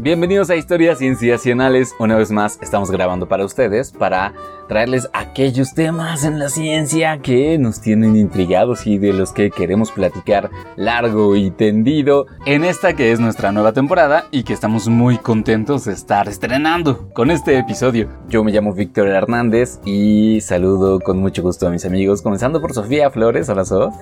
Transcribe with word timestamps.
Bienvenidos 0.00 0.48
a 0.48 0.54
Historias 0.54 0.98
Cienciacionales. 0.98 1.92
Una 1.98 2.16
vez 2.16 2.30
más 2.30 2.60
estamos 2.62 2.88
grabando 2.88 3.26
para 3.26 3.44
ustedes 3.44 3.90
para 3.90 4.32
traerles 4.68 5.10
aquellos 5.12 5.74
temas 5.74 6.22
en 6.22 6.38
la 6.38 6.50
ciencia 6.50 7.18
que 7.18 7.58
nos 7.58 7.80
tienen 7.80 8.14
intrigados 8.14 8.86
y 8.86 8.98
de 8.98 9.12
los 9.12 9.32
que 9.32 9.50
queremos 9.50 9.90
platicar 9.90 10.50
largo 10.76 11.34
y 11.34 11.50
tendido 11.50 12.26
en 12.46 12.64
esta 12.64 12.94
que 12.94 13.10
es 13.10 13.18
nuestra 13.18 13.50
nueva 13.50 13.72
temporada 13.72 14.26
y 14.30 14.44
que 14.44 14.52
estamos 14.52 14.86
muy 14.86 15.18
contentos 15.18 15.86
de 15.86 15.94
estar 15.94 16.28
estrenando 16.28 17.12
con 17.12 17.32
este 17.32 17.58
episodio. 17.58 18.08
Yo 18.28 18.44
me 18.44 18.52
llamo 18.52 18.74
Víctor 18.74 19.08
Hernández 19.08 19.80
y 19.84 20.40
saludo 20.42 21.00
con 21.00 21.18
mucho 21.18 21.42
gusto 21.42 21.66
a 21.66 21.70
mis 21.70 21.84
amigos, 21.84 22.22
comenzando 22.22 22.60
por 22.60 22.72
Sofía 22.72 23.10
Flores. 23.10 23.48
Hola 23.48 23.64
Sof. 23.64 23.96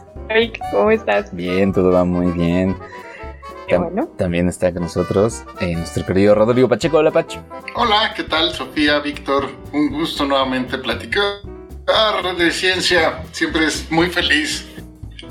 ¿cómo 0.72 0.90
estás? 0.90 1.34
Bien, 1.34 1.72
todo 1.72 1.90
va 1.90 2.04
muy 2.04 2.32
bien. 2.32 2.76
También 4.16 4.48
está 4.48 4.72
con 4.72 4.82
nosotros 4.82 5.42
eh, 5.60 5.74
nuestro 5.74 6.04
querido 6.06 6.34
Rodrigo 6.34 6.68
Pacheco. 6.68 6.98
Hola, 6.98 7.10
Pacho. 7.10 7.42
Hola, 7.74 8.12
¿qué 8.14 8.24
tal, 8.24 8.52
Sofía, 8.52 9.00
Víctor? 9.00 9.50
Un 9.72 9.90
gusto 9.92 10.24
nuevamente 10.24 10.78
platicar 10.78 11.40
de 12.38 12.50
ciencia. 12.50 13.22
Siempre 13.32 13.66
es 13.66 13.90
muy 13.90 14.08
feliz. 14.08 14.66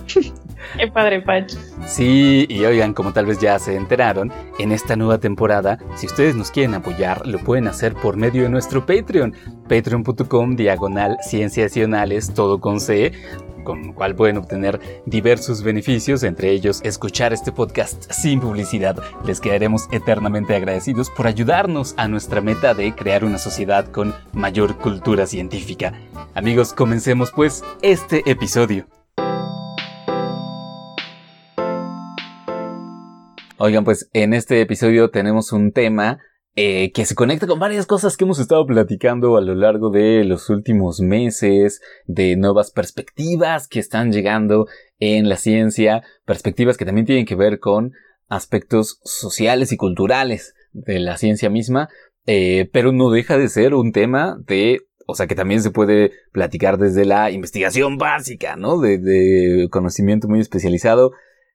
Qué 0.78 0.88
padre, 0.88 1.22
Pacho. 1.22 1.58
Sí, 1.86 2.46
y 2.50 2.66
oigan, 2.66 2.94
como 2.94 3.14
tal 3.14 3.26
vez 3.26 3.40
ya 3.40 3.60
se 3.60 3.76
enteraron, 3.76 4.32
en 4.60 4.72
esta 4.72 4.96
nueva 4.96 5.20
temporada, 5.20 5.80
si 5.96 6.08
ustedes 6.08 6.36
nos 6.36 6.52
quieren 6.52 6.74
apoyar, 6.74 7.26
lo 7.26 7.40
pueden 7.40 7.68
hacer 7.68 7.94
por 7.94 8.18
medio 8.18 8.44
de 8.44 8.50
nuestro 8.50 8.86
Patreon, 8.86 9.34
patreon.com 9.68 10.56
diagonal 10.56 11.18
cienciacionales, 11.22 12.34
todo 12.34 12.60
con 12.60 12.80
C, 12.80 13.12
con 13.66 13.88
lo 13.88 13.96
cual 13.96 14.16
pueden 14.16 14.38
obtener 14.38 14.80
diversos 15.06 15.62
beneficios, 15.64 16.24
entre 16.24 16.52
ellos 16.52 16.80
escuchar 16.84 17.34
este 17.34 17.52
podcast 17.52 18.10
sin 18.12 18.40
publicidad. 18.40 18.96
Les 19.26 19.42
quedaremos 19.42 19.88
eternamente 19.92 20.56
agradecidos 20.56 21.10
por 21.10 21.28
ayudarnos 21.28 21.94
a 21.98 22.08
nuestra 22.08 22.40
meta 22.40 22.74
de 22.74 22.96
crear 22.96 23.26
una 23.26 23.38
sociedad 23.38 23.86
con 23.92 24.14
mayor 24.32 24.78
cultura 24.78 25.26
científica. 25.26 25.94
Amigos, 26.34 26.72
comencemos 26.72 27.32
pues 27.32 27.64
este 27.82 28.30
episodio. 28.30 28.86
Oigan, 33.58 33.86
pues 33.86 34.10
en 34.12 34.34
este 34.34 34.60
episodio 34.60 35.12
tenemos 35.12 35.54
un 35.54 35.72
tema 35.72 36.20
eh, 36.56 36.92
que 36.92 37.06
se 37.06 37.16
conecta 37.16 37.48
con 37.48 37.58
varias 37.58 37.86
cosas 37.86 38.18
que 38.18 38.26
hemos 38.26 38.38
estado 38.38 38.66
platicando 38.66 39.38
a 39.38 39.42
lo 39.42 39.56
largo 39.56 39.92
de 39.92 40.26
los 40.26 40.50
últimos 40.50 41.00
meses, 41.00 41.80
de 42.06 42.36
nuevas 42.36 42.72
perspectivas 42.72 43.70
que 43.70 43.80
están 43.80 44.12
llegando 44.12 44.68
en 45.00 45.30
la 45.30 45.38
ciencia, 45.38 46.04
perspectivas 46.26 46.76
que 46.76 46.84
también 46.84 47.06
tienen 47.06 47.26
que 47.26 47.36
ver 47.36 47.60
con 47.60 47.94
aspectos 48.28 49.00
sociales 49.06 49.72
y 49.72 49.78
culturales 49.78 50.54
de 50.74 51.00
la 51.00 51.16
ciencia 51.16 51.50
misma, 51.50 51.88
eh, 52.26 52.70
pero 52.74 52.92
no 52.92 53.10
deja 53.10 53.38
de 53.38 53.48
ser 53.48 53.74
un 53.74 53.94
tema 53.94 54.38
de 54.46 54.82
o 55.08 55.16
sea 55.16 55.28
que 55.28 55.36
también 55.36 55.62
se 55.62 55.72
puede 55.72 56.12
platicar 56.34 56.78
desde 56.78 57.06
la 57.06 57.32
investigación 57.32 57.98
básica, 57.98 58.58
¿no? 58.58 58.82
De, 58.82 58.98
de 58.98 59.70
conocimiento 59.70 60.28
muy 60.28 60.42
especializado. 60.42 61.12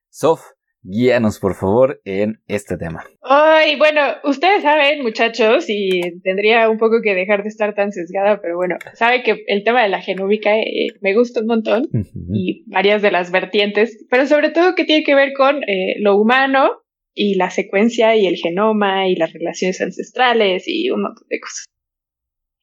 Sof, 0.09 0.41
guíanos 0.83 1.39
por 1.39 1.55
favor 1.55 2.01
en 2.05 2.41
este 2.47 2.77
tema. 2.77 3.05
Ay, 3.23 3.77
bueno, 3.77 4.01
ustedes 4.25 4.63
saben, 4.63 5.03
muchachos, 5.03 5.67
y 5.69 6.01
tendría 6.23 6.69
un 6.69 6.79
poco 6.79 7.01
que 7.03 7.15
dejar 7.15 7.43
de 7.43 7.49
estar 7.49 7.75
tan 7.75 7.93
sesgada, 7.93 8.41
pero 8.41 8.57
bueno, 8.57 8.77
sabe 8.95 9.23
que 9.23 9.45
el 9.47 9.65
tema 9.65 9.83
de 9.83 9.89
la 9.89 10.01
genómica 10.01 10.57
eh, 10.57 10.89
me 11.01 11.15
gusta 11.15 11.41
un 11.41 11.47
montón 11.47 11.89
y 12.33 12.65
varias 12.71 13.03
de 13.03 13.11
las 13.11 13.31
vertientes, 13.31 14.05
pero 14.11 14.27
sobre 14.27 14.51
todo 14.51 14.75
que 14.75 14.85
tiene 14.85 15.05
que 15.05 15.15
ver 15.15 15.33
con 15.37 15.63
eh, 15.65 15.97
lo 15.99 16.17
humano 16.17 16.83
y 17.15 17.35
la 17.35 17.51
secuencia 17.51 18.17
y 18.17 18.27
el 18.27 18.37
genoma 18.37 19.09
y 19.09 19.17
las 19.17 19.33
relaciones 19.33 19.81
ancestrales 19.81 20.65
y 20.67 20.91
un 20.91 21.03
montón 21.03 21.27
de 21.29 21.41
cosas. 21.41 21.67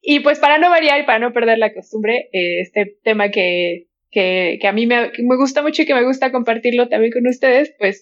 Y 0.02 0.22
pues 0.22 0.40
para 0.40 0.58
no 0.58 0.70
variar 0.70 1.02
y 1.02 1.06
para 1.06 1.20
no 1.20 1.34
perder 1.34 1.58
la 1.58 1.74
costumbre, 1.74 2.30
eh, 2.32 2.62
este 2.62 2.98
tema 3.04 3.30
que 3.30 3.88
que, 4.12 4.60
a 4.68 4.72
mí 4.72 4.88
me, 4.88 5.12
me, 5.20 5.36
gusta 5.36 5.62
mucho 5.62 5.82
y 5.82 5.86
que 5.86 5.94
me 5.94 6.06
gusta 6.06 6.32
compartirlo 6.32 6.88
también 6.88 7.12
con 7.12 7.28
ustedes, 7.28 7.74
pues 7.78 8.02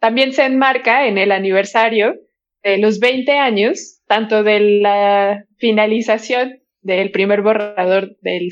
también 0.00 0.32
se 0.32 0.44
enmarca 0.44 1.06
en 1.06 1.18
el 1.18 1.32
aniversario 1.32 2.14
de 2.62 2.78
los 2.78 3.00
20 3.00 3.32
años, 3.32 4.00
tanto 4.06 4.42
de 4.42 4.60
la 4.80 5.44
finalización 5.56 6.60
del 6.82 7.10
primer 7.10 7.42
borrador 7.42 8.16
del, 8.20 8.50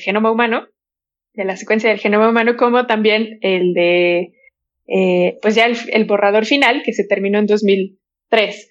genoma 0.00 0.30
humano, 0.30 0.66
de 1.34 1.44
la 1.44 1.56
secuencia 1.56 1.90
del 1.90 1.98
genoma 1.98 2.28
humano, 2.28 2.56
como 2.56 2.86
también 2.86 3.38
el 3.40 3.72
de, 3.74 4.32
eh, 4.86 5.38
pues 5.40 5.54
ya 5.54 5.66
el, 5.66 5.76
el 5.92 6.04
borrador 6.04 6.44
final, 6.44 6.82
que 6.84 6.92
se 6.92 7.06
terminó 7.06 7.38
en 7.38 7.46
2003. 7.46 8.68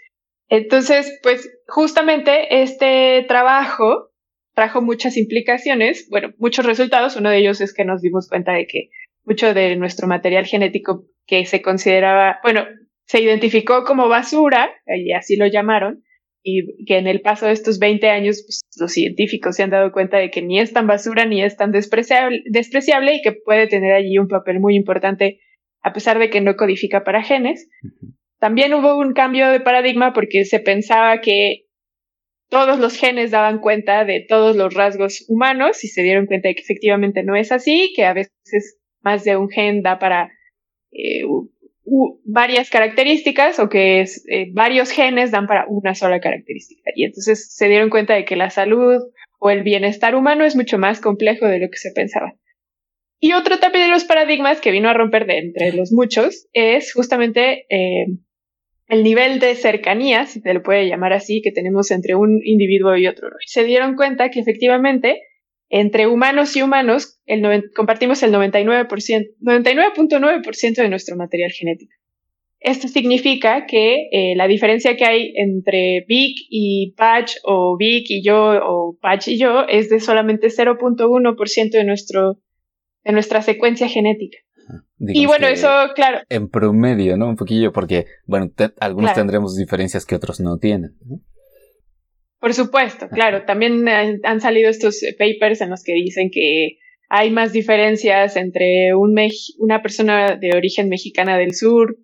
Entonces, 0.49 1.17
pues 1.23 1.49
justamente 1.67 2.61
este 2.61 3.23
trabajo 3.27 4.11
trajo 4.53 4.81
muchas 4.81 5.15
implicaciones, 5.15 6.07
bueno, 6.09 6.33
muchos 6.37 6.65
resultados. 6.65 7.15
Uno 7.15 7.29
de 7.29 7.37
ellos 7.37 7.61
es 7.61 7.73
que 7.73 7.85
nos 7.85 8.01
dimos 8.01 8.27
cuenta 8.27 8.53
de 8.53 8.67
que 8.67 8.89
mucho 9.23 9.53
de 9.53 9.75
nuestro 9.77 10.07
material 10.07 10.45
genético 10.45 11.05
que 11.31 11.45
se 11.45 11.61
consideraba, 11.61 12.41
bueno, 12.43 12.65
se 13.07 13.21
identificó 13.21 13.85
como 13.85 14.09
basura, 14.09 14.69
y 14.85 15.13
así 15.13 15.37
lo 15.37 15.47
llamaron, 15.47 16.03
y 16.43 16.83
que 16.83 16.97
en 16.97 17.07
el 17.07 17.21
paso 17.21 17.45
de 17.45 17.53
estos 17.53 17.79
20 17.79 18.09
años 18.09 18.43
pues, 18.45 18.59
los 18.77 18.91
científicos 18.91 19.55
se 19.55 19.63
han 19.63 19.69
dado 19.69 19.93
cuenta 19.93 20.17
de 20.17 20.29
que 20.29 20.41
ni 20.41 20.59
es 20.59 20.73
tan 20.73 20.87
basura 20.87 21.25
ni 21.25 21.41
es 21.41 21.55
tan 21.55 21.71
despreciable, 21.71 22.41
despreciable 22.49 23.15
y 23.15 23.21
que 23.21 23.31
puede 23.31 23.67
tener 23.67 23.93
allí 23.93 24.17
un 24.17 24.27
papel 24.27 24.59
muy 24.59 24.75
importante 24.75 25.39
a 25.81 25.93
pesar 25.93 26.19
de 26.19 26.29
que 26.29 26.41
no 26.41 26.57
codifica 26.57 27.05
para 27.05 27.23
genes. 27.23 27.69
También 28.37 28.73
hubo 28.73 28.97
un 28.97 29.13
cambio 29.13 29.47
de 29.49 29.61
paradigma 29.61 30.11
porque 30.11 30.43
se 30.43 30.59
pensaba 30.59 31.21
que 31.21 31.67
todos 32.49 32.77
los 32.77 32.97
genes 32.97 33.31
daban 33.31 33.59
cuenta 33.59 34.03
de 34.03 34.25
todos 34.27 34.57
los 34.57 34.73
rasgos 34.73 35.23
humanos 35.29 35.81
y 35.85 35.87
se 35.87 36.03
dieron 36.03 36.25
cuenta 36.25 36.49
de 36.49 36.55
que 36.55 36.61
efectivamente 36.61 37.23
no 37.23 37.37
es 37.37 37.53
así, 37.53 37.93
que 37.95 38.03
a 38.03 38.13
veces 38.13 38.79
más 39.01 39.23
de 39.23 39.37
un 39.37 39.49
gen 39.49 39.81
da 39.81 39.97
para 39.97 40.29
eh, 40.91 41.23
varias 42.23 42.69
características 42.69 43.59
o 43.59 43.69
que 43.69 44.01
eh, 44.01 44.49
varios 44.53 44.91
genes 44.91 45.31
dan 45.31 45.47
para 45.47 45.65
una 45.67 45.95
sola 45.95 46.19
característica. 46.19 46.91
Y 46.95 47.05
entonces 47.05 47.53
se 47.53 47.67
dieron 47.67 47.89
cuenta 47.89 48.13
de 48.13 48.25
que 48.25 48.35
la 48.35 48.49
salud 48.49 49.01
o 49.39 49.49
el 49.49 49.63
bienestar 49.63 50.15
humano 50.15 50.45
es 50.45 50.55
mucho 50.55 50.77
más 50.77 51.01
complejo 51.01 51.47
de 51.47 51.59
lo 51.59 51.69
que 51.69 51.77
se 51.77 51.91
pensaba. 51.91 52.35
Y 53.19 53.33
otro 53.33 53.59
también 53.59 53.85
de 53.85 53.91
los 53.91 54.05
paradigmas 54.05 54.61
que 54.61 54.71
vino 54.71 54.89
a 54.89 54.93
romper 54.93 55.25
de 55.27 55.37
entre 55.39 55.73
los 55.73 55.91
muchos 55.91 56.47
es 56.53 56.93
justamente 56.93 57.65
eh, 57.69 58.07
el 58.87 59.03
nivel 59.03 59.39
de 59.39 59.55
cercanía, 59.55 60.25
si 60.25 60.41
se 60.41 60.53
le 60.53 60.59
puede 60.59 60.87
llamar 60.87 61.13
así, 61.13 61.41
que 61.41 61.51
tenemos 61.51 61.91
entre 61.91 62.15
un 62.15 62.41
individuo 62.43 62.95
y 62.97 63.07
otro. 63.07 63.29
Se 63.45 63.63
dieron 63.63 63.95
cuenta 63.95 64.29
que 64.29 64.39
efectivamente 64.39 65.21
entre 65.71 66.05
humanos 66.07 66.55
y 66.55 66.61
humanos 66.61 67.19
el 67.25 67.71
compartimos 67.73 68.21
el 68.21 68.31
99%, 68.31 68.87
99.9% 69.41 70.75
de 70.75 70.89
nuestro 70.89 71.15
material 71.15 71.51
genético. 71.51 71.93
Esto 72.59 72.87
significa 72.87 73.65
que 73.65 74.09
eh, 74.11 74.35
la 74.35 74.47
diferencia 74.47 74.95
que 74.95 75.05
hay 75.05 75.33
entre 75.35 76.05
Vic 76.07 76.37
y 76.49 76.93
Patch 76.95 77.37
o 77.43 77.75
Vic 77.77 78.05
y 78.09 78.23
yo 78.23 78.51
o 78.63 78.97
Patch 79.01 79.29
y 79.29 79.39
yo 79.39 79.65
es 79.67 79.89
de 79.89 79.99
solamente 79.99 80.47
0.1% 80.47 81.71
de 81.71 81.83
nuestro 81.83 82.37
de 83.03 83.13
nuestra 83.13 83.41
secuencia 83.41 83.87
genética 83.87 84.37
y 84.99 85.25
bueno, 85.25 85.47
eso, 85.47 85.67
claro. 85.95 86.19
En 86.29 86.47
promedio, 86.47 87.17
¿no? 87.17 87.27
Un 87.27 87.35
poquillo, 87.35 87.71
porque, 87.71 88.05
bueno, 88.25 88.51
algunos 88.79 89.13
tendremos 89.13 89.55
diferencias 89.55 90.05
que 90.05 90.15
otros 90.15 90.39
no 90.39 90.57
tienen. 90.57 90.95
Por 92.41 92.53
supuesto, 92.55 93.07
claro. 93.07 93.45
También 93.45 93.87
han, 93.87 94.41
salido 94.41 94.69
estos 94.69 94.99
papers 95.17 95.61
en 95.61 95.69
los 95.69 95.83
que 95.83 95.93
dicen 95.93 96.31
que 96.31 96.79
hay 97.07 97.29
más 97.29 97.53
diferencias 97.53 98.35
entre 98.35 98.95
un 98.95 99.15
una 99.59 99.81
persona 99.83 100.35
de 100.35 100.55
origen 100.55 100.89
mexicana 100.89 101.37
del 101.37 101.53
sur 101.53 101.97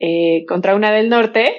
eh, 0.00 0.44
contra 0.48 0.74
una 0.74 0.92
del 0.92 1.08
norte 1.08 1.54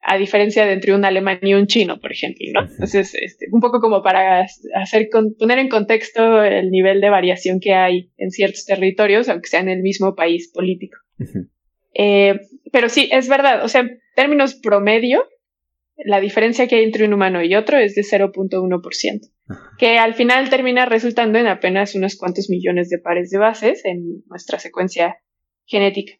a 0.00 0.16
diferencia 0.16 0.64
de 0.64 0.72
entre 0.72 0.94
un 0.94 1.04
alemán 1.04 1.40
y 1.42 1.54
un 1.54 1.66
chino, 1.66 2.00
por 2.00 2.12
ejemplo, 2.12 2.46
¿no? 2.52 2.60
Entonces, 2.62 3.14
este, 3.20 3.46
un 3.50 3.60
poco 3.60 3.80
como 3.80 4.02
para 4.02 4.46
hacer, 4.74 5.08
poner 5.38 5.58
en 5.58 5.68
contexto 5.68 6.42
el 6.42 6.70
nivel 6.70 7.00
de 7.00 7.10
variación 7.10 7.58
que 7.60 7.74
hay 7.74 8.12
en 8.16 8.30
ciertos 8.30 8.64
territorios, 8.64 9.28
aunque 9.28 9.48
sea 9.48 9.60
en 9.60 9.68
el 9.68 9.82
mismo 9.82 10.14
país 10.14 10.50
político. 10.54 10.96
Eh, 11.94 12.38
pero 12.70 12.88
sí, 12.88 13.08
es 13.10 13.28
verdad, 13.28 13.64
o 13.64 13.68
sea, 13.68 13.80
en 13.80 14.00
términos 14.14 14.54
promedio, 14.54 15.26
la 16.04 16.20
diferencia 16.20 16.66
que 16.66 16.76
hay 16.76 16.84
entre 16.84 17.04
un 17.04 17.14
humano 17.14 17.42
y 17.42 17.54
otro 17.54 17.76
es 17.76 17.94
de 17.94 18.02
0.1%, 18.02 19.30
que 19.78 19.98
al 19.98 20.14
final 20.14 20.48
termina 20.48 20.86
resultando 20.86 21.38
en 21.38 21.46
apenas 21.46 21.94
unos 21.94 22.16
cuantos 22.16 22.48
millones 22.48 22.88
de 22.88 22.98
pares 22.98 23.30
de 23.30 23.38
bases 23.38 23.84
en 23.84 24.22
nuestra 24.28 24.58
secuencia 24.58 25.18
genética. 25.66 26.14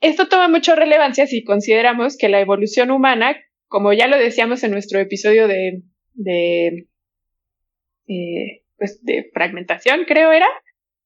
Esto 0.00 0.28
toma 0.28 0.48
mucha 0.48 0.74
relevancia 0.74 1.26
si 1.26 1.44
consideramos 1.44 2.16
que 2.16 2.28
la 2.28 2.40
evolución 2.40 2.90
humana, 2.90 3.36
como 3.66 3.92
ya 3.92 4.06
lo 4.06 4.16
decíamos 4.16 4.62
en 4.62 4.70
nuestro 4.70 4.98
episodio 5.00 5.48
de, 5.48 5.82
de, 6.14 6.86
eh, 8.06 8.62
pues, 8.76 9.04
de 9.04 9.28
fragmentación, 9.32 10.04
creo 10.06 10.32
era, 10.32 10.46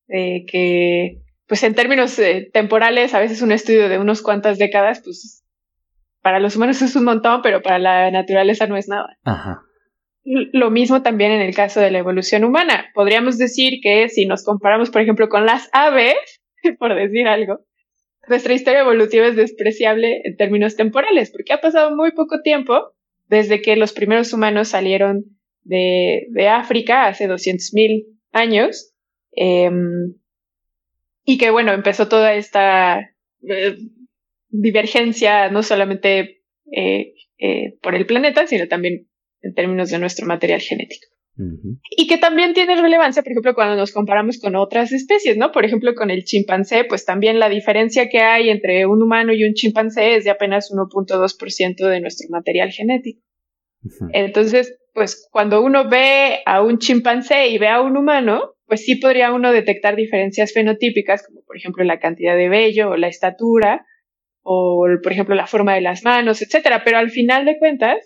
que 0.09 1.23
pues 1.53 1.63
en 1.65 1.75
términos 1.75 2.19
eh, 2.19 2.49
temporales, 2.51 3.13
a 3.13 3.21
veces 3.21 3.43
un 3.43 3.53
estudio 3.53 3.91
de 3.91 3.99
unos 3.99 4.23
cuantas 4.23 4.59
décadas, 4.59 5.03
pues 5.05 5.45
para 6.23 6.41
los 6.41 6.57
humanos 6.57 6.81
es 6.83 6.97
un 6.97 7.05
montón, 7.05 7.43
pero 7.43 7.63
para 7.63 7.79
la 7.79 8.11
naturaleza 8.11 8.67
no 8.67 8.77
es 8.77 8.89
nada. 8.89 9.19
Ajá. 9.25 9.63
Lo 10.25 10.71
mismo 10.71 11.03
también 11.03 11.33
en 11.33 11.41
el 11.41 11.55
caso 11.55 11.81
de 11.81 11.91
la 11.91 11.99
evolución 11.99 12.45
humana. 12.45 12.87
Podríamos 12.95 13.39
decir 13.39 13.81
que 13.83 14.09
si 14.09 14.25
nos 14.25 14.45
comparamos, 14.45 14.91
por 14.91 15.03
ejemplo, 15.03 15.29
con 15.29 15.47
las 15.47 15.69
aves, 15.73 16.15
por 16.79 16.95
decir 16.95 17.27
algo, 17.27 17.61
nuestra 18.29 18.55
historia 18.55 18.81
evolutiva 18.81 19.27
es 19.27 19.35
despreciable 19.35 20.23
en 20.25 20.37
términos 20.37 20.77
temporales, 20.77 21.33
porque 21.33 21.53
ha 21.53 21.61
pasado 21.61 21.95
muy 21.97 22.13
poco 22.13 22.41
tiempo 22.41 22.93
desde 23.27 23.61
que 23.61 23.75
los 23.75 23.93
primeros 23.93 24.33
humanos 24.33 24.69
salieron 24.69 25.25
de, 25.65 26.27
de 26.31 26.49
África 26.49 27.07
hace 27.07 27.29
200.000 27.29 28.07
años. 28.31 28.95
Em, 29.33 30.15
y 31.25 31.39
que 31.39 31.51
bueno, 31.51 31.73
empezó 31.73 32.09
toda 32.09 32.35
esta 32.35 33.01
eh, 33.49 33.77
divergencia, 34.53 35.49
no 35.51 35.63
solamente 35.63 36.45
eh, 36.71 37.15
eh, 37.39 37.79
por 37.83 37.95
el 37.97 38.07
planeta, 38.07 38.47
sino 38.47 38.69
también 38.69 39.09
en 39.41 39.55
términos 39.55 39.91
de 39.91 39.99
nuestro 39.99 40.27
material 40.27 40.61
genético. 40.61 41.09
Y 41.97 42.07
que 42.09 42.19
también 42.19 42.53
tiene 42.53 42.77
relevancia, 42.77 43.23
por 43.23 43.33
ejemplo, 43.33 43.55
cuando 43.55 43.75
nos 43.75 43.91
comparamos 43.91 44.39
con 44.39 44.55
otras 44.55 44.93
especies, 44.93 45.39
¿no? 45.39 45.51
Por 45.51 45.65
ejemplo, 45.65 45.95
con 45.95 46.11
el 46.11 46.25
chimpancé, 46.25 46.85
pues 46.85 47.07
también 47.07 47.39
la 47.39 47.49
diferencia 47.49 48.11
que 48.11 48.19
hay 48.19 48.51
entre 48.51 48.85
un 48.87 49.03
humano 49.03 49.33
y 49.33 49.43
un 49.45 49.55
chimpancé 49.55 50.17
es 50.17 50.25
de 50.25 50.31
apenas 50.31 50.71
1.2% 50.71 51.89
de 51.89 52.01
nuestro 52.01 52.29
material 52.31 52.71
genético. 52.71 53.23
Entonces, 54.13 54.79
pues 54.93 55.27
cuando 55.33 55.63
uno 55.63 55.89
ve 55.89 56.41
a 56.45 56.63
un 56.63 56.79
chimpancé 56.79 57.49
y 57.49 57.59
ve 57.59 57.69
a 57.69 57.81
un 57.81 57.97
humano, 57.97 58.55
pues 58.67 58.85
sí 58.85 58.97
podría 58.97 59.33
uno 59.33 59.53
detectar 59.53 59.97
diferencias 59.97 60.53
fenotípicas, 60.53 61.27
como 61.27 61.43
por 61.45 61.57
ejemplo 61.57 61.83
la 61.83 61.99
cantidad 61.99 62.37
de 62.37 62.49
vello 62.51 62.91
o 62.91 62.97
la 62.97 63.09
estatura, 63.09 63.87
o 64.43 64.87
por 65.03 65.13
ejemplo 65.13 65.35
la 65.35 65.47
forma 65.47 65.75
de 65.75 65.81
las 65.81 66.05
manos, 66.05 66.43
etcétera. 66.43 66.83
Pero 66.85 66.99
al 66.99 67.11
final 67.11 67.45
de 67.45 67.59
cuentas, 67.59 67.99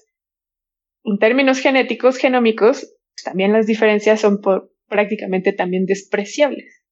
en 1.04 1.18
términos 1.18 1.60
genéticos, 1.60 2.18
genómicos, 2.18 2.94
también 3.24 3.52
las 3.52 3.66
diferencias 3.66 4.20
son 4.20 4.40
prácticamente 4.88 5.52
también 5.52 5.86
despreciables. 5.86 6.82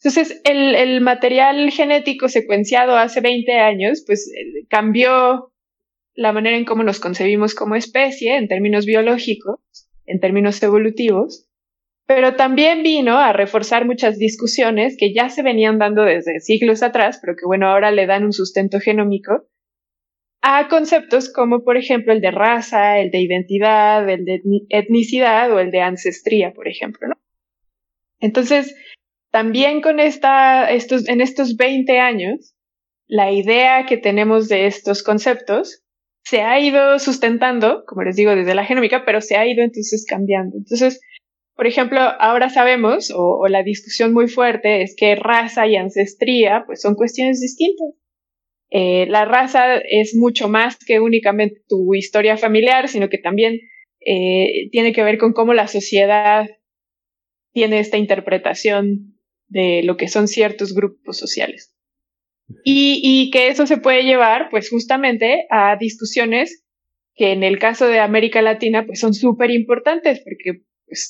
Entonces, 0.00 0.40
el, 0.44 0.76
el, 0.76 1.00
material 1.00 1.70
genético 1.72 2.28
secuenciado 2.28 2.96
hace 2.96 3.20
20 3.20 3.52
años, 3.58 4.04
pues 4.06 4.28
eh, 4.28 4.66
cambió 4.68 5.52
la 6.14 6.32
manera 6.32 6.56
en 6.56 6.64
cómo 6.64 6.84
nos 6.84 7.00
concebimos 7.00 7.54
como 7.54 7.74
especie 7.74 8.36
en 8.36 8.46
términos 8.46 8.86
biológicos, 8.86 9.58
en 10.06 10.20
términos 10.20 10.62
evolutivos, 10.62 11.47
pero 12.08 12.36
también 12.36 12.82
vino 12.82 13.18
a 13.18 13.34
reforzar 13.34 13.84
muchas 13.84 14.16
discusiones 14.18 14.96
que 14.98 15.12
ya 15.12 15.28
se 15.28 15.42
venían 15.42 15.78
dando 15.78 16.04
desde 16.04 16.40
siglos 16.40 16.82
atrás, 16.82 17.18
pero 17.20 17.36
que 17.36 17.44
bueno, 17.44 17.68
ahora 17.68 17.90
le 17.90 18.06
dan 18.06 18.24
un 18.24 18.32
sustento 18.32 18.80
genómico 18.80 19.46
a 20.40 20.68
conceptos 20.68 21.30
como 21.30 21.64
por 21.64 21.76
ejemplo 21.76 22.14
el 22.14 22.22
de 22.22 22.30
raza, 22.30 22.98
el 22.98 23.10
de 23.10 23.20
identidad, 23.20 24.08
el 24.08 24.24
de 24.24 24.40
etnicidad 24.70 25.52
o 25.52 25.58
el 25.58 25.70
de 25.70 25.82
ancestría, 25.82 26.54
por 26.54 26.66
ejemplo. 26.66 27.08
Entonces, 28.20 28.74
también 29.30 29.82
con 29.82 30.00
esta, 30.00 30.70
estos, 30.70 31.06
en 31.10 31.20
estos 31.20 31.56
20 31.56 32.00
años, 32.00 32.54
la 33.06 33.32
idea 33.32 33.84
que 33.84 33.98
tenemos 33.98 34.48
de 34.48 34.66
estos 34.66 35.02
conceptos 35.02 35.84
se 36.24 36.40
ha 36.40 36.58
ido 36.58 36.98
sustentando, 37.00 37.84
como 37.86 38.02
les 38.02 38.16
digo, 38.16 38.34
desde 38.34 38.54
la 38.54 38.64
genómica, 38.64 39.04
pero 39.04 39.20
se 39.20 39.36
ha 39.36 39.46
ido 39.46 39.62
entonces 39.62 40.06
cambiando. 40.08 40.56
Entonces, 40.56 41.02
por 41.58 41.66
ejemplo, 41.66 41.98
ahora 41.98 42.50
sabemos, 42.50 43.12
o, 43.12 43.48
la 43.48 43.64
discusión 43.64 44.12
muy 44.12 44.28
fuerte 44.28 44.82
es 44.82 44.94
que 44.96 45.16
raza 45.16 45.66
y 45.66 45.74
ancestría, 45.74 46.62
pues 46.64 46.80
son 46.80 46.94
cuestiones 46.94 47.40
distintas. 47.40 47.96
Eh, 48.70 49.06
la 49.08 49.24
raza 49.24 49.78
es 49.78 50.14
mucho 50.14 50.48
más 50.48 50.78
que 50.78 51.00
únicamente 51.00 51.62
tu 51.66 51.96
historia 51.96 52.36
familiar, 52.36 52.88
sino 52.88 53.08
que 53.08 53.18
también 53.18 53.58
eh, 53.98 54.68
tiene 54.70 54.92
que 54.92 55.02
ver 55.02 55.18
con 55.18 55.32
cómo 55.32 55.52
la 55.52 55.66
sociedad 55.66 56.46
tiene 57.52 57.80
esta 57.80 57.96
interpretación 57.98 59.18
de 59.48 59.82
lo 59.82 59.96
que 59.96 60.06
son 60.06 60.28
ciertos 60.28 60.76
grupos 60.76 61.18
sociales. 61.18 61.74
Y, 62.62 63.30
que 63.32 63.48
eso 63.48 63.66
se 63.66 63.78
puede 63.78 64.04
llevar, 64.04 64.48
pues 64.48 64.70
justamente 64.70 65.48
a 65.50 65.74
discusiones 65.76 66.64
que 67.16 67.32
en 67.32 67.42
el 67.42 67.58
caso 67.58 67.88
de 67.88 67.98
América 67.98 68.42
Latina, 68.42 68.86
pues 68.86 69.00
son 69.00 69.12
súper 69.12 69.50
importantes, 69.50 70.20
porque, 70.20 70.62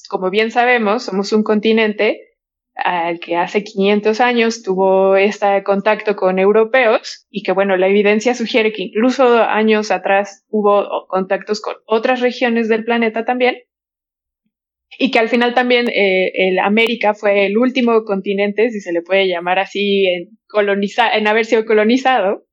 como 0.08 0.30
bien 0.30 0.50
sabemos, 0.50 1.04
somos 1.04 1.32
un 1.32 1.42
continente 1.42 2.28
al 2.74 3.18
que 3.18 3.36
hace 3.36 3.64
500 3.64 4.20
años 4.20 4.62
tuvo 4.62 5.16
este 5.16 5.64
contacto 5.64 6.14
con 6.14 6.38
europeos 6.38 7.26
y 7.28 7.42
que, 7.42 7.52
bueno, 7.52 7.76
la 7.76 7.88
evidencia 7.88 8.34
sugiere 8.34 8.72
que 8.72 8.84
incluso 8.84 9.42
años 9.42 9.90
atrás 9.90 10.44
hubo 10.48 11.06
contactos 11.08 11.60
con 11.60 11.74
otras 11.86 12.20
regiones 12.20 12.68
del 12.68 12.84
planeta 12.84 13.24
también 13.24 13.56
y 14.96 15.10
que 15.10 15.18
al 15.18 15.28
final 15.28 15.54
también 15.54 15.88
eh, 15.88 16.30
el 16.34 16.58
América 16.60 17.14
fue 17.14 17.46
el 17.46 17.58
último 17.58 18.04
continente, 18.04 18.70
si 18.70 18.80
se 18.80 18.92
le 18.92 19.02
puede 19.02 19.28
llamar 19.28 19.58
así, 19.58 20.06
en, 20.06 20.38
en 21.14 21.26
haber 21.26 21.44
sido 21.44 21.64
colonizado 21.64 22.46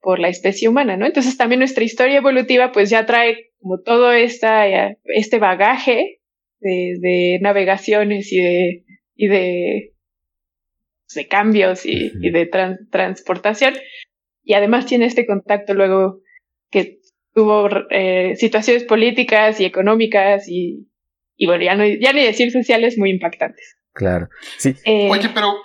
por 0.00 0.18
la 0.18 0.28
especie 0.28 0.68
humana, 0.68 0.96
¿no? 0.96 1.06
Entonces 1.06 1.36
también 1.36 1.58
nuestra 1.58 1.84
historia 1.84 2.16
evolutiva 2.16 2.72
pues 2.72 2.88
ya 2.88 3.04
trae 3.04 3.50
como 3.60 3.80
todo 3.80 4.12
esta, 4.12 4.66
este 5.04 5.38
bagaje 5.38 6.19
de, 6.60 7.38
navegaciones 7.40 8.32
y 8.32 8.40
de, 8.40 8.84
y 9.14 9.28
de, 9.28 9.92
de 11.14 11.28
cambios 11.28 11.84
y, 11.84 12.30
de 12.30 12.50
transportación. 12.90 13.74
Y 14.42 14.54
además 14.54 14.86
tiene 14.86 15.06
este 15.06 15.26
contacto 15.26 15.74
luego 15.74 16.20
que 16.70 16.98
tuvo 17.34 17.68
eh, 17.90 18.34
situaciones 18.36 18.84
políticas 18.84 19.60
y 19.60 19.64
económicas 19.64 20.48
y 20.48 20.90
y 21.42 21.46
bueno, 21.46 21.64
ya, 21.64 21.74
no, 21.74 21.86
ya 21.86 22.12
ni 22.12 22.22
decir 22.22 22.52
sociales 22.52 22.98
muy 22.98 23.08
impactantes. 23.08 23.78
Claro, 23.94 24.28
sí. 24.58 24.76
Eh, 24.84 25.08
Oye, 25.10 25.30
pero 25.30 25.56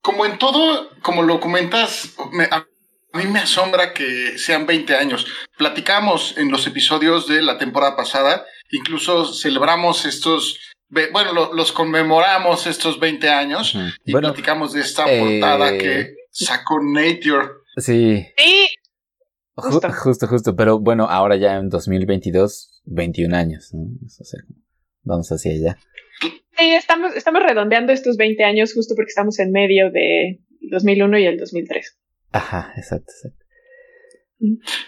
como 0.00 0.24
en 0.24 0.38
todo, 0.38 0.88
como 1.02 1.22
lo 1.22 1.38
comentas, 1.38 2.16
a 2.50 2.66
mí 3.12 3.26
me 3.26 3.40
asombra 3.40 3.92
que 3.92 4.38
sean 4.38 4.64
20 4.64 4.96
años. 4.96 5.26
Platicamos 5.58 6.38
en 6.38 6.50
los 6.50 6.66
episodios 6.66 7.28
de 7.28 7.42
la 7.42 7.58
temporada 7.58 7.94
pasada, 7.94 8.46
incluso 8.76 9.32
celebramos 9.32 10.04
estos 10.04 10.58
bueno, 11.12 11.52
los 11.52 11.72
conmemoramos 11.72 12.66
estos 12.66 13.00
20 13.00 13.28
años 13.28 13.76
y 14.04 14.12
platicamos 14.12 14.72
de 14.72 14.80
esta 14.80 15.04
portada 15.04 15.74
eh, 15.74 15.78
que 15.78 16.14
sacó 16.30 16.78
Nature. 16.80 17.48
Sí. 17.76 18.26
Sí. 18.36 18.66
Justo. 19.56 19.88
justo, 19.92 20.26
justo, 20.26 20.56
pero 20.56 20.80
bueno, 20.80 21.06
ahora 21.08 21.36
ya 21.36 21.56
en 21.56 21.68
2022 21.68 22.82
21 22.86 23.36
años, 23.36 23.70
¿no? 23.72 23.86
vamos 25.02 25.30
hacia 25.30 25.52
allá. 25.52 25.78
Sí, 26.20 26.74
estamos, 26.74 27.14
estamos 27.14 27.42
redondeando 27.42 27.92
estos 27.92 28.16
20 28.16 28.42
años 28.44 28.72
justo 28.74 28.94
porque 28.96 29.10
estamos 29.10 29.38
en 29.38 29.52
medio 29.52 29.90
de 29.90 30.40
2001 30.70 31.18
y 31.18 31.26
el 31.26 31.38
2003. 31.38 31.98
Ajá, 32.32 32.72
exacto, 32.76 33.12
exacto. 33.12 33.43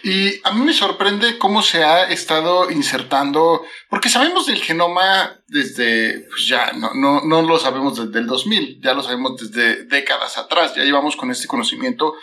Y 0.03 0.39
a 0.43 0.51
mí 0.51 0.65
me 0.65 0.73
sorprende 0.73 1.37
cómo 1.37 1.61
se 1.61 1.83
ha 1.83 2.09
estado 2.09 2.69
insertando, 2.69 3.63
porque 3.89 4.09
sabemos 4.09 4.45
del 4.45 4.61
genoma 4.61 5.41
desde, 5.47 6.27
pues 6.29 6.47
ya, 6.47 6.73
no, 6.73 6.93
no, 6.93 7.21
no 7.21 7.41
lo 7.41 7.57
sabemos 7.57 7.97
desde 7.97 8.19
el 8.19 8.27
2000, 8.27 8.81
ya 8.83 8.93
lo 8.93 9.01
sabemos 9.01 9.37
desde 9.37 9.85
décadas 9.85 10.37
atrás, 10.37 10.75
ya 10.75 10.83
llevamos 10.83 11.15
con 11.15 11.31
este 11.31 11.47
conocimiento, 11.47 12.13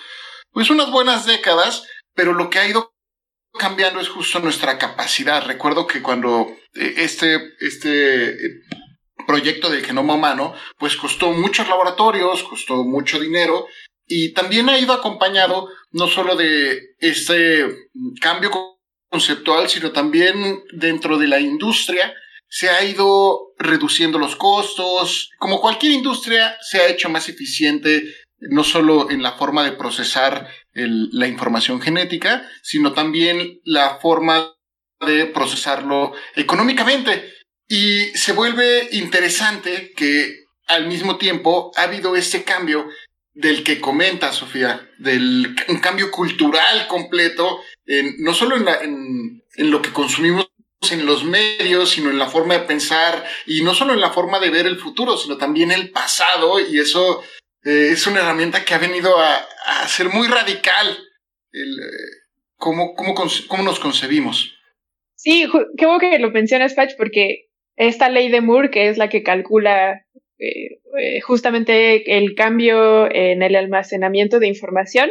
pues 0.53 0.71
unas 0.71 0.91
buenas 0.91 1.27
décadas, 1.27 1.85
pero 2.15 2.35
lo 2.35 2.51
que 2.51 2.59
ha 2.59 2.69
ido 2.69 2.95
cambiando 3.59 4.01
es 4.01 4.09
justo 4.09 4.41
nuestra 4.41 4.79
capacidad. 4.79 5.45
Recuerdo 5.45 5.87
que 5.87 6.03
cuando 6.03 6.47
eh, 6.75 6.95
este, 6.99 7.41
este 7.61 8.37
proyecto 9.27 9.71
del 9.71 9.85
genoma 9.85 10.15
humano, 10.15 10.55
pues 10.79 10.97
costó 10.97 11.31
muchos 11.33 11.69
laboratorios, 11.69 12.43
costó 12.45 12.85
mucho 12.85 13.19
dinero 13.19 13.67
y 14.07 14.33
también 14.33 14.69
ha 14.69 14.79
ido 14.79 14.93
acompañado 14.93 15.69
no 15.93 16.09
solo 16.09 16.37
de 16.37 16.81
este 16.99 17.67
cambio 18.21 18.51
conceptual, 19.11 19.69
sino 19.69 19.93
también 19.93 20.63
dentro 20.73 21.19
de 21.19 21.29
la 21.29 21.41
industria 21.41 22.15
se 22.49 22.71
ha 22.71 22.85
ido 22.85 23.53
reduciendo 23.59 24.19
los 24.19 24.37
costos. 24.37 25.31
Como 25.39 25.61
cualquier 25.61 25.93
industria, 25.93 26.57
se 26.61 26.79
ha 26.79 26.87
hecho 26.87 27.09
más 27.09 27.29
eficiente 27.29 28.05
no 28.39 28.63
solo 28.63 29.11
en 29.11 29.23
la 29.23 29.33
forma 29.33 29.65
de 29.65 29.73
procesar 29.73 30.49
la 30.73 31.27
información 31.27 31.81
genética, 31.81 32.49
sino 32.63 32.93
también 32.93 33.61
la 33.65 33.99
forma 34.01 34.55
de 35.05 35.27
procesarlo 35.27 36.13
económicamente. 36.37 37.33
Y 37.69 38.07
se 38.17 38.33
vuelve 38.33 38.89
interesante 38.93 39.93
que 39.97 40.45
al 40.67 40.87
mismo 40.87 41.17
tiempo 41.17 41.73
ha 41.77 41.83
habido 41.83 42.15
este 42.17 42.45
cambio 42.45 42.89
del 43.35 43.65
que 43.65 43.81
comenta 43.81 44.33
Sofía, 44.33 44.89
del 44.99 45.55
un 45.69 45.81
cambio 45.81 46.11
cultural 46.11 46.87
completo, 46.87 47.61
en, 47.85 48.17
no 48.23 48.33
solo 48.33 48.57
en, 48.57 48.69
en, 48.69 49.45
en 49.57 49.71
lo 49.71 49.83
que 49.83 49.93
consumimos 49.93 50.51
en 50.93 51.07
los 51.07 51.25
medios, 51.25 51.91
sino 51.91 52.11
en 52.11 52.19
la 52.19 52.29
forma 52.29 52.55
de 52.55 52.67
pensar 52.67 53.25
y 53.47 53.63
no 53.63 53.75
solo 53.75 53.95
en 53.95 54.01
la 54.01 54.11
forma 54.11 54.39
de 54.39 54.51
ver 54.51 54.67
el 54.67 54.79
futuro, 54.79 55.17
sino 55.17 55.37
también 55.37 55.73
el 55.73 55.91
pasado 55.91 56.61
y 56.61 56.79
eso 56.79 57.23
eh, 57.65 57.91
es 57.93 58.07
una 58.07 58.21
herramienta 58.21 58.65
que 58.65 58.75
ha 58.75 58.79
venido 58.79 59.19
a, 59.19 59.47
ser 59.89 60.09
muy 60.09 60.29
radical 60.29 60.99
el, 61.53 61.79
eh, 61.79 62.43
cómo, 62.57 62.95
cómo, 62.95 63.15
cómo, 63.15 63.63
nos 63.63 63.81
concebimos. 63.81 64.55
Sí, 65.15 65.49
qué 65.79 65.87
bueno 65.87 66.01
que 66.01 66.19
lo 66.19 66.31
mencionas, 66.31 66.75
Patch, 66.75 66.93
porque 66.99 67.47
esta 67.77 68.09
ley 68.11 68.29
de 68.31 68.41
Moore, 68.43 68.71
que 68.71 68.89
es 68.89 68.99
la 68.99 69.09
que 69.09 69.23
calcula 69.23 70.05
eh, 70.45 71.21
justamente 71.21 72.17
el 72.17 72.35
cambio 72.35 73.11
en 73.11 73.43
el 73.43 73.57
almacenamiento 73.57 74.39
de 74.41 74.49
información, 74.49 75.11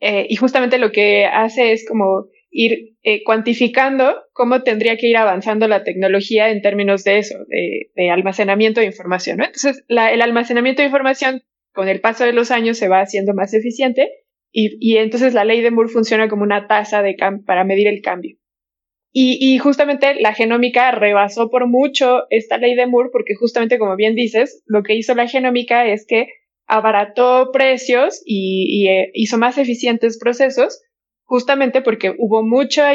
y 0.00 0.36
justamente 0.36 0.78
lo 0.78 0.92
que 0.92 1.24
hace 1.26 1.72
es 1.72 1.84
como 1.84 2.28
ir 2.50 2.96
eh, 3.02 3.22
cuantificando 3.24 4.22
cómo 4.32 4.62
tendría 4.62 4.96
que 4.96 5.06
ir 5.08 5.16
avanzando 5.16 5.68
la 5.68 5.84
tecnología 5.84 6.50
en 6.50 6.62
términos 6.62 7.04
de 7.04 7.18
eso, 7.18 7.36
de, 7.46 8.10
almacenamiento 8.10 8.80
de 8.80 8.86
información. 8.86 9.40
Entonces, 9.40 9.84
el 9.88 10.22
almacenamiento 10.22 10.82
de 10.82 10.86
información 10.86 11.42
con 11.72 11.88
el 11.88 12.00
paso 12.00 12.24
de 12.24 12.32
los 12.32 12.50
años 12.50 12.78
se 12.78 12.88
va 12.88 13.00
haciendo 13.00 13.34
más 13.34 13.54
eficiente 13.54 14.10
y, 14.50 14.96
entonces 14.96 15.34
la 15.34 15.44
ley 15.44 15.60
de 15.60 15.70
Moore 15.70 15.90
funciona 15.90 16.28
como 16.28 16.42
una 16.42 16.66
tasa 16.66 17.02
para 17.46 17.64
medir 17.64 17.86
el 17.86 18.00
cambio. 18.02 18.36
Y, 19.10 19.38
y, 19.40 19.58
justamente 19.58 20.20
la 20.20 20.34
genómica 20.34 20.90
rebasó 20.90 21.48
por 21.48 21.66
mucho 21.66 22.24
esta 22.28 22.58
ley 22.58 22.74
de 22.74 22.86
Moore 22.86 23.08
porque 23.10 23.34
justamente 23.34 23.78
como 23.78 23.96
bien 23.96 24.14
dices, 24.14 24.62
lo 24.66 24.82
que 24.82 24.94
hizo 24.94 25.14
la 25.14 25.26
genómica 25.26 25.86
es 25.86 26.04
que 26.06 26.28
abarató 26.68 27.50
precios 27.50 28.22
y, 28.24 28.88
eh, 28.88 29.10
hizo 29.14 29.38
más 29.38 29.56
eficientes 29.58 30.18
procesos 30.18 30.82
justamente 31.24 31.80
porque 31.80 32.14
hubo 32.18 32.42
mucha 32.42 32.92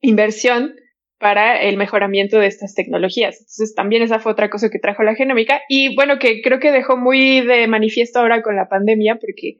inversión 0.00 0.74
para 1.18 1.60
el 1.60 1.76
mejoramiento 1.76 2.38
de 2.38 2.46
estas 2.46 2.74
tecnologías. 2.74 3.36
Entonces 3.40 3.74
también 3.74 4.02
esa 4.02 4.18
fue 4.18 4.32
otra 4.32 4.50
cosa 4.50 4.70
que 4.70 4.78
trajo 4.78 5.02
la 5.02 5.14
genómica 5.14 5.60
y 5.68 5.94
bueno, 5.94 6.18
que 6.18 6.40
creo 6.42 6.58
que 6.58 6.72
dejó 6.72 6.96
muy 6.96 7.42
de 7.42 7.66
manifiesto 7.66 8.20
ahora 8.20 8.42
con 8.42 8.56
la 8.56 8.68
pandemia 8.68 9.16
porque 9.16 9.58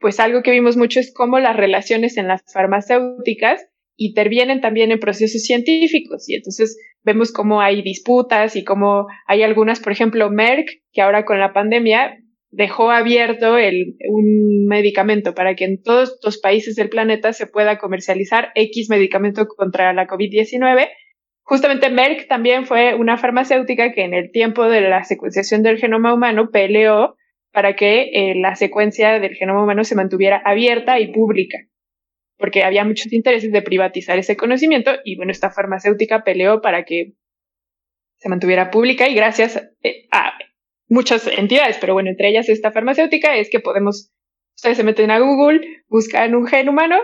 pues 0.00 0.20
algo 0.20 0.42
que 0.42 0.50
vimos 0.50 0.76
mucho 0.76 1.00
es 1.00 1.12
cómo 1.12 1.38
las 1.38 1.56
relaciones 1.56 2.16
en 2.18 2.28
las 2.28 2.42
farmacéuticas 2.52 3.67
intervienen 3.98 4.60
también 4.60 4.92
en 4.92 5.00
procesos 5.00 5.42
científicos 5.42 6.28
y 6.28 6.36
entonces 6.36 6.78
vemos 7.02 7.32
cómo 7.32 7.60
hay 7.60 7.82
disputas 7.82 8.56
y 8.56 8.64
cómo 8.64 9.06
hay 9.26 9.42
algunas, 9.42 9.80
por 9.80 9.92
ejemplo, 9.92 10.30
Merck, 10.30 10.68
que 10.92 11.02
ahora 11.02 11.24
con 11.24 11.38
la 11.38 11.52
pandemia 11.52 12.16
dejó 12.50 12.90
abierto 12.90 13.58
el, 13.58 13.96
un 14.08 14.66
medicamento 14.66 15.34
para 15.34 15.54
que 15.54 15.64
en 15.64 15.82
todos 15.82 16.18
los 16.24 16.38
países 16.38 16.76
del 16.76 16.88
planeta 16.88 17.32
se 17.32 17.46
pueda 17.46 17.78
comercializar 17.78 18.52
X 18.54 18.88
medicamento 18.88 19.46
contra 19.46 19.92
la 19.92 20.06
COVID-19. 20.06 20.88
Justamente 21.42 21.90
Merck 21.90 22.28
también 22.28 22.66
fue 22.66 22.94
una 22.94 23.18
farmacéutica 23.18 23.92
que 23.92 24.04
en 24.04 24.14
el 24.14 24.30
tiempo 24.30 24.64
de 24.68 24.82
la 24.82 25.04
secuenciación 25.04 25.62
del 25.62 25.78
genoma 25.78 26.14
humano 26.14 26.50
peleó 26.50 27.16
para 27.52 27.74
que 27.74 28.10
eh, 28.12 28.34
la 28.36 28.54
secuencia 28.54 29.18
del 29.18 29.34
genoma 29.34 29.64
humano 29.64 29.82
se 29.82 29.94
mantuviera 29.94 30.40
abierta 30.44 31.00
y 31.00 31.10
pública, 31.12 31.58
porque 32.38 32.62
había 32.62 32.84
muchos 32.84 33.12
intereses 33.12 33.52
de 33.52 33.62
privatizar 33.62 34.18
ese 34.18 34.36
conocimiento 34.36 34.92
y 35.04 35.16
bueno, 35.16 35.32
esta 35.32 35.50
farmacéutica 35.50 36.24
peleó 36.24 36.60
para 36.60 36.84
que 36.84 37.14
se 38.18 38.28
mantuviera 38.28 38.70
pública 38.70 39.08
y 39.08 39.14
gracias 39.14 39.62
eh, 39.82 40.06
a 40.10 40.32
muchas 40.88 41.26
entidades, 41.26 41.78
pero 41.80 41.94
bueno, 41.94 42.10
entre 42.10 42.28
ellas 42.28 42.48
esta 42.48 42.72
farmacéutica 42.72 43.36
es 43.36 43.50
que 43.50 43.60
podemos, 43.60 44.12
ustedes 44.56 44.76
se 44.76 44.84
meten 44.84 45.10
a 45.10 45.18
Google, 45.18 45.60
buscan 45.88 46.34
un 46.34 46.46
gen 46.46 46.68
humano 46.68 46.96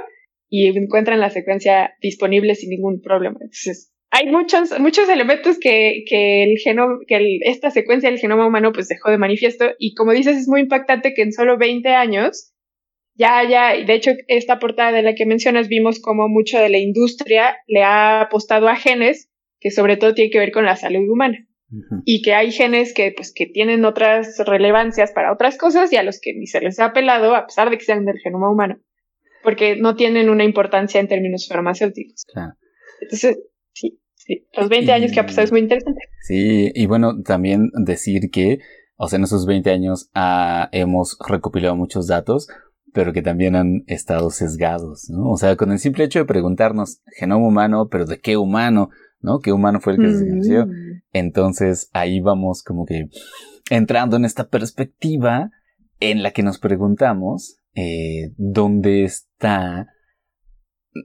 y 0.48 0.68
encuentran 0.76 1.20
la 1.20 1.30
secuencia 1.30 1.94
disponible 2.00 2.54
sin 2.54 2.70
ningún 2.70 3.00
problema. 3.00 3.38
Entonces, 3.40 3.92
hay 4.10 4.26
muchos, 4.26 4.78
muchos 4.78 5.08
elementos 5.08 5.58
que, 5.58 6.04
que 6.08 6.44
el 6.44 6.58
genoma, 6.58 6.98
que 7.06 7.38
esta 7.42 7.70
secuencia 7.70 8.08
del 8.08 8.20
genoma 8.20 8.46
humano 8.46 8.72
pues 8.72 8.86
dejó 8.86 9.10
de 9.10 9.18
manifiesto 9.18 9.72
y 9.78 9.94
como 9.94 10.12
dices 10.12 10.36
es 10.36 10.48
muy 10.48 10.60
impactante 10.60 11.14
que 11.14 11.22
en 11.22 11.32
solo 11.32 11.58
20 11.58 11.88
años 11.88 12.53
ya, 13.14 13.48
ya, 13.48 13.72
de 13.84 13.94
hecho 13.94 14.12
esta 14.28 14.58
portada 14.58 14.92
de 14.92 15.02
la 15.02 15.14
que 15.14 15.26
mencionas 15.26 15.68
vimos 15.68 16.00
como 16.00 16.28
mucho 16.28 16.58
de 16.58 16.68
la 16.68 16.78
industria 16.78 17.56
le 17.66 17.82
ha 17.82 18.20
apostado 18.22 18.68
a 18.68 18.76
genes 18.76 19.30
que 19.60 19.70
sobre 19.70 19.96
todo 19.96 20.14
tiene 20.14 20.30
que 20.30 20.38
ver 20.38 20.52
con 20.52 20.64
la 20.64 20.76
salud 20.76 21.08
humana 21.08 21.46
y 22.04 22.22
que 22.22 22.34
hay 22.34 22.52
genes 22.52 22.94
que, 22.94 23.12
pues, 23.16 23.32
que 23.34 23.46
tienen 23.46 23.84
otras 23.84 24.38
relevancias 24.46 25.12
para 25.12 25.32
otras 25.32 25.58
cosas 25.58 25.92
y 25.92 25.96
a 25.96 26.02
los 26.02 26.20
que 26.20 26.34
ni 26.34 26.46
se 26.46 26.60
les 26.60 26.78
ha 26.78 26.86
apelado, 26.86 27.34
a 27.34 27.46
pesar 27.46 27.70
de 27.70 27.78
que 27.78 27.84
sean 27.84 28.04
del 28.04 28.18
genoma 28.18 28.50
humano, 28.50 28.78
porque 29.42 29.76
no 29.76 29.96
tienen 29.96 30.30
una 30.30 30.44
importancia 30.44 31.00
en 31.00 31.08
términos 31.08 31.48
farmacéuticos. 31.48 32.26
Entonces, 33.00 33.38
sí, 33.72 34.00
sí, 34.14 34.46
los 34.56 34.68
20 34.68 34.92
años 34.92 35.12
que 35.12 35.20
ha 35.20 35.26
pasado 35.26 35.44
es 35.44 35.52
muy 35.52 35.60
interesante. 35.60 36.00
Sí, 36.22 36.70
y 36.74 36.86
bueno, 36.86 37.22
también 37.22 37.70
decir 37.84 38.30
que, 38.30 38.58
o 38.96 39.08
sea, 39.08 39.16
en 39.16 39.24
esos 39.24 39.46
20 39.46 39.70
años 39.70 40.10
ah, 40.14 40.68
hemos 40.72 41.18
recopilado 41.26 41.74
muchos 41.74 42.06
datos, 42.06 42.48
pero 42.94 43.12
que 43.12 43.20
también 43.20 43.56
han 43.56 43.84
estado 43.86 44.30
sesgados, 44.30 45.10
¿no? 45.10 45.30
O 45.30 45.36
sea, 45.36 45.56
con 45.56 45.72
el 45.72 45.78
simple 45.78 46.04
hecho 46.04 46.20
de 46.20 46.24
preguntarnos 46.24 47.02
genoma 47.18 47.46
humano, 47.46 47.88
pero 47.90 48.06
¿de 48.06 48.20
qué 48.20 48.38
humano? 48.38 48.88
¿no? 49.24 49.40
¿Qué 49.40 49.52
humano 49.52 49.80
fue 49.80 49.94
el 49.94 50.00
que 50.00 50.12
se 50.12 50.64
mm. 50.64 51.02
Entonces 51.12 51.88
ahí 51.92 52.20
vamos 52.20 52.62
como 52.62 52.84
que 52.84 53.08
entrando 53.70 54.16
en 54.16 54.26
esta 54.26 54.48
perspectiva 54.48 55.50
en 55.98 56.22
la 56.22 56.30
que 56.30 56.42
nos 56.42 56.58
preguntamos 56.58 57.58
eh, 57.74 58.32
dónde 58.36 59.04
está 59.04 59.88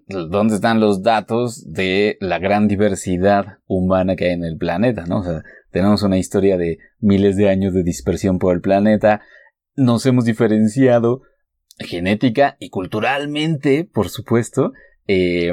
dónde 0.08 0.56
están 0.56 0.80
los 0.80 1.02
datos 1.02 1.66
de 1.66 2.18
la 2.20 2.38
gran 2.38 2.68
diversidad 2.68 3.58
humana 3.66 4.16
que 4.16 4.26
hay 4.26 4.34
en 4.34 4.44
el 4.44 4.58
planeta, 4.58 5.06
¿no? 5.08 5.22
O 5.22 5.24
sea, 5.24 5.42
tenemos 5.72 6.04
una 6.04 6.20
historia 6.20 6.58
de 6.58 6.78
miles 7.00 7.38
de 7.38 7.50
años 7.50 7.74
de 7.74 7.82
dispersión 7.82 8.38
por 8.38 8.54
el 8.54 8.62
planeta, 8.62 9.22
nos 9.76 10.06
hemos 10.06 10.26
diferenciado 10.26 11.24
genética 11.80 12.58
y 12.60 12.70
culturalmente, 12.70 13.86
por 13.86 14.10
supuesto, 14.10 14.74
eh, 15.08 15.52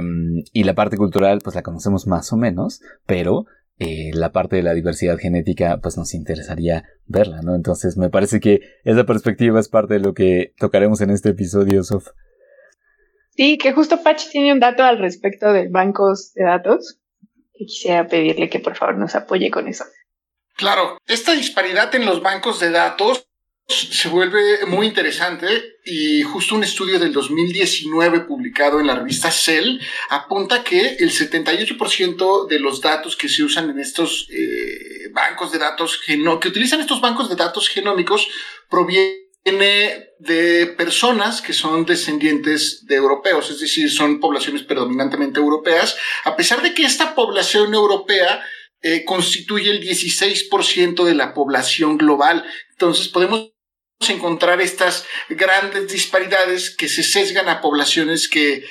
y 0.52 0.64
la 0.64 0.74
parte 0.74 0.96
cultural, 0.96 1.40
pues 1.42 1.56
la 1.56 1.62
conocemos 1.62 2.06
más 2.06 2.32
o 2.32 2.36
menos, 2.36 2.82
pero 3.06 3.46
eh, 3.78 4.10
la 4.14 4.32
parte 4.32 4.56
de 4.56 4.62
la 4.62 4.74
diversidad 4.74 5.18
genética, 5.18 5.78
pues 5.82 5.96
nos 5.96 6.14
interesaría 6.14 6.84
verla, 7.06 7.40
¿no? 7.42 7.54
Entonces 7.54 7.96
me 7.96 8.10
parece 8.10 8.40
que 8.40 8.60
esa 8.84 9.04
perspectiva 9.04 9.60
es 9.60 9.68
parte 9.68 9.94
de 9.94 10.00
lo 10.00 10.14
que 10.14 10.54
tocaremos 10.58 11.00
en 11.00 11.10
este 11.10 11.30
episodio, 11.30 11.82
Sof. 11.84 12.08
Sí, 13.36 13.58
que 13.58 13.72
justo 13.72 14.02
Patch 14.02 14.30
tiene 14.30 14.52
un 14.52 14.60
dato 14.60 14.82
al 14.82 14.98
respecto 14.98 15.52
de 15.52 15.68
bancos 15.68 16.32
de 16.34 16.44
datos. 16.44 16.98
Y 17.52 17.66
quisiera 17.66 18.06
pedirle 18.06 18.48
que 18.48 18.60
por 18.60 18.76
favor 18.76 18.98
nos 18.98 19.14
apoye 19.14 19.50
con 19.50 19.68
eso. 19.68 19.84
Claro, 20.56 20.98
esta 21.06 21.32
disparidad 21.32 21.94
en 21.94 22.06
los 22.06 22.22
bancos 22.22 22.60
de 22.60 22.70
datos 22.70 23.25
se 23.68 24.08
vuelve 24.08 24.64
muy 24.66 24.86
interesante 24.86 25.78
y 25.84 26.22
justo 26.22 26.54
un 26.54 26.62
estudio 26.62 27.00
del 27.00 27.12
2019 27.12 28.20
publicado 28.20 28.78
en 28.78 28.86
la 28.86 28.94
revista 28.94 29.30
Cell 29.30 29.80
apunta 30.08 30.62
que 30.62 30.96
el 31.00 31.10
78% 31.10 32.46
de 32.46 32.60
los 32.60 32.80
datos 32.80 33.16
que 33.16 33.28
se 33.28 33.42
usan 33.42 33.70
en 33.70 33.80
estos 33.80 34.28
eh, 34.30 35.08
bancos 35.12 35.50
de 35.50 35.58
datos 35.58 36.00
que 36.06 36.48
utilizan 36.48 36.80
estos 36.80 37.00
bancos 37.00 37.28
de 37.28 37.34
datos 37.34 37.68
genómicos 37.68 38.28
proviene 38.70 39.26
de 40.18 40.74
personas 40.76 41.40
que 41.40 41.52
son 41.52 41.84
descendientes 41.84 42.86
de 42.86 42.96
europeos, 42.96 43.50
es 43.50 43.60
decir, 43.60 43.90
son 43.90 44.20
poblaciones 44.20 44.62
predominantemente 44.62 45.40
europeas, 45.40 45.96
a 46.24 46.36
pesar 46.36 46.62
de 46.62 46.74
que 46.74 46.84
esta 46.84 47.14
población 47.14 47.74
europea 47.74 48.44
eh, 48.82 49.04
constituye 49.04 49.70
el 49.70 49.82
16% 49.82 51.04
de 51.04 51.14
la 51.14 51.34
población 51.34 51.96
global. 51.96 52.44
Entonces 52.70 53.08
podemos 53.08 53.50
encontrar 54.08 54.60
estas 54.60 55.06
grandes 55.28 55.90
disparidades 55.90 56.74
que 56.76 56.88
se 56.88 57.02
sesgan 57.02 57.48
a 57.48 57.60
poblaciones 57.60 58.28
que, 58.28 58.62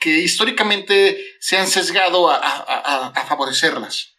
que 0.00 0.20
históricamente 0.20 1.18
se 1.40 1.56
han 1.56 1.66
sesgado 1.66 2.30
a, 2.30 3.12
favorecerlas. 3.28 4.16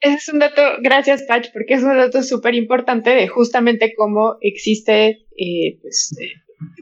Ese 0.00 0.16
es 0.16 0.28
un 0.28 0.38
dato, 0.38 0.62
gracias 0.82 1.22
Patch, 1.26 1.48
porque 1.52 1.74
es 1.74 1.82
un 1.82 1.96
dato 1.96 2.22
súper 2.22 2.54
importante 2.54 3.10
de 3.10 3.28
justamente 3.28 3.94
cómo 3.96 4.36
existe 4.40 5.26
eh, 5.36 5.78
pues, 5.80 6.14
eh, 6.20 6.32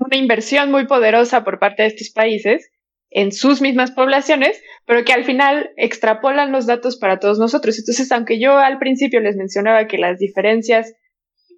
una 0.01 0.17
inversión 0.17 0.71
muy 0.73 0.87
poderosa 0.87 1.45
por 1.45 1.61
parte 1.61 1.83
de 1.83 1.89
estos 1.89 2.11
países 2.11 2.71
en 3.11 3.31
sus 3.31 3.61
mismas 3.61 3.91
poblaciones, 3.91 4.61
pero 4.87 5.05
que 5.05 5.13
al 5.13 5.25
final 5.25 5.71
extrapolan 5.77 6.51
los 6.51 6.67
datos 6.67 6.97
para 6.97 7.19
todos 7.19 7.39
nosotros. 7.39 7.79
Entonces, 7.79 8.11
aunque 8.11 8.41
yo 8.41 8.57
al 8.57 8.79
principio 8.79 9.21
les 9.21 9.37
mencionaba 9.37 9.87
que 9.87 9.99
las 9.99 10.19
diferencias 10.19 10.95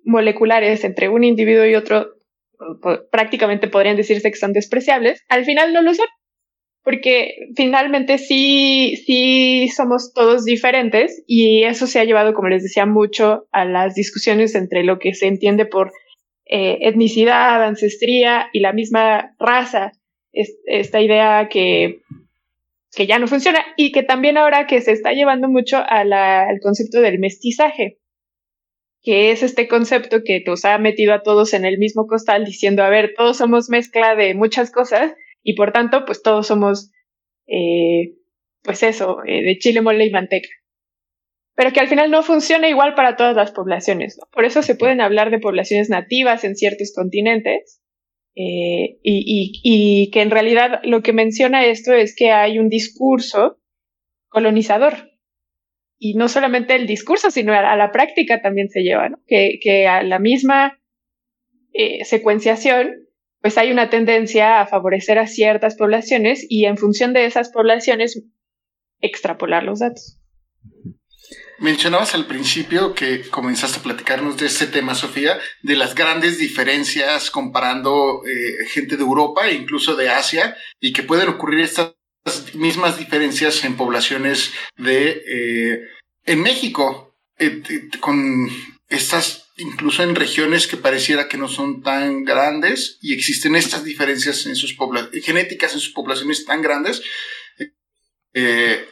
moleculares 0.04 0.84
entre 0.84 1.08
un 1.08 1.24
individuo 1.24 1.66
y 1.66 1.74
otro 1.74 2.14
prácticamente 3.10 3.68
podrían 3.68 3.96
decirse 3.96 4.30
que 4.30 4.36
son 4.36 4.52
despreciables, 4.52 5.22
al 5.28 5.44
final 5.44 5.72
no 5.72 5.82
lo 5.82 5.92
son, 5.92 6.06
porque 6.82 7.34
finalmente 7.56 8.18
sí, 8.18 8.96
sí 9.04 9.68
somos 9.68 10.12
todos 10.14 10.44
diferentes 10.44 11.22
y 11.26 11.64
eso 11.64 11.86
se 11.86 12.00
ha 12.00 12.04
llevado, 12.04 12.34
como 12.34 12.48
les 12.48 12.62
decía, 12.62 12.86
mucho 12.86 13.46
a 13.52 13.64
las 13.64 13.94
discusiones 13.94 14.54
entre 14.54 14.84
lo 14.84 14.98
que 14.98 15.14
se 15.14 15.26
entiende 15.26 15.66
por 15.66 15.92
eh, 16.46 16.78
etnicidad, 16.82 17.62
ancestría 17.64 18.48
y 18.52 18.60
la 18.60 18.72
misma 18.72 19.34
raza. 19.38 19.92
esta 20.32 21.00
idea 21.00 21.48
que 21.48 22.00
que 22.94 23.06
ya 23.06 23.18
no 23.18 23.26
funciona 23.26 23.60
y 23.76 23.92
que 23.92 24.02
también 24.02 24.36
ahora 24.38 24.66
que 24.66 24.80
se 24.80 24.92
está 24.92 25.12
llevando 25.12 25.48
mucho 25.48 25.82
al 25.86 26.60
concepto 26.62 27.00
del 27.00 27.18
mestizaje, 27.18 27.98
que 29.04 29.30
es 29.30 29.42
este 29.42 29.68
concepto 29.68 30.22
que 30.24 30.42
nos 30.46 30.64
ha 30.64 30.78
metido 30.78 31.12
a 31.12 31.22
todos 31.22 31.52
en 31.52 31.66
el 31.66 31.76
mismo 31.78 32.06
costal 32.06 32.44
diciendo, 32.44 32.82
a 32.82 32.88
ver, 32.88 33.12
todos 33.14 33.36
somos 33.36 33.68
mezcla 33.68 34.16
de 34.16 34.34
muchas 34.34 34.72
cosas 34.72 35.12
y 35.42 35.54
por 35.54 35.72
tanto, 35.72 36.06
pues 36.06 36.22
todos 36.22 36.46
somos, 36.46 36.90
eh, 37.46 38.14
pues 38.62 38.82
eso, 38.82 39.18
eh, 39.26 39.42
de 39.42 39.58
chile, 39.58 39.82
mole 39.82 40.06
y 40.06 40.10
manteca. 40.10 40.48
Pero 41.54 41.72
que 41.72 41.80
al 41.80 41.88
final 41.88 42.10
no 42.10 42.22
funciona 42.22 42.66
igual 42.66 42.94
para 42.94 43.14
todas 43.14 43.36
las 43.36 43.52
poblaciones. 43.52 44.18
Por 44.32 44.46
eso 44.46 44.62
se 44.62 44.74
pueden 44.74 45.02
hablar 45.02 45.30
de 45.30 45.38
poblaciones 45.38 45.90
nativas 45.90 46.42
en 46.42 46.56
ciertos 46.56 46.92
continentes 46.96 47.82
eh, 48.34 48.98
y, 49.02 49.60
y, 49.62 50.10
que 50.10 50.22
en 50.22 50.30
realidad 50.30 50.80
lo 50.82 51.02
que 51.02 51.12
menciona 51.12 51.66
esto 51.66 51.92
es 51.92 52.16
que 52.16 52.32
hay 52.32 52.58
un 52.58 52.70
discurso 52.70 53.60
colonizador. 54.30 55.10
Y 55.98 56.14
no 56.14 56.28
solamente 56.28 56.74
el 56.74 56.86
discurso, 56.86 57.30
sino 57.30 57.54
a, 57.54 57.76
la 57.76 57.90
práctica 57.92 58.42
también 58.42 58.68
se 58.68 58.82
lleva, 58.82 59.08
¿no? 59.08 59.18
que, 59.26 59.58
que 59.62 59.86
a 59.86 60.02
la 60.02 60.18
misma 60.18 60.78
eh, 61.72 62.04
secuenciación, 62.04 63.08
pues 63.40 63.58
hay 63.58 63.72
una 63.72 63.90
tendencia 63.90 64.60
a 64.60 64.66
favorecer 64.66 65.18
a 65.18 65.26
ciertas 65.26 65.76
poblaciones 65.76 66.46
y 66.48 66.66
en 66.66 66.76
función 66.76 67.12
de 67.12 67.26
esas 67.26 67.50
poblaciones 67.50 68.22
extrapolar 69.00 69.64
los 69.64 69.80
datos. 69.80 70.18
Mencionabas 71.58 72.14
al 72.14 72.26
principio 72.26 72.94
que 72.94 73.28
comenzaste 73.28 73.78
a 73.78 73.82
platicarnos 73.82 74.36
de 74.36 74.46
este 74.46 74.66
tema, 74.66 74.94
Sofía, 74.94 75.38
de 75.62 75.76
las 75.76 75.94
grandes 75.94 76.38
diferencias 76.38 77.30
comparando 77.30 78.22
eh, 78.24 78.66
gente 78.68 78.96
de 78.96 79.02
Europa 79.02 79.48
e 79.48 79.54
incluso 79.54 79.94
de 79.94 80.10
Asia 80.10 80.56
y 80.80 80.92
que 80.92 81.02
pueden 81.04 81.28
ocurrir 81.28 81.60
estas 81.60 81.94
mismas 82.54 82.98
diferencias 82.98 83.64
en 83.64 83.76
poblaciones 83.76 84.52
de 84.76 85.22
eh, 85.26 85.80
en 86.24 86.42
México 86.42 87.16
eh, 87.38 87.62
con 88.00 88.48
estas 88.88 89.52
incluso 89.56 90.02
en 90.02 90.14
regiones 90.14 90.66
que 90.66 90.76
pareciera 90.76 91.28
que 91.28 91.36
no 91.36 91.48
son 91.48 91.82
tan 91.82 92.24
grandes 92.24 92.98
y 93.00 93.12
existen 93.12 93.56
estas 93.56 93.84
diferencias 93.84 94.46
en 94.46 94.56
sus 94.56 94.76
genéticas 95.22 95.74
en 95.74 95.80
sus 95.80 95.92
poblaciones 95.92 96.44
tan 96.44 96.62
grandes 96.62 97.02
eh, 98.34 98.88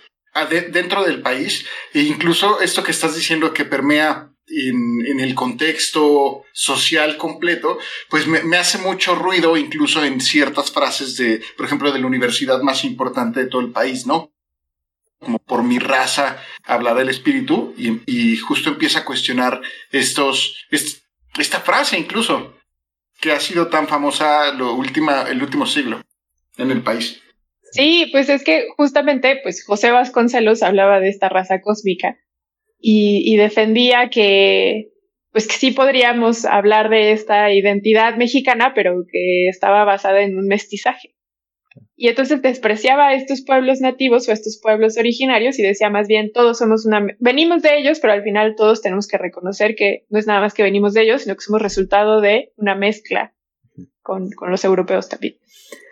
dentro 0.70 1.04
del 1.04 1.20
país, 1.20 1.66
e 1.92 2.00
incluso 2.02 2.60
esto 2.60 2.82
que 2.82 2.92
estás 2.92 3.14
diciendo 3.14 3.52
que 3.52 3.64
permea 3.64 4.31
en, 4.46 5.20
el 5.20 5.34
contexto 5.34 6.44
social 6.52 7.16
completo, 7.16 7.78
pues 8.08 8.26
me, 8.26 8.56
hace 8.56 8.78
mucho 8.78 9.14
ruido 9.14 9.56
incluso 9.56 10.04
en 10.04 10.20
ciertas 10.20 10.70
frases 10.70 11.16
de, 11.16 11.42
por 11.56 11.66
ejemplo, 11.66 11.92
de 11.92 12.00
la 12.00 12.06
universidad 12.06 12.60
más 12.62 12.84
importante 12.84 13.40
de 13.40 13.46
todo 13.46 13.60
el 13.60 13.72
país, 13.72 14.06
¿no? 14.06 14.32
Como 15.18 15.38
por 15.38 15.62
mi 15.62 15.78
raza 15.78 16.42
habla 16.64 16.94
del 16.94 17.08
espíritu 17.08 17.74
y, 17.76 18.36
justo 18.36 18.70
empieza 18.70 19.00
a 19.00 19.04
cuestionar 19.04 19.60
estos, 19.90 20.56
esta 20.70 21.60
frase 21.60 21.98
incluso, 21.98 22.56
que 23.20 23.30
ha 23.30 23.40
sido 23.40 23.68
tan 23.68 23.86
famosa 23.86 24.52
lo 24.52 24.74
última, 24.74 25.22
el 25.22 25.42
último 25.42 25.64
siglo 25.66 26.02
en 26.56 26.72
el 26.72 26.82
país. 26.82 27.22
Sí, 27.70 28.08
pues 28.12 28.28
es 28.28 28.44
que 28.44 28.66
justamente, 28.76 29.40
pues 29.42 29.64
José 29.64 29.92
Vasconcelos 29.92 30.62
hablaba 30.62 31.00
de 31.00 31.08
esta 31.08 31.28
raza 31.28 31.62
cósmica 31.62 32.18
y, 32.82 33.36
defendía 33.36 34.10
que, 34.10 34.90
pues 35.30 35.46
que 35.46 35.54
sí 35.54 35.70
podríamos 35.70 36.44
hablar 36.44 36.90
de 36.90 37.12
esta 37.12 37.52
identidad 37.52 38.16
mexicana, 38.16 38.72
pero 38.74 39.04
que 39.10 39.48
estaba 39.48 39.84
basada 39.84 40.22
en 40.22 40.36
un 40.36 40.46
mestizaje. 40.46 41.14
Y 41.94 42.08
entonces 42.08 42.42
despreciaba 42.42 43.08
a 43.08 43.14
estos 43.14 43.42
pueblos 43.42 43.80
nativos 43.80 44.26
o 44.26 44.32
a 44.32 44.34
estos 44.34 44.58
pueblos 44.60 44.98
originarios 44.98 45.58
y 45.58 45.62
decía 45.62 45.88
más 45.88 46.08
bien 46.08 46.32
todos 46.32 46.58
somos 46.58 46.84
una, 46.84 47.06
venimos 47.20 47.62
de 47.62 47.78
ellos, 47.78 48.00
pero 48.00 48.12
al 48.12 48.24
final 48.24 48.56
todos 48.56 48.82
tenemos 48.82 49.06
que 49.06 49.18
reconocer 49.18 49.76
que 49.76 50.04
no 50.10 50.18
es 50.18 50.26
nada 50.26 50.40
más 50.40 50.52
que 50.52 50.64
venimos 50.64 50.92
de 50.92 51.02
ellos, 51.02 51.22
sino 51.22 51.36
que 51.36 51.42
somos 51.42 51.62
resultado 51.62 52.20
de 52.20 52.52
una 52.56 52.74
mezcla 52.74 53.32
con, 54.02 54.32
con 54.32 54.50
los 54.50 54.64
europeos 54.64 55.08
también. 55.08 55.36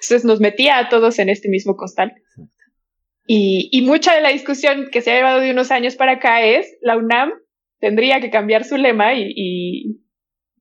Entonces 0.02 0.24
nos 0.24 0.40
metía 0.40 0.78
a 0.78 0.88
todos 0.88 1.18
en 1.18 1.28
este 1.28 1.48
mismo 1.48 1.76
costal. 1.76 2.14
Y, 3.32 3.68
y, 3.70 3.82
mucha 3.82 4.12
de 4.12 4.22
la 4.22 4.30
discusión 4.30 4.88
que 4.90 5.02
se 5.02 5.12
ha 5.12 5.14
llevado 5.14 5.38
de 5.38 5.52
unos 5.52 5.70
años 5.70 5.94
para 5.94 6.14
acá 6.14 6.42
es 6.42 6.76
la 6.80 6.96
UNAM 6.96 7.30
tendría 7.78 8.20
que 8.20 8.28
cambiar 8.28 8.64
su 8.64 8.76
lema 8.76 9.14
y, 9.14 9.32
y, 9.36 10.00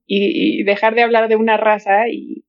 y 0.05 0.63
dejar 0.65 0.93
de 0.93 1.01
hablar 1.01 1.29
de 1.29 1.35
una 1.35 1.57
raza 1.57 2.07
y, 2.07 2.45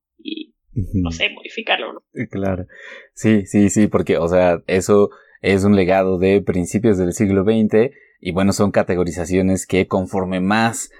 no 0.92 1.10
sé, 1.10 1.30
modificarlo. 1.30 1.94
¿no? 1.94 2.02
Eh, 2.12 2.28
claro. 2.28 2.66
Sí, 3.14 3.46
sí, 3.46 3.70
sí, 3.70 3.86
porque, 3.86 4.18
o 4.18 4.28
sea, 4.28 4.62
eso 4.66 5.08
es 5.40 5.64
un 5.64 5.74
legado 5.74 6.18
de 6.18 6.42
principios 6.42 6.98
del 6.98 7.14
siglo 7.14 7.44
XX 7.44 7.90
y 8.20 8.32
bueno, 8.32 8.52
son 8.52 8.72
categorizaciones 8.72 9.66
que 9.66 9.86
conforme 9.86 10.40
más 10.42 10.90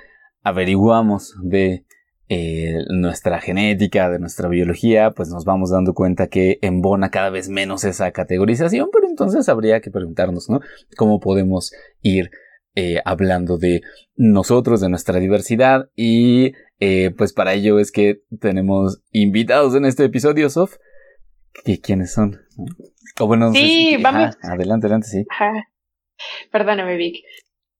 averiguamos 0.43 1.37
de 1.43 1.85
eh, 2.33 2.85
nuestra 2.89 3.41
genética, 3.41 4.09
de 4.09 4.21
nuestra 4.21 4.49
biología, 4.49 5.11
pues 5.11 5.31
nos 5.31 5.45
vamos 5.45 5.71
dando 5.71 5.95
cuenta 5.95 6.29
que 6.29 6.61
embona 6.63 7.11
cada 7.11 7.29
vez 7.29 7.49
menos 7.49 7.83
esa 7.83 8.13
categorización, 8.13 8.89
pero 8.93 9.09
entonces 9.09 9.49
habría 9.49 9.81
que 9.81 9.91
preguntarnos, 9.91 10.49
¿no? 10.49 10.61
¿Cómo 10.97 11.19
podemos 11.19 11.73
ir 12.03 12.31
eh, 12.77 13.01
hablando 13.05 13.59
de 13.59 13.81
nosotros, 14.15 14.81
de 14.81 14.89
nuestra 14.89 15.19
diversidad? 15.19 15.91
Y 15.97 16.53
eh, 16.79 17.11
pues 17.19 17.33
para 17.33 17.55
ello 17.55 17.81
es 17.81 17.91
que 17.91 18.21
tenemos 18.41 19.03
invitados 19.11 19.75
en 19.75 19.85
este 19.85 20.05
episodio, 20.05 20.49
Sof. 20.51 20.77
¿Quiénes 21.83 22.13
son? 22.13 22.41
O 23.19 23.27
bueno, 23.27 23.53
sí, 23.53 23.97
vamos. 24.01 24.37
adelante, 24.41 24.87
adelante, 24.87 25.09
sí. 25.09 25.27
Perdóname, 26.53 26.97
Vic. 26.97 27.25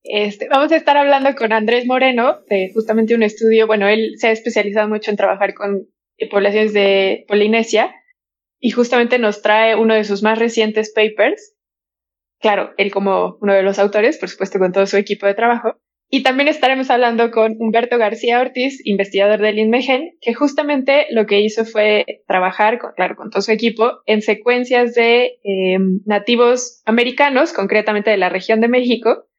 Este, 0.03 0.47
vamos 0.49 0.71
a 0.71 0.75
estar 0.75 0.97
hablando 0.97 1.35
con 1.35 1.53
Andrés 1.53 1.85
Moreno 1.85 2.39
de 2.49 2.71
justamente 2.73 3.13
un 3.13 3.23
estudio, 3.23 3.67
bueno, 3.67 3.87
él 3.87 4.13
se 4.17 4.27
ha 4.27 4.31
especializado 4.31 4.89
mucho 4.89 5.11
en 5.11 5.17
trabajar 5.17 5.53
con 5.53 5.87
poblaciones 6.29 6.73
de 6.73 7.25
Polinesia 7.27 7.93
y 8.59 8.71
justamente 8.71 9.19
nos 9.19 9.41
trae 9.41 9.75
uno 9.75 9.93
de 9.93 10.03
sus 10.03 10.23
más 10.23 10.37
recientes 10.37 10.91
papers. 10.93 11.55
Claro, 12.39 12.71
él 12.77 12.91
como 12.91 13.37
uno 13.41 13.53
de 13.53 13.63
los 13.63 13.79
autores, 13.79 14.17
por 14.17 14.29
supuesto 14.29 14.59
con 14.59 14.71
todo 14.71 14.85
su 14.85 14.97
equipo 14.97 15.25
de 15.27 15.35
trabajo. 15.35 15.75
Y 16.13 16.23
también 16.23 16.49
estaremos 16.49 16.89
hablando 16.89 17.31
con 17.31 17.55
Humberto 17.57 17.97
García 17.97 18.41
Ortiz, 18.41 18.85
investigador 18.85 19.39
del 19.39 19.59
INMEGEN, 19.59 20.17
que 20.19 20.33
justamente 20.33 21.05
lo 21.11 21.25
que 21.25 21.39
hizo 21.39 21.63
fue 21.63 22.05
trabajar, 22.27 22.79
con, 22.79 22.91
claro, 22.93 23.15
con 23.15 23.29
todo 23.29 23.41
su 23.41 23.51
equipo, 23.51 23.99
en 24.05 24.21
secuencias 24.21 24.93
de 24.93 25.39
eh, 25.43 25.77
nativos 26.05 26.81
americanos, 26.85 27.53
concretamente 27.53 28.09
de 28.09 28.17
la 28.17 28.27
región 28.27 28.59
de 28.59 28.67
México, 28.67 29.29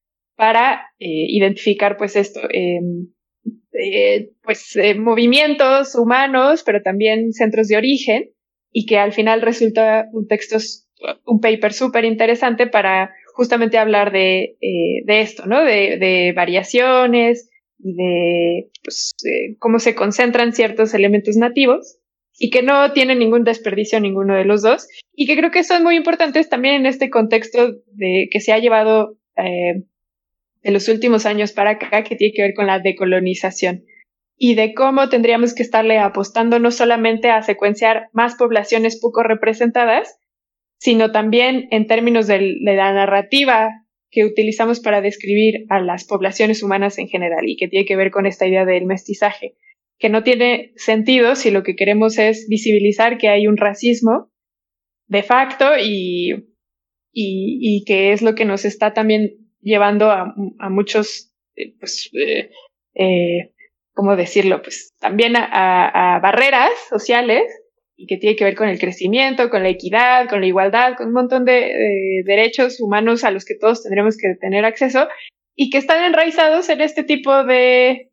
para 0.43 0.91
eh, 0.99 1.27
identificar 1.29 1.97
pues 1.97 2.17
esto, 2.17 2.41
em, 2.51 3.13
eh, 3.75 4.31
pues 4.43 4.75
eh, 4.75 4.97
movimientos 4.97 5.95
humanos, 5.95 6.65
pero 6.67 6.83
también 6.83 7.33
centros 7.33 7.69
de 7.69 7.77
origen 7.77 8.29
y 8.73 8.87
que 8.87 8.99
al 8.99 9.13
final 9.13 9.41
resulta 9.41 10.09
un 10.13 10.27
texto, 10.27 10.57
un 11.27 11.39
paper 11.39 11.73
súper 11.73 12.05
interesante 12.05 12.67
para 12.67 13.15
justamente 13.37 13.79
hablar 13.79 14.11
de, 14.11 14.57
de 15.05 15.21
esto, 15.21 15.47
¿no? 15.47 15.63
De, 15.63 15.97
de 15.99 16.33
variaciones 16.35 17.49
y 17.79 17.95
de 17.95 18.71
pues, 18.83 19.15
cómo 19.61 19.79
se 19.79 19.95
concentran 19.95 20.55
ciertos 20.55 20.93
elementos 20.93 21.37
nativos 21.37 22.01
y 22.37 22.51
que 22.51 22.63
no 22.63 22.93
tienen 22.93 23.21
ningún 23.21 23.45
desperdicio 23.45 24.01
ninguno 24.01 24.35
de 24.35 24.45
los 24.45 24.63
dos 24.63 24.89
y 25.15 25.29
que 25.29 25.37
creo 25.37 25.53
que 25.53 25.63
son 25.63 25.85
muy 25.85 25.95
importantes 25.95 26.49
también 26.49 26.75
en 26.75 26.87
este 26.87 27.11
contexto 27.11 27.75
de 27.93 28.29
que 28.29 28.41
se 28.41 28.53
ha 28.53 28.59
llevado 28.59 29.19
eh, 29.37 29.85
en 30.63 30.75
los 30.75 30.89
últimos 30.89 31.27
años 31.27 31.53
para 31.53 31.71
acá 31.71 32.05
que 32.05 32.17
tiene 32.17 32.33
que 32.35 32.43
ver 32.43 32.55
con 32.55 32.67
la 32.67 32.79
decolonización 32.79 33.85
y 34.37 34.55
de 34.55 34.75
cómo 34.75 35.09
tendríamos 35.09 35.55
que 35.55 35.63
estarle 35.63 35.99
apostando 35.99 36.59
no 36.59 36.71
solamente 36.71 37.31
a 37.31 37.43
secuenciar 37.43 38.09
más 38.13 38.35
poblaciones 38.35 38.99
poco 39.01 39.23
representadas, 39.23 40.19
sino 40.79 41.13
también 41.13 41.69
en 41.71 41.87
términos 41.87 42.27
de, 42.27 42.57
la 42.61 42.93
narrativa 42.93 43.71
que 44.11 44.25
utilizamos 44.25 44.81
para 44.81 45.01
describir 45.01 45.65
a 45.69 45.81
las 45.81 46.05
poblaciones 46.05 46.63
humanas 46.63 46.99
en 46.99 47.09
general 47.09 47.45
y 47.47 47.57
que 47.57 47.69
tiene 47.69 47.87
que 47.87 47.97
ver 47.97 48.11
con 48.11 48.27
esta 48.27 48.47
idea 48.47 48.65
del 48.65 48.85
mestizaje, 48.85 49.55
que 49.99 50.09
no 50.09 50.25
tiene 50.25 50.73
sentido 50.75 51.37
si 51.37 51.51
lo 51.51 51.63
que 51.63 51.77
queremos 51.77 52.19
es 52.19 52.47
visibilizar 52.49 53.19
que 53.19 53.29
hay 53.29 53.47
un 53.47 53.57
racismo 53.57 54.33
de 55.07 55.23
facto 55.23 55.67
y, 55.81 56.33
y, 57.13 57.59
y 57.61 57.85
que 57.85 58.13
es 58.13 58.23
lo 58.23 58.35
que 58.35 58.45
nos 58.45 58.65
está 58.65 58.93
también 58.93 59.42
llevando 59.63 60.11
a, 60.11 60.35
a 60.59 60.69
muchos, 60.69 61.33
eh, 61.57 61.75
pues, 61.79 62.11
eh, 62.13 62.51
eh, 62.95 63.53
¿cómo 63.95 64.17
decirlo? 64.17 64.61
Pues 64.63 64.93
también 64.99 65.37
a, 65.37 66.17
a, 66.17 66.21
barreras 66.21 66.71
sociales 66.91 67.45
y 67.97 68.07
que 68.07 68.17
tiene 68.17 68.37
que 68.37 68.45
ver 68.45 68.57
con 68.57 68.69
el 68.69 68.79
crecimiento, 68.79 69.49
con 69.49 69.63
la 69.63 69.69
equidad, 69.69 70.29
con 70.29 70.41
la 70.41 70.47
igualdad, 70.47 70.97
con 70.97 71.09
un 71.09 71.13
montón 71.15 71.45
de, 71.45 72.23
derechos 72.27 72.81
humanos 72.81 73.25
a 73.25 73.31
los 73.31 73.45
que 73.45 73.55
todos 73.55 73.83
tendremos 73.83 74.17
que 74.17 74.35
tener 74.41 74.65
acceso 74.65 75.09
y 75.55 75.71
que 75.71 75.79
están 75.79 76.05
enraizados 76.05 76.69
en 76.69 76.81
este 76.81 77.05
tipo 77.05 77.45
de, 77.45 78.11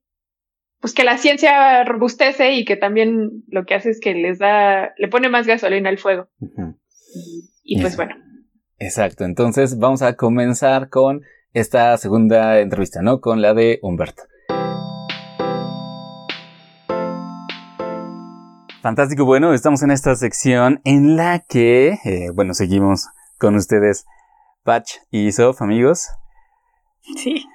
pues 0.80 0.94
que 0.94 1.04
la 1.04 1.18
ciencia 1.18 1.84
robustece 1.86 2.54
y 2.54 2.66
que 2.66 2.76
también 2.76 3.44
lo 3.48 3.66
que 3.66 3.76
hace 3.76 3.90
es 3.90 4.00
que 4.00 4.14
les 4.14 4.38
da, 4.38 4.94
le 4.98 5.08
pone 5.08 5.30
más 5.30 5.48
gasolina 5.48 5.90
al 5.90 5.98
fuego. 5.98 6.30
Y, 7.64 7.82
pues 7.82 7.96
bueno. 7.96 8.16
Exacto, 8.78 9.26
entonces 9.26 9.78
vamos 9.80 10.02
a 10.02 10.16
comenzar 10.16 10.90
con 10.90 11.22
esta 11.54 11.98
segunda 11.98 12.60
entrevista, 12.60 13.02
¿no? 13.02 13.20
Con 13.22 13.42
la 13.42 13.54
de 13.54 13.80
Humberto. 13.82 14.24
Fantástico, 18.82 19.26
bueno, 19.26 19.54
estamos 19.54 19.84
en 19.84 19.92
esta 19.92 20.16
sección 20.16 20.80
en 20.86 21.18
la 21.18 21.40
que, 21.40 21.98
eh, 22.06 22.30
bueno, 22.34 22.54
seguimos 22.54 23.08
con 23.38 23.56
ustedes, 23.56 24.06
Patch 24.64 24.94
y 25.12 25.32
Sof, 25.34 25.62
amigos. 25.62 26.08
Sí. 27.18 27.46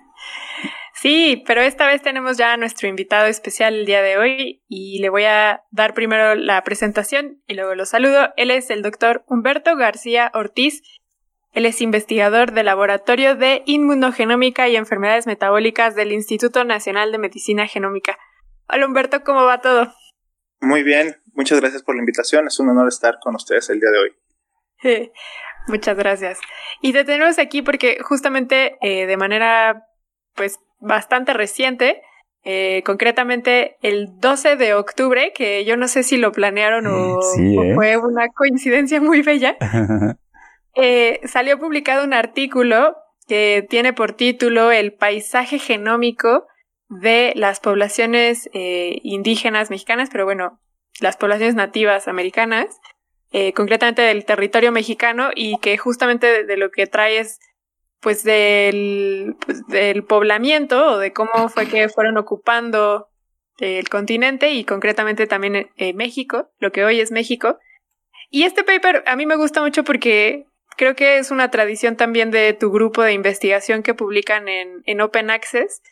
Sí, 0.95 1.43
pero 1.47 1.61
esta 1.61 1.87
vez 1.87 2.03
tenemos 2.03 2.39
ya 2.39 2.53
a 2.53 2.57
nuestro 2.57 2.89
invitado 2.89 3.27
especial 3.27 3.75
el 3.75 3.85
día 3.85 4.01
de 4.01 4.17
hoy 4.17 4.63
y 4.69 5.01
le 5.01 5.11
voy 5.11 5.25
a 5.25 5.63
dar 5.71 5.93
primero 5.93 6.35
la 6.35 6.63
presentación 6.63 7.43
y 7.47 7.55
luego 7.55 7.75
lo 7.75 7.85
saludo. 7.85 8.29
Él 8.37 8.51
es 8.51 8.71
el 8.71 8.81
doctor 8.81 9.23
Humberto 9.29 9.77
García 9.77 10.31
Ortiz. 10.33 10.83
Él 11.55 11.67
es 11.67 11.81
investigador 11.81 12.53
del 12.53 12.67
Laboratorio 12.67 13.37
de 13.37 13.63
Inmunogenómica 13.65 14.69
y 14.69 14.75
Enfermedades 14.75 15.27
Metabólicas 15.27 15.95
del 15.95 16.11
Instituto 16.11 16.65
Nacional 16.65 17.13
de 17.13 17.19
Medicina 17.19 17.69
Genómica. 17.69 18.19
Hola 18.69 18.87
Humberto, 18.87 19.23
¿cómo 19.23 19.45
va 19.45 19.61
todo? 19.61 19.95
Muy 20.61 20.83
bien, 20.83 21.17
muchas 21.33 21.61
gracias 21.61 21.85
por 21.85 21.95
la 21.95 22.01
invitación. 22.01 22.49
Es 22.49 22.59
un 22.59 22.71
honor 22.71 22.89
estar 22.89 23.19
con 23.23 23.37
ustedes 23.37 23.71
el 23.71 23.79
día 23.79 23.91
de 23.91 23.99
hoy. 23.99 25.13
Muchas 25.69 25.97
gracias. 25.97 26.41
Y 26.83 26.93
te 26.93 27.05
tenemos 27.05 27.39
aquí 27.39 27.63
porque 27.63 27.99
justamente 28.03 28.77
eh, 28.83 29.07
de 29.07 29.17
manera 29.17 29.87
pues 30.35 30.59
bastante 30.81 31.33
reciente, 31.33 32.03
eh, 32.43 32.83
concretamente 32.85 33.77
el 33.81 34.19
12 34.19 34.57
de 34.57 34.75
octubre, 34.75 35.33
que 35.35 35.65
yo 35.65 35.77
no 35.77 35.89
sé 35.89 36.03
si 36.03 36.17
lo 36.17 36.33
planearon 36.33 36.87
o, 36.87 37.21
¿eh? 37.39 37.75
fue 37.75 37.97
una 37.97 38.29
coincidencia 38.29 39.01
muy 39.01 39.23
bella, 39.23 39.57
salió 41.25 41.59
publicado 41.59 42.05
un 42.05 42.15
artículo 42.15 42.97
que 43.27 43.67
tiene 43.69 43.93
por 43.93 44.13
título 44.13 44.71
El 44.71 44.93
paisaje 44.93 45.59
genómico 45.59 46.47
de 46.89 47.33
las 47.37 47.61
poblaciones 47.61 48.49
indígenas 48.53 49.71
mexicanas, 49.71 50.11
pero 50.11 50.25
bueno, 50.25 50.61
las 51.01 51.17
poblaciones 51.17 51.55
nativas 51.55 52.09
americanas, 52.09 52.81
eh, 53.33 53.53
concretamente 53.53 54.03
del 54.03 54.25
territorio 54.25 54.71
mexicano 54.71 55.31
y 55.35 55.59
que 55.59 55.77
justamente 55.77 56.45
de, 56.45 56.57
lo 56.57 56.71
que 56.71 56.87
trae 56.87 57.19
es 57.19 57.41
pues 58.01 58.23
del, 58.23 59.35
pues, 59.45 59.67
del 59.67 60.05
poblamiento 60.05 60.93
o 60.93 60.99
de 60.99 61.13
cómo 61.13 61.49
fue 61.49 61.67
que 61.67 61.89
fueron 61.89 62.17
ocupando 62.19 63.09
el 63.59 63.89
continente 63.89 64.51
y 64.51 64.65
concretamente 64.65 65.27
también 65.27 65.71
eh, 65.77 65.95
México, 65.95 66.51
lo 66.59 66.71
que 66.71 66.85
hoy 66.85 67.01
es 67.01 67.11
México. 67.11 67.59
Y 68.31 68.45
este 68.45 68.63
paper 68.63 69.03
a 69.07 69.17
mí 69.17 69.27
me 69.27 69.37
gusta 69.37 69.63
mucho 69.63 69.85
porque 69.85 70.47
creo 70.77 70.95
que 70.95 71.19
es 71.19 71.31
una 71.31 71.51
tradición 71.51 71.97
también 71.97 72.31
de 72.31 72.53
tu 72.53 72.71
grupo 72.71 73.03
de 73.03 73.13
investigación 73.13 73.83
que 73.83 73.95
publican 73.95 74.49
en, 74.49 74.83
en 74.87 75.01
Open 75.01 75.31
Access 75.31 75.83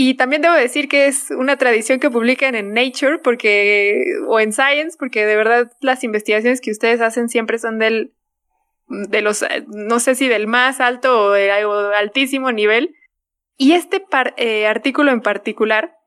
y 0.00 0.14
también 0.14 0.42
debo 0.42 0.54
decir 0.54 0.88
que 0.88 1.08
es 1.08 1.32
una 1.32 1.56
tradición 1.56 1.98
que 1.98 2.08
publican 2.08 2.54
en 2.54 2.72
Nature 2.72 3.18
porque, 3.18 4.00
o 4.28 4.38
en 4.38 4.52
Science, 4.52 4.96
porque 4.96 5.26
de 5.26 5.34
verdad 5.34 5.72
las 5.80 6.04
investigaciones 6.04 6.60
que 6.60 6.70
ustedes 6.70 7.00
hacen 7.00 7.28
siempre 7.28 7.58
son 7.58 7.80
del, 7.80 8.12
de 8.86 9.22
los, 9.22 9.44
no 9.66 9.98
sé 9.98 10.14
si 10.14 10.28
del 10.28 10.46
más 10.46 10.78
alto 10.78 11.24
o, 11.24 11.30
de, 11.32 11.50
altísimo 11.50 12.52
nivel. 12.52 12.94
Y 13.56 13.72
este 13.72 14.06
eh, 14.36 14.68
artículo 14.68 15.10
en 15.10 15.20
particular 15.20 15.97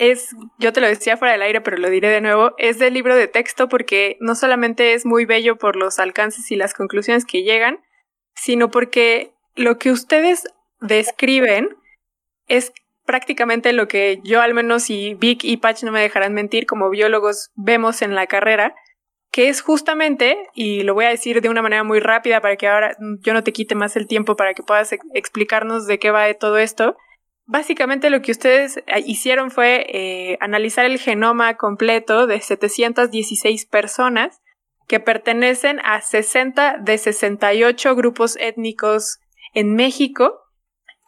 es, 0.00 0.34
yo 0.58 0.72
te 0.72 0.80
lo 0.80 0.86
decía 0.86 1.18
fuera 1.18 1.32
del 1.32 1.42
aire, 1.42 1.60
pero 1.60 1.76
lo 1.76 1.90
diré 1.90 2.08
de 2.08 2.22
nuevo, 2.22 2.54
es 2.56 2.78
del 2.78 2.94
libro 2.94 3.14
de 3.14 3.28
texto 3.28 3.68
porque 3.68 4.16
no 4.18 4.34
solamente 4.34 4.94
es 4.94 5.04
muy 5.04 5.26
bello 5.26 5.56
por 5.56 5.76
los 5.76 5.98
alcances 5.98 6.50
y 6.50 6.56
las 6.56 6.72
conclusiones 6.72 7.26
que 7.26 7.42
llegan, 7.42 7.80
sino 8.34 8.70
porque 8.70 9.34
lo 9.56 9.78
que 9.78 9.90
ustedes 9.90 10.44
describen 10.80 11.76
es 12.46 12.72
prácticamente 13.04 13.74
lo 13.74 13.88
que 13.88 14.20
yo 14.24 14.40
al 14.40 14.54
menos 14.54 14.88
y 14.88 15.14
Vic 15.14 15.44
y 15.44 15.58
Patch 15.58 15.82
no 15.82 15.92
me 15.92 16.00
dejarán 16.00 16.32
mentir 16.32 16.64
como 16.64 16.88
biólogos 16.88 17.50
vemos 17.54 18.00
en 18.00 18.14
la 18.14 18.26
carrera, 18.26 18.74
que 19.30 19.50
es 19.50 19.60
justamente, 19.60 20.38
y 20.54 20.82
lo 20.82 20.94
voy 20.94 21.04
a 21.04 21.10
decir 21.10 21.42
de 21.42 21.50
una 21.50 21.60
manera 21.60 21.84
muy 21.84 22.00
rápida 22.00 22.40
para 22.40 22.56
que 22.56 22.68
ahora 22.68 22.96
yo 23.20 23.34
no 23.34 23.44
te 23.44 23.52
quite 23.52 23.74
más 23.74 23.96
el 23.96 24.06
tiempo 24.06 24.34
para 24.34 24.54
que 24.54 24.62
puedas 24.62 24.92
explicarnos 25.12 25.86
de 25.86 25.98
qué 25.98 26.10
va 26.10 26.24
de 26.24 26.34
todo 26.34 26.56
esto. 26.56 26.96
Básicamente 27.50 28.10
lo 28.10 28.22
que 28.22 28.30
ustedes 28.30 28.76
eh, 28.76 29.02
hicieron 29.04 29.50
fue 29.50 29.84
eh, 29.88 30.38
analizar 30.40 30.86
el 30.86 31.00
genoma 31.00 31.56
completo 31.56 32.28
de 32.28 32.40
716 32.40 33.66
personas 33.66 34.40
que 34.86 35.00
pertenecen 35.00 35.80
a 35.82 36.00
60 36.00 36.78
de 36.78 36.96
68 36.96 37.96
grupos 37.96 38.36
étnicos 38.36 39.18
en 39.52 39.74
México 39.74 40.38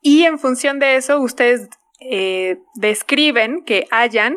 y 0.00 0.24
en 0.24 0.40
función 0.40 0.80
de 0.80 0.96
eso, 0.96 1.20
ustedes 1.20 1.68
eh, 2.00 2.58
describen 2.74 3.62
que 3.64 3.86
hayan 3.92 4.36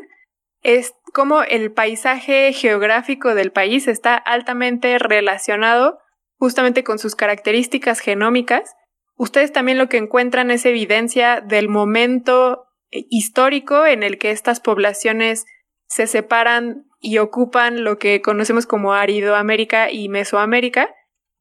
es 0.62 0.94
como 1.12 1.42
el 1.42 1.72
paisaje 1.72 2.54
geográfico 2.54 3.34
del 3.34 3.52
país 3.52 3.88
está 3.88 4.16
altamente 4.16 5.00
relacionado 5.00 5.98
justamente 6.38 6.84
con 6.84 7.00
sus 7.00 7.16
características 7.16 8.00
genómicas. 8.00 8.76
Ustedes 9.18 9.52
también 9.52 9.78
lo 9.78 9.88
que 9.88 9.98
encuentran 9.98 10.52
es 10.52 10.66
evidencia 10.66 11.42
del 11.42 11.70
momento 11.70 12.66
eh, 12.92 13.06
histórico 13.10 13.86
en 13.86 14.04
el 14.04 14.18
que 14.18 14.32
estas 14.32 14.60
poblaciones 14.60 15.46
se 15.88 16.08
separan 16.08 16.86
y 17.00 17.20
ocupan 17.20 17.84
lo 17.84 17.98
que 17.98 18.22
conocemos 18.22 18.66
como 18.66 18.94
Aridoamérica 18.94 19.92
y 19.92 20.10
Mesoamérica. 20.10 20.94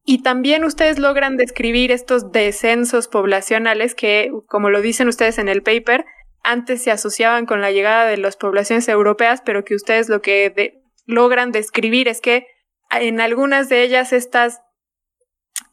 Y 0.05 0.23
también 0.23 0.65
ustedes 0.65 0.99
logran 0.99 1.37
describir 1.37 1.91
estos 1.91 2.31
descensos 2.31 3.09
poblacionales 3.09 3.95
que, 3.95 4.31
como 4.47 4.69
lo 4.69 4.83
dicen 4.83 5.09
ustedes 5.09 5.39
en 5.39 5.49
el 5.49 5.63
paper, 5.63 6.05
antes 6.43 6.83
se 6.83 6.91
asociaban 6.91 7.47
con 7.47 7.63
la 7.63 7.73
llegada 7.73 8.05
de 8.05 8.19
las 8.19 8.37
poblaciones 8.37 8.87
europeas, 8.89 9.41
pero 9.43 9.65
que 9.65 9.75
ustedes 9.75 10.11
lo 10.11 10.21
que 10.21 10.83
logran 11.07 11.53
describir 11.53 12.07
es 12.07 12.21
que 12.21 12.47
en 12.91 13.21
algunas 13.21 13.71
de 13.71 13.83
ellas 13.83 14.13
estas 14.13 14.61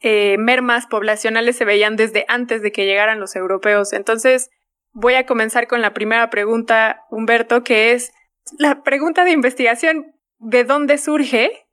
eh, 0.02 0.38
mermas 0.40 0.88
poblacionales 0.88 1.56
se 1.56 1.66
veían 1.66 1.96
desde 1.96 2.26
antes 2.28 2.62
de 2.62 2.72
que 2.72 2.86
llegaran 2.86 3.20
los 3.20 3.36
europeos. 3.36 3.94
Entonces, 3.94 4.50
voy 4.92 5.14
a 5.14 5.26
comenzar 5.26 5.68
con 5.68 5.82
la 5.82 5.94
primera 5.94 6.30
pregunta, 6.30 7.06
Humberto, 7.12 7.64
que 7.64 7.94
es 7.94 8.12
la 8.58 8.84
pregunta 8.84 9.24
de 9.26 9.32
investigación, 9.32 10.16
¿de 10.40 10.64
dónde 10.64 10.98
surge 10.98 11.68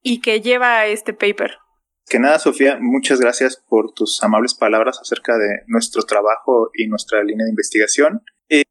y 0.00 0.20
qué 0.20 0.40
lleva 0.40 0.78
a 0.78 0.86
este 0.86 1.12
paper? 1.12 1.58
Que 2.08 2.18
nada, 2.18 2.38
Sofía, 2.38 2.78
muchas 2.80 3.20
gracias 3.20 3.56
por 3.56 3.92
tus 3.92 4.22
amables 4.22 4.54
palabras 4.54 4.98
acerca 5.00 5.36
de 5.38 5.62
nuestro 5.66 6.02
trabajo 6.02 6.70
y 6.74 6.86
nuestra 6.88 7.22
línea 7.22 7.44
de 7.44 7.50
investigación. 7.50 8.22
Eh, 8.48 8.64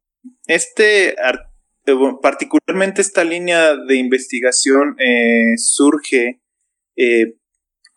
este, 0.46 1.10
eh, 1.10 1.94
particularmente 2.20 3.00
esta 3.00 3.24
línea 3.24 3.74
de 3.76 3.96
investigación 3.96 4.96
eh, 4.98 5.56
surge 5.56 6.40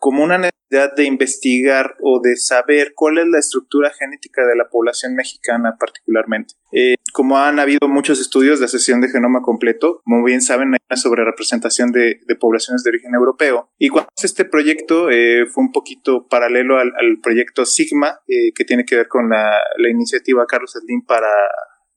como 0.05 0.23
una 0.23 0.37
necesidad 0.37 0.93
de 0.95 1.05
investigar 1.05 1.95
o 1.99 2.21
de 2.21 2.35
saber 2.35 2.93
cuál 2.93 3.17
es 3.17 3.25
la 3.25 3.39
estructura 3.39 3.89
genética 3.89 4.45
de 4.45 4.55
la 4.55 4.69
población 4.69 5.15
mexicana 5.15 5.77
particularmente. 5.79 6.53
Eh, 6.71 6.93
como 7.11 7.39
han 7.39 7.57
habido 7.57 7.87
muchos 7.87 8.21
estudios 8.21 8.59
de 8.59 8.67
sesión 8.67 9.01
de 9.01 9.09
genoma 9.09 9.41
completo, 9.41 10.01
como 10.03 10.23
bien 10.23 10.43
saben, 10.43 10.73
hay 10.73 10.77
una 10.91 10.97
sobre 10.97 11.25
representación 11.25 11.91
de, 11.91 12.19
poblaciones 12.39 12.83
de 12.83 12.91
origen 12.91 13.15
europeo. 13.15 13.71
Y 13.79 13.89
cuando 13.89 14.09
este 14.21 14.45
proyecto 14.45 15.09
eh, 15.09 15.47
fue 15.51 15.63
un 15.63 15.71
poquito 15.71 16.27
paralelo 16.27 16.77
al, 16.77 16.93
proyecto 17.23 17.65
Sigma, 17.65 18.19
eh, 18.27 18.53
que 18.53 18.63
tiene 18.63 18.85
que 18.85 18.97
ver 18.97 19.07
con 19.07 19.27
la, 19.27 19.57
iniciativa 19.89 20.45
Carlos 20.45 20.73
Slim 20.73 21.03
para, 21.03 21.33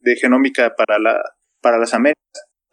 de 0.00 0.16
genómica 0.16 0.74
para, 0.74 0.98
la, 0.98 1.20
para 1.60 1.76
las 1.76 1.92
Américas 1.92 2.18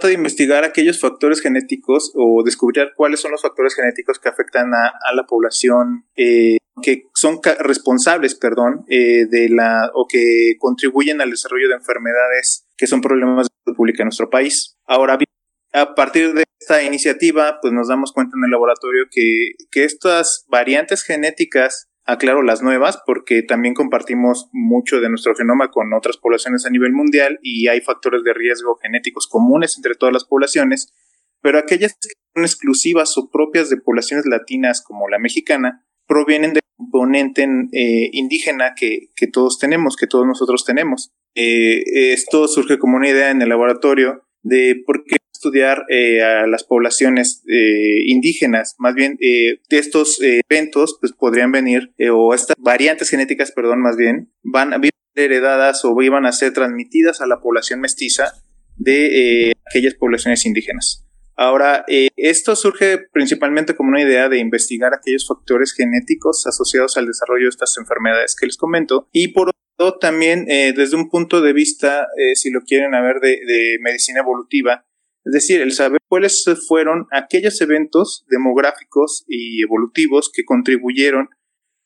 de 0.03 0.13
investigar 0.13 0.63
aquellos 0.63 0.99
factores 0.99 1.41
genéticos 1.41 2.11
o 2.15 2.43
descubrir 2.43 2.91
cuáles 2.95 3.19
son 3.21 3.31
los 3.31 3.41
factores 3.41 3.75
genéticos 3.75 4.19
que 4.19 4.29
afectan 4.29 4.73
a, 4.73 5.13
la 5.13 5.25
población, 5.25 6.05
eh, 6.15 6.57
que 6.81 7.03
son 7.13 7.39
responsables, 7.59 8.35
perdón, 8.35 8.85
eh, 8.89 9.25
de 9.29 9.49
la 9.49 9.89
o 9.93 10.07
que 10.07 10.55
contribuyen 10.59 11.21
al 11.21 11.31
desarrollo 11.31 11.69
de 11.69 11.75
enfermedades 11.75 12.67
que 12.77 12.87
son 12.87 13.01
problemas 13.01 13.47
de 13.47 13.53
salud 13.63 13.77
pública 13.77 14.03
en 14.03 14.07
nuestro 14.07 14.29
país. 14.29 14.77
Ahora 14.85 15.17
bien, 15.17 15.29
a 15.73 15.95
partir 15.95 16.33
de 16.33 16.43
esta 16.59 16.83
iniciativa, 16.83 17.59
pues 17.61 17.73
nos 17.73 17.87
damos 17.87 18.11
cuenta 18.11 18.37
en 18.37 18.45
el 18.45 18.51
laboratorio 18.51 19.05
que, 19.09 19.51
que 19.71 19.85
estas 19.85 20.45
variantes 20.47 21.03
genéticas 21.03 21.87
aclaro 22.05 22.43
las 22.43 22.61
nuevas 22.61 22.99
porque 23.05 23.41
también 23.41 23.73
compartimos 23.73 24.49
mucho 24.51 25.01
de 25.01 25.09
nuestro 25.09 25.35
genoma 25.35 25.69
con 25.71 25.93
otras 25.93 26.17
poblaciones 26.17 26.65
a 26.65 26.69
nivel 26.69 26.93
mundial 26.93 27.39
y 27.41 27.67
hay 27.67 27.81
factores 27.81 28.23
de 28.23 28.33
riesgo 28.33 28.75
genéticos 28.75 29.27
comunes 29.27 29.75
entre 29.75 29.95
todas 29.95 30.13
las 30.13 30.25
poblaciones, 30.25 30.93
pero 31.41 31.57
aquellas 31.57 31.93
que 31.93 32.09
son 32.33 32.43
exclusivas 32.43 33.17
o 33.17 33.29
propias 33.29 33.69
de 33.69 33.77
poblaciones 33.77 34.25
latinas 34.25 34.83
como 34.83 35.09
la 35.09 35.19
mexicana 35.19 35.85
provienen 36.07 36.53
del 36.53 36.61
componente 36.77 37.47
eh, 37.71 38.09
indígena 38.13 38.75
que, 38.75 39.09
todos 39.31 39.57
tenemos, 39.57 39.95
que 39.95 40.07
todos 40.07 40.27
nosotros 40.27 40.65
tenemos. 40.65 41.11
Eh, 41.33 42.13
esto 42.13 42.47
surge 42.47 42.77
como 42.77 42.97
una 42.97 43.09
idea 43.09 43.31
en 43.31 43.41
el 43.41 43.49
laboratorio 43.49 44.25
de 44.43 44.81
por 44.85 45.03
qué 45.05 45.17
estudiar 45.35 45.85
eh, 45.89 46.23
a 46.23 46.47
las 46.47 46.63
poblaciones 46.63 47.43
eh, 47.47 48.03
indígenas, 48.07 48.75
más 48.77 48.95
bien 48.95 49.17
de 49.19 49.59
estos 49.69 50.19
eventos 50.21 50.97
pues 50.99 51.13
podrían 51.13 51.51
venir, 51.51 51.93
o 52.11 52.33
estas 52.33 52.55
variantes 52.59 53.09
genéticas, 53.09 53.51
perdón, 53.51 53.81
más 53.81 53.97
bien, 53.97 54.31
van 54.43 54.73
a 54.73 54.79
ser 54.81 54.91
heredadas 55.15 55.85
o 55.85 56.01
iban 56.01 56.25
a 56.25 56.31
ser 56.31 56.53
transmitidas 56.53 57.21
a 57.21 57.27
la 57.27 57.39
población 57.39 57.79
mestiza 57.79 58.33
de 58.77 59.53
aquellas 59.69 59.93
poblaciones 59.95 60.45
indígenas. 60.45 61.05
Ahora, 61.37 61.83
esto 62.15 62.55
surge 62.55 62.99
principalmente 63.11 63.75
como 63.75 63.89
una 63.89 64.01
idea 64.01 64.29
de 64.29 64.39
investigar 64.39 64.93
aquellos 64.93 65.27
factores 65.27 65.73
genéticos 65.73 66.45
asociados 66.47 66.97
al 66.97 67.07
desarrollo 67.07 67.45
de 67.45 67.49
estas 67.49 67.77
enfermedades 67.77 68.35
que 68.39 68.45
les 68.45 68.57
comento 68.57 69.09
y 69.11 69.29
por 69.29 69.51
también 69.99 70.45
eh, 70.49 70.73
desde 70.75 70.95
un 70.95 71.09
punto 71.09 71.41
de 71.41 71.53
vista, 71.53 72.07
eh, 72.17 72.35
si 72.35 72.49
lo 72.49 72.61
quieren 72.61 72.91
ver, 72.91 73.19
de, 73.19 73.39
de, 73.45 73.77
medicina 73.81 74.21
evolutiva, 74.21 74.84
es 75.25 75.33
decir, 75.33 75.61
el 75.61 75.73
saber 75.73 75.99
cuáles 76.07 76.45
fueron 76.67 77.07
aquellos 77.11 77.59
eventos 77.59 78.25
demográficos 78.29 79.25
y 79.27 79.63
evolutivos 79.63 80.31
que 80.33 80.45
contribuyeron 80.45 81.29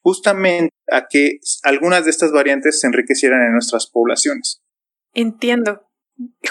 justamente 0.02 0.74
a 0.92 1.08
que 1.10 1.40
algunas 1.64 2.04
de 2.04 2.12
estas 2.12 2.32
variantes 2.32 2.80
se 2.80 2.88
enriquecieran 2.88 3.42
en 3.42 3.54
nuestras 3.54 3.88
poblaciones. 3.88 4.62
Entiendo. 5.14 5.82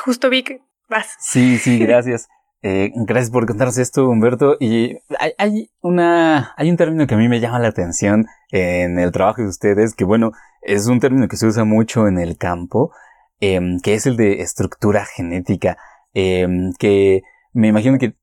Justo 0.02 0.30
vi 0.30 0.42
que 0.42 0.62
vas. 0.88 1.14
Sí, 1.20 1.58
sí, 1.58 1.78
gracias. 1.86 2.28
Eh, 2.62 2.90
gracias 2.94 3.30
por 3.30 3.46
contarnos 3.46 3.78
esto, 3.78 4.08
Humberto. 4.08 4.56
Y 4.58 4.98
hay, 5.18 5.32
hay, 5.38 5.70
una, 5.80 6.54
hay 6.56 6.70
un 6.70 6.76
término 6.76 7.06
que 7.06 7.14
a 7.14 7.18
mí 7.18 7.28
me 7.28 7.40
llama 7.40 7.58
la 7.58 7.68
atención 7.68 8.26
en 8.50 8.98
el 8.98 9.12
trabajo 9.12 9.42
de 9.42 9.48
ustedes, 9.48 9.94
que 9.94 10.04
bueno, 10.04 10.32
es 10.62 10.86
un 10.86 11.00
término 11.00 11.28
que 11.28 11.36
se 11.36 11.46
usa 11.46 11.64
mucho 11.64 12.08
en 12.08 12.18
el 12.18 12.36
campo, 12.36 12.92
em, 13.40 13.78
que 13.80 13.94
es 13.94 14.06
el 14.06 14.16
de 14.16 14.40
estructura 14.40 15.04
genética, 15.04 15.78
em, 16.14 16.72
que 16.78 17.22
me 17.52 17.68
imagino 17.68 17.98
que, 17.98 18.14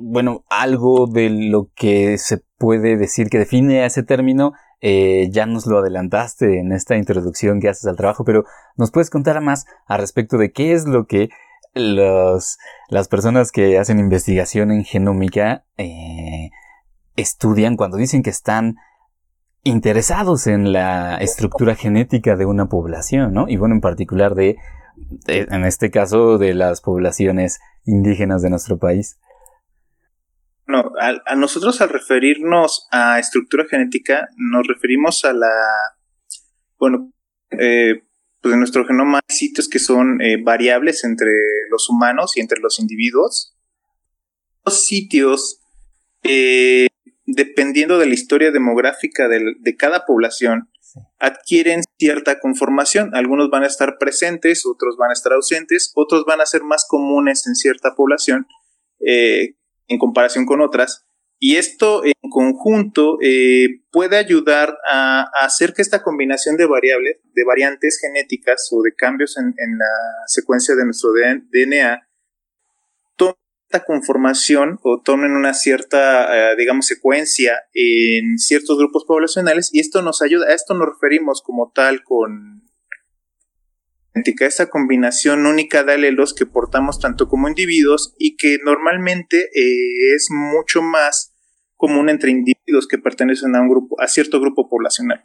bueno, 0.00 0.44
algo 0.48 1.06
de 1.06 1.30
lo 1.30 1.70
que 1.74 2.18
se 2.18 2.38
puede 2.58 2.96
decir 2.96 3.28
que 3.28 3.38
define 3.38 3.82
a 3.82 3.86
ese 3.86 4.02
término, 4.02 4.52
eh, 4.80 5.28
ya 5.30 5.46
nos 5.46 5.66
lo 5.66 5.78
adelantaste 5.78 6.58
en 6.58 6.72
esta 6.72 6.96
introducción 6.96 7.60
que 7.60 7.68
haces 7.68 7.86
al 7.86 7.96
trabajo, 7.96 8.24
pero 8.24 8.44
¿nos 8.76 8.90
puedes 8.90 9.10
contar 9.10 9.40
más 9.40 9.66
al 9.86 10.00
respecto 10.00 10.38
de 10.38 10.52
qué 10.52 10.72
es 10.72 10.86
lo 10.86 11.06
que 11.06 11.28
los, 11.74 12.58
las 12.88 13.08
personas 13.08 13.52
que 13.52 13.78
hacen 13.78 13.98
investigación 13.98 14.70
en 14.70 14.84
genómica 14.84 15.64
eh, 15.76 16.50
estudian 17.16 17.76
cuando 17.76 17.96
dicen 17.96 18.22
que 18.22 18.30
están 18.30 18.76
interesados 19.62 20.46
en 20.46 20.72
la 20.72 21.18
estructura 21.18 21.74
genética 21.74 22.36
de 22.36 22.46
una 22.46 22.66
población, 22.66 23.34
¿no? 23.34 23.48
Y 23.48 23.56
bueno, 23.56 23.74
en 23.74 23.80
particular 23.80 24.34
de, 24.34 24.56
en 25.26 25.64
este 25.64 25.90
caso, 25.90 26.38
de 26.38 26.54
las 26.54 26.80
poblaciones 26.80 27.60
indígenas 27.84 28.42
de 28.42 28.50
nuestro 28.50 28.78
país. 28.78 29.18
No, 30.66 30.92
a, 31.00 31.34
nosotros 31.34 31.80
al 31.80 31.88
referirnos 31.88 32.86
a 32.92 33.18
estructura 33.18 33.64
genética, 33.68 34.28
nos 34.36 34.66
referimos 34.66 35.24
a 35.24 35.32
la, 35.32 35.50
bueno, 36.78 37.12
eh, 37.50 38.04
pues 38.40 38.54
en 38.54 38.60
nuestro 38.60 38.86
genoma 38.86 39.18
hay 39.18 39.36
sitios 39.36 39.68
que 39.68 39.80
son 39.80 40.20
eh, 40.20 40.40
variables 40.42 41.04
entre 41.04 41.30
los 41.70 41.88
humanos 41.90 42.36
y 42.36 42.40
entre 42.40 42.60
los 42.60 42.78
individuos. 42.78 43.56
Los 44.64 44.86
sitios 44.86 45.60
eh, 46.22 46.86
dependiendo 47.26 47.98
de 47.98 48.06
la 48.06 48.14
historia 48.14 48.50
demográfica 48.50 49.28
de, 49.28 49.76
cada 49.76 50.04
población, 50.04 50.70
adquieren 51.18 51.82
cierta 51.98 52.38
conformación. 52.40 53.14
Algunos 53.14 53.50
van 53.50 53.64
a 53.64 53.66
estar 53.66 53.96
presentes, 53.98 54.64
otros 54.66 54.96
van 54.96 55.10
a 55.10 55.12
estar 55.12 55.32
ausentes, 55.32 55.92
otros 55.94 56.24
van 56.26 56.40
a 56.40 56.46
ser 56.46 56.62
más 56.62 56.86
comunes 56.88 57.46
en 57.46 57.54
cierta 57.54 57.94
población 57.94 58.46
eh, 59.00 59.56
en 59.88 59.98
comparación 59.98 60.46
con 60.46 60.60
otras. 60.60 61.06
Y 61.38 61.56
esto 61.56 62.04
en 62.04 62.12
conjunto 62.30 63.16
eh, 63.22 63.82
puede 63.90 64.18
ayudar 64.18 64.76
a, 64.90 65.24
hacer 65.42 65.72
que 65.72 65.80
esta 65.80 66.02
combinación 66.02 66.56
de 66.56 66.66
variables, 66.66 67.16
de 67.32 67.44
variantes 67.44 67.98
genéticas 67.98 68.68
o 68.72 68.82
de 68.82 68.94
cambios 68.94 69.38
en, 69.38 69.46
en 69.46 69.78
la 69.78 69.86
secuencia 70.26 70.74
de 70.74 70.84
nuestro 70.84 71.10
DNA 71.12 72.09
conformación 73.78 74.80
o 74.82 75.00
tomen 75.00 75.30
una 75.30 75.54
cierta, 75.54 76.52
eh, 76.52 76.56
digamos, 76.56 76.86
secuencia 76.86 77.62
en 77.72 78.36
ciertos 78.38 78.76
grupos 78.76 79.04
poblacionales 79.06 79.70
y 79.72 79.78
esto 79.78 80.02
nos 80.02 80.22
ayuda, 80.22 80.46
a 80.48 80.54
esto 80.54 80.74
nos 80.74 80.88
referimos 80.88 81.40
como 81.42 81.70
tal 81.72 82.02
con 82.02 82.60
esta 84.40 84.68
combinación 84.68 85.46
única 85.46 85.84
de 85.84 85.94
alelos 85.94 86.34
que 86.34 86.46
portamos 86.46 86.98
tanto 86.98 87.28
como 87.28 87.48
individuos 87.48 88.14
y 88.18 88.36
que 88.36 88.58
normalmente 88.64 89.38
eh, 89.54 90.14
es 90.14 90.28
mucho 90.30 90.82
más 90.82 91.34
común 91.76 92.08
entre 92.08 92.30
individuos 92.30 92.86
que 92.88 92.98
pertenecen 92.98 93.54
a 93.56 93.62
un 93.62 93.68
grupo, 93.68 94.00
a 94.00 94.08
cierto 94.08 94.40
grupo 94.40 94.68
poblacional. 94.68 95.24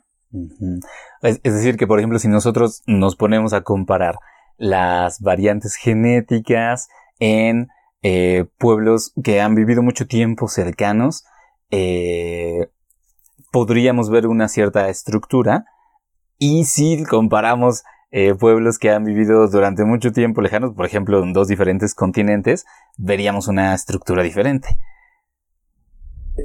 es 1.21 1.41
decir, 1.41 1.77
que 1.77 1.87
por 1.87 1.99
ejemplo, 1.99 2.19
si 2.19 2.27
nosotros 2.27 2.83
nos 2.85 3.15
ponemos 3.15 3.53
a 3.53 3.61
comparar 3.61 4.15
las 4.57 5.19
variantes 5.19 5.75
genéticas 5.75 6.87
en 7.19 7.67
eh, 8.07 8.45
pueblos 8.59 9.13
que 9.23 9.41
han 9.41 9.55
vivido 9.55 9.81
mucho 9.81 10.05
tiempo 10.05 10.47
cercanos, 10.47 11.23
eh, 11.71 12.67
podríamos 13.51 14.11
ver 14.11 14.27
una 14.27 14.47
cierta 14.47 14.89
estructura. 14.89 15.65
Y 16.37 16.65
si 16.65 17.03
comparamos 17.03 17.81
eh, 18.11 18.35
pueblos 18.35 18.77
que 18.77 18.91
han 18.91 19.05
vivido 19.05 19.47
durante 19.47 19.85
mucho 19.85 20.11
tiempo 20.11 20.41
lejanos, 20.41 20.75
por 20.75 20.85
ejemplo, 20.85 21.23
en 21.23 21.33
dos 21.33 21.47
diferentes 21.47 21.95
continentes, 21.95 22.65
veríamos 22.95 23.47
una 23.47 23.73
estructura 23.73 24.21
diferente. 24.21 24.77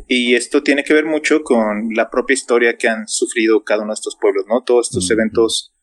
Y 0.09 0.37
esto 0.37 0.62
tiene 0.62 0.83
que 0.83 0.94
ver 0.94 1.05
mucho 1.05 1.42
con 1.42 1.90
la 1.94 2.09
propia 2.09 2.33
historia 2.33 2.79
que 2.79 2.88
han 2.88 3.07
sufrido 3.07 3.64
cada 3.64 3.83
uno 3.83 3.92
de 3.92 3.96
estos 3.96 4.16
pueblos, 4.18 4.46
¿no? 4.49 4.62
Todos 4.62 4.88
estos 4.88 5.11
eventos 5.11 5.75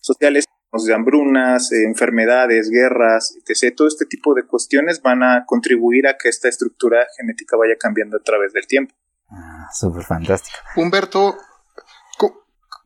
sociales 0.00 0.46
de 0.72 0.94
hambrunas, 0.94 1.72
eh, 1.72 1.84
enfermedades, 1.84 2.70
guerras, 2.70 3.36
etc. 3.44 3.74
Todo 3.76 3.88
este 3.88 4.06
tipo 4.06 4.34
de 4.34 4.46
cuestiones 4.46 5.02
van 5.02 5.22
a 5.22 5.44
contribuir 5.46 6.06
a 6.06 6.16
que 6.16 6.28
esta 6.28 6.48
estructura 6.48 7.06
genética 7.18 7.56
vaya 7.56 7.74
cambiando 7.78 8.16
a 8.16 8.22
través 8.22 8.52
del 8.52 8.66
tiempo. 8.66 8.94
Ah, 9.28 9.68
súper 9.72 10.04
fantástico. 10.04 10.56
Humberto, 10.76 11.36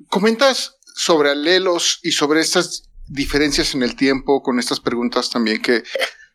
comentas 0.09 0.79
sobre 0.94 1.31
alelos 1.31 2.01
y 2.03 2.12
sobre 2.12 2.40
estas 2.40 2.90
diferencias 3.07 3.75
en 3.75 3.83
el 3.83 3.97
tiempo 3.97 4.42
con 4.42 4.59
estas 4.59 4.81
preguntas 4.81 5.31
también 5.31 5.61
que, 5.61 5.83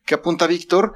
que 0.06 0.16
apunta 0.16 0.48
Víctor. 0.48 0.94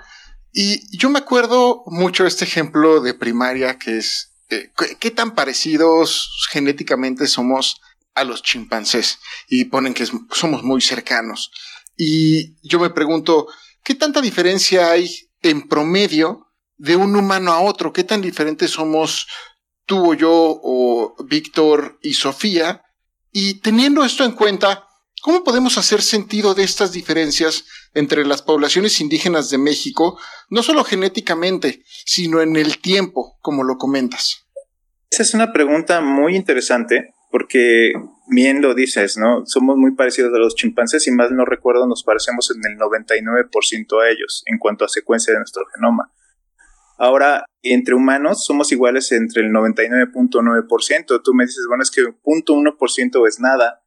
Y 0.51 0.95
yo 0.95 1.09
me 1.09 1.19
acuerdo 1.19 1.83
mucho 1.87 2.23
de 2.23 2.29
este 2.29 2.45
ejemplo 2.45 3.01
de 3.01 3.15
primaria 3.15 3.79
que 3.79 3.97
es 3.97 4.33
eh, 4.49 4.71
qué 4.99 5.09
tan 5.09 5.33
parecidos 5.33 6.47
genéticamente 6.51 7.25
somos 7.25 7.81
a 8.15 8.23
los 8.23 8.43
chimpancés 8.43 9.19
y 9.47 9.65
ponen 9.65 9.93
que 9.93 10.05
somos 10.31 10.63
muy 10.63 10.81
cercanos. 10.81 11.51
Y 11.97 12.55
yo 12.67 12.79
me 12.79 12.89
pregunto, 12.89 13.47
¿qué 13.83 13.95
tanta 13.95 14.21
diferencia 14.21 14.91
hay 14.91 15.09
en 15.41 15.67
promedio 15.67 16.47
de 16.77 16.95
un 16.95 17.15
humano 17.15 17.51
a 17.51 17.61
otro? 17.61 17.93
¿Qué 17.93 18.03
tan 18.03 18.21
diferentes 18.21 18.71
somos 18.71 19.27
tú 19.85 20.11
o 20.11 20.13
yo 20.13 20.31
o 20.31 21.15
Víctor 21.25 21.99
y 22.01 22.13
Sofía? 22.13 22.81
Y 23.31 23.61
teniendo 23.61 24.03
esto 24.03 24.23
en 24.23 24.33
cuenta, 24.33 24.87
¿cómo 25.21 25.43
podemos 25.43 25.77
hacer 25.77 26.01
sentido 26.01 26.53
de 26.53 26.63
estas 26.63 26.91
diferencias 26.91 27.65
entre 27.93 28.25
las 28.25 28.41
poblaciones 28.41 28.99
indígenas 29.01 29.49
de 29.49 29.57
México, 29.57 30.19
no 30.49 30.63
solo 30.63 30.83
genéticamente, 30.83 31.83
sino 32.05 32.41
en 32.41 32.55
el 32.55 32.79
tiempo, 32.79 33.37
como 33.41 33.63
lo 33.63 33.77
comentas? 33.77 34.45
Esa 35.09 35.23
es 35.23 35.33
una 35.35 35.53
pregunta 35.53 36.01
muy 36.01 36.35
interesante 36.35 37.13
porque 37.33 37.93
bien 38.27 38.61
lo 38.61 38.75
dices, 38.75 39.17
¿no? 39.17 39.43
Somos 39.47 39.75
muy 39.75 39.95
parecidos 39.95 40.31
a 40.35 40.37
los 40.37 40.53
chimpancés 40.53 41.07
y 41.07 41.11
más 41.11 41.31
no 41.31 41.45
recuerdo 41.45 41.87
nos 41.87 42.03
parecemos 42.03 42.51
en 42.55 42.61
el 42.71 42.77
99% 42.77 44.03
a 44.03 44.09
ellos 44.11 44.43
en 44.45 44.59
cuanto 44.59 44.85
a 44.85 44.87
secuencia 44.87 45.33
de 45.33 45.39
nuestro 45.39 45.65
genoma. 45.73 46.13
Ahora, 46.99 47.43
entre 47.63 47.95
humanos 47.95 48.45
somos 48.45 48.71
iguales 48.71 49.11
entre 49.13 49.41
el 49.41 49.51
99.9%. 49.51 51.21
Tú 51.23 51.33
me 51.33 51.45
dices, 51.45 51.65
bueno, 51.67 51.81
es 51.81 51.89
que 51.89 52.03
0.1% 52.03 53.27
es 53.27 53.39
nada 53.39 53.81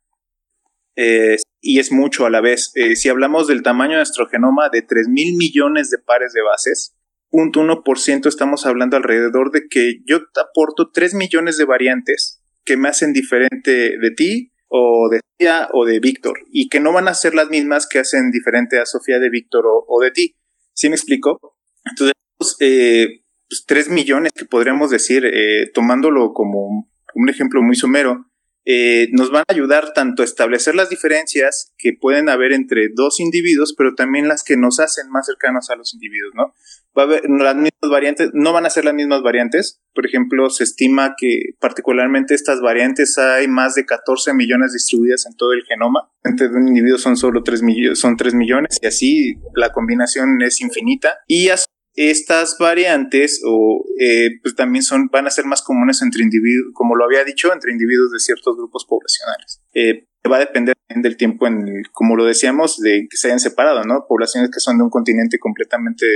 eh, 0.96 1.36
y 1.60 1.78
es 1.78 1.92
mucho 1.92 2.26
a 2.26 2.30
la 2.30 2.40
vez. 2.40 2.72
Eh, 2.74 2.96
si 2.96 3.08
hablamos 3.10 3.46
del 3.46 3.62
tamaño 3.62 3.92
de 3.92 3.98
nuestro 3.98 4.26
genoma 4.26 4.70
de 4.70 4.82
3 4.82 5.06
mil 5.06 5.36
millones 5.36 5.90
de 5.90 5.98
pares 5.98 6.32
de 6.32 6.42
bases, 6.42 6.96
0.1% 7.30 8.26
estamos 8.26 8.66
hablando 8.66 8.96
alrededor 8.96 9.52
de 9.52 9.68
que 9.68 10.00
yo 10.04 10.16
aporto 10.34 10.90
3 10.92 11.14
millones 11.14 11.58
de 11.58 11.64
variantes 11.64 12.42
que 12.66 12.76
me 12.76 12.88
hacen 12.88 13.14
diferente 13.14 13.96
de 13.98 14.10
ti 14.10 14.52
o 14.68 15.08
de 15.10 15.20
Sofía 15.20 15.68
o 15.72 15.86
de 15.86 16.00
Víctor 16.00 16.40
y 16.50 16.68
que 16.68 16.80
no 16.80 16.92
van 16.92 17.08
a 17.08 17.14
ser 17.14 17.34
las 17.34 17.48
mismas 17.48 17.86
que 17.86 18.00
hacen 18.00 18.30
diferente 18.30 18.78
a 18.78 18.84
Sofía 18.84 19.18
de 19.18 19.30
Víctor 19.30 19.64
o, 19.66 20.00
de 20.02 20.10
ti. 20.10 20.36
¿Sí 20.74 20.90
me 20.90 20.96
explico? 20.96 21.56
Entonces, 21.84 22.14
eh, 22.60 23.22
pues, 23.48 23.64
tres 23.66 23.88
millones 23.88 24.32
que 24.34 24.44
podríamos 24.44 24.90
decir, 24.90 25.24
eh, 25.24 25.70
tomándolo 25.72 26.32
como 26.34 26.90
un 27.14 27.28
ejemplo 27.28 27.62
muy 27.62 27.76
somero, 27.76 28.26
eh, 28.68 29.08
nos 29.12 29.30
van 29.30 29.44
a 29.46 29.52
ayudar 29.52 29.92
tanto 29.92 30.22
a 30.22 30.24
establecer 30.24 30.74
las 30.74 30.90
diferencias 30.90 31.72
que 31.78 31.92
pueden 31.92 32.28
haber 32.28 32.52
entre 32.52 32.88
dos 32.92 33.20
individuos, 33.20 33.74
pero 33.78 33.94
también 33.94 34.26
las 34.26 34.42
que 34.42 34.56
nos 34.56 34.80
hacen 34.80 35.08
más 35.08 35.26
cercanos 35.26 35.70
a 35.70 35.76
los 35.76 35.94
individuos, 35.94 36.32
¿no? 36.34 36.52
Va 36.96 37.02
a 37.02 37.06
haber 37.06 37.22
las 37.28 37.54
mismas 37.54 37.90
variantes, 37.90 38.30
no 38.32 38.52
van 38.52 38.64
a 38.64 38.70
ser 38.70 38.84
las 38.84 38.94
mismas 38.94 39.22
variantes. 39.22 39.80
Por 39.94 40.06
ejemplo, 40.06 40.48
se 40.48 40.64
estima 40.64 41.14
que 41.18 41.50
particularmente 41.60 42.34
estas 42.34 42.60
variantes 42.60 43.18
hay 43.18 43.48
más 43.48 43.74
de 43.74 43.84
14 43.84 44.32
millones 44.32 44.72
distribuidas 44.72 45.26
en 45.26 45.36
todo 45.36 45.52
el 45.52 45.64
genoma. 45.64 46.10
Entre 46.24 46.48
un 46.48 46.68
individuo 46.68 46.98
son 46.98 47.16
solo 47.16 47.42
3 47.42 47.62
millones, 47.62 47.98
son 47.98 48.16
3 48.16 48.34
millones 48.34 48.78
y 48.80 48.86
así 48.86 49.34
la 49.54 49.72
combinación 49.72 50.40
es 50.42 50.60
infinita. 50.60 51.18
Y 51.26 51.48
estas 51.96 52.56
variantes 52.58 53.42
o 53.44 53.84
eh, 53.98 54.28
pues 54.42 54.54
también 54.54 54.82
son 54.82 55.08
van 55.08 55.26
a 55.26 55.30
ser 55.30 55.46
más 55.46 55.62
comunes 55.62 56.02
entre 56.02 56.22
individuos 56.22 56.72
como 56.74 56.94
lo 56.94 57.04
había 57.04 57.24
dicho 57.24 57.52
entre 57.52 57.72
individuos 57.72 58.12
de 58.12 58.18
ciertos 58.18 58.54
grupos 58.54 58.84
poblacionales 58.86 59.62
eh, 59.72 60.06
va 60.30 60.36
a 60.36 60.40
depender 60.40 60.74
del 60.94 61.16
tiempo 61.16 61.46
en 61.46 61.84
como 61.92 62.16
lo 62.16 62.26
decíamos 62.26 62.78
de 62.78 63.06
que 63.10 63.16
se 63.16 63.28
hayan 63.28 63.40
separado 63.40 63.82
no 63.84 64.04
poblaciones 64.06 64.50
que 64.50 64.60
son 64.60 64.76
de 64.76 64.84
un 64.84 64.90
continente 64.90 65.38
completamente 65.38 66.06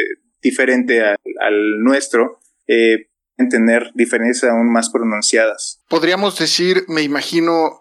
diferente 0.43 1.03
al, 1.03 1.83
nuestro 1.83 2.41
eh, 2.67 3.09
tener 3.51 3.91
diferencias 3.95 4.53
aún 4.53 4.71
más 4.71 4.91
pronunciadas 4.91 5.83
podríamos 5.89 6.39
decir 6.39 6.85
me 6.89 7.03
imagino 7.03 7.81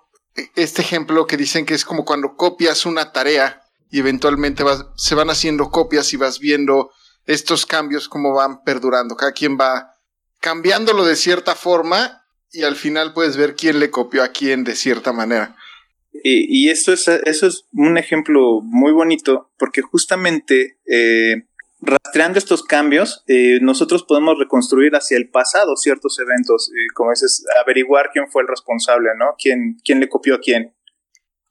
este 0.56 0.82
ejemplo 0.82 1.28
que 1.28 1.38
dicen 1.38 1.66
que 1.66 1.74
es 1.74 1.86
como 1.86 2.06
cuando 2.06 2.36
copias 2.36 2.86
una 2.86 3.12
tarea 3.12 3.62
y 3.90 4.00
eventualmente 4.00 4.64
vas, 4.64 4.86
se 4.96 5.16
van 5.16 5.30
haciendo 5.30 5.70
copias 5.72 6.14
y 6.14 6.18
vas 6.18 6.40
viendo 6.40 6.92
estos 7.26 7.66
cambios 7.66 8.08
cómo 8.08 8.34
van 8.34 8.64
perdurando. 8.64 9.16
Cada 9.16 9.34
quien 9.34 9.58
va 9.58 9.94
cambiándolo 10.40 11.06
de 11.06 11.16
cierta 11.16 11.56
forma 11.56 12.24
y 12.52 12.64
al 12.64 12.76
final 12.76 13.14
puedes 13.14 13.38
ver 13.38 13.56
quién 13.56 13.80
le 13.80 13.90
copió 13.92 14.24
a 14.24 14.30
quién 14.30 14.64
de 14.64 14.76
cierta 14.76 15.14
manera. 15.14 15.56
Y, 16.24 16.70
eso, 16.70 16.92
es, 16.92 17.08
eso 17.08 17.48
es 17.48 17.66
un 17.72 17.98
ejemplo 17.98 18.62
muy 18.62 18.92
bonito 18.92 19.52
porque 19.58 19.82
justamente 19.82 20.80
eh, 20.86 21.48
rastreando 21.82 22.40
estos 22.40 22.64
cambios, 22.64 23.24
eh, 23.28 23.60
nosotros 23.62 24.04
podemos 24.04 24.38
reconstruir 24.38 24.94
hacia 24.96 25.18
el 25.18 25.30
pasado 25.30 25.76
ciertos 25.76 26.20
eventos, 26.20 26.70
eh, 26.70 26.88
como 26.94 27.12
es 27.12 27.46
averiguar 27.62 28.10
quién 28.12 28.30
fue 28.30 28.42
el 28.42 28.48
responsable, 28.48 29.10
¿no? 29.18 29.36
¿Quién, 29.38 29.78
quién 29.84 30.00
le 30.00 30.10
copió 30.10 30.36
a 30.36 30.40
quién? 30.40 30.76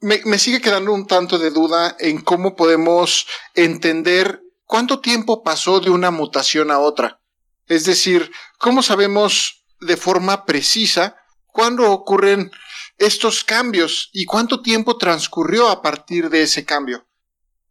Me, 0.01 0.21
me 0.25 0.39
sigue 0.39 0.61
quedando 0.61 0.93
un 0.93 1.07
tanto 1.07 1.39
de 1.39 1.51
duda 1.51 1.97
en 1.99 2.21
cómo 2.21 2.55
podemos 2.55 3.27
entender 3.55 4.41
¿cuánto 4.69 5.01
tiempo 5.01 5.43
pasó 5.43 5.81
de 5.81 5.91
una 5.91 6.13
mutación 6.13 6.71
a 6.71 6.79
otra? 6.79 7.21
Es 7.67 7.85
decir, 7.85 8.31
¿cómo 8.59 8.83
sabemos 8.83 9.67
de 9.81 9.97
forma 9.97 10.45
precisa 10.45 11.17
cuándo 11.47 11.91
ocurren 11.91 12.51
estos 12.99 13.45
cambios 13.45 14.11
y 14.13 14.25
cuánto 14.25 14.63
tiempo 14.63 14.97
transcurrió 14.99 15.69
a 15.69 15.83
partir 15.83 16.31
de 16.31 16.43
ese 16.43 16.65
cambio? 16.65 17.07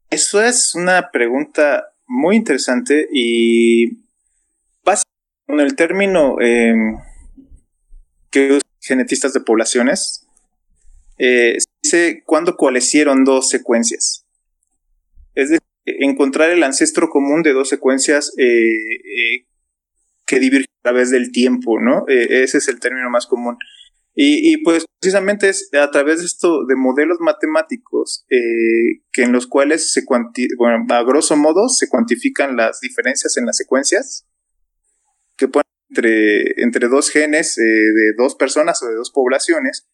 Eso 0.09 0.41
es 0.41 0.73
una 0.75 1.11
pregunta 1.11 1.85
muy 2.07 2.35
interesante 2.35 3.07
y 3.11 4.07
con 5.45 5.61
el 5.61 5.75
término 5.75 6.41
em, 6.41 6.97
que 8.29 8.49
usan 8.49 8.61
genetistas 8.81 9.33
de 9.33 9.39
poblaciones, 9.39 10.27
eh, 11.17 11.57
dice 11.81 12.21
cuándo 12.25 12.57
coalescieron 12.57 13.23
dos 13.23 13.49
secuencias. 13.49 14.25
Es 15.35 15.49
decir, 15.49 15.63
encontrar 15.85 16.49
el 16.49 16.63
ancestro 16.63 17.09
común 17.09 17.43
de 17.43 17.53
dos 17.53 17.69
secuencias 17.69 18.33
eh, 18.37 18.45
eh, 18.45 19.45
que 20.25 20.39
divergen 20.39 20.71
a 20.81 20.89
través 20.89 21.09
del 21.11 21.31
tiempo, 21.31 21.79
¿no? 21.79 22.05
Eh, 22.07 22.43
ese 22.43 22.57
es 22.57 22.67
el 22.67 22.79
término 22.79 23.09
más 23.09 23.25
común. 23.25 23.57
Y, 24.19 24.63
pues 24.63 24.85
precisamente 24.99 25.47
es 25.47 25.69
a 25.79 25.91
través 25.91 26.19
de 26.19 26.25
esto, 26.25 26.65
de 26.65 26.75
modelos 26.75 27.19
matemáticos, 27.19 28.25
que 28.27 29.21
en 29.21 29.31
los 29.31 29.45
cuales 29.45 29.91
se 29.91 30.03
bueno, 30.57 30.85
a 30.89 31.03
grosso 31.03 31.37
modo 31.37 31.69
se 31.69 31.87
cuantifican 31.87 32.57
las 32.57 32.79
diferencias 32.79 33.37
en 33.37 33.45
las 33.45 33.57
secuencias, 33.57 34.25
que 35.37 35.47
pueden 35.47 35.67
entre, 35.89 36.63
entre 36.63 36.87
dos 36.87 37.11
genes 37.11 37.57
de 37.57 38.13
dos 38.17 38.33
personas 38.33 38.81
o 38.81 38.87
de 38.87 38.95
dos 38.95 39.11
poblaciones, 39.11 39.87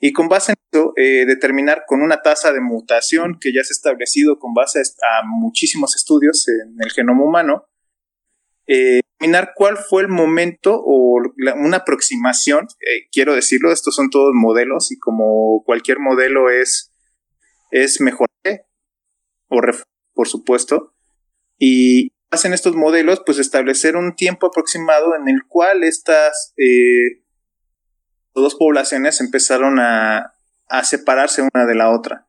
y 0.00 0.12
con 0.12 0.28
base 0.28 0.52
en 0.52 0.58
eso 0.70 0.92
eh, 0.96 1.24
determinar 1.26 1.84
con 1.86 2.02
una 2.02 2.22
tasa 2.22 2.52
de 2.52 2.60
mutación 2.60 3.38
que 3.40 3.52
ya 3.52 3.64
se 3.64 3.72
ha 3.72 3.76
establecido 3.76 4.38
con 4.38 4.54
base 4.54 4.80
a 4.80 5.26
muchísimos 5.26 5.96
estudios 5.96 6.46
en 6.48 6.76
el 6.78 6.90
genoma 6.92 7.24
humano, 7.24 7.66
eh, 8.68 9.00
cuál 9.56 9.76
fue 9.76 10.02
el 10.02 10.08
momento 10.08 10.80
o 10.80 11.20
una 11.56 11.78
aproximación, 11.78 12.66
eh, 12.80 13.08
quiero 13.10 13.34
decirlo, 13.34 13.72
estos 13.72 13.94
son 13.94 14.10
todos 14.10 14.30
modelos 14.34 14.92
y 14.92 14.98
como 14.98 15.62
cualquier 15.64 15.98
modelo 15.98 16.50
es, 16.50 16.92
es 17.70 18.00
mejor 18.00 18.28
o 19.50 19.60
por 20.14 20.28
supuesto, 20.28 20.94
y 21.58 22.12
hacen 22.30 22.52
estos 22.52 22.76
modelos, 22.76 23.22
pues 23.24 23.38
establecer 23.38 23.96
un 23.96 24.14
tiempo 24.14 24.48
aproximado 24.48 25.14
en 25.16 25.28
el 25.28 25.44
cual 25.48 25.84
estas 25.84 26.52
dos 28.34 28.54
poblaciones 28.54 29.20
empezaron 29.20 29.78
a, 29.78 30.34
separarse 30.84 31.42
una 31.42 31.64
de 31.66 31.74
la 31.74 31.90
otra. 31.90 32.26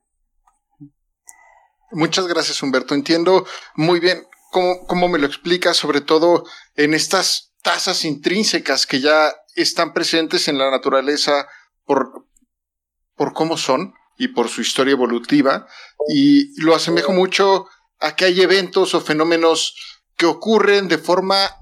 Muchas 1.91 2.27
gracias, 2.27 2.61
Humberto. 2.63 2.95
Entiendo 2.95 3.45
muy 3.75 3.99
bien 3.99 4.23
cómo, 4.51 5.07
me 5.07 5.19
lo 5.19 5.27
explicas, 5.27 5.77
sobre 5.77 6.01
todo 6.01 6.45
en 6.75 6.93
estas 6.93 7.53
tasas 7.61 8.05
intrínsecas 8.05 8.85
que 8.85 8.99
ya 8.99 9.33
están 9.55 9.93
presentes 9.93 10.47
en 10.47 10.57
la 10.57 10.71
naturaleza 10.71 11.47
por, 11.85 12.25
por 13.15 13.33
cómo 13.33 13.57
son 13.57 13.93
y 14.17 14.29
por 14.29 14.49
su 14.49 14.61
historia 14.61 14.93
evolutiva. 14.93 15.67
Y 16.07 16.61
lo 16.61 16.75
asemejo 16.75 17.11
mucho 17.11 17.67
a 17.99 18.15
que 18.15 18.25
hay 18.25 18.41
eventos 18.41 18.93
o 18.93 19.01
fenómenos 19.01 19.75
que 20.15 20.25
ocurren 20.25 20.87
de 20.87 20.97
forma 20.97 21.55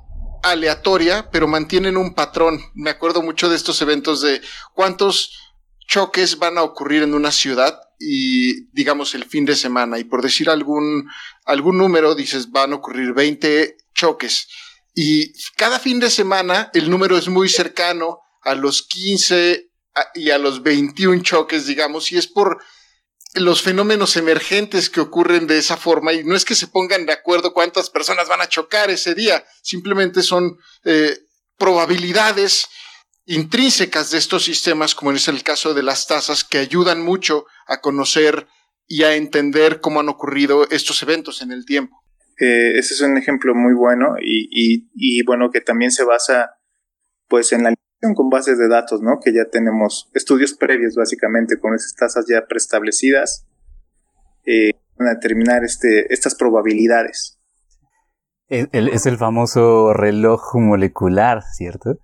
aleatoria, 0.43 1.29
pero 1.31 1.47
mantienen 1.47 1.97
un 1.97 2.13
patrón. 2.13 2.59
Me 2.73 2.89
acuerdo 2.89 3.21
mucho 3.21 3.49
de 3.49 3.55
estos 3.55 3.81
eventos 3.81 4.21
de 4.21 4.41
cuántos 4.73 5.31
choques 5.87 6.37
van 6.37 6.57
a 6.57 6.63
ocurrir 6.63 7.03
en 7.03 7.13
una 7.13 7.31
ciudad 7.31 7.86
y 7.99 8.67
digamos 8.71 9.15
el 9.15 9.25
fin 9.25 9.45
de 9.45 9.55
semana. 9.55 9.99
Y 9.99 10.03
por 10.03 10.21
decir 10.21 10.49
algún, 10.49 11.09
algún 11.45 11.77
número, 11.77 12.15
dices 12.15 12.51
van 12.51 12.73
a 12.73 12.75
ocurrir 12.77 13.13
20 13.13 13.77
choques. 13.93 14.47
Y 14.93 15.33
cada 15.55 15.79
fin 15.79 15.99
de 15.99 16.09
semana 16.09 16.69
el 16.73 16.89
número 16.89 17.17
es 17.17 17.27
muy 17.27 17.49
cercano 17.49 18.19
a 18.41 18.55
los 18.55 18.83
15 18.83 19.69
y 20.15 20.29
a 20.31 20.37
los 20.37 20.63
21 20.63 21.21
choques, 21.23 21.65
digamos, 21.65 22.11
y 22.11 22.17
es 22.17 22.27
por 22.27 22.63
los 23.33 23.61
fenómenos 23.61 24.15
emergentes 24.17 24.89
que 24.89 25.01
ocurren 25.01 25.47
de 25.47 25.57
esa 25.57 25.77
forma 25.77 26.13
y 26.13 26.23
no 26.23 26.35
es 26.35 26.45
que 26.45 26.55
se 26.55 26.67
pongan 26.67 27.05
de 27.05 27.13
acuerdo 27.13 27.53
cuántas 27.53 27.89
personas 27.89 28.27
van 28.27 28.41
a 28.41 28.49
chocar 28.49 28.89
ese 28.89 29.13
día, 29.15 29.45
simplemente 29.61 30.23
son 30.23 30.57
eh, 30.85 31.19
probabilidades 31.57 32.67
intrínsecas 33.27 34.09
de 34.11 34.17
estos 34.17 34.45
sistemas, 34.45 34.95
como 34.95 35.11
es 35.11 35.27
el 35.27 35.43
caso 35.43 35.73
de 35.73 35.83
las 35.83 36.07
tasas, 36.07 36.43
que 36.43 36.57
ayudan 36.57 37.03
mucho 37.03 37.45
a 37.67 37.81
conocer 37.81 38.47
y 38.87 39.03
a 39.03 39.15
entender 39.15 39.81
cómo 39.81 39.99
han 39.99 40.09
ocurrido 40.09 40.67
estos 40.69 41.03
eventos 41.03 41.41
en 41.41 41.51
el 41.51 41.65
tiempo. 41.65 42.01
Eh, 42.39 42.77
ese 42.77 42.93
es 42.93 43.01
un 43.01 43.17
ejemplo 43.17 43.53
muy 43.53 43.73
bueno 43.73 44.15
y, 44.21 44.87
y, 44.93 45.25
bueno 45.25 45.49
que 45.51 45.59
también 45.59 45.91
se 45.91 46.03
basa 46.03 46.51
pues 47.27 47.51
en 47.51 47.63
la 47.63 47.73
con 48.15 48.29
bases 48.29 48.59
de 48.59 48.69
datos, 48.69 49.01
¿no? 49.01 49.19
Que 49.19 49.33
ya 49.33 49.49
tenemos 49.51 50.09
estudios 50.13 50.53
previos, 50.53 50.95
básicamente, 50.95 51.59
con 51.59 51.73
esas 51.73 51.95
tasas 51.95 52.25
ya 52.29 52.45
preestablecidas, 52.45 53.47
eh, 54.45 54.73
para 54.95 55.15
determinar 55.15 55.63
este, 55.63 56.13
estas 56.13 56.35
probabilidades. 56.35 57.39
es 58.47 59.05
el 59.07 59.17
famoso 59.17 59.93
reloj 59.93 60.55
molecular, 60.55 61.41
¿cierto? 61.41 61.97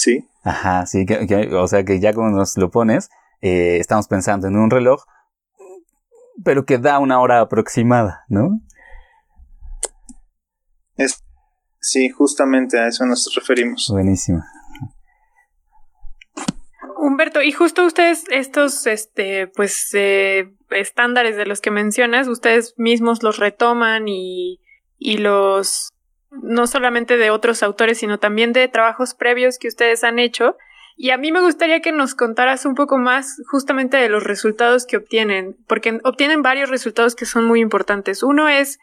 Sí. 0.00 0.26
Ajá, 0.42 0.86
sí, 0.86 1.04
o 1.52 1.66
sea 1.66 1.84
que 1.84 2.00
ya 2.00 2.14
cuando 2.14 2.38
nos 2.38 2.56
lo 2.56 2.70
pones, 2.70 3.10
eh, 3.42 3.76
estamos 3.78 4.08
pensando 4.08 4.48
en 4.48 4.56
un 4.56 4.70
reloj, 4.70 5.04
pero 6.42 6.64
que 6.64 6.78
da 6.78 6.98
una 6.98 7.20
hora 7.20 7.40
aproximada, 7.40 8.24
¿no? 8.28 8.60
Es 10.96 11.22
Sí, 11.80 12.10
justamente 12.10 12.78
a 12.78 12.88
eso 12.88 13.06
nos 13.06 13.30
referimos. 13.34 13.88
Buenísimo. 13.90 14.42
Humberto, 16.98 17.40
y 17.40 17.52
justo 17.52 17.86
ustedes, 17.86 18.24
estos, 18.30 18.86
este, 18.86 19.46
pues, 19.48 19.88
eh, 19.94 20.54
estándares 20.70 21.36
de 21.36 21.46
los 21.46 21.62
que 21.62 21.70
mencionas, 21.70 22.28
ustedes 22.28 22.74
mismos 22.76 23.22
los 23.22 23.38
retoman 23.38 24.06
y, 24.06 24.60
y 24.98 25.16
los, 25.18 25.88
no 26.30 26.66
solamente 26.66 27.16
de 27.16 27.30
otros 27.30 27.62
autores, 27.62 27.98
sino 27.98 28.18
también 28.18 28.52
de 28.52 28.68
trabajos 28.68 29.14
previos 29.14 29.58
que 29.58 29.68
ustedes 29.68 30.04
han 30.04 30.18
hecho. 30.18 30.56
Y 30.96 31.10
a 31.10 31.16
mí 31.16 31.32
me 31.32 31.40
gustaría 31.40 31.80
que 31.80 31.92
nos 31.92 32.14
contaras 32.14 32.66
un 32.66 32.74
poco 32.74 32.98
más 32.98 33.40
justamente 33.50 33.96
de 33.96 34.08
los 34.08 34.22
resultados 34.22 34.86
que 34.86 34.98
obtienen, 34.98 35.56
porque 35.66 35.98
obtienen 36.04 36.42
varios 36.42 36.68
resultados 36.68 37.14
que 37.14 37.24
son 37.24 37.46
muy 37.46 37.60
importantes. 37.60 38.22
Uno 38.22 38.48
es 38.48 38.78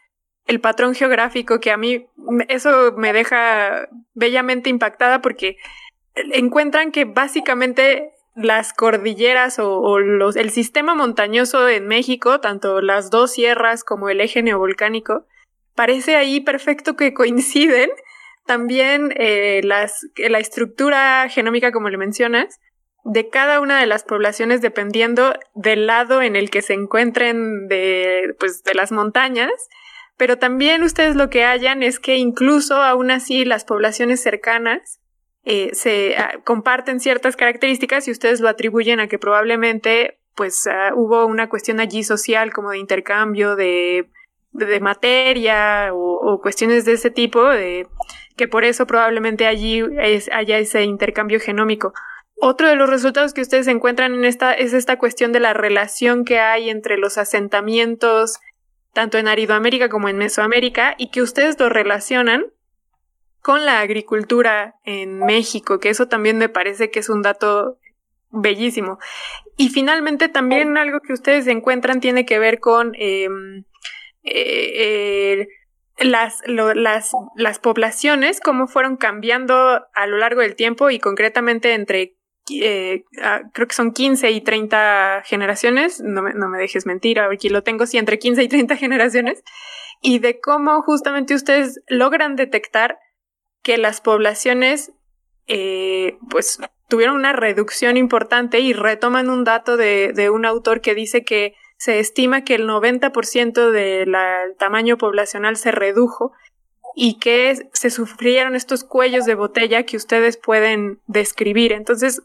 el 0.47 0.59
patrón 0.61 0.95
geográfico 0.95 1.59
que 1.59 1.71
a 1.71 1.77
mí 1.77 2.07
eso 2.47 2.93
me 2.97 3.13
deja 3.13 3.87
bellamente 4.13 4.69
impactada 4.69 5.21
porque 5.21 5.57
encuentran 6.15 6.91
que 6.91 7.05
básicamente 7.05 8.13
las 8.35 8.73
cordilleras 8.73 9.57
o, 9.59 9.97
el 9.97 10.49
sistema 10.51 10.95
montañoso 10.95 11.67
en 11.67 11.87
México, 11.87 12.39
tanto 12.39 12.81
las 12.81 13.09
dos 13.09 13.31
sierras 13.33 13.83
como 13.83 14.09
el 14.09 14.21
eje 14.21 14.43
neovolcánico, 14.43 15.25
parece 15.77 16.15
ahí 16.15 16.41
perfecto 16.41 16.97
que 16.97 17.13
coinciden. 17.13 17.91
También 18.45 19.13
eh, 19.15 19.61
las, 19.63 20.07
la 20.17 20.39
estructura 20.39 21.29
genómica, 21.29 21.71
como 21.71 21.89
le 21.89 21.97
mencionas, 21.97 22.59
de 23.03 23.29
cada 23.29 23.61
una 23.61 23.79
de 23.79 23.85
las 23.85 24.03
poblaciones 24.03 24.59
dependiendo 24.61 25.33
del 25.53 25.85
lado 25.85 26.21
en 26.21 26.35
el 26.35 26.49
que 26.49 26.61
se 26.61 26.73
encuentren 26.73 27.67
de, 27.67 28.35
pues, 28.39 28.63
de 28.63 28.73
las 28.73 28.91
montañas. 28.91 29.51
Pero 30.17 30.39
también 30.39 30.81
ustedes 30.81 31.15
lo 31.15 31.29
que 31.29 31.45
hallan 31.45 31.83
es 31.83 31.99
que 31.99 32.17
incluso 32.17 32.81
aún 32.81 33.11
así 33.11 33.45
las 33.45 33.63
poblaciones 33.63 34.21
cercanas 34.21 34.99
eh, 35.43 35.69
se 35.73 36.17
ah, 36.17 36.39
comparten 36.43 36.99
ciertas 36.99 37.35
características 37.35 38.07
y 38.07 38.11
ustedes 38.11 38.41
lo 38.41 38.49
atribuyen 38.49 38.99
a 38.99 39.07
que 39.07 39.19
probablemente 39.19 40.19
pues 40.33 40.65
ah, 40.65 40.91
hubo 40.95 41.25
una 41.27 41.49
cuestión 41.49 41.79
allí 41.79 42.03
social 42.03 42.51
como 42.51 42.71
de 42.71 42.79
intercambio 42.79 43.55
de, 43.55 44.09
de, 44.57 44.79
materia 44.79 45.91
o, 45.93 46.39
cuestiones 46.41 46.85
de 46.85 46.93
ese 46.93 47.09
tipo, 47.09 47.43
de, 47.43 47.87
que 48.35 48.47
por 48.47 48.65
eso 48.65 48.85
probablemente 48.85 49.47
allí 49.47 49.81
haya 50.31 50.57
ese 50.57 50.83
intercambio 50.83 51.39
genómico. 51.39 51.93
Otro 52.39 52.67
de 52.67 52.75
los 52.75 52.89
resultados 52.89 53.33
que 53.33 53.41
ustedes 53.41 53.67
encuentran 53.67 54.13
en 54.13 54.25
esta 54.25 54.53
es 54.53 54.73
esta 54.73 54.97
cuestión 54.99 55.31
de 55.31 55.39
la 55.39 55.53
relación 55.53 56.25
que 56.25 56.39
hay 56.39 56.69
entre 56.69 56.97
los 56.97 57.17
asentamientos 57.17 58.39
tanto 58.97 59.19
en 59.19 59.27
Aridoamérica 59.27 59.89
como 59.89 60.09
en 60.09 60.17
Mesoamérica 60.17 60.95
y 60.97 61.11
que 61.11 61.21
ustedes 61.21 61.59
lo 61.59 61.69
relacionan 61.69 62.47
con 63.41 63.63
la 63.63 63.79
agricultura 63.79 64.73
en 64.85 65.19
México, 65.19 65.79
que 65.79 65.89
eso 65.89 66.07
también 66.07 66.39
me 66.39 66.49
parece 66.49 66.89
que 66.89 66.97
es 66.97 67.09
un 67.09 67.21
dato 67.21 67.77
bellísimo. 68.31 68.97
Y 69.55 69.69
finalmente 69.69 70.29
también 70.29 70.79
algo 70.79 70.99
que 71.01 71.13
ustedes 71.13 71.45
encuentran 71.45 71.99
tiene 71.99 72.25
que 72.25 72.39
ver 72.39 72.59
con 72.59 72.93
em, 72.95 73.65
eh, 74.29 75.47
las, 75.99 76.41
las, 76.45 77.11
las 77.35 77.59
poblaciones, 77.59 78.39
cómo 78.39 78.67
fueron 78.67 78.97
cambiando 78.97 79.85
a 79.93 80.07
lo 80.07 80.17
largo 80.17 80.41
del 80.41 80.55
tiempo 80.55 80.89
y 80.89 80.99
concretamente 80.99 81.73
entre 81.73 82.17
eh, 82.49 83.03
ah, 83.21 83.41
creo 83.53 83.67
que 83.67 83.75
son 83.75 83.91
15 83.91 84.31
y 84.31 84.41
30 84.41 85.23
generaciones, 85.25 85.99
no 86.01 86.21
me, 86.21 86.33
no 86.33 86.47
me 86.47 86.57
dejes 86.57 86.85
mentir, 86.85 87.19
aquí 87.19 87.49
lo 87.49 87.63
tengo, 87.63 87.85
sí, 87.85 87.97
entre 87.97 88.19
15 88.19 88.43
y 88.43 88.47
30 88.47 88.75
generaciones, 88.77 89.43
y 90.01 90.19
de 90.19 90.39
cómo 90.39 90.81
justamente 90.81 91.33
ustedes 91.33 91.81
logran 91.87 92.35
detectar 92.35 92.99
que 93.63 93.77
las 93.77 93.99
poblaciones 93.99 94.93
eh, 95.47 96.17
pues 96.29 96.59
tuvieron 96.87 97.15
una 97.15 97.33
reducción 97.33 97.97
importante 97.97 98.59
y 98.59 98.73
retoman 98.73 99.29
un 99.29 99.43
dato 99.43 99.75
de, 99.75 100.13
de 100.13 100.29
un 100.29 100.45
autor 100.45 100.81
que 100.81 100.95
dice 100.95 101.25
que 101.25 101.55
se 101.77 101.99
estima 101.99 102.43
que 102.43 102.55
el 102.55 102.67
90% 102.67 103.71
del 103.71 104.15
tamaño 104.57 104.97
poblacional 104.97 105.57
se 105.57 105.71
redujo 105.71 106.33
y 106.95 107.19
que 107.19 107.69
se 107.73 107.89
sufrieron 107.91 108.55
estos 108.55 108.83
cuellos 108.83 109.25
de 109.25 109.35
botella 109.35 109.83
que 109.83 109.97
ustedes 109.97 110.37
pueden 110.37 110.99
describir. 111.05 111.71
Entonces, 111.71 112.23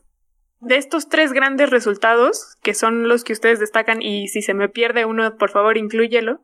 de 0.61 0.77
estos 0.77 1.09
tres 1.09 1.33
grandes 1.33 1.71
resultados, 1.71 2.57
que 2.63 2.73
son 2.73 3.09
los 3.09 3.25
que 3.25 3.35
ustedes 3.35 3.61
destacan, 3.61 4.01
y 4.01 4.29
si 4.29 4.41
se 4.41 4.55
me 4.55 4.69
pierde 4.69 5.05
uno, 5.05 5.37
por 5.37 5.51
favor, 5.51 5.77
inclúyelo, 5.77 6.41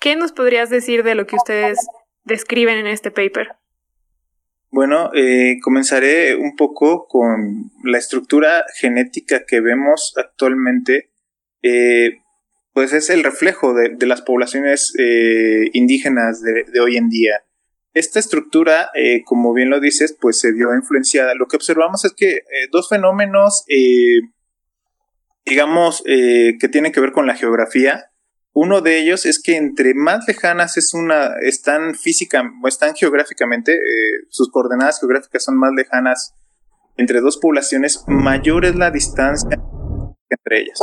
¿qué 0.00 0.16
nos 0.16 0.32
podrías 0.32 0.70
decir 0.70 1.04
de 1.04 1.14
lo 1.14 1.26
que 1.26 1.36
ustedes 1.36 1.78
describen 2.24 2.78
en 2.78 2.88
este 2.88 3.10
paper? 3.10 3.50
Bueno, 4.72 5.10
eh, 5.14 5.58
comenzaré 5.62 6.36
un 6.36 6.56
poco 6.56 7.06
con 7.06 7.70
la 7.84 7.98
estructura 7.98 8.64
genética 8.78 9.44
que 9.46 9.60
vemos 9.60 10.14
actualmente. 10.16 11.10
Eh, 11.62 12.22
pues 12.72 12.92
es 12.92 13.10
el 13.10 13.24
reflejo 13.24 13.74
de, 13.74 14.06
las 14.06 14.22
poblaciones 14.22 14.92
eh, 14.98 15.70
indígenas 15.72 16.40
de, 16.42 16.80
hoy 16.80 16.96
en 16.96 17.08
día. 17.08 17.42
Esta 17.92 18.20
estructura, 18.20 18.90
como 19.24 19.52
bien 19.52 19.68
lo 19.68 19.80
dices, 19.80 20.16
pues 20.20 20.38
se 20.38 20.52
vio 20.52 20.72
influenciada. 20.76 21.34
Lo 21.34 21.48
que 21.48 21.56
observamos 21.56 22.04
es 22.04 22.12
que 22.12 22.42
dos 22.70 22.88
fenómenos, 22.88 23.64
digamos, 25.44 26.00
que 26.04 26.68
tienen 26.70 26.92
que 26.92 27.00
ver 27.00 27.10
con 27.10 27.26
la 27.26 27.34
geografía, 27.34 28.10
uno 28.52 28.80
de 28.80 28.98
ellos 28.98 29.26
es 29.26 29.40
que 29.40 29.56
entre 29.56 29.94
más 29.94 30.26
lejanas 30.26 30.76
es 30.76 30.92
una, 30.92 31.36
están 31.40 31.94
física, 31.94 32.42
o 32.62 32.68
están 32.68 32.94
geográficamente, 32.94 33.74
eh, 33.74 34.26
sus 34.28 34.50
coordenadas 34.50 34.98
geográficas 34.98 35.44
son 35.44 35.56
más 35.56 35.72
lejanas 35.72 36.34
entre 36.96 37.20
dos 37.20 37.38
poblaciones, 37.38 38.04
mayor 38.08 38.64
es 38.64 38.74
la 38.74 38.90
distancia 38.90 39.56
entre 40.28 40.60
ellas. 40.60 40.78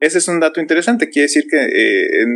Ese 0.00 0.18
es 0.18 0.28
un 0.28 0.40
dato 0.40 0.60
interesante, 0.60 1.10
quiere 1.10 1.24
decir 1.24 1.44
que, 1.48 1.62
eh, 1.62 2.26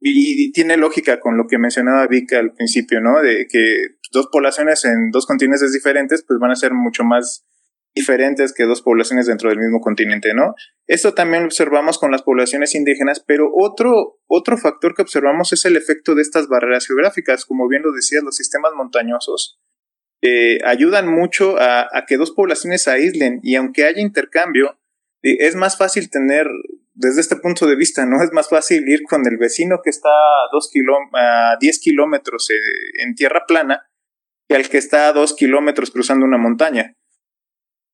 y, 0.00 0.52
tiene 0.52 0.76
lógica 0.76 1.18
con 1.18 1.36
lo 1.36 1.46
que 1.46 1.58
mencionaba 1.58 2.06
Vika 2.06 2.38
al 2.38 2.52
principio, 2.52 3.00
¿no? 3.00 3.20
De 3.20 3.46
que 3.50 3.96
dos 4.12 4.28
poblaciones 4.30 4.84
en 4.84 5.10
dos 5.10 5.26
continentes 5.26 5.72
diferentes, 5.72 6.24
pues 6.26 6.38
van 6.38 6.50
a 6.50 6.56
ser 6.56 6.72
mucho 6.72 7.04
más 7.04 7.46
diferentes 7.94 8.52
que 8.52 8.64
dos 8.64 8.82
poblaciones 8.82 9.26
dentro 9.26 9.48
del 9.48 9.58
mismo 9.58 9.80
continente, 9.80 10.32
¿no? 10.34 10.54
Esto 10.86 11.14
también 11.14 11.42
lo 11.42 11.46
observamos 11.46 11.98
con 11.98 12.10
las 12.12 12.22
poblaciones 12.22 12.74
indígenas, 12.74 13.22
pero 13.26 13.50
otro, 13.52 14.20
otro 14.26 14.56
factor 14.58 14.94
que 14.94 15.02
observamos 15.02 15.52
es 15.52 15.64
el 15.64 15.76
efecto 15.76 16.14
de 16.14 16.22
estas 16.22 16.48
barreras 16.48 16.86
geográficas. 16.86 17.44
Como 17.44 17.68
bien 17.68 17.82
lo 17.82 17.92
decías, 17.92 18.22
los 18.22 18.36
sistemas 18.36 18.72
montañosos 18.76 19.60
eh, 20.22 20.58
ayudan 20.64 21.08
mucho 21.08 21.56
a, 21.58 21.88
que 22.06 22.18
dos 22.18 22.32
poblaciones 22.32 22.82
se 22.82 22.90
aíslen 22.90 23.40
y 23.42 23.54
aunque 23.54 23.84
haya 23.84 24.00
intercambio, 24.00 24.78
eh, 25.22 25.36
es 25.40 25.56
más 25.56 25.78
fácil 25.78 26.10
tener, 26.10 26.46
desde 27.00 27.22
este 27.22 27.36
punto 27.36 27.66
de 27.66 27.76
vista, 27.76 28.04
¿no? 28.04 28.22
Es 28.22 28.30
más 28.32 28.48
fácil 28.48 28.86
ir 28.88 29.02
con 29.08 29.26
el 29.26 29.38
vecino 29.38 29.80
que 29.82 29.90
está 29.90 30.10
a, 30.10 30.48
dos 30.52 30.70
a 31.14 31.56
10 31.58 31.78
kilómetros 31.80 32.50
eh, 32.50 32.54
en 33.02 33.14
tierra 33.14 33.44
plana 33.46 33.86
que 34.48 34.56
al 34.56 34.68
que 34.68 34.78
está 34.78 35.08
a 35.08 35.12
2 35.12 35.34
kilómetros 35.34 35.90
cruzando 35.90 36.26
una 36.26 36.36
montaña 36.36 36.94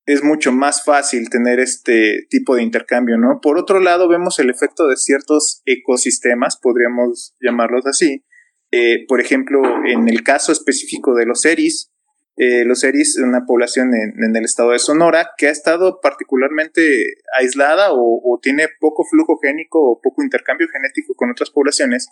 es 0.07 0.23
mucho 0.23 0.53
más 0.53 0.85
fácil 0.85 1.29
tener 1.31 1.59
este 1.59 2.27
tipo 2.31 2.55
de 2.55 2.63
intercambio, 2.63 3.19
¿no? 3.19 3.41
Por 3.41 3.59
otro 3.59 3.81
lado, 3.81 4.09
vemos 4.09 4.39
el 4.39 4.51
efecto 4.51 4.87
de 4.87 4.97
ciertos 4.97 5.63
ecosistemas, 5.67 6.59
podríamos 6.61 7.35
llamarlos 7.41 7.87
así. 7.87 8.25
Eh, 8.71 9.05
por 9.09 9.21
ejemplo, 9.21 9.61
en 9.85 10.09
el 10.09 10.23
caso 10.23 10.53
específico 10.53 11.15
de 11.15 11.27
los 11.27 11.45
eris, 11.45 11.93
eh, 12.39 12.67
los 12.67 12.85
eris, 12.85 13.17
una 13.17 13.47
población 13.47 13.95
en, 13.95 14.37
el 14.37 14.45
estado 14.45 14.73
de 14.73 14.79
Sonora 14.79 15.31
que 15.39 15.47
ha 15.47 15.51
estado 15.51 16.01
particularmente 16.03 17.15
aislada 17.39 17.89
o, 17.93 18.39
tiene 18.43 18.69
poco 18.79 19.05
flujo 19.05 19.39
génico 19.39 19.81
o 19.81 20.01
poco 20.03 20.23
intercambio 20.23 20.69
genético 20.71 21.15
con 21.15 21.31
otras 21.31 21.49
poblaciones, 21.49 22.09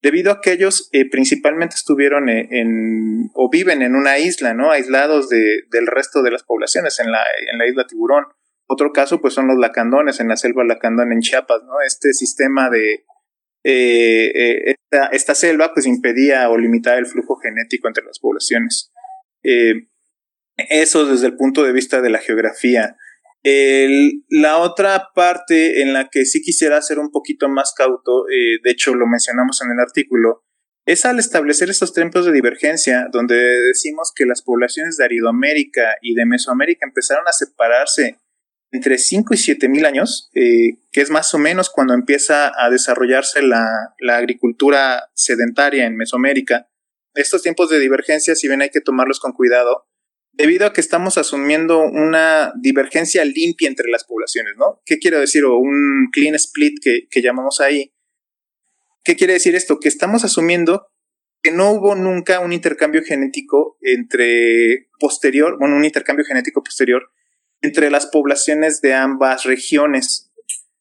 debido 0.00 0.32
a 0.32 0.40
que 0.40 0.52
ellos 0.52 0.88
eh, 0.92 1.08
principalmente 1.10 1.74
estuvieron 1.74 2.30
eh, 2.30 2.48
en, 2.50 3.30
o 3.34 3.50
viven 3.50 3.82
en 3.82 3.94
una 3.94 4.18
isla, 4.18 4.54
¿no? 4.54 4.70
Aislados 4.70 5.28
de, 5.28 5.64
del 5.70 5.86
resto 5.86 6.22
de 6.22 6.30
las 6.30 6.44
poblaciones 6.44 6.98
en 7.00 7.12
la, 7.12 7.22
en 7.52 7.58
la 7.58 7.66
isla 7.66 7.86
Tiburón. 7.86 8.24
Otro 8.66 8.92
caso, 8.92 9.20
pues, 9.20 9.34
son 9.34 9.48
los 9.48 9.58
lacandones 9.58 10.18
en 10.20 10.28
la 10.28 10.36
selva 10.36 10.64
lacandón 10.64 11.12
en 11.12 11.20
Chiapas, 11.20 11.62
¿no? 11.64 11.80
Este 11.86 12.14
sistema 12.14 12.70
de, 12.70 13.04
eh, 13.64 14.74
esta, 14.90 15.06
esta, 15.08 15.34
selva, 15.34 15.72
pues, 15.74 15.86
impedía 15.86 16.48
o 16.48 16.56
limitaba 16.56 16.96
el 16.96 17.06
flujo 17.06 17.36
genético 17.36 17.88
entre 17.88 18.04
las 18.04 18.18
poblaciones. 18.18 18.92
Eso 20.56 21.06
desde 21.06 21.26
el 21.26 21.36
punto 21.36 21.62
de 21.64 21.72
vista 21.72 22.00
de 22.00 22.10
la 22.10 22.18
geografía 22.18 22.96
la 24.28 24.58
otra 24.58 25.08
parte 25.14 25.82
en 25.82 25.92
la 25.92 26.08
que 26.10 26.24
sí 26.24 26.42
quisiera 26.42 26.80
ser 26.82 26.98
un 26.98 27.10
poquito 27.10 27.48
más 27.48 27.72
cauto, 27.76 28.28
eh, 28.28 28.58
de 28.62 28.70
hecho 28.70 28.94
lo 28.94 29.06
mencionamos 29.06 29.60
en 29.62 29.72
el 29.72 29.80
artículo, 29.80 30.44
es 30.86 31.04
al 31.04 31.18
establecer 31.18 31.68
estos 31.68 31.92
tiempos 31.92 32.24
de 32.24 32.32
divergencia, 32.32 33.08
donde 33.12 33.36
decimos 33.36 34.12
que 34.14 34.24
las 34.24 34.42
poblaciones 34.42 34.96
de 34.96 35.04
Aridoamérica 35.04 35.96
y 36.00 36.14
de 36.14 36.24
Mesoamérica 36.24 36.86
empezaron 36.86 37.28
a 37.28 37.32
separarse 37.32 38.18
entre 38.70 38.98
5 38.98 39.34
y 39.34 39.36
7 39.36 39.68
mil 39.68 39.84
años, 39.84 40.30
eh, 40.34 40.78
que 40.92 41.00
es 41.00 41.10
más 41.10 41.32
o 41.34 41.38
menos 41.38 41.70
cuando 41.70 41.94
empieza 41.94 42.52
a 42.56 42.70
desarrollarse 42.70 43.42
la, 43.42 43.66
la 43.98 44.16
agricultura 44.16 45.10
sedentaria 45.14 45.86
en 45.86 45.96
Mesoamérica. 45.96 46.67
Estos 47.18 47.42
tiempos 47.42 47.68
de 47.68 47.80
divergencia, 47.80 48.36
si 48.36 48.46
bien 48.46 48.62
hay 48.62 48.70
que 48.70 48.80
tomarlos 48.80 49.18
con 49.18 49.32
cuidado, 49.32 49.88
debido 50.30 50.66
a 50.66 50.72
que 50.72 50.80
estamos 50.80 51.18
asumiendo 51.18 51.80
una 51.80 52.52
divergencia 52.62 53.24
limpia 53.24 53.68
entre 53.68 53.90
las 53.90 54.04
poblaciones, 54.04 54.54
¿no? 54.56 54.80
¿Qué 54.84 55.00
quiero 55.00 55.18
decir? 55.18 55.44
O 55.44 55.58
un 55.58 56.10
clean 56.12 56.36
split 56.36 56.78
que, 56.80 57.20
llamamos 57.20 57.60
ahí. 57.60 57.92
¿Qué 59.02 59.16
quiere 59.16 59.32
decir 59.32 59.56
esto? 59.56 59.80
Que 59.80 59.88
estamos 59.88 60.22
asumiendo 60.22 60.92
que 61.42 61.50
no 61.50 61.72
hubo 61.72 61.96
nunca 61.96 62.38
un 62.38 62.52
intercambio 62.52 63.02
genético 63.02 63.78
entre 63.80 64.88
posterior, 65.00 65.58
bueno, 65.58 65.74
un 65.74 65.84
intercambio 65.84 66.24
genético 66.24 66.62
posterior 66.62 67.10
entre 67.60 67.90
las 67.90 68.06
poblaciones 68.06 68.80
de 68.80 68.94
ambas 68.94 69.42
regiones. 69.42 70.30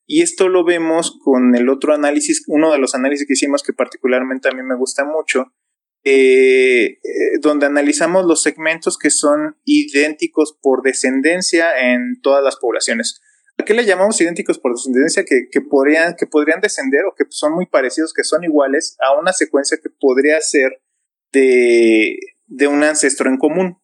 Y 0.06 0.22
esto 0.22 0.50
lo 0.50 0.64
vemos 0.64 1.18
con 1.20 1.56
el 1.56 1.68
otro 1.68 1.96
análisis, 1.96 2.44
uno 2.46 2.72
de 2.72 2.78
los 2.78 2.94
análisis 2.94 3.26
que 3.26 3.34
hicimos 3.34 3.64
que 3.64 3.74
particularmente 3.74 4.50
a 4.50 4.52
mí 4.52 4.62
me 4.62 4.76
gusta 4.76 5.04
mucho, 5.04 5.52
eh, 6.10 6.86
eh, 6.86 7.00
donde 7.42 7.66
analizamos 7.66 8.26
los 8.26 8.42
segmentos 8.42 8.98
que 8.98 9.10
son 9.10 9.58
idénticos 9.66 10.58
por 10.62 10.82
descendencia 10.82 11.78
en 11.78 12.22
todas 12.22 12.42
las 12.42 12.56
poblaciones. 12.56 13.20
¿A 13.58 13.66
qué 13.66 13.74
le 13.74 13.84
llamamos 13.84 14.22
idénticos 14.22 14.58
por 14.58 14.72
descendencia? 14.72 15.26
Que, 15.26 15.60
podrían, 15.60 16.16
que 16.18 16.26
podrían 16.26 16.62
descender 16.62 17.02
o 17.04 17.14
que 17.14 17.26
son 17.30 17.54
muy 17.56 17.66
parecidos, 17.66 18.14
que 18.14 18.24
son 18.24 18.46
iguales 18.46 18.96
a 19.02 19.20
una 19.20 19.34
secuencia 19.34 19.80
que 19.84 19.90
podría 19.90 20.40
ser 20.40 20.82
de, 21.34 22.18
un 22.70 22.84
ancestro 22.84 23.30
en 23.30 23.38
común. 23.38 23.82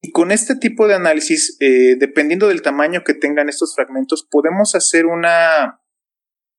Y 0.00 0.12
con 0.12 0.32
este 0.32 0.54
tipo 0.56 0.88
de 0.88 0.94
análisis, 0.94 1.58
eh, 1.60 1.96
dependiendo 1.98 2.48
del 2.48 2.62
tamaño 2.62 3.04
que 3.04 3.12
tengan 3.12 3.50
estos 3.50 3.74
fragmentos, 3.74 4.26
podemos 4.30 4.74
hacer 4.74 5.04
una 5.04 5.82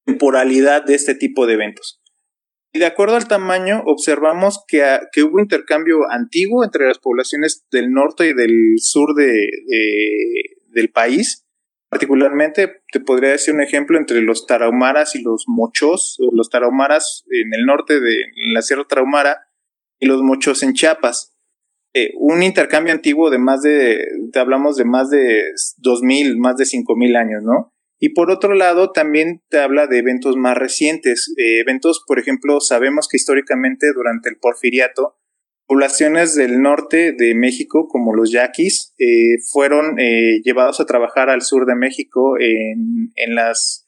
temporalidad 0.06 0.86
de 0.86 0.94
este 0.94 1.16
tipo 1.16 1.48
de 1.48 1.54
eventos. 1.54 2.01
Y 2.74 2.80
de 2.80 2.86
acuerdo 2.86 3.16
al 3.18 3.28
tamaño, 3.28 3.84
observamos 3.86 4.64
que, 4.68 4.82
que, 5.12 5.24
hubo 5.24 5.40
intercambio 5.40 6.10
antiguo 6.10 6.64
entre 6.64 6.88
las 6.88 7.00
poblaciones 7.00 7.66
del 7.70 7.92
norte 7.92 8.30
y 8.30 8.34
del 8.34 8.76
sur 8.78 9.14
de, 9.16 9.50
del 10.68 10.90
país. 10.90 11.46
Particularmente, 11.90 12.84
te 12.90 13.02
podría 13.02 13.32
decir 13.32 13.54
un 13.54 13.62
ejemplo 13.62 13.98
entre 13.98 14.22
los 14.22 14.48
tarahumaras 14.48 15.16
y 15.16 15.22
los 15.22 15.44
mochos, 15.48 16.18
o 16.22 16.34
los 16.34 16.50
tarahumaras 16.50 17.26
en 17.30 17.54
el 17.54 17.66
norte 17.66 18.00
de 18.00 18.16
la 18.54 18.62
Sierra 18.62 18.86
Tarahumara 18.88 19.42
y 20.00 20.06
los 20.06 20.22
mochos 20.22 20.64
en 20.64 20.74
Chiapas. 20.74 21.36
Eh, 21.94 22.14
un 22.18 22.42
intercambio 22.42 22.94
antiguo 22.94 23.30
de 23.30 23.38
más 23.38 23.62
de, 23.64 24.06
te 24.32 24.40
hablamos 24.40 24.78
de 24.78 24.86
más 24.86 25.10
de 25.10 25.44
2.000, 25.84 26.38
más 26.38 26.56
de 26.56 26.64
5.000 26.64 27.18
años, 27.18 27.44
¿no? 27.44 27.71
Y 28.04 28.10
por 28.10 28.32
otro 28.32 28.56
lado, 28.56 28.92
también 28.92 29.44
te 29.50 29.60
habla 29.60 29.86
de 29.86 30.00
eventos 30.00 30.36
más 30.36 30.58
recientes. 30.58 31.32
Eh, 31.38 31.60
eventos, 31.60 32.04
por 32.08 32.18
ejemplo, 32.18 32.60
sabemos 32.60 33.08
que 33.08 33.18
históricamente 33.18 33.94
durante 33.94 34.28
el 34.28 34.38
porfiriato, 34.38 35.20
poblaciones 35.68 36.34
del 36.34 36.64
norte 36.64 37.12
de 37.12 37.36
México, 37.36 37.88
como 37.88 38.16
los 38.16 38.32
yaquis, 38.32 38.96
eh, 38.98 39.38
fueron 39.52 40.00
eh, 40.00 40.42
llevados 40.44 40.80
a 40.80 40.88
trabajar 40.88 41.30
al 41.30 41.44
sur 41.44 41.68
de 41.68 41.76
México 41.76 42.40
en, 42.40 43.12
en 43.16 43.36
las 43.36 43.88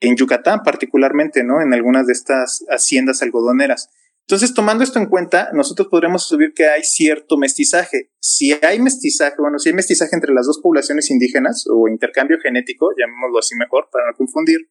en 0.00 0.16
Yucatán 0.16 0.62
particularmente, 0.64 1.44
¿no? 1.44 1.62
En 1.62 1.72
algunas 1.74 2.08
de 2.08 2.12
estas 2.12 2.64
haciendas 2.68 3.22
algodoneras. 3.22 3.88
Entonces, 4.28 4.54
tomando 4.54 4.82
esto 4.82 4.98
en 4.98 5.06
cuenta, 5.06 5.50
nosotros 5.52 5.86
podremos 5.88 6.26
subir 6.26 6.52
que 6.52 6.66
hay 6.66 6.82
cierto 6.82 7.36
mestizaje. 7.36 8.10
Si 8.18 8.52
hay 8.52 8.80
mestizaje, 8.80 9.36
bueno, 9.38 9.60
si 9.60 9.68
hay 9.68 9.74
mestizaje 9.76 10.16
entre 10.16 10.34
las 10.34 10.46
dos 10.46 10.58
poblaciones 10.60 11.10
indígenas 11.12 11.64
o 11.70 11.86
intercambio 11.88 12.36
genético, 12.42 12.90
llamémoslo 12.98 13.38
así 13.38 13.54
mejor 13.54 13.88
para 13.92 14.06
no 14.10 14.16
confundir, 14.16 14.68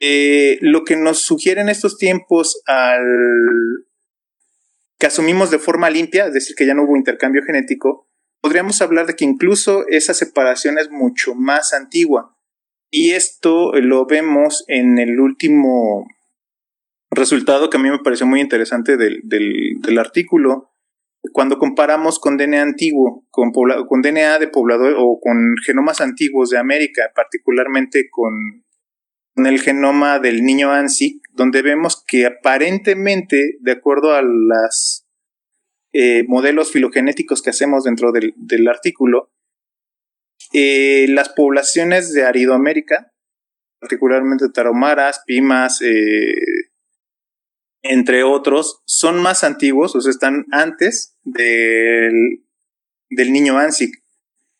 eh, 0.00 0.58
lo 0.60 0.84
que 0.84 0.96
nos 0.96 1.20
sugiere 1.20 1.62
en 1.62 1.70
estos 1.70 1.96
tiempos 1.96 2.60
al 2.66 3.86
que 4.98 5.06
asumimos 5.06 5.50
de 5.50 5.58
forma 5.58 5.88
limpia, 5.88 6.26
es 6.26 6.34
decir, 6.34 6.54
que 6.54 6.66
ya 6.66 6.74
no 6.74 6.84
hubo 6.84 6.96
intercambio 6.96 7.42
genético, 7.42 8.10
podríamos 8.42 8.82
hablar 8.82 9.06
de 9.06 9.14
que 9.14 9.24
incluso 9.24 9.86
esa 9.88 10.12
separación 10.12 10.78
es 10.78 10.90
mucho 10.90 11.34
más 11.34 11.72
antigua. 11.72 12.36
Y 12.90 13.12
esto 13.12 13.72
lo 13.72 14.04
vemos 14.04 14.64
en 14.68 14.98
el 14.98 15.18
último 15.20 16.06
resultado 17.16 17.70
que 17.70 17.76
a 17.76 17.80
mí 17.80 17.90
me 17.90 17.98
pareció 17.98 18.26
muy 18.26 18.40
interesante 18.40 18.96
del, 18.96 19.20
del, 19.24 19.98
artículo, 19.98 20.72
cuando 21.32 21.58
comparamos 21.58 22.18
con 22.18 22.36
DNA 22.36 22.62
antiguo, 22.62 23.26
con, 23.30 23.52
con 23.52 24.02
DNA 24.02 24.38
de 24.38 24.48
poblador 24.48 24.94
o 24.98 25.18
con 25.20 25.56
genomas 25.64 26.00
antiguos 26.00 26.50
de 26.50 26.58
América, 26.58 27.10
particularmente 27.14 28.08
con, 28.10 28.64
con 29.34 29.46
el 29.46 29.60
genoma 29.60 30.18
del 30.18 30.44
niño 30.44 30.70
ANSI, 30.70 31.20
donde 31.32 31.62
vemos 31.62 32.04
que 32.06 32.26
aparentemente, 32.26 33.56
de 33.60 33.72
acuerdo 33.72 34.14
a 34.14 34.22
los 34.22 35.06
eh, 35.92 36.24
modelos 36.28 36.72
filogenéticos 36.72 37.42
que 37.42 37.50
hacemos 37.50 37.84
dentro 37.84 38.12
del, 38.12 38.34
del 38.36 38.68
artículo, 38.68 39.30
eh, 40.52 41.06
las 41.08 41.30
poblaciones 41.30 42.12
de 42.12 42.24
Aridoamérica, 42.24 43.12
particularmente 43.80 44.46
taromaras, 44.50 45.22
pimas, 45.26 45.82
eh, 45.82 46.34
entre 47.84 48.24
otros, 48.24 48.82
son 48.86 49.22
más 49.22 49.44
antiguos, 49.44 49.94
o 49.94 50.00
sea, 50.00 50.10
están 50.10 50.46
antes 50.50 51.16
del, 51.22 52.42
del 53.10 53.32
niño 53.32 53.58
ANSIC. 53.58 54.02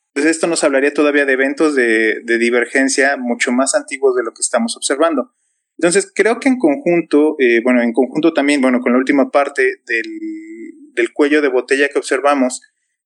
Entonces 0.08 0.36
esto 0.36 0.46
nos 0.46 0.62
hablaría 0.62 0.94
todavía 0.94 1.24
de 1.24 1.32
eventos 1.32 1.74
de, 1.74 2.22
divergencia 2.38 3.16
mucho 3.16 3.50
más 3.50 3.74
antiguos 3.74 4.14
de 4.14 4.22
lo 4.22 4.32
que 4.32 4.42
estamos 4.42 4.76
observando. 4.76 5.32
Entonces 5.78 6.12
creo 6.14 6.38
que 6.38 6.48
en 6.48 6.58
conjunto, 6.58 7.34
eh, 7.40 7.60
bueno, 7.64 7.82
en 7.82 7.92
conjunto 7.92 8.32
también, 8.32 8.60
bueno, 8.60 8.80
con 8.80 8.92
la 8.92 8.98
última 8.98 9.30
parte 9.30 9.80
del, 9.86 10.92
del 10.92 11.12
cuello 11.12 11.42
de 11.42 11.48
botella 11.48 11.88
que 11.88 11.98
observamos, 11.98 12.60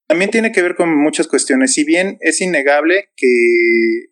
también 0.07 0.31
tiene 0.31 0.53
que 0.53 0.62
ver 0.62 0.75
con 0.75 0.95
muchas 0.95 1.29
cuestiones. 1.29 1.73
Si 1.73 1.85
bien 1.85 2.19
es 2.21 2.41
innegable 2.41 3.11
que 3.16 4.09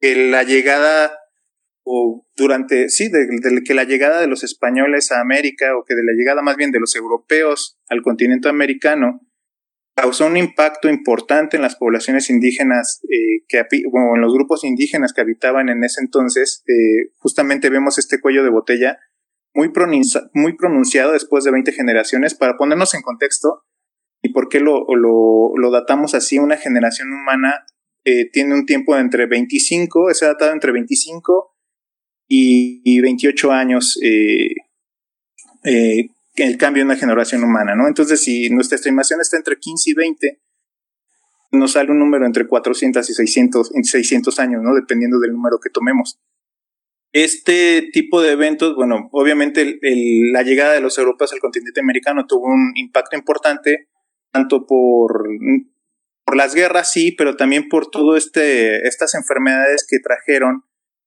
la 0.00 0.44
llegada 0.44 1.18
o 1.84 2.26
durante, 2.34 2.88
sí, 2.88 3.08
de, 3.08 3.28
que 3.64 3.74
la 3.74 3.84
llegada 3.84 4.20
de 4.20 4.26
los 4.26 4.42
españoles 4.42 5.12
a 5.12 5.20
América, 5.20 5.76
o 5.76 5.84
que 5.84 5.94
de 5.94 6.02
la 6.02 6.12
llegada 6.12 6.42
más 6.42 6.56
bien 6.56 6.72
de 6.72 6.80
los 6.80 6.96
europeos 6.96 7.78
al 7.88 8.02
continente 8.02 8.48
americano, 8.48 9.20
causó 9.94 10.26
un 10.26 10.36
impacto 10.36 10.88
importante 10.88 11.56
en 11.56 11.62
las 11.62 11.76
poblaciones 11.76 12.30
indígenas, 12.30 13.00
eh, 13.04 13.44
que, 13.48 13.62
bueno, 13.90 14.14
en 14.16 14.22
los 14.22 14.32
grupos 14.32 14.64
indígenas 14.64 15.12
que 15.12 15.20
habitaban 15.20 15.68
en 15.68 15.84
ese 15.84 16.00
entonces, 16.00 16.64
eh, 16.66 17.12
justamente 17.18 17.70
vemos 17.70 17.98
este 17.98 18.20
cuello 18.20 18.42
de 18.42 18.50
botella 18.50 18.98
muy, 19.54 19.70
muy 20.32 20.56
pronunciado 20.56 21.12
después 21.12 21.44
de 21.44 21.52
20 21.52 21.70
generaciones, 21.72 22.34
para 22.34 22.56
ponernos 22.56 22.94
en 22.94 23.02
contexto, 23.02 23.62
y 24.22 24.32
por 24.32 24.48
qué 24.48 24.58
lo, 24.58 24.86
lo, 24.96 25.52
lo 25.54 25.70
datamos 25.70 26.14
así, 26.14 26.38
una 26.38 26.56
generación 26.56 27.12
humana 27.12 27.66
eh, 28.04 28.30
tiene 28.30 28.54
un 28.54 28.66
tiempo 28.66 28.94
de 28.94 29.02
entre 29.02 29.26
25, 29.26 30.10
es 30.10 30.20
datado 30.20 30.52
entre 30.52 30.72
25 30.72 31.53
y, 32.28 33.00
28 33.00 33.52
años 33.52 33.98
eh, 34.02 34.54
eh, 35.64 36.08
el 36.36 36.56
cambio 36.56 36.82
en 36.82 36.88
la 36.88 36.96
generación 36.96 37.44
humana, 37.44 37.74
¿no? 37.74 37.86
Entonces, 37.86 38.22
si 38.22 38.50
nuestra 38.50 38.76
estimación 38.76 39.20
está 39.20 39.36
entre 39.36 39.58
15 39.58 39.90
y 39.90 39.94
20, 39.94 40.40
nos 41.52 41.72
sale 41.72 41.90
un 41.90 41.98
número 41.98 42.26
entre 42.26 42.46
400 42.46 43.08
y 43.08 43.14
600, 43.14 43.72
600 43.82 44.38
años, 44.40 44.62
¿no? 44.62 44.74
Dependiendo 44.74 45.20
del 45.20 45.32
número 45.32 45.58
que 45.62 45.70
tomemos. 45.70 46.18
Este 47.12 47.90
tipo 47.92 48.20
de 48.20 48.32
eventos, 48.32 48.74
bueno, 48.74 49.08
obviamente 49.12 49.78
la 50.32 50.42
llegada 50.42 50.72
de 50.72 50.80
los 50.80 50.98
europeos 50.98 51.32
al 51.32 51.38
continente 51.38 51.80
americano 51.80 52.26
tuvo 52.26 52.46
un 52.46 52.72
impacto 52.74 53.16
importante, 53.16 53.88
tanto 54.32 54.66
por, 54.66 55.24
por 56.24 56.36
las 56.36 56.56
guerras, 56.56 56.90
sí, 56.90 57.12
pero 57.12 57.36
también 57.36 57.68
por 57.68 57.88
todas 57.88 58.24
este, 58.24 58.88
estas 58.88 59.14
enfermedades 59.14 59.86
que 59.88 60.00
trajeron 60.00 60.64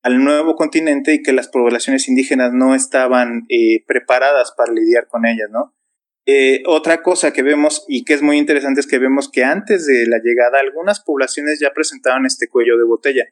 al 0.07 0.23
nuevo 0.23 0.55
continente 0.55 1.13
y 1.13 1.21
que 1.21 1.33
las 1.33 1.49
poblaciones 1.49 2.07
indígenas 2.07 2.53
no 2.53 2.75
estaban 2.75 3.45
eh, 3.49 3.83
preparadas 3.85 4.53
para 4.55 4.71
lidiar 4.71 5.09
con 5.09 5.25
ellas, 5.25 5.49
¿no? 5.51 5.75
Eh, 6.25 6.63
otra 6.65 7.03
cosa 7.03 7.33
que 7.33 7.43
vemos 7.43 7.83
y 7.89 8.05
que 8.05 8.13
es 8.13 8.21
muy 8.21 8.37
interesante 8.37 8.79
es 8.79 8.87
que 8.87 8.99
vemos 8.99 9.29
que 9.29 9.43
antes 9.43 9.85
de 9.85 10.07
la 10.07 10.19
llegada 10.23 10.61
algunas 10.61 11.01
poblaciones 11.01 11.59
ya 11.59 11.73
presentaban 11.73 12.25
este 12.25 12.47
cuello 12.47 12.77
de 12.77 12.85
botella. 12.85 13.25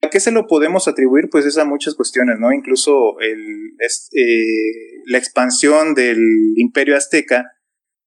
¿A 0.00 0.10
qué 0.10 0.20
se 0.20 0.30
lo 0.30 0.46
podemos 0.46 0.86
atribuir? 0.86 1.28
Pues 1.28 1.44
es 1.44 1.58
a 1.58 1.64
muchas 1.64 1.96
cuestiones, 1.96 2.38
¿no? 2.38 2.52
Incluso 2.52 3.20
eh, 3.20 3.34
la 5.06 5.18
expansión 5.18 5.94
del 5.94 6.20
imperio 6.54 6.96
azteca 6.96 7.50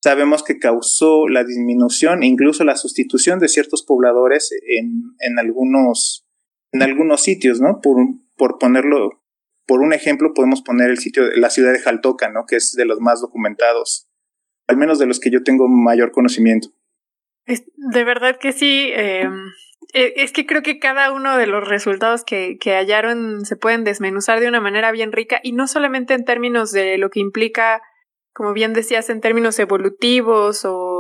sabemos 0.02 0.42
que 0.42 0.58
causó 0.58 1.28
la 1.28 1.44
disminución 1.44 2.24
e 2.24 2.28
incluso 2.28 2.64
la 2.64 2.78
sustitución 2.78 3.40
de 3.40 3.50
ciertos 3.50 3.84
pobladores 3.84 4.52
en, 4.66 5.02
en 5.20 5.38
algunos 5.38 6.25
en 6.72 6.82
algunos 6.82 7.22
sitios, 7.22 7.62
¿no? 7.62 7.80
Por, 7.82 7.98
por 8.36 8.58
ponerlo, 8.58 9.24
por 9.66 9.82
un 9.82 9.94
ejemplo, 9.94 10.34
podemos 10.34 10.62
poner 10.62 10.90
el 10.90 10.98
sitio 10.98 11.24
la 11.36 11.50
ciudad 11.50 11.72
de 11.72 11.80
Jaltoca, 11.80 12.30
¿no? 12.30 12.46
Que 12.46 12.58
es 12.58 12.74
de 12.74 12.86
los 12.86 13.00
más 13.00 13.22
documentados, 13.22 14.08
al 14.68 14.78
menos 14.78 15.00
de 15.00 15.06
los 15.06 15.20
que 15.20 15.32
yo 15.32 15.44
tengo 15.44 15.68
mayor 15.68 16.12
conocimiento. 16.12 16.70
de 17.46 18.04
verdad 18.04 18.38
que 18.40 18.52
sí. 18.52 18.90
Em, 18.94 19.52
e, 19.94 20.14
es 20.18 20.32
que 20.32 20.46
creo 20.46 20.62
que 20.64 20.80
cada 20.80 21.12
uno 21.12 21.38
de 21.38 21.48
los 21.48 21.68
resultados 21.68 22.24
que, 22.24 22.58
que 22.60 22.76
hallaron 22.76 23.46
se 23.46 23.56
pueden 23.56 23.84
desmenuzar 23.84 24.40
de 24.40 24.48
una 24.48 24.60
manera 24.60 24.92
bien 24.92 25.12
rica 25.12 25.40
y 25.44 25.52
no 25.52 25.68
solamente 25.68 26.14
en 26.14 26.26
términos 26.26 26.72
de 26.72 26.98
lo 26.98 27.10
que 27.10 27.20
implica, 27.20 27.82
como 28.34 28.54
bien 28.54 28.74
decías, 28.74 29.10
en 29.10 29.22
términos 29.22 29.60
evolutivos 29.60 30.66
o 30.66 30.95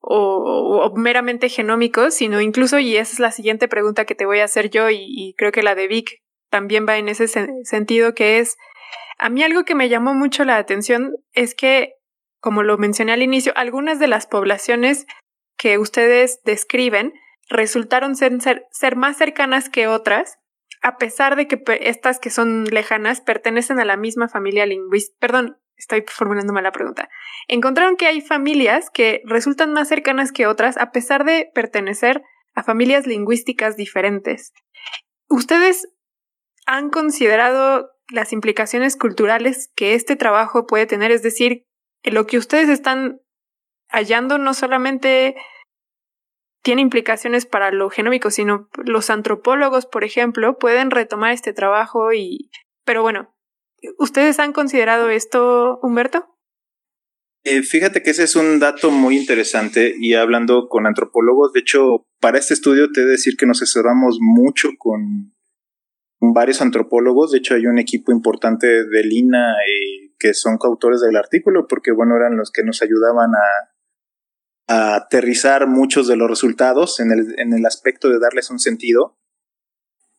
o, 0.00 0.92
meramente 0.96 1.48
genómicos, 1.48 2.14
sino 2.14 2.40
incluso, 2.40 2.78
y 2.78 2.96
esa 2.96 3.12
es 3.12 3.20
la 3.20 3.32
siguiente 3.32 3.68
pregunta 3.68 4.04
que 4.04 4.14
te 4.14 4.26
voy 4.26 4.40
a 4.40 4.44
hacer 4.44 4.70
yo, 4.70 4.90
y, 4.90 5.34
creo 5.36 5.52
que 5.52 5.62
la 5.62 5.74
de 5.74 5.88
Vic 5.88 6.22
también 6.50 6.86
va 6.88 6.96
en 6.96 7.08
ese 7.08 7.28
sentido, 7.64 8.14
que 8.14 8.38
es, 8.38 8.56
a 9.18 9.28
mí 9.28 9.42
algo 9.42 9.64
que 9.64 9.74
me 9.74 9.88
llamó 9.88 10.14
mucho 10.14 10.44
la 10.44 10.56
atención 10.56 11.12
es 11.32 11.54
que, 11.54 11.94
como 12.40 12.62
lo 12.62 12.78
mencioné 12.78 13.12
al 13.12 13.22
inicio, 13.22 13.52
algunas 13.54 13.98
de 13.98 14.08
las 14.08 14.26
poblaciones 14.26 15.06
que 15.56 15.78
ustedes 15.78 16.40
describen 16.44 17.12
resultaron 17.48 18.16
ser, 18.16 18.40
ser, 18.40 18.66
ser 18.70 18.96
más 18.96 19.18
cercanas 19.18 19.68
que 19.68 19.88
otras, 19.88 20.38
a 20.82 20.96
pesar 20.96 21.36
de 21.36 21.46
que 21.46 21.62
estas 21.80 22.18
que 22.18 22.30
son 22.30 22.64
lejanas 22.64 23.20
pertenecen 23.20 23.78
a 23.78 23.84
la 23.84 23.96
misma 23.96 24.28
familia 24.28 24.64
lingüística, 24.64 25.18
perdón, 25.20 25.58
estoy 25.80 26.04
formulando 26.06 26.52
mal 26.52 26.62
la 26.62 26.72
pregunta. 26.72 27.08
Encontraron 27.48 27.96
que 27.96 28.06
hay 28.06 28.20
familias 28.20 28.90
que 28.90 29.22
resultan 29.24 29.72
más 29.72 29.88
cercanas 29.88 30.30
que 30.30 30.46
otras 30.46 30.76
a 30.76 30.92
pesar 30.92 31.24
de 31.24 31.50
pertenecer 31.54 32.22
a 32.54 32.62
familias 32.62 33.06
lingüísticas 33.06 33.76
diferentes. 33.76 34.52
¿Ustedes 35.28 35.88
han 36.66 36.90
considerado 36.90 37.90
las 38.08 38.32
implicaciones 38.32 38.96
culturales 38.96 39.72
que 39.74 39.94
este 39.94 40.16
trabajo 40.16 40.66
puede 40.66 40.86
tener? 40.86 41.10
Es 41.10 41.22
decir, 41.22 41.64
lo 42.04 42.26
que 42.26 42.38
ustedes 42.38 42.68
están 42.68 43.20
hallando 43.88 44.38
no 44.38 44.54
solamente 44.54 45.36
tiene 46.62 46.82
implicaciones 46.82 47.46
para 47.46 47.70
lo 47.70 47.88
genómico, 47.88 48.30
sino 48.30 48.68
los 48.84 49.08
antropólogos, 49.08 49.86
por 49.86 50.04
ejemplo, 50.04 50.58
pueden 50.58 50.90
retomar 50.90 51.32
este 51.32 51.52
trabajo 51.52 52.12
y... 52.12 52.50
Pero 52.84 53.02
bueno, 53.02 53.34
¿ustedes 53.98 54.38
han 54.38 54.52
considerado 54.52 55.10
esto, 55.10 55.78
Humberto? 55.82 56.26
Eh, 57.42 57.62
fíjate 57.62 58.02
que 58.02 58.10
ese 58.10 58.24
es 58.24 58.36
un 58.36 58.58
dato 58.58 58.90
muy 58.90 59.16
interesante 59.16 59.94
y 59.98 60.12
hablando 60.12 60.68
con 60.68 60.86
antropólogos, 60.86 61.52
de 61.54 61.60
hecho, 61.60 62.06
para 62.20 62.38
este 62.38 62.52
estudio 62.52 62.92
te 62.92 63.00
he 63.00 63.04
de 63.04 63.12
decir 63.12 63.36
que 63.38 63.46
nos 63.46 63.62
asesoramos 63.62 64.18
mucho 64.20 64.68
con, 64.78 65.34
varios 66.20 66.60
antropólogos, 66.60 67.30
de 67.30 67.38
hecho 67.38 67.54
hay 67.54 67.64
un 67.66 67.78
equipo 67.78 68.12
importante 68.12 68.66
de 68.66 69.04
Lina 69.04 69.54
eh, 69.54 70.12
que 70.18 70.34
son 70.34 70.58
coautores 70.58 71.00
del 71.00 71.16
artículo 71.16 71.66
porque 71.66 71.92
bueno, 71.92 72.14
eran 72.14 72.36
los 72.36 72.50
que 72.50 72.62
nos 72.62 72.82
ayudaban 72.82 73.30
a, 73.34 73.70
aterrizar 74.72 75.66
muchos 75.66 76.06
de 76.06 76.16
los 76.16 76.30
resultados 76.30 77.00
en 77.00 77.10
el, 77.10 77.40
en 77.40 77.54
el, 77.54 77.66
aspecto 77.66 78.08
de 78.08 78.20
darles 78.20 78.50
un 78.50 78.60
sentido. 78.60 79.18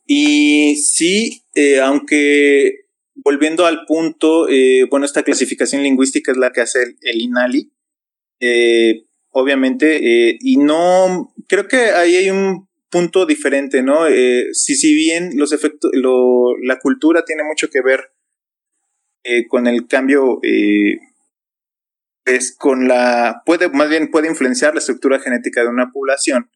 Y 0.06 0.76
sí, 0.76 1.46
eh, 1.54 1.80
aunque 1.80 2.90
volviendo 3.24 3.66
al 3.66 3.86
punto, 3.86 4.48
eh, 4.50 4.88
bueno, 4.90 5.06
esta 5.06 5.24
clasificación 5.24 5.84
lingüística 5.84 6.32
es 6.32 6.38
la 6.38 6.52
que 6.52 6.62
hace 6.62 6.98
el, 7.02 7.22
INALI, 7.22 7.72
eh, 8.40 9.04
obviamente, 9.30 10.30
eh, 10.30 10.38
y 10.40 10.58
no, 10.58 11.34
creo 11.48 11.68
que 11.68 11.92
ahí 11.92 12.16
hay 12.16 12.30
un 12.30 12.68
punto 12.90 13.26
diferente, 13.26 13.84
¿no? 13.84 14.06
si, 14.52 14.76
si 14.76 14.94
bien 14.94 15.32
los 15.36 15.54
efectos, 15.54 15.92
la 15.94 16.78
cultura 16.80 17.24
tiene 17.24 17.44
mucho 17.44 17.70
que 17.70 17.82
ver 17.82 18.12
con 19.48 19.66
el 19.66 19.88
cambio, 19.88 20.42
es 22.26 22.54
con 22.58 22.90
la, 22.90 23.44
puede, 23.46 23.70
más 23.70 23.88
bien 23.88 24.12
puede 24.12 24.28
influenciar 24.28 24.74
la 24.74 24.80
estructura 24.80 25.20
genética 25.20 25.62
de 25.62 25.70
una 25.70 25.92
población, 25.94 26.52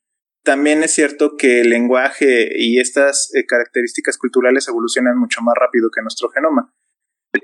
también 0.45 0.83
es 0.83 0.93
cierto 0.93 1.35
que 1.35 1.61
el 1.61 1.69
lenguaje 1.69 2.47
y 2.55 2.79
estas 2.79 3.31
eh, 3.33 3.45
características 3.45 4.17
culturales 4.17 4.67
evolucionan 4.67 5.17
mucho 5.17 5.41
más 5.41 5.55
rápido 5.59 5.89
que 5.91 6.01
nuestro 6.01 6.29
genoma. 6.29 6.73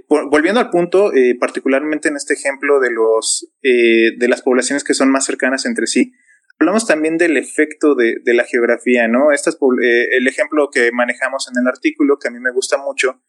Volviendo 0.07 0.61
al 0.61 0.69
punto, 0.69 1.11
eh, 1.13 1.35
particularmente 1.37 2.07
en 2.07 2.15
este 2.15 2.35
ejemplo 2.35 2.79
de, 2.79 2.91
los, 2.91 3.51
eh, 3.61 4.15
de 4.17 4.27
las 4.29 4.41
poblaciones 4.41 4.85
que 4.85 4.93
son 4.93 5.09
más 5.09 5.25
cercanas 5.25 5.65
entre 5.65 5.87
sí, 5.87 6.13
hablamos 6.59 6.87
también 6.87 7.17
del 7.17 7.35
efecto 7.35 7.95
de, 7.95 8.21
la 8.25 8.45
geografía, 8.45 9.09
¿no? 9.09 9.33
Estas, 9.33 9.57
el 9.81 10.27
ejemplo 10.27 10.69
que 10.71 10.91
manejamos 10.93 11.49
en 11.49 11.61
el 11.61 11.67
artículo, 11.67 12.19
que 12.19 12.29
a 12.29 12.31
mí 12.31 12.39
me 12.39 12.53
gusta 12.53 12.77
mucho, 12.77 13.21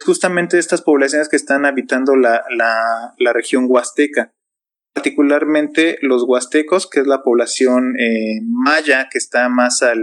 justamente 0.00 0.58
estas 0.58 0.82
poblaciones 0.82 1.28
que 1.28 1.36
están 1.36 1.66
habitando 1.66 2.16
la, 2.16 2.42
la 2.50 3.32
región 3.32 3.66
huasteca 3.68 4.32
particularmente 4.98 5.96
los 6.02 6.24
huastecos, 6.26 6.90
que 6.90 6.98
es 6.98 7.06
la 7.06 7.22
población 7.22 7.94
eh, 8.00 8.40
maya 8.42 9.08
que 9.08 9.18
está 9.18 9.48
más 9.48 9.80
al 9.82 10.02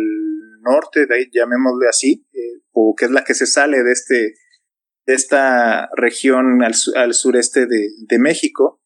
norte, 0.62 1.06
de 1.06 1.16
ahí, 1.16 1.26
llamémosle 1.34 1.90
así, 1.90 2.26
eh, 2.32 2.62
o 2.72 2.96
que 2.98 3.04
es 3.04 3.12
la 3.12 3.26
que 3.26 3.34
se 3.34 3.46
sale 3.46 3.84
de, 3.84 3.92
este, 3.92 4.36
de 5.06 5.14
esta 5.14 5.90
región 5.98 6.64
al, 6.64 7.14
sureste 7.14 7.68
de, 7.68 8.20
México. 8.20 8.82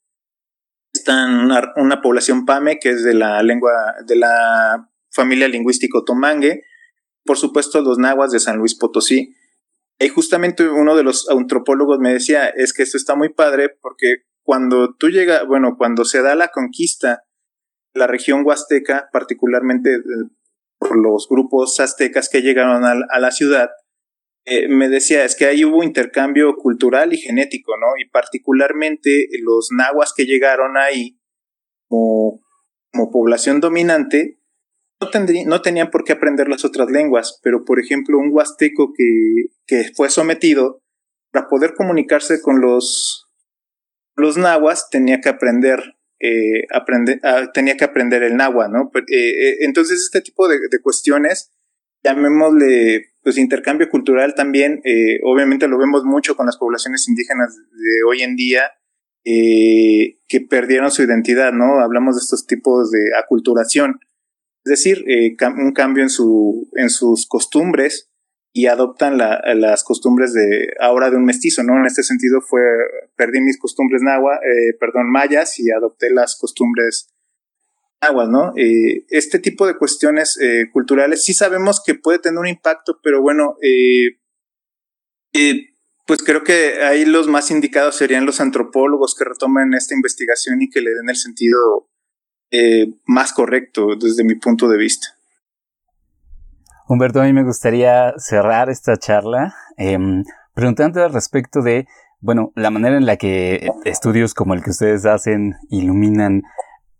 Está 0.91 1.27
una, 1.27 1.73
una, 1.75 2.01
población 2.01 2.47
pame, 2.47 2.79
que 2.79 2.89
es 2.89 3.03
de 3.03 3.13
la 3.13 3.43
lengua, 3.43 3.93
de 4.03 4.15
la 4.15 4.89
familia 5.11 5.47
lingüístico 5.47 6.05
tomangue, 6.05 6.63
por 7.23 7.37
supuesto 7.37 7.81
los 7.81 7.99
nahuas 7.99 8.31
de 8.31 8.39
San 8.39 8.57
Luis 8.57 8.73
Potosí. 8.73 9.35
Y 9.99 10.09
justamente 10.09 10.67
uno 10.67 10.95
de 10.95 11.03
los 11.03 11.29
antropólogos 11.29 11.99
me 11.99 12.13
decía, 12.13 12.47
es 12.47 12.73
que 12.73 12.81
esto 12.81 12.97
está 12.97 13.15
muy 13.15 13.29
padre 13.29 13.69
porque 13.79 14.23
cuando 14.49 14.95
tú 14.95 15.09
llegas, 15.09 15.45
bueno, 15.45 15.75
cuando 15.77 16.05
se 16.05 16.23
da 16.23 16.33
la 16.33 16.47
conquista, 16.47 17.21
la 17.93 18.07
región 18.07 18.41
huasteca, 18.43 19.07
particularmente 19.13 19.93
eh, 19.93 20.01
por 20.79 20.97
los 20.97 21.27
grupos 21.29 21.79
aztecas 21.79 22.29
que 22.29 22.41
llegaron 22.41 22.83
a, 22.83 23.19
la 23.19 23.29
ciudad, 23.29 23.69
eh, 24.45 24.67
me 24.67 24.89
decía, 24.89 25.23
es 25.23 25.35
que 25.35 25.45
ahí 25.45 25.63
hubo 25.63 25.83
intercambio 25.83 26.55
cultural 26.55 27.13
y 27.13 27.17
genético, 27.17 27.73
¿no? 27.77 27.89
Y 28.03 28.09
particularmente 28.09 29.27
los 29.43 29.67
nahuas 29.71 30.13
que 30.17 30.25
llegaron 30.25 30.77
ahí 30.77 31.19
como, 31.87 32.41
población 33.11 33.59
dominante, 33.59 34.41
no, 34.99 35.09
no, 35.45 35.61
tenían 35.61 35.91
por 35.91 36.05
qué 36.05 36.13
aprender 36.13 36.49
las 36.49 36.65
otras 36.65 36.89
lenguas, 36.89 37.39
pero 37.43 37.65
por 37.65 37.79
ejemplo 37.79 38.17
un 38.17 38.31
huasteco 38.33 38.93
que, 38.97 39.53
que 39.67 39.91
fue 39.95 40.09
sometido 40.09 40.81
para 41.31 41.47
poder 41.47 41.75
comunicarse 41.75 42.41
con 42.41 42.61
los 42.61 43.28
los 44.19 44.37
nahuas 44.37 44.89
tenía 44.89 45.21
que 45.21 45.29
aprender, 45.29 45.95
eh, 46.19 46.67
ah, 46.71 47.51
tenía 47.53 47.77
que 47.77 47.85
aprender 47.85 48.23
el 48.23 48.35
náhuatl, 48.35 48.71
¿no? 48.71 48.91
Eh, 48.95 49.01
eh, 49.09 49.57
entonces 49.61 50.01
este 50.01 50.21
tipo 50.21 50.47
de, 50.47 50.59
cuestiones, 50.81 51.51
llamémosle 52.03 53.07
pues 53.23 53.37
intercambio 53.37 53.89
cultural 53.89 54.33
también, 54.33 54.81
obviamente 55.23 55.67
lo 55.67 55.77
vemos 55.77 56.05
mucho 56.05 56.35
con 56.35 56.45
las 56.45 56.57
poblaciones 56.57 57.07
indígenas 57.07 57.57
de 57.57 58.03
hoy 58.07 58.21
en 58.21 58.35
día, 58.35 58.71
que 59.23 60.41
perdieron 60.49 60.89
su 60.89 61.03
identidad, 61.03 61.51
¿no? 61.51 61.81
Hablamos 61.81 62.15
de 62.15 62.21
estos 62.21 62.47
tipos 62.47 62.91
de 62.91 63.09
aculturación, 63.21 63.99
es 64.63 64.69
decir, 64.69 65.05
un 65.57 65.73
cambio 65.73 66.03
en 66.03 66.89
sus 66.89 67.27
costumbres, 67.27 68.08
y 68.51 68.65
adoptan 68.65 69.17
las 69.17 69.83
costumbres 69.83 70.33
de 70.33 70.73
ahora 70.79 71.09
de 71.09 71.17
un 71.17 71.25
mestizo, 71.25 71.63
¿no? 71.63 71.77
En 71.77 71.85
este 71.85 72.03
sentido 72.03 72.41
fue, 72.41 72.61
perdí 73.15 73.41
mis 73.41 73.59
costumbres 73.59 74.01
nahua, 74.01 74.37
eh, 74.37 74.73
perdón, 74.79 75.11
mayas 75.11 75.59
y 75.59 75.71
adopté 75.71 76.09
las 76.09 76.35
costumbres 76.35 77.13
nahuas, 78.01 78.27
¿no? 78.27 78.53
Eh, 78.57 79.05
este 79.09 79.37
tipo 79.39 79.67
de 79.67 79.77
cuestiones 79.77 80.39
eh, 80.41 80.69
culturales 80.73 81.23
sí 81.23 81.33
sabemos 81.33 81.81
que 81.85 81.95
puede 81.95 82.19
tener 82.19 82.39
un 82.39 82.47
impacto, 82.47 82.99
pero 83.03 83.21
bueno, 83.21 83.55
pues 86.07 86.23
creo 86.23 86.43
que 86.43 86.81
ahí 86.81 87.05
los 87.05 87.27
más 87.27 87.51
indicados 87.51 87.97
serían 87.97 88.25
los 88.25 88.41
antropólogos 88.41 89.15
que 89.15 89.25
retomen 89.25 89.75
esta 89.75 89.93
investigación 89.93 90.59
y 90.63 90.69
que 90.71 90.81
le 90.81 90.89
den 90.89 91.09
el 91.09 91.15
sentido 91.15 91.87
más 93.05 93.31
correcto 93.31 93.95
desde 93.95 94.23
mi 94.23 94.33
punto 94.33 94.67
de 94.67 94.77
vista. 94.77 95.18
Humberto, 96.89 97.21
a 97.21 97.25
mí 97.25 97.33
me 97.33 97.43
gustaría 97.43 98.15
cerrar 98.17 98.71
esta 98.71 98.97
charla 98.97 99.53
eh, 99.77 99.95
preguntando 100.55 101.03
al 101.03 101.13
respecto 101.13 101.61
de, 101.61 101.87
bueno, 102.19 102.51
la 102.55 102.71
manera 102.71 102.97
en 102.97 103.05
la 103.05 103.15
que 103.15 103.69
estudios 103.85 104.33
como 104.33 104.55
el 104.55 104.63
que 104.63 104.71
ustedes 104.71 105.05
hacen 105.05 105.53
iluminan 105.69 106.41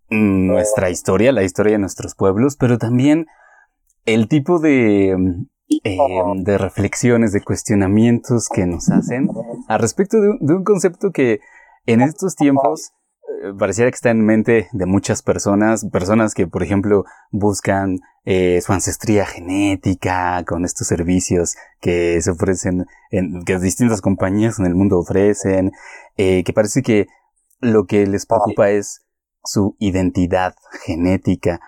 nuestra 0.08 0.90
historia, 0.90 1.32
la 1.32 1.42
historia 1.42 1.72
de 1.72 1.80
nuestros 1.80 2.14
pueblos, 2.14 2.56
pero 2.56 2.78
también 2.78 3.26
el 4.04 4.28
tipo 4.28 4.60
de, 4.60 5.08
em, 5.08 5.46
de 6.44 6.56
reflexiones, 6.56 7.32
de 7.32 7.42
cuestionamientos 7.42 8.48
que 8.48 8.66
nos 8.66 8.90
hacen 8.90 9.28
al 9.66 9.80
respecto 9.80 10.18
de 10.20 10.54
un 10.54 10.62
concepto 10.62 11.10
que 11.10 11.40
en 11.86 12.00
estos 12.00 12.36
tiempos 12.36 12.92
pareciera 13.58 13.90
que 13.90 13.94
está 13.94 14.10
en 14.10 14.24
mente 14.24 14.68
de 14.72 14.86
muchas 14.86 15.22
personas, 15.22 15.86
personas 15.86 16.34
que, 16.34 16.46
por 16.46 16.62
ejemplo, 16.62 17.04
buscan 17.30 18.00
eh, 18.24 18.60
su 18.60 18.72
ancestría 18.72 19.24
genética 19.24 20.44
con 20.46 20.64
estos 20.64 20.86
servicios 20.86 21.56
que 21.80 22.20
se 22.20 22.30
ofrecen, 22.30 22.86
en, 23.10 23.42
que 23.44 23.58
distintas 23.58 24.00
compañías 24.00 24.58
en 24.58 24.66
el 24.66 24.74
mundo 24.74 24.98
ofrecen, 24.98 25.72
eh, 26.16 26.44
que 26.44 26.52
parece 26.52 26.82
que 26.82 27.06
lo 27.60 27.86
que 27.86 28.06
les 28.06 28.26
preocupa 28.26 28.70
es 28.70 29.06
su 29.42 29.76
identidad 29.78 30.54
genética. 30.84 31.60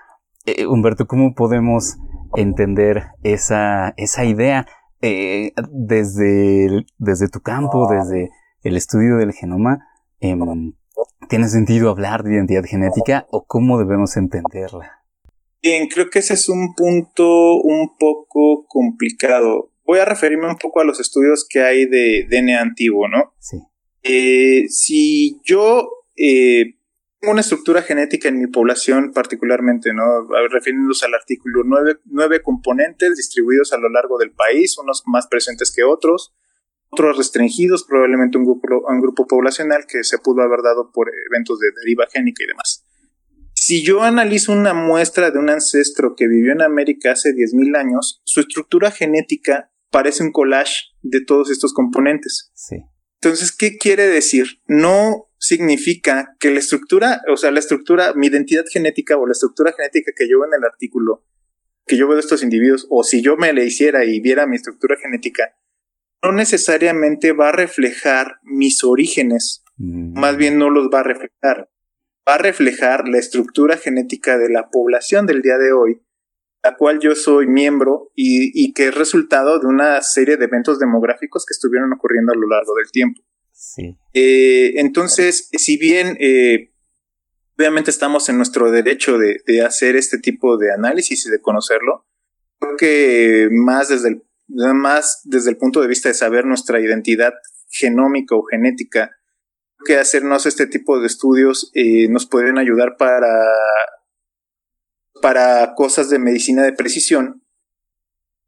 Humberto, 0.68 1.06
¿cómo 1.06 1.34
podemos 1.34 1.96
entender 2.34 3.06
esa, 3.22 3.94
esa 3.96 4.24
idea 4.24 4.66
desde, 5.00 6.84
desde 6.98 7.28
tu 7.28 7.40
campo, 7.40 7.88
desde 7.90 8.30
el 8.62 8.76
estudio 8.76 9.16
del 9.16 9.32
genoma? 9.32 9.86
¿Tiene 11.28 11.48
sentido 11.48 11.90
hablar 11.90 12.22
de 12.22 12.34
identidad 12.34 12.64
genética 12.64 13.26
o 13.30 13.44
cómo 13.44 13.78
debemos 13.78 14.16
entenderla? 14.16 15.02
Bien, 15.62 15.88
creo 15.88 16.10
que 16.10 16.18
ese 16.18 16.34
es 16.34 16.48
un 16.48 16.74
punto 16.74 17.56
un 17.56 17.96
poco 17.96 18.66
complicado. 18.66 19.70
Voy 19.84 20.00
a 20.00 20.04
referirme 20.04 20.48
un 20.48 20.56
poco 20.56 20.80
a 20.80 20.84
los 20.84 21.00
estudios 21.00 21.46
que 21.48 21.62
hay 21.62 21.86
de 21.86 22.26
DNA 22.28 22.60
antiguo, 22.60 23.08
¿no? 23.08 23.34
Sí. 23.38 23.58
Eh, 24.02 24.64
si 24.68 25.40
yo 25.44 25.88
eh, 26.16 26.74
tengo 27.20 27.32
una 27.32 27.40
estructura 27.40 27.82
genética 27.82 28.28
en 28.28 28.40
mi 28.40 28.48
población 28.48 29.12
particularmente, 29.12 29.94
¿no? 29.94 30.26
Refiriéndose 30.50 31.06
al 31.06 31.14
artículo, 31.14 31.62
nueve, 31.64 31.98
nueve 32.06 32.42
componentes 32.42 33.16
distribuidos 33.16 33.72
a 33.72 33.78
lo 33.78 33.88
largo 33.88 34.18
del 34.18 34.32
país, 34.32 34.76
unos 34.78 35.04
más 35.06 35.28
presentes 35.28 35.72
que 35.72 35.84
otros, 35.84 36.34
otros 36.92 37.16
restringidos, 37.16 37.84
probablemente 37.84 38.38
un 38.38 38.44
grupo, 38.44 38.68
un 38.86 39.00
grupo 39.00 39.26
poblacional 39.26 39.86
que 39.88 40.04
se 40.04 40.18
pudo 40.18 40.42
haber 40.42 40.60
dado 40.62 40.90
por 40.92 41.10
eventos 41.30 41.58
de 41.58 41.68
deriva 41.80 42.06
génica 42.12 42.44
y 42.44 42.46
demás. 42.46 42.84
Si 43.54 43.82
yo 43.82 44.02
analizo 44.02 44.52
una 44.52 44.74
muestra 44.74 45.30
de 45.30 45.38
un 45.38 45.48
ancestro 45.48 46.14
que 46.16 46.28
vivió 46.28 46.52
en 46.52 46.62
América 46.62 47.12
hace 47.12 47.30
10.000 47.30 47.78
años, 47.78 48.20
su 48.24 48.40
estructura 48.40 48.90
genética 48.90 49.72
parece 49.90 50.22
un 50.22 50.32
collage 50.32 50.90
de 51.02 51.24
todos 51.24 51.50
estos 51.50 51.72
componentes. 51.72 52.50
Sí. 52.54 52.76
Entonces, 53.20 53.52
¿qué 53.52 53.78
quiere 53.78 54.08
decir? 54.08 54.60
No 54.66 55.30
significa 55.38 56.36
que 56.40 56.50
la 56.50 56.58
estructura, 56.58 57.22
o 57.32 57.36
sea, 57.36 57.52
la 57.52 57.60
estructura, 57.60 58.14
mi 58.14 58.26
identidad 58.26 58.64
genética 58.70 59.16
o 59.16 59.26
la 59.26 59.32
estructura 59.32 59.72
genética 59.72 60.12
que 60.16 60.28
yo 60.28 60.40
veo 60.40 60.48
en 60.48 60.58
el 60.58 60.64
artículo, 60.64 61.24
que 61.86 61.96
yo 61.96 62.06
veo 62.06 62.16
de 62.16 62.20
estos 62.20 62.42
individuos, 62.42 62.86
o 62.90 63.04
si 63.04 63.22
yo 63.22 63.36
me 63.36 63.52
le 63.52 63.64
hiciera 63.64 64.04
y 64.04 64.20
viera 64.20 64.46
mi 64.46 64.56
estructura 64.56 64.96
genética, 65.00 65.56
no 66.22 66.32
necesariamente 66.32 67.32
va 67.32 67.48
a 67.48 67.52
reflejar 67.52 68.38
mis 68.42 68.84
orígenes, 68.84 69.62
Mm. 69.82 70.18
más 70.18 70.36
bien 70.36 70.58
no 70.58 70.70
los 70.70 70.88
va 70.88 71.00
a 71.00 71.04
reflejar. 71.04 71.68
Va 72.28 72.34
a 72.34 72.38
reflejar 72.38 73.08
la 73.08 73.18
estructura 73.18 73.76
genética 73.76 74.38
de 74.38 74.48
la 74.48 74.70
población 74.70 75.26
del 75.26 75.42
día 75.42 75.58
de 75.58 75.72
hoy, 75.72 76.00
la 76.62 76.76
cual 76.76 77.00
yo 77.00 77.16
soy 77.16 77.48
miembro 77.48 78.12
y, 78.14 78.52
y 78.54 78.72
que 78.74 78.88
es 78.88 78.94
resultado 78.94 79.58
de 79.58 79.66
una 79.66 80.00
serie 80.02 80.36
de 80.36 80.44
eventos 80.44 80.78
demográficos 80.78 81.44
que 81.44 81.52
estuvieron 81.52 81.92
ocurriendo 81.92 82.32
a 82.32 82.36
lo 82.36 82.46
largo 82.46 82.76
del 82.76 82.92
tiempo. 82.92 83.20
Sí. 83.50 83.96
Eh, 84.12 84.74
entonces, 84.76 85.48
si 85.52 85.76
bien 85.76 86.16
eh, 86.20 86.72
obviamente 87.58 87.90
estamos 87.90 88.28
en 88.28 88.36
nuestro 88.36 88.70
derecho 88.70 89.18
de, 89.18 89.40
de, 89.44 89.62
hacer 89.62 89.96
este 89.96 90.18
tipo 90.18 90.56
de 90.58 90.72
análisis 90.72 91.26
y 91.26 91.30
de 91.30 91.40
conocerlo, 91.40 92.06
creo 92.60 92.76
que 92.76 93.48
más 93.50 93.88
desde 93.88 94.10
el, 94.10 94.22
más 94.54 95.20
desde 95.24 95.50
el 95.50 95.56
punto 95.56 95.80
de 95.80 95.88
vista 95.88 96.08
de 96.08 96.14
saber 96.14 96.44
nuestra 96.44 96.80
identidad 96.80 97.32
genómica 97.68 98.34
o 98.34 98.44
genética, 98.44 99.10
que 99.84 99.96
hacernos 99.96 100.46
este 100.46 100.66
tipo 100.66 101.00
de 101.00 101.06
estudios 101.06 101.70
eh, 101.74 102.08
nos 102.08 102.26
pueden 102.26 102.58
ayudar 102.58 102.96
para, 102.96 103.28
para 105.20 105.74
cosas 105.74 106.08
de 106.10 106.18
medicina 106.18 106.62
de 106.62 106.72
precisión. 106.72 107.42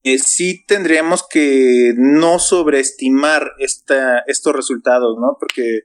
Eh, 0.03 0.19
sí 0.19 0.65
tendríamos 0.67 1.27
que 1.27 1.95
no 1.97 2.39
sobreestimar 2.39 3.53
esta, 3.59 4.21
estos 4.27 4.55
resultados, 4.55 5.17
¿no? 5.19 5.37
Porque 5.41 5.85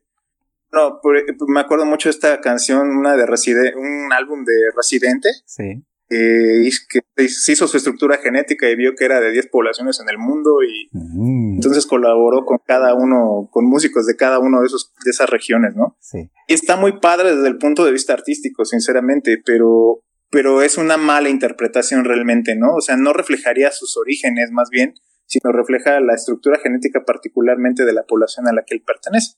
no, 0.71 0.99
por, 1.01 1.15
me 1.47 1.61
acuerdo 1.61 1.85
mucho 1.85 2.09
de 2.09 2.11
esta 2.11 2.41
canción, 2.41 2.89
una 2.89 3.15
de 3.15 3.25
Reside 3.25 3.73
un 3.75 4.11
álbum 4.13 4.43
de 4.43 4.53
Residente. 4.75 5.29
Sí. 5.45 5.83
Eh, 6.11 6.67
que 6.89 7.29
se 7.29 7.51
hizo 7.51 7.67
su 7.67 7.77
estructura 7.77 8.17
genética 8.17 8.67
y 8.67 8.75
vio 8.75 8.95
que 8.95 9.05
era 9.05 9.19
de 9.19 9.31
10 9.31 9.47
poblaciones 9.51 9.99
en 9.99 10.09
el 10.09 10.17
mundo 10.17 10.63
y 10.63 10.89
Mm. 10.91 11.55
entonces 11.55 11.85
colaboró 11.85 12.45
con 12.45 12.57
cada 12.65 12.95
uno, 12.95 13.47
con 13.51 13.65
músicos 13.65 14.07
de 14.07 14.15
cada 14.15 14.39
uno 14.39 14.61
de 14.61 14.65
esos 14.67 14.91
de 15.05 15.11
esas 15.11 15.29
regiones, 15.29 15.75
¿no? 15.75 15.97
Sí. 15.99 16.29
Y 16.47 16.53
está 16.53 16.77
muy 16.77 16.99
padre 16.99 17.35
desde 17.35 17.47
el 17.47 17.57
punto 17.57 17.85
de 17.85 17.91
vista 17.91 18.13
artístico, 18.13 18.65
sinceramente, 18.65 19.41
pero 19.45 20.01
pero 20.31 20.61
es 20.61 20.77
una 20.77 20.97
mala 20.97 21.29
interpretación 21.29 22.05
realmente, 22.05 22.55
¿no? 22.55 22.75
O 22.75 22.81
sea, 22.81 22.95
no 22.97 23.13
reflejaría 23.13 23.71
sus 23.71 23.97
orígenes 23.97 24.51
más 24.51 24.69
bien, 24.69 24.93
sino 25.25 25.51
refleja 25.51 25.99
la 25.99 26.15
estructura 26.15 26.59
genética 26.59 27.03
particularmente 27.05 27.85
de 27.85 27.93
la 27.93 28.03
población 28.03 28.47
a 28.47 28.53
la 28.53 28.63
que 28.65 28.75
él 28.75 28.83
pertenece. 28.85 29.33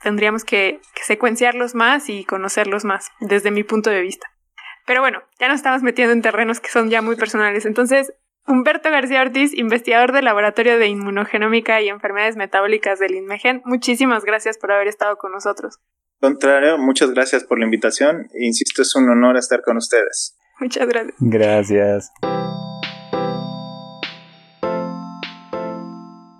tendríamos 0.00 0.44
que, 0.44 0.80
que 0.94 1.02
secuenciarlos 1.02 1.74
más 1.74 2.08
y 2.08 2.24
conocerlos 2.24 2.84
más, 2.84 3.10
desde 3.18 3.50
mi 3.50 3.64
punto 3.64 3.90
de 3.90 4.00
vista. 4.00 4.30
Pero 4.86 5.00
bueno, 5.00 5.24
ya 5.40 5.48
nos 5.48 5.56
estamos 5.56 5.82
metiendo 5.82 6.12
en 6.12 6.22
terrenos 6.22 6.60
que 6.60 6.70
son 6.70 6.88
ya 6.88 7.02
muy 7.02 7.16
personales. 7.16 7.66
Entonces, 7.66 8.12
Humberto 8.48 8.90
García 8.90 9.22
Ortiz, 9.22 9.52
investigador 9.58 10.12
del 10.12 10.24
Laboratorio 10.24 10.78
de 10.78 10.86
Inmunogenómica 10.86 11.82
y 11.82 11.88
Enfermedades 11.88 12.36
Metabólicas 12.36 13.00
del 13.00 13.16
INMEGEN, 13.16 13.62
muchísimas 13.64 14.24
gracias 14.24 14.56
por 14.56 14.70
haber 14.70 14.86
estado 14.86 15.16
con 15.16 15.32
nosotros. 15.32 15.80
Contrario, 16.20 16.78
muchas 16.78 17.10
gracias 17.10 17.42
por 17.42 17.58
la 17.58 17.64
invitación. 17.64 18.28
Insisto, 18.38 18.82
es 18.82 18.94
un 18.94 19.08
honor 19.10 19.36
estar 19.36 19.62
con 19.62 19.76
ustedes. 19.76 20.38
Muchas 20.60 20.86
gracias. 20.86 21.16
Gracias. 21.18 22.12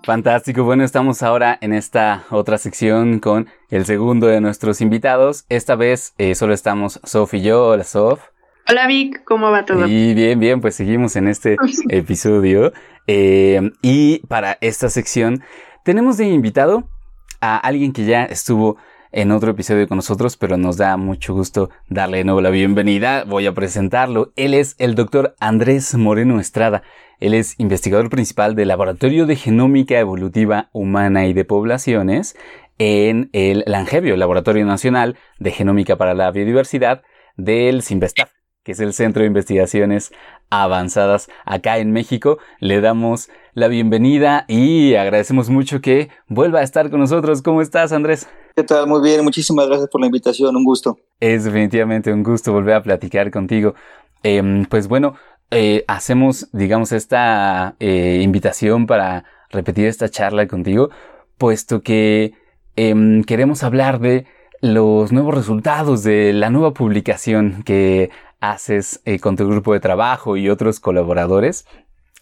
Fantástico, 0.03 0.63
bueno, 0.63 0.85
estamos 0.85 1.21
ahora 1.21 1.57
en 1.59 1.73
esta 1.73 2.23
otra 2.29 2.57
sección 2.57 3.19
con 3.19 3.49
el 3.69 3.85
segundo 3.85 4.27
de 4.27 4.39
nuestros 4.39 4.79
invitados. 4.79 5.45
Esta 5.49 5.75
vez 5.75 6.13
eh, 6.17 6.35
solo 6.35 6.53
estamos 6.53 7.01
Sof 7.03 7.33
y 7.33 7.41
yo. 7.41 7.67
Hola, 7.67 7.83
Sof. 7.83 8.21
Hola 8.69 8.85
Vic, 8.85 9.23
¿cómo 9.23 9.49
va 9.49 9.63
todo? 9.63 9.87
Y 9.87 10.13
bien, 10.13 10.41
bien, 10.41 10.59
pues 10.59 10.75
seguimos 10.75 11.15
en 11.15 11.29
este 11.29 11.55
episodio. 11.89 12.73
Eh, 13.07 13.71
y 13.81 14.19
para 14.27 14.57
esta 14.59 14.89
sección 14.89 15.41
tenemos 15.85 16.17
de 16.17 16.27
invitado 16.27 16.83
a 17.39 17.55
alguien 17.55 17.93
que 17.93 18.03
ya 18.03 18.25
estuvo 18.25 18.75
en 19.13 19.31
otro 19.31 19.51
episodio 19.51 19.87
con 19.87 19.95
nosotros, 19.95 20.35
pero 20.35 20.57
nos 20.57 20.75
da 20.75 20.97
mucho 20.97 21.33
gusto 21.33 21.69
darle 21.87 22.17
de 22.17 22.23
nuevo 22.25 22.41
la 22.41 22.49
bienvenida. 22.49 23.23
Voy 23.23 23.45
a 23.45 23.53
presentarlo. 23.53 24.33
Él 24.35 24.53
es 24.53 24.75
el 24.79 24.95
doctor 24.95 25.33
Andrés 25.39 25.95
Moreno 25.95 26.41
Estrada. 26.41 26.83
Él 27.21 27.35
es 27.35 27.57
investigador 27.59 28.09
principal 28.09 28.53
del 28.55 28.67
Laboratorio 28.67 29.25
de 29.25 29.37
Genómica 29.37 29.97
Evolutiva 29.97 30.69
Humana 30.73 31.25
y 31.25 31.31
de 31.31 31.45
Poblaciones 31.45 32.35
en 32.79 33.29
el 33.31 33.63
Langevio, 33.65 34.17
Laboratorio 34.17 34.65
Nacional 34.65 35.15
de 35.39 35.51
Genómica 35.51 35.95
para 35.95 36.13
la 36.13 36.29
Biodiversidad 36.31 37.01
del 37.37 37.81
CIMBESTAF 37.81 38.36
que 38.67 38.73
es 38.73 38.81
el 38.81 38.91
Centro 38.91 39.21
de 39.21 39.27
Investigaciones 39.27 40.11
Avanzadas 40.49 41.29
acá 41.45 41.77
en 41.77 41.93
México. 41.93 42.37
Le 42.59 42.81
damos 42.81 43.29
la 43.53 43.69
bienvenida 43.69 44.43
y 44.49 44.95
agradecemos 44.95 45.49
mucho 45.49 45.79
que 45.79 46.09
vuelva 46.27 46.59
a 46.59 46.63
estar 46.63 46.89
con 46.89 46.99
nosotros. 46.99 47.41
¿Cómo 47.41 47.61
estás, 47.61 47.93
Andrés? 47.93 48.27
¿Qué 48.57 48.63
tal? 48.63 48.85
Muy 48.85 49.01
bien, 49.01 49.23
muchísimas 49.23 49.67
gracias 49.67 49.87
por 49.89 50.01
la 50.01 50.07
invitación, 50.07 50.53
un 50.53 50.65
gusto. 50.65 50.99
Es 51.21 51.45
definitivamente 51.45 52.11
un 52.11 52.23
gusto 52.23 52.51
volver 52.51 52.75
a 52.75 52.83
platicar 52.83 53.31
contigo. 53.31 53.73
Eh, 54.23 54.65
pues 54.69 54.89
bueno, 54.89 55.15
eh, 55.49 55.85
hacemos, 55.87 56.49
digamos, 56.51 56.91
esta 56.91 57.77
eh, 57.79 58.19
invitación 58.21 58.85
para 58.85 59.23
repetir 59.49 59.85
esta 59.85 60.09
charla 60.09 60.45
contigo, 60.45 60.89
puesto 61.37 61.83
que 61.83 62.33
em, 62.75 63.23
queremos 63.23 63.63
hablar 63.63 64.01
de 64.01 64.25
los 64.61 65.11
nuevos 65.11 65.35
resultados 65.35 66.03
de 66.03 66.33
la 66.33 66.49
nueva 66.49 66.73
publicación 66.73 67.63
que 67.63 68.09
haces 68.39 69.01
eh, 69.05 69.19
con 69.19 69.35
tu 69.35 69.47
grupo 69.47 69.73
de 69.73 69.79
trabajo 69.79 70.37
y 70.37 70.49
otros 70.49 70.79
colaboradores, 70.79 71.65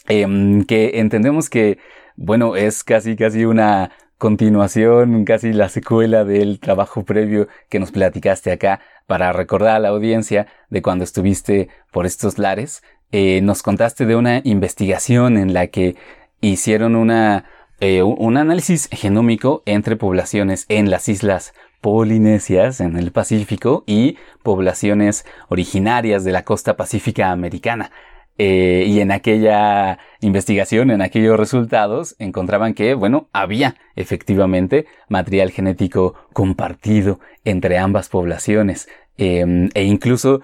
em, 0.07 0.63
que 0.63 0.99
entendemos 0.99 1.49
que, 1.49 1.77
bueno, 2.15 2.55
es 2.55 2.83
casi, 2.83 3.15
casi 3.15 3.45
una 3.45 3.91
continuación, 4.17 5.25
casi 5.25 5.51
la 5.51 5.69
secuela 5.69 6.23
del 6.23 6.59
trabajo 6.59 7.03
previo 7.03 7.47
que 7.69 7.79
nos 7.79 7.91
platicaste 7.91 8.51
acá 8.51 8.79
para 9.07 9.33
recordar 9.33 9.75
a 9.75 9.79
la 9.79 9.89
audiencia 9.89 10.47
de 10.69 10.81
cuando 10.81 11.03
estuviste 11.03 11.69
por 11.91 12.05
estos 12.05 12.37
lares. 12.37 12.81
Eh, 13.11 13.41
nos 13.41 13.61
contaste 13.61 14.05
de 14.05 14.15
una 14.15 14.41
investigación 14.43 15.37
en 15.37 15.53
la 15.53 15.67
que 15.67 15.95
hicieron 16.41 16.95
una, 16.95 17.45
eh, 17.79 18.03
un 18.03 18.37
análisis 18.37 18.87
genómico 18.91 19.63
entre 19.65 19.95
poblaciones 19.95 20.65
en 20.69 20.89
las 20.89 21.09
islas 21.09 21.53
polinesias 21.85 22.81
en 22.81 22.97
el 22.97 23.11
Pacífico 23.11 23.83
y 23.85 24.17
poblaciones 24.41 25.23
originarias 25.49 26.23
de 26.23 26.31
la 26.31 26.43
costa 26.43 26.75
pacífica 26.77 27.29
americana. 27.29 27.91
Eh, 28.39 28.85
y 28.87 29.01
en 29.01 29.11
aquella 29.11 29.99
investigación, 30.19 30.89
en 30.89 31.03
aquellos 31.03 31.37
resultados, 31.37 32.15
encontraban 32.17 32.73
que, 32.73 32.95
bueno, 32.95 33.29
había 33.33 33.75
efectivamente 33.95 34.87
material 35.09 35.51
genético 35.51 36.15
compartido 36.33 37.19
entre 37.43 37.77
ambas 37.77 38.09
poblaciones. 38.09 38.87
Em, 39.19 39.69
e 39.75 39.83
incluso 39.83 40.41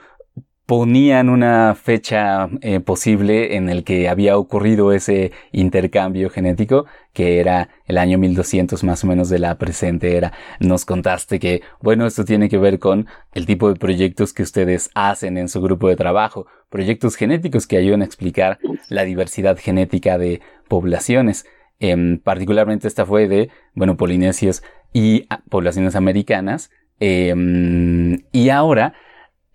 ponían 0.72 1.28
una 1.28 1.76
fecha 1.76 2.48
eh, 2.62 2.80
posible 2.80 3.58
en 3.58 3.68
el 3.68 3.84
que 3.84 4.08
había 4.08 4.38
ocurrido 4.38 4.94
ese 4.94 5.34
intercambio 5.52 6.30
genético, 6.30 6.86
que 7.12 7.42
era 7.42 7.68
el 7.88 7.98
año 7.98 8.18
1200 8.18 8.82
más 8.86 9.04
o 9.04 9.08
menos 9.08 9.28
de 9.28 9.40
la 9.40 9.58
presente 9.58 10.16
era. 10.16 10.32
Nos 10.62 10.86
contaste 10.86 11.42
que, 11.42 11.62
bueno, 11.82 12.08
esto 12.08 12.24
tiene 12.24 12.48
que 12.48 12.58
ver 12.58 12.80
con 12.80 13.08
el 13.34 13.46
tipo 13.46 13.68
de 13.68 13.76
proyectos 13.76 14.32
que 14.32 14.44
ustedes 14.44 14.92
hacen 14.96 15.38
en 15.38 15.50
su 15.50 15.60
grupo 15.62 15.90
de 15.90 15.98
trabajo, 15.98 16.48
proyectos 16.70 17.18
genéticos 17.18 17.68
que 17.68 17.76
ayudan 17.76 18.02
a 18.02 18.06
explicar 18.06 18.58
la 18.88 19.04
diversidad 19.04 19.58
genética 19.58 20.18
de 20.18 20.40
poblaciones. 20.70 21.46
Em, 21.82 22.18
particularmente 22.18 22.88
esta 22.88 23.06
fue 23.06 23.28
de, 23.28 23.50
bueno, 23.74 23.98
polinesios 23.98 24.64
y 24.94 25.26
ah, 25.30 25.42
poblaciones 25.50 25.98
americanas. 25.98 26.72
Em, 27.02 28.20
y 28.32 28.48
ahora, 28.52 28.94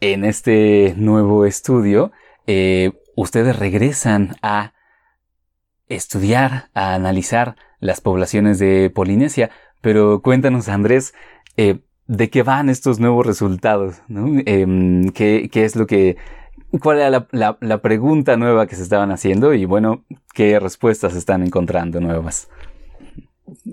en 0.01 0.25
este 0.25 0.95
nuevo 0.97 1.47
estudio, 1.47 2.13
eh, 2.47 2.93
ustedes 3.15 3.59
regresan 3.59 4.37
a 4.43 4.73
estudiar, 5.89 6.71
a 6.75 6.95
analizar 6.95 7.57
las 7.81 8.01
poblaciones 8.01 8.59
de 8.59 8.91
Polinesia. 8.95 9.51
Pero 9.81 10.21
cuéntanos, 10.23 10.69
Andrés, 10.69 11.15
eh, 11.57 11.81
¿de 12.07 12.31
qué 12.31 12.43
van 12.43 12.69
estos 12.69 13.01
nuevos 13.01 13.27
resultados? 13.27 14.03
Em, 14.09 15.11
¿qué, 15.11 15.49
es 15.53 15.77
lo 15.77 15.87
que... 15.87 16.17
¿Cuál 16.83 16.99
era 16.99 17.27
la 17.61 17.83
pregunta 17.83 18.37
nueva 18.37 18.67
que 18.67 18.77
se 18.77 18.83
estaban 18.83 19.11
haciendo? 19.13 19.55
Y 19.55 19.65
bueno, 19.65 20.05
¿qué 20.35 20.59
respuestas 20.59 21.15
están 21.15 21.43
encontrando 21.43 22.01
nuevas? 22.01 22.49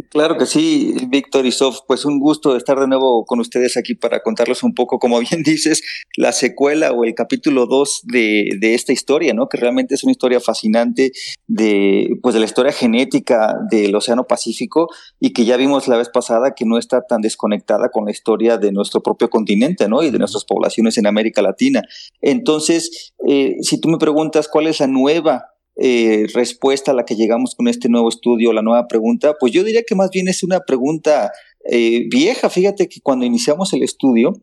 Claro 0.10 0.38
que 0.38 0.46
sí, 0.46 0.94
Víctor 1.08 1.46
y 1.48 1.52
pues 1.88 2.06
un 2.06 2.20
gusto 2.20 2.56
estar 2.56 2.80
de 2.80 2.88
nuevo 2.88 3.26
con 3.26 3.40
ustedes 3.40 3.78
aquí 3.78 3.96
para 3.96 4.22
contarles 4.22 4.62
un 4.62 4.76
poco, 4.76 5.00
como 5.00 5.20
bien 5.20 5.42
dices, 5.44 5.82
la 6.16 6.32
secuela 6.32 6.92
o 6.92 7.04
el 7.04 7.16
capítulo 7.16 7.66
2 7.66 8.02
de, 8.04 8.50
de, 8.60 8.76
esta 8.76 8.94
historia, 8.94 9.34
¿no? 9.34 9.48
Que 9.50 9.58
realmente 9.58 9.96
es 9.96 10.04
una 10.04 10.12
historia 10.12 10.40
fascinante 10.40 11.12
de, 11.48 12.10
pues 12.22 12.34
de 12.34 12.40
la 12.40 12.46
historia 12.46 12.72
genética 12.72 13.56
del 13.72 13.96
Océano 13.96 14.26
Pacífico 14.26 14.88
y 15.20 15.34
que 15.34 15.46
ya 15.46 15.58
vimos 15.58 15.88
la 15.88 15.98
vez 15.98 16.10
pasada 16.10 16.54
que 16.56 16.66
no 16.66 16.78
está 16.78 17.02
tan 17.02 17.22
desconectada 17.22 17.90
con 17.90 18.06
la 18.06 18.12
historia 18.12 18.58
de 18.58 18.72
nuestro 18.72 19.02
propio 19.02 19.30
continente, 19.30 19.90
¿no? 19.90 20.04
Y 20.04 20.12
de 20.12 20.20
nuestras 20.20 20.46
poblaciones 20.46 20.98
en 20.98 21.08
América 21.08 21.42
Latina. 21.42 21.82
Entonces, 22.22 23.14
eh, 23.28 23.56
si 23.62 23.80
tú 23.80 23.90
me 23.90 23.98
preguntas 23.98 24.48
cuál 24.48 24.68
es 24.68 24.80
la 24.80 24.88
nueva 24.88 25.53
eh, 25.76 26.28
respuesta 26.34 26.92
a 26.92 26.94
la 26.94 27.06
que 27.06 27.16
llegamos 27.16 27.56
con 27.56 27.68
este 27.68 27.90
nuevo 27.90 28.10
estudio, 28.10 28.54
la 28.54 28.62
nueva 28.62 28.88
pregunta, 28.88 29.36
pues 29.40 29.52
yo 29.52 29.64
diría 29.64 29.84
que 29.84 29.96
más 29.96 30.10
bien 30.12 30.28
es 30.28 30.44
una 30.44 30.60
pregunta 30.62 31.32
eh, 31.70 32.06
vieja. 32.10 32.50
Fíjate 32.50 32.88
que 32.88 33.02
cuando 33.02 33.26
iniciamos 33.26 33.74
el 33.74 33.84
estudio, 33.84 34.34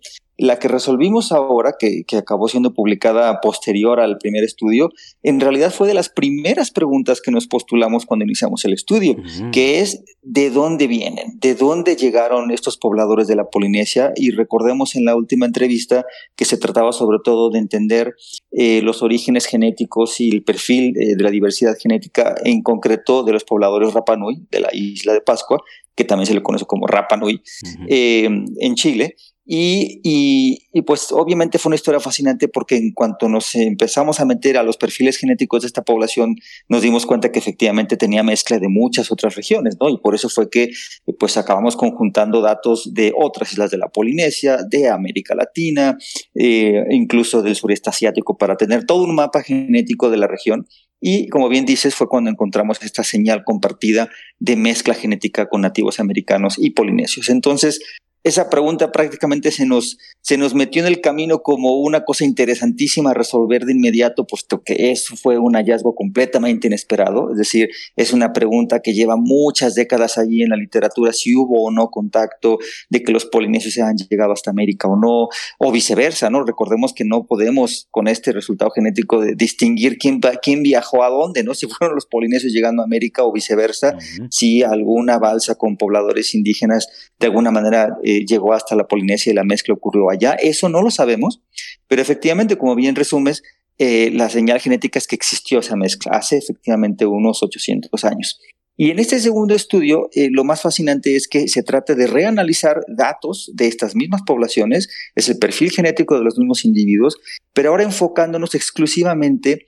la 0.41 0.59
que 0.59 0.69
resolvimos 0.69 1.33
ahora, 1.33 1.75
que, 1.79 2.05
acabó 2.17 2.49
siendo 2.49 2.73
publicada 2.73 3.41
posterior 3.43 4.01
al 4.01 4.17
primer 4.17 4.43
estudio, 4.43 4.89
en 5.23 5.39
realidad 5.39 5.71
fue 5.71 5.87
de 5.87 5.93
las 5.93 6.09
primeras 6.09 6.71
preguntas 6.71 7.21
que 7.21 7.31
nos 7.31 7.47
postulamos 7.47 8.07
cuando 8.07 8.25
iniciamos 8.25 8.65
el 8.65 8.73
estudio, 8.73 9.17
que 9.53 9.81
es 9.81 10.03
de 10.23 10.51
dónde 10.51 10.87
vienen, 10.87 11.39
de 11.39 11.55
dónde 11.55 11.95
llegaron 11.95 12.51
estos 12.51 12.79
pobladores 12.79 13.29
de 13.29 13.37
la 13.37 13.51
Polinesia. 13.51 14.13
Y 14.17 14.31
recordemos 14.31 14.97
en 14.97 15.05
la 15.05 15.15
última 15.15 15.45
entrevista 15.45 16.07
que 16.37 16.47
se 16.47 16.57
trataba 16.57 16.93
sobre 16.93 17.19
todo 17.23 17.51
de 17.51 17.59
entender 17.59 18.15
eh, 18.51 18.81
los 18.81 19.03
orígenes 19.03 19.45
genéticos 19.45 20.21
y 20.21 20.31
el 20.31 20.43
perfil 20.43 20.95
eh, 20.97 21.17
de 21.17 21.23
la 21.23 21.31
diversidad 21.31 21.77
genética, 21.79 22.35
en 22.45 22.63
concreto 22.63 23.25
de 23.25 23.35
los 23.35 23.45
pobladores 23.45 23.93
Rapanui, 23.93 24.47
de 24.51 24.61
la 24.61 24.71
isla 24.73 25.13
de 25.13 25.21
Pascua, 25.21 25.63
que 25.95 26.05
también 26.05 26.27
se 26.27 26.35
le 26.35 26.43
conoce 26.43 26.65
como 26.65 26.87
Rapanui, 26.87 27.43
eh, 27.89 28.25
en 28.61 28.75
Chile. 28.75 29.17
Y, 29.53 30.01
y, 30.05 30.83
pues 30.83 31.11
obviamente 31.11 31.59
fue 31.59 31.71
una 31.71 31.75
historia 31.75 31.99
fascinante 31.99 32.47
porque 32.47 32.77
en 32.77 32.93
cuanto 32.93 33.29
nos 33.29 33.57
empezamos 33.57 34.21
a 34.21 34.25
meter 34.25 34.57
a 34.57 34.63
los 34.63 34.77
perfiles 34.77 35.17
genéticos 35.17 35.63
de 35.63 35.67
esta 35.67 35.83
población, 35.83 36.37
nos 36.69 36.83
dimos 36.83 37.05
cuenta 37.05 37.33
que 37.33 37.41
efectivamente 37.41 37.97
tenía 37.97 38.23
mezcla 38.23 38.61
de 38.61 38.69
muchas 38.69 39.11
otras 39.11 39.35
regiones, 39.35 39.77
¿no? 39.81 39.89
Y 39.89 39.99
por 39.99 40.15
eso 40.15 40.29
fue 40.29 40.49
que 40.49 40.71
pues 41.19 41.37
acabamos 41.37 41.75
conjuntando 41.75 42.43
datos 42.43 42.95
de 42.95 43.13
otras 43.17 43.51
islas 43.51 43.73
de 43.73 43.79
la 43.79 43.89
Polinesia, 43.89 44.59
de 44.71 44.89
América 44.89 45.35
Latina, 45.35 45.99
eh, 46.37 46.85
incluso 46.91 47.43
del 47.43 47.57
sureste 47.57 47.91
asiático, 47.91 48.39
para 48.39 48.57
tener 48.57 48.87
todo 48.87 49.03
un 49.03 49.17
mapa 49.17 49.43
genético 49.43 50.11
de 50.11 50.17
la 50.17 50.29
región 50.29 50.69
y 51.01 51.29
como 51.29 51.49
bien 51.49 51.65
dices, 51.65 51.97
fue 51.97 52.09
cuando 52.09 52.31
encontramos 52.31 52.81
esta 52.83 53.03
señal 53.03 53.43
compartida 53.43 54.11
de 54.39 54.55
mezcla 54.55 54.95
genética 54.95 55.49
con 55.49 55.63
nativos 55.63 55.99
americanos 55.99 56.57
y 56.57 56.71
polinesios. 56.71 57.31
Entonces, 57.31 57.81
esa 58.23 58.51
pregunta 58.51 58.93
prácticamente 58.93 59.51
se 59.51 59.65
nos, 59.65 59.97
se 60.21 60.37
nos 60.37 60.55
metió 60.55 60.83
en 60.83 60.89
el 60.89 61.01
camino 61.01 61.43
como 61.43 61.79
una 61.81 62.05
cosa 62.05 62.25
interesantísima 62.25 63.11
a 63.11 63.15
resolver 63.15 63.65
de 63.65 63.73
inmediato, 63.73 64.27
puesto 64.27 64.63
que 64.63 64.91
eso 64.91 65.17
fue 65.17 65.39
un 65.39 65.55
hallazgo 65.55 65.95
completamente 65.95 66.67
inesperado. 66.67 67.31
Es 67.33 67.39
decir, 67.39 67.71
es 67.97 68.13
una 68.13 68.33
pregunta 68.33 68.81
que 68.81 68.93
lleva 68.93 69.17
muchas 69.17 69.75
décadas 69.75 70.19
allí 70.19 70.43
en 70.43 70.51
la 70.51 70.57
literatura, 70.57 71.13
si 71.13 71.35
hubo 71.35 71.65
o 71.65 71.71
no 71.71 71.89
contacto, 71.89 72.59
de 72.91 73.03
que 73.03 73.13
los 73.13 73.25
polinesios 73.25 73.75
se 73.75 73.83
han 73.83 73.97
llegado 73.97 74.33
hasta 74.33 74.51
América 74.51 74.89
o 74.89 74.97
no, 74.97 75.29
o 75.59 75.73
viceversa, 75.73 76.29
¿no? 76.29 76.45
Recordemos 76.45 76.93
que 76.93 77.05
no 77.05 77.25
podemos 77.25 77.89
con 77.91 78.07
este 78.07 78.33
resultado 78.33 78.71
genético 78.71 79.21
de 79.21 79.35
distinguir 79.35 79.97
quién, 79.97 80.21
quién 80.43 80.63
viajó 80.63 81.05
a 81.05 81.09
dónde, 81.09 81.45
¿no? 81.45 81.55
Si 81.61 81.67
fueron 81.67 81.95
los 81.95 82.07
polinesios 82.07 82.55
llegando 82.55 82.81
a 82.81 82.87
América 82.87 83.23
o 83.23 83.33
viceversa, 83.33 83.99
si 84.31 84.63
alguna 84.63 85.19
balsa 85.19 85.57
con 85.57 85.77
pobladores 85.77 86.35
indígenas 86.35 86.89
de 87.19 87.27
alguna 87.27 87.51
manera 87.51 87.99
eh, 88.03 88.10
llegó 88.27 88.53
hasta 88.53 88.77
la 88.77 88.87
Polinesia 88.87 89.33
y 89.33 89.35
la 89.35 89.45
mezcla 89.45 89.75
ocurrió 89.75 90.11
allá. 90.11 90.35
Eso 90.35 90.69
no 90.69 90.83
lo 90.83 90.91
sabemos, 90.91 91.41
pero 91.89 92.03
efectivamente, 92.03 92.59
como 92.59 92.75
bien 92.75 92.97
resumes, 92.97 93.43
eh, 93.79 94.11
la 94.13 94.29
señal 94.29 94.61
genética 94.61 94.99
es 94.99 95.07
que 95.07 95.17
existió 95.17 95.61
esa 95.61 95.77
mezcla 95.77 96.13
hace 96.13 96.37
efectivamente 96.37 97.07
unos 97.07 97.43
800 97.43 98.05
años. 98.05 98.39
Y 98.77 98.91
en 98.91 98.99
este 98.99 99.21
segundo 99.21 99.55
estudio, 99.55 100.09
eh, 100.15 100.29
lo 100.31 100.43
más 100.43 100.63
fascinante 100.63 101.15
es 101.15 101.29
que 101.29 101.49
se 101.49 101.63
trata 101.63 101.95
de 101.95 102.07
reanalizar 102.07 102.81
datos 102.89 103.51
de 103.55 103.67
estas 103.67 103.95
mismas 103.95 104.23
poblaciones, 104.23 104.89
es 105.15 105.29
el 105.29 105.39
perfil 105.39 105.71
genético 105.71 106.17
de 106.17 106.25
los 106.25 106.39
mismos 106.39 106.65
individuos, 106.65 107.19
pero 107.53 107.71
ahora 107.71 107.83
enfocándonos 107.83 108.55
exclusivamente 108.55 109.67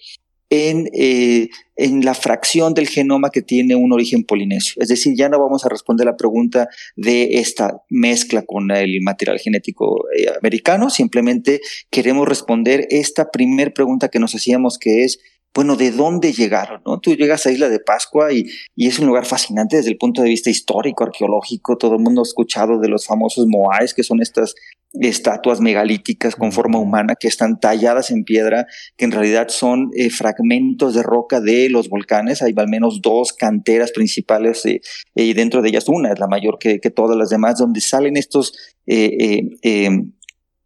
en, 0.53 0.90
eh, 0.92 1.48
en, 1.76 2.05
la 2.05 2.12
fracción 2.12 2.74
del 2.74 2.86
genoma 2.86 3.30
que 3.30 3.40
tiene 3.40 3.74
un 3.74 3.90
origen 3.90 4.22
polinesio. 4.22 4.82
Es 4.82 4.88
decir, 4.88 5.14
ya 5.16 5.30
no 5.30 5.40
vamos 5.40 5.64
a 5.64 5.70
responder 5.70 6.05
la 6.05 6.18
pregunta 6.18 6.68
de 6.94 7.38
esta 7.38 7.82
mezcla 7.88 8.42
con 8.42 8.70
el 8.70 9.00
material 9.00 9.38
genético 9.38 10.05
eh, 10.14 10.26
americano, 10.38 10.90
simplemente 10.90 11.62
queremos 11.88 12.28
responder 12.28 12.86
esta 12.90 13.30
primer 13.30 13.72
pregunta 13.72 14.09
que 14.09 14.18
nos 14.18 14.34
hacíamos, 14.34 14.78
que 14.78 15.05
es, 15.05 15.20
bueno, 15.55 15.76
¿de 15.76 15.90
dónde 15.90 16.32
llegaron? 16.32 16.80
¿no? 16.86 16.98
Tú 16.98 17.14
llegas 17.14 17.44
a 17.46 17.50
Isla 17.50 17.68
de 17.68 17.78
Pascua 17.78 18.32
y, 18.32 18.46
y, 18.74 18.88
es 18.88 18.98
un 18.98 19.07
lugar 19.07 19.26
fascinante 19.26 19.76
desde 19.76 19.90
el 19.90 19.98
punto 19.98 20.22
de 20.22 20.28
vista 20.28 20.48
histórico, 20.48 21.05
arqueológico. 21.05 21.76
Todo 21.76 21.94
el 21.94 22.00
mundo 22.00 22.22
ha 22.22 22.24
escuchado 22.24 22.78
de 22.78 22.88
los 22.88 23.07
famosos 23.07 23.46
moais, 23.46 23.92
que 23.92 24.03
son 24.03 24.22
estas 24.22 24.55
estatuas 24.94 25.61
megalíticas 25.61 26.36
con 26.36 26.53
forma 26.53 26.78
humana 26.78 27.14
que 27.18 27.28
están 27.28 27.59
talladas 27.61 28.11
en 28.11 28.24
piedra, 28.24 28.66
que 28.96 29.05
en 29.05 29.12
realidad 29.12 29.48
son 29.48 29.90
eh, 29.96 30.11
fragmentos 30.11 30.94
de 30.94 31.03
roca 31.03 31.40
de 31.40 31.68
los 31.68 31.88
volcanes. 31.88 32.42
Hay 32.42 32.55
al 32.57 32.68
menos 32.68 33.00
dos 33.03 33.32
canteras 33.32 33.92
principales 33.92 34.64
eh, 34.66 34.80
y 35.14 35.32
dentro 35.34 35.62
de 35.62 35.68
ellas 35.68 35.88
una 35.88 36.12
es 36.12 36.18
la 36.18 36.28
mayor 36.28 36.59
que, 36.59 36.80
que 36.80 36.90
todas 36.90 37.16
las 37.16 37.30
demás, 37.30 37.59
donde 37.59 37.80
salen 37.80 38.16
estos 38.16 38.55
eh, 38.86 39.48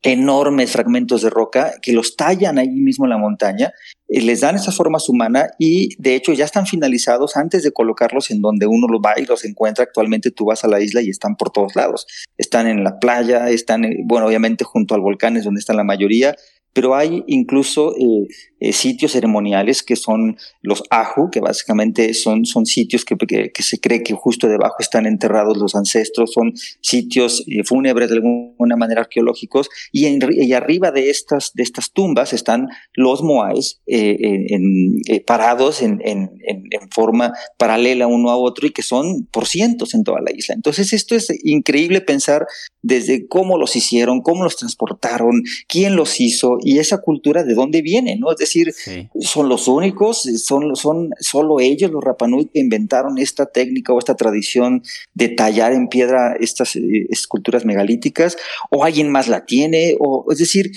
enormes 0.02 0.70
fragmentos 0.70 1.22
de 1.22 1.30
roca 1.30 1.74
que 1.82 1.92
los 1.92 2.16
tallan 2.16 2.58
ahí 2.58 2.68
mismo 2.68 3.06
en 3.06 3.10
la 3.10 3.18
montaña, 3.18 3.72
eh, 3.72 3.95
les 4.08 4.40
dan 4.40 4.56
esa 4.56 4.72
forma 4.72 4.98
humana 5.08 5.48
y 5.58 6.00
de 6.00 6.14
hecho 6.14 6.32
ya 6.32 6.44
están 6.44 6.66
finalizados 6.66 7.36
antes 7.36 7.62
de 7.62 7.72
colocarlos 7.72 8.30
en 8.30 8.40
donde 8.40 8.66
uno 8.66 8.86
los 8.88 9.00
va 9.00 9.14
y 9.16 9.24
los 9.24 9.44
encuentra. 9.44 9.84
Actualmente 9.84 10.30
tú 10.30 10.46
vas 10.46 10.64
a 10.64 10.68
la 10.68 10.80
isla 10.80 11.02
y 11.02 11.10
están 11.10 11.36
por 11.36 11.50
todos 11.50 11.74
lados. 11.74 12.06
Están 12.36 12.66
en 12.68 12.84
la 12.84 12.98
playa, 12.98 13.50
están, 13.50 13.82
bueno, 14.04 14.26
obviamente 14.26 14.64
junto 14.64 14.94
al 14.94 15.00
volcán 15.00 15.36
es 15.36 15.44
donde 15.44 15.58
están 15.58 15.76
la 15.76 15.84
mayoría, 15.84 16.36
pero 16.76 16.94
hay 16.94 17.24
incluso 17.26 17.96
eh, 17.96 18.28
eh, 18.60 18.72
sitios 18.74 19.12
ceremoniales 19.12 19.82
que 19.82 19.96
son 19.96 20.36
los 20.60 20.82
Aju, 20.90 21.30
que 21.30 21.40
básicamente 21.40 22.12
son, 22.12 22.44
son 22.44 22.66
sitios 22.66 23.06
que, 23.06 23.16
que, 23.16 23.62
se 23.62 23.80
cree 23.80 24.02
que 24.02 24.12
justo 24.12 24.46
debajo 24.46 24.76
están 24.80 25.06
enterrados 25.06 25.56
los 25.56 25.74
ancestros, 25.74 26.32
son 26.34 26.52
sitios 26.82 27.42
eh, 27.46 27.64
fúnebres 27.64 28.10
de 28.10 28.16
alguna 28.16 28.76
manera 28.76 29.00
arqueológicos, 29.00 29.70
y, 29.90 30.04
en, 30.04 30.18
y 30.30 30.52
arriba 30.52 30.90
de 30.90 31.08
estas, 31.08 31.52
de 31.54 31.62
estas 31.62 31.92
tumbas 31.92 32.34
están 32.34 32.68
los 32.92 33.22
moais 33.22 33.80
en, 33.86 35.00
parados 35.26 35.80
en, 35.80 36.02
en, 36.04 36.30
en, 36.46 36.90
forma 36.90 37.32
paralela 37.56 38.06
uno 38.06 38.30
a 38.30 38.36
otro 38.36 38.66
y 38.66 38.70
que 38.70 38.82
son 38.82 39.26
por 39.32 39.46
cientos 39.46 39.94
en 39.94 40.04
toda 40.04 40.20
la 40.20 40.30
isla. 40.36 40.54
Entonces 40.54 40.92
esto 40.92 41.14
es 41.14 41.28
increíble 41.42 42.02
pensar 42.02 42.46
desde 42.82 43.26
cómo 43.26 43.58
los 43.58 43.76
hicieron, 43.76 44.20
cómo 44.20 44.44
los 44.44 44.56
transportaron, 44.56 45.42
quién 45.68 45.96
los 45.96 46.20
hizo 46.20 46.58
y 46.66 46.80
esa 46.80 46.98
cultura 46.98 47.44
de 47.44 47.54
dónde 47.54 47.80
viene, 47.80 48.16
¿no? 48.16 48.32
Es 48.32 48.38
decir, 48.38 48.74
son 49.20 49.48
los 49.48 49.68
únicos, 49.68 50.22
son, 50.22 50.74
son 50.74 51.10
solo 51.20 51.60
ellos, 51.60 51.92
los 51.92 52.02
Rapanui, 52.02 52.46
que 52.46 52.58
inventaron 52.58 53.18
esta 53.18 53.46
técnica 53.46 53.92
o 53.92 54.00
esta 54.00 54.16
tradición 54.16 54.82
de 55.14 55.28
tallar 55.28 55.72
en 55.72 55.86
piedra 55.86 56.34
estas 56.40 56.74
eh, 56.74 57.06
esculturas 57.08 57.64
megalíticas, 57.64 58.36
o 58.72 58.82
alguien 58.82 59.12
más 59.12 59.28
la 59.28 59.46
tiene, 59.46 59.96
o 60.00 60.26
es 60.32 60.38
decir, 60.38 60.72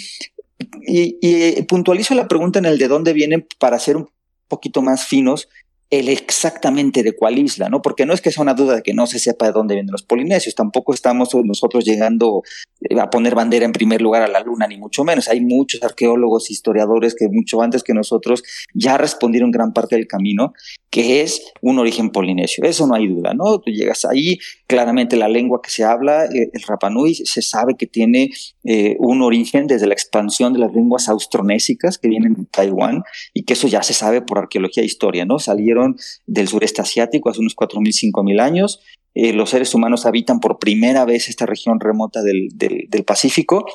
y, 0.86 1.18
y 1.22 1.60
puntualizo 1.64 2.14
la 2.14 2.28
pregunta 2.28 2.60
en 2.60 2.66
el 2.66 2.78
de 2.78 2.88
dónde 2.88 3.14
vienen 3.14 3.48
para 3.58 3.80
ser 3.80 3.98
un 3.98 4.10
poquito 4.48 4.84
más 4.84 5.06
finos 5.08 5.50
el 5.90 6.08
exactamente 6.08 7.02
de 7.02 7.16
cuál 7.16 7.40
isla, 7.40 7.68
¿no? 7.68 7.82
Porque 7.82 8.06
no 8.06 8.14
es 8.14 8.22
que 8.22 8.32
sea 8.32 8.44
una 8.44 8.54
duda 8.54 8.76
de 8.76 8.84
que 8.84 8.94
no 8.94 9.08
se 9.08 9.18
sepa 9.18 9.48
de 9.48 9.54
dónde 9.54 9.74
vienen 9.74 9.92
los 9.92 10.04
polinesios, 10.04 10.54
tampoco 10.54 10.94
estamos 10.94 11.30
nosotros 11.44 11.84
llegando 11.84 12.44
eh, 12.82 13.00
a 13.00 13.10
poner 13.10 13.34
bandera 13.34 13.66
en 13.66 13.72
primer 13.72 14.02
lugar 14.02 14.22
a 14.22 14.28
la 14.28 14.40
luna, 14.42 14.68
ni 14.68 14.78
mucho 14.78 15.04
menos. 15.04 15.28
Hay 15.30 15.42
muchos 15.42 15.82
arqueólogos, 15.82 16.52
historiadores 16.52 17.16
que 17.16 17.28
mucho 17.28 17.62
antes 17.62 17.84
que 17.84 17.96
nosotros 17.96 18.44
ya 18.74 18.98
respondieron 18.98 19.50
gran 19.50 19.74
parte 19.74 19.96
del 19.96 20.06
camino, 20.06 20.54
que 20.92 21.22
es 21.22 21.42
un 21.62 21.80
origen 21.80 22.12
polinesio. 22.12 22.64
Eso 22.66 22.86
no 22.86 22.94
hay 22.94 23.08
duda, 23.08 23.34
¿no? 23.34 23.60
Tú 23.60 23.72
llegas 23.72 24.06
ahí, 24.06 24.38
claramente 24.68 25.18
la 25.18 25.28
lengua 25.28 25.62
que 25.62 25.72
se 25.72 25.84
habla, 25.84 26.26
eh, 26.26 26.52
el 26.54 26.62
Rapanui, 26.68 27.16
se 27.16 27.42
sabe 27.42 27.76
que 27.78 27.88
tiene 27.88 28.30
eh, 28.64 28.96
un 29.00 29.24
origen 29.24 29.66
desde 29.66 29.88
la 29.88 29.94
expansión 29.94 30.54
de 30.54 30.60
las 30.60 30.74
lenguas 30.74 31.10
austronésicas 31.10 31.98
que 31.98 32.10
vienen 32.10 32.34
de 32.34 32.46
Taiwán 32.46 33.04
y 33.34 33.44
que 33.44 33.54
eso 33.54 33.68
ya 33.68 33.82
se 33.82 33.94
sabe 33.94 34.22
por 34.22 34.38
arqueología 34.38 34.84
e 34.84 34.86
historia, 34.86 35.26
¿no? 35.26 35.40
Salieron 35.40 35.79
del 36.26 36.48
sureste 36.48 36.82
asiático 36.82 37.30
hace 37.30 37.40
unos 37.40 37.56
4.000, 37.56 38.12
5.000 38.14 38.42
años. 38.42 38.82
Eh, 39.16 39.34
los 39.34 39.50
seres 39.50 39.74
humanos 39.74 40.06
habitan 40.06 40.40
por 40.40 40.60
primera 40.60 41.04
vez 41.06 41.30
esta 41.30 41.46
región 41.46 41.80
remota 41.80 42.22
del, 42.22 42.50
del, 42.54 43.04
Pacífico, 43.04 43.66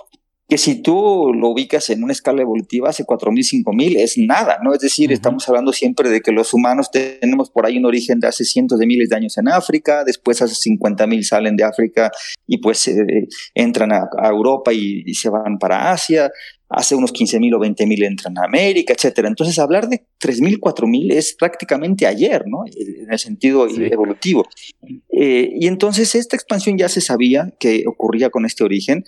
que 0.49 0.59
si 0.59 0.81
tú 0.81 1.33
lo 1.35 1.49
ubicas 1.49 1.91
en 1.91 2.05
una 2.05 2.13
escala 2.13 2.43
evolutiva 2.43 2.91
hace 2.91 3.05
4.000, 3.05 3.65
5.000 3.65 3.97
es 3.97 4.17
nada, 4.17 4.59
¿no? 4.63 4.73
Es 4.75 4.81
decir, 4.81 5.11
estamos 5.11 5.49
hablando 5.49 5.73
siempre 5.73 6.09
de 6.11 6.21
que 6.21 6.31
los 6.31 6.55
humanos 6.55 6.91
tenemos 6.91 7.51
por 7.51 7.67
ahí 7.67 7.79
un 7.79 7.87
origen 7.87 8.21
de 8.21 8.29
hace 8.29 8.45
cientos 8.45 8.79
de 8.79 8.87
miles 8.87 9.09
de 9.09 9.17
años 9.17 9.37
en 9.39 9.49
África, 9.49 10.05
después 10.05 10.41
hace 10.41 10.55
50.000 10.71 11.23
salen 11.23 11.57
de 11.57 11.65
África 11.65 12.11
y 12.47 12.59
pues 12.59 12.87
eh, 12.89 12.95
entran 13.55 13.91
a, 13.93 14.07
Europa 14.29 14.73
y, 14.73 15.03
y, 15.05 15.15
se 15.15 15.31
van 15.31 15.59
para 15.59 15.91
Asia, 15.91 16.31
hace 16.77 16.95
unos 16.95 17.13
15 17.13 17.41
mil 17.41 17.55
o 17.55 17.59
20 17.59 17.87
mil 17.87 18.03
entran 18.03 18.37
a 18.39 18.45
América, 18.45 18.93
etcétera. 18.93 19.29
Entonces, 19.29 19.59
hablar 19.59 19.89
de 19.89 20.05
3 20.19 20.41
mil, 20.41 20.61
4 20.61 20.87
mil 20.87 21.11
es 21.13 21.35
prácticamente 21.35 22.07
ayer, 22.07 22.45
¿no? 22.47 22.65
En 22.67 23.11
el 23.11 23.19
sentido 23.19 23.67
evolutivo. 23.69 24.47
Eh, 25.11 25.51
y 25.55 25.67
entonces, 25.67 26.15
esta 26.15 26.37
expansión 26.37 26.77
ya 26.77 26.89
se 26.89 27.01
sabía 27.01 27.55
que 27.59 27.85
ocurría 27.87 28.31
con 28.31 28.45
este 28.45 28.65
origen. 28.65 29.05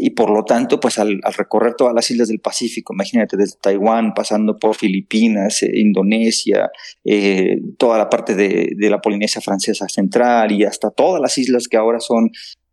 Y 0.00 0.10
por 0.10 0.30
lo 0.30 0.44
tanto, 0.44 0.78
pues 0.78 1.00
al, 1.00 1.20
recorrer 1.36 1.74
todas 1.74 1.92
las 1.92 2.08
islas 2.08 2.28
del 2.28 2.38
Pacífico, 2.38 2.92
imagínate 2.92 3.36
desde 3.36 3.56
Taiwán, 3.60 4.14
pasando 4.14 4.56
por 4.56 4.76
Filipinas, 4.76 5.64
eh, 5.64 5.72
Indonesia, 5.74 6.70
eh, 7.04 7.56
toda 7.78 7.98
la 7.98 8.08
parte 8.08 8.36
de, 8.36 8.74
de, 8.76 8.90
la 8.90 9.00
Polinesia 9.00 9.40
francesa 9.40 9.88
central 9.88 10.52
y 10.52 10.62
hasta 10.62 10.92
todas 10.92 11.20
las 11.20 11.36
islas 11.36 11.66
que 11.66 11.76
ahora 11.76 11.98
son 11.98 12.30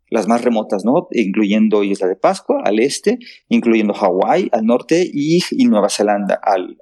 las 0.08 0.28
más 0.28 0.42
remotas, 0.42 0.84
¿no? 0.84 1.08
Incluyendo 1.10 1.82
Isla 1.82 2.06
de 2.06 2.16
Pascua 2.16 2.62
al 2.64 2.78
este, 2.78 3.18
incluyendo 3.48 3.92
Hawái 3.94 4.48
al 4.52 4.64
norte 4.64 5.08
y, 5.12 5.40
Nueva 5.66 5.88
Zelanda 5.88 6.40
al, 6.42 6.78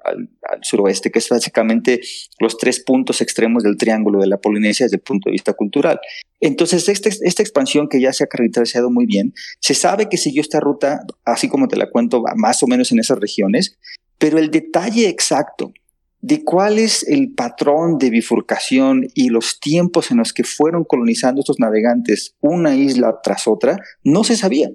suroeste, 0.61 1.11
que 1.11 1.19
es 1.19 1.29
básicamente 1.29 2.01
los 2.39 2.57
tres 2.57 2.79
puntos 2.79 3.21
extremos 3.21 3.63
del 3.63 3.77
triángulo 3.77 4.19
de 4.19 4.27
la 4.27 4.37
Polinesia 4.37 4.85
desde 4.85 4.97
el 4.97 5.01
punto 5.01 5.29
de 5.29 5.33
vista 5.33 5.53
cultural. 5.53 5.99
Entonces, 6.39 6.87
esta, 6.87 7.09
esta 7.09 7.41
expansión 7.41 7.87
que 7.89 7.99
ya 7.99 8.13
se 8.13 8.23
ha 8.23 8.27
caracterizado 8.27 8.91
muy 8.91 9.05
bien, 9.05 9.33
se 9.59 9.73
sabe 9.73 10.07
que 10.09 10.17
siguió 10.17 10.41
esta 10.41 10.59
ruta, 10.59 11.01
así 11.23 11.47
como 11.49 11.67
te 11.67 11.77
la 11.77 11.89
cuento, 11.89 12.23
más 12.35 12.61
o 12.61 12.67
menos 12.67 12.91
en 12.91 12.99
esas 12.99 13.19
regiones, 13.19 13.77
pero 14.17 14.37
el 14.37 14.51
detalle 14.51 15.09
exacto 15.09 15.73
de 16.25 16.43
cuál 16.43 16.79
es 16.79 17.07
el 17.07 17.33
patrón 17.33 17.99
de 17.99 18.09
bifurcación 18.09 19.07
y 19.13 19.29
los 19.29 19.59
tiempos 19.59 20.09
en 20.09 20.17
los 20.17 20.33
que 20.33 20.43
fueron 20.43 20.83
colonizando 20.83 21.41
estos 21.41 21.59
navegantes 21.59 22.33
una 22.41 22.75
isla 22.75 23.19
tras 23.21 23.47
otra, 23.47 23.77
no 24.03 24.23
se 24.23 24.35
sabía. 24.35 24.71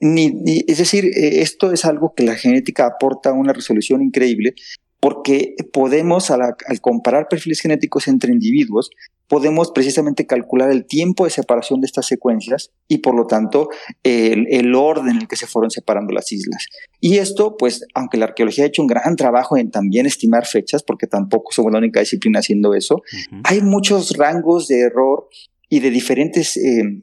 Ni, 0.00 0.40
es 0.66 0.78
decir, 0.78 1.04
eh, 1.04 1.42
esto 1.42 1.70
es 1.70 1.84
algo 1.84 2.14
que 2.16 2.24
la 2.24 2.34
genética 2.34 2.86
aporta 2.86 3.34
una 3.34 3.52
resolución 3.52 4.00
increíble 4.00 4.54
porque 5.00 5.54
podemos, 5.72 6.30
al, 6.30 6.56
comparar 6.80 7.28
perfiles 7.28 7.60
genéticos 7.60 8.08
entre 8.08 8.32
individuos, 8.32 8.90
podemos 9.28 9.72
precisamente 9.72 10.26
calcular 10.26 10.70
el 10.70 10.86
tiempo 10.86 11.24
de 11.24 11.30
separación 11.30 11.80
de 11.80 11.86
estas 11.86 12.06
secuencias 12.06 12.70
y 12.86 12.98
por 12.98 13.14
lo 13.14 13.26
tanto 13.26 13.68
el, 14.02 14.74
orden 14.74 15.08
en 15.08 15.16
el 15.22 15.28
que 15.28 15.36
se 15.36 15.46
fueron 15.46 15.70
separando 15.70 16.12
las 16.12 16.30
islas. 16.32 16.66
Y 17.00 17.18
esto, 17.18 17.56
pues, 17.56 17.84
aunque 17.94 18.18
la 18.18 18.26
arqueología 18.26 18.64
ha 18.64 18.68
hecho 18.68 18.82
un 18.82 18.88
gran 18.88 19.16
trabajo 19.16 19.56
en 19.56 19.70
también 19.70 20.06
estimar 20.06 20.46
fechas, 20.46 20.82
porque 20.82 21.06
tampoco 21.06 21.52
somos 21.52 21.72
la 21.72 21.78
única 21.78 22.00
disciplina 22.00 22.38
haciendo 22.38 22.74
eso, 22.74 23.02
hay 23.44 23.62
muchos 23.62 24.16
rangos 24.16 24.68
de 24.68 24.80
error 24.80 25.28
y 25.68 25.80
de 25.80 25.90
diferentes 25.90 26.56
eh, 26.56 27.02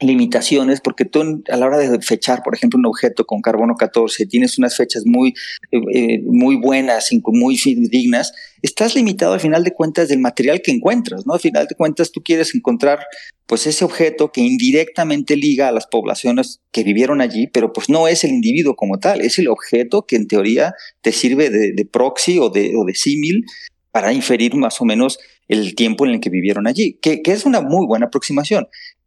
limitaciones, 0.00 0.80
porque 0.80 1.04
tú 1.04 1.42
a 1.50 1.56
la 1.56 1.66
hora 1.66 1.78
de 1.78 2.00
fechar, 2.00 2.42
por 2.42 2.54
ejemplo, 2.54 2.78
un 2.78 2.86
objeto 2.86 3.24
con 3.24 3.40
carbono 3.40 3.76
14, 3.76 4.26
tienes 4.26 4.58
unas 4.58 4.76
fechas 4.76 5.04
muy, 5.06 5.34
eh, 5.72 5.80
eh, 5.94 6.22
muy 6.24 6.56
buenas, 6.56 7.08
muy 7.24 7.56
dignas, 7.56 8.32
estás 8.62 8.94
limitado 8.94 9.32
al 9.32 9.40
final 9.40 9.64
de 9.64 9.72
cuentas 9.72 10.08
del 10.08 10.18
material 10.18 10.60
que 10.62 10.72
encuentras, 10.72 11.26
¿no? 11.26 11.34
Al 11.34 11.40
final 11.40 11.66
de 11.66 11.74
cuentas 11.74 12.12
tú 12.12 12.22
quieres 12.22 12.54
encontrar 12.54 13.00
pues 13.46 13.66
ese 13.66 13.84
objeto 13.84 14.32
que 14.32 14.40
indirectamente 14.40 15.36
liga 15.36 15.68
a 15.68 15.72
las 15.72 15.86
poblaciones 15.86 16.60
que 16.72 16.82
vivieron 16.82 17.20
allí, 17.20 17.46
pero 17.46 17.72
pues 17.72 17.88
no 17.88 18.08
es 18.08 18.24
el 18.24 18.32
individuo 18.32 18.74
como 18.74 18.98
tal, 18.98 19.20
es 19.20 19.38
el 19.38 19.48
objeto 19.48 20.04
que 20.06 20.16
en 20.16 20.26
teoría 20.26 20.74
te 21.00 21.12
sirve 21.12 21.48
de, 21.48 21.84
proxy 21.84 22.38
o 22.38 22.50
de, 22.50 22.74
o 22.76 22.84
de 22.84 22.94
símil 22.94 23.44
para 23.92 24.12
inferir 24.12 24.56
más 24.56 24.80
o 24.80 24.84
menos 24.84 25.18
el 25.48 25.74
tiempo 25.74 26.04
en 26.04 26.12
el 26.12 26.20
que 26.20 26.28
vivieron 26.28 26.66
allí, 26.66 26.98
que, 27.00 27.22
que, 27.22 27.32
es 27.32 27.46
una 27.46 27.60
muy 27.60 27.86
buena 27.86 28.06
aproximación 28.06 28.66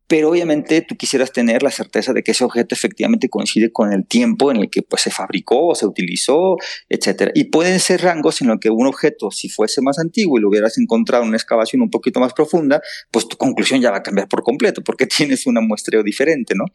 pero 0.10 0.32
obviamente 0.32 0.82
tú 0.82 0.98
quisieras 0.98 1.32
tener 1.32 1.62
la 1.62 1.70
certeza 1.70 2.14
de 2.14 2.24
que 2.24 2.32
ese 2.32 2.44
objeto 2.44 2.74
efectivamente 2.74 3.30
coincide 3.30 3.72
con 3.72 3.94
el 3.94 4.08
tiempo 4.08 4.50
en 4.50 4.58
el 4.58 4.70
que 4.72 4.82
pues, 4.82 5.04
se 5.04 5.12
fabricó 5.12 5.68
o 5.68 5.76
se 5.76 5.86
utilizó, 5.86 6.58
etcétera. 6.90 7.32
Y 7.36 7.46
pueden 7.46 7.80
ser 7.80 8.02
rangos 8.02 8.42
en 8.42 8.48
los 8.48 8.58
que 8.60 8.72
un 8.72 8.88
objeto, 8.88 9.30
si 9.30 9.50
fuese 9.50 9.84
más 9.84 10.00
antiguo 10.00 10.40
y 10.40 10.42
lo 10.42 10.50
hubieras 10.50 10.80
encontrado 10.80 11.24
en 11.24 11.30
una 11.30 11.38
excavación 11.38 11.84
un 11.84 11.92
poquito 11.92 12.20
más 12.20 12.34
profunda, 12.34 12.82
pues 13.12 13.28
tu 13.28 13.38
conclusión 13.38 13.82
ya 13.82 13.92
va 13.92 13.98
a 13.98 14.04
cambiar 14.04 14.28
por 14.28 14.42
completo 14.42 14.84
porque 14.84 15.06
tienes 15.18 15.46
un 15.46 15.60
muestreo 15.68 16.02
diferente, 16.02 16.56
¿no? 16.56 16.66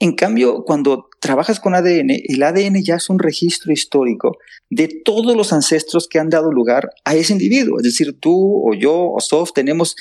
En 0.00 0.14
cambio, 0.14 0.64
cuando 0.64 1.08
trabajas 1.20 1.60
con 1.60 1.74
ADN, 1.74 2.10
el 2.10 2.42
ADN 2.42 2.82
ya 2.82 2.96
es 2.96 3.08
un 3.08 3.20
registro 3.20 3.72
histórico 3.72 4.36
de 4.70 4.88
todos 5.04 5.36
los 5.36 5.52
ancestros 5.52 6.08
que 6.08 6.18
han 6.18 6.30
dado 6.30 6.50
lugar 6.50 6.90
a 7.04 7.14
ese 7.14 7.32
individuo. 7.32 7.78
Es 7.78 7.84
decir, 7.84 8.18
tú 8.20 8.68
o 8.68 8.74
yo 8.74 9.12
o 9.12 9.20
Sof 9.20 9.52
tenemos 9.54 9.94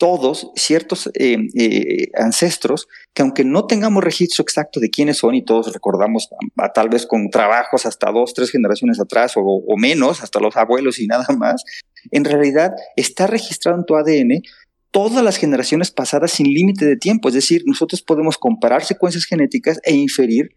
todos 0.00 0.50
ciertos 0.56 1.10
eh, 1.12 1.36
eh, 1.54 2.08
ancestros 2.14 2.88
que 3.12 3.20
aunque 3.20 3.44
no 3.44 3.66
tengamos 3.66 4.02
registro 4.02 4.42
exacto 4.42 4.80
de 4.80 4.88
quiénes 4.88 5.18
son 5.18 5.34
y 5.34 5.44
todos 5.44 5.74
recordamos 5.74 6.30
tal 6.72 6.88
vez 6.88 7.04
con 7.04 7.28
trabajos 7.28 7.84
hasta 7.84 8.10
dos, 8.10 8.32
tres 8.32 8.50
generaciones 8.50 8.98
atrás 8.98 9.36
o, 9.36 9.42
o, 9.42 9.76
menos, 9.76 10.22
hasta 10.22 10.40
los 10.40 10.56
abuelos 10.56 10.98
y 11.00 11.06
nada 11.06 11.26
más, 11.36 11.64
en 12.10 12.24
realidad 12.24 12.72
está 12.96 13.26
registrado 13.26 13.76
en 13.76 13.84
tu 13.84 13.94
ADN 13.94 14.42
todas 14.90 15.22
las 15.22 15.36
generaciones 15.36 15.90
pasadas 15.90 16.30
sin 16.30 16.46
límite 16.46 16.86
de 16.86 16.96
tiempo. 16.96 17.28
Es 17.28 17.34
decir, 17.34 17.64
nosotros 17.66 18.00
podemos 18.00 18.38
comparar 18.38 18.82
secuencias 18.82 19.26
genéticas 19.26 19.80
e 19.84 19.92
inferir 19.92 20.56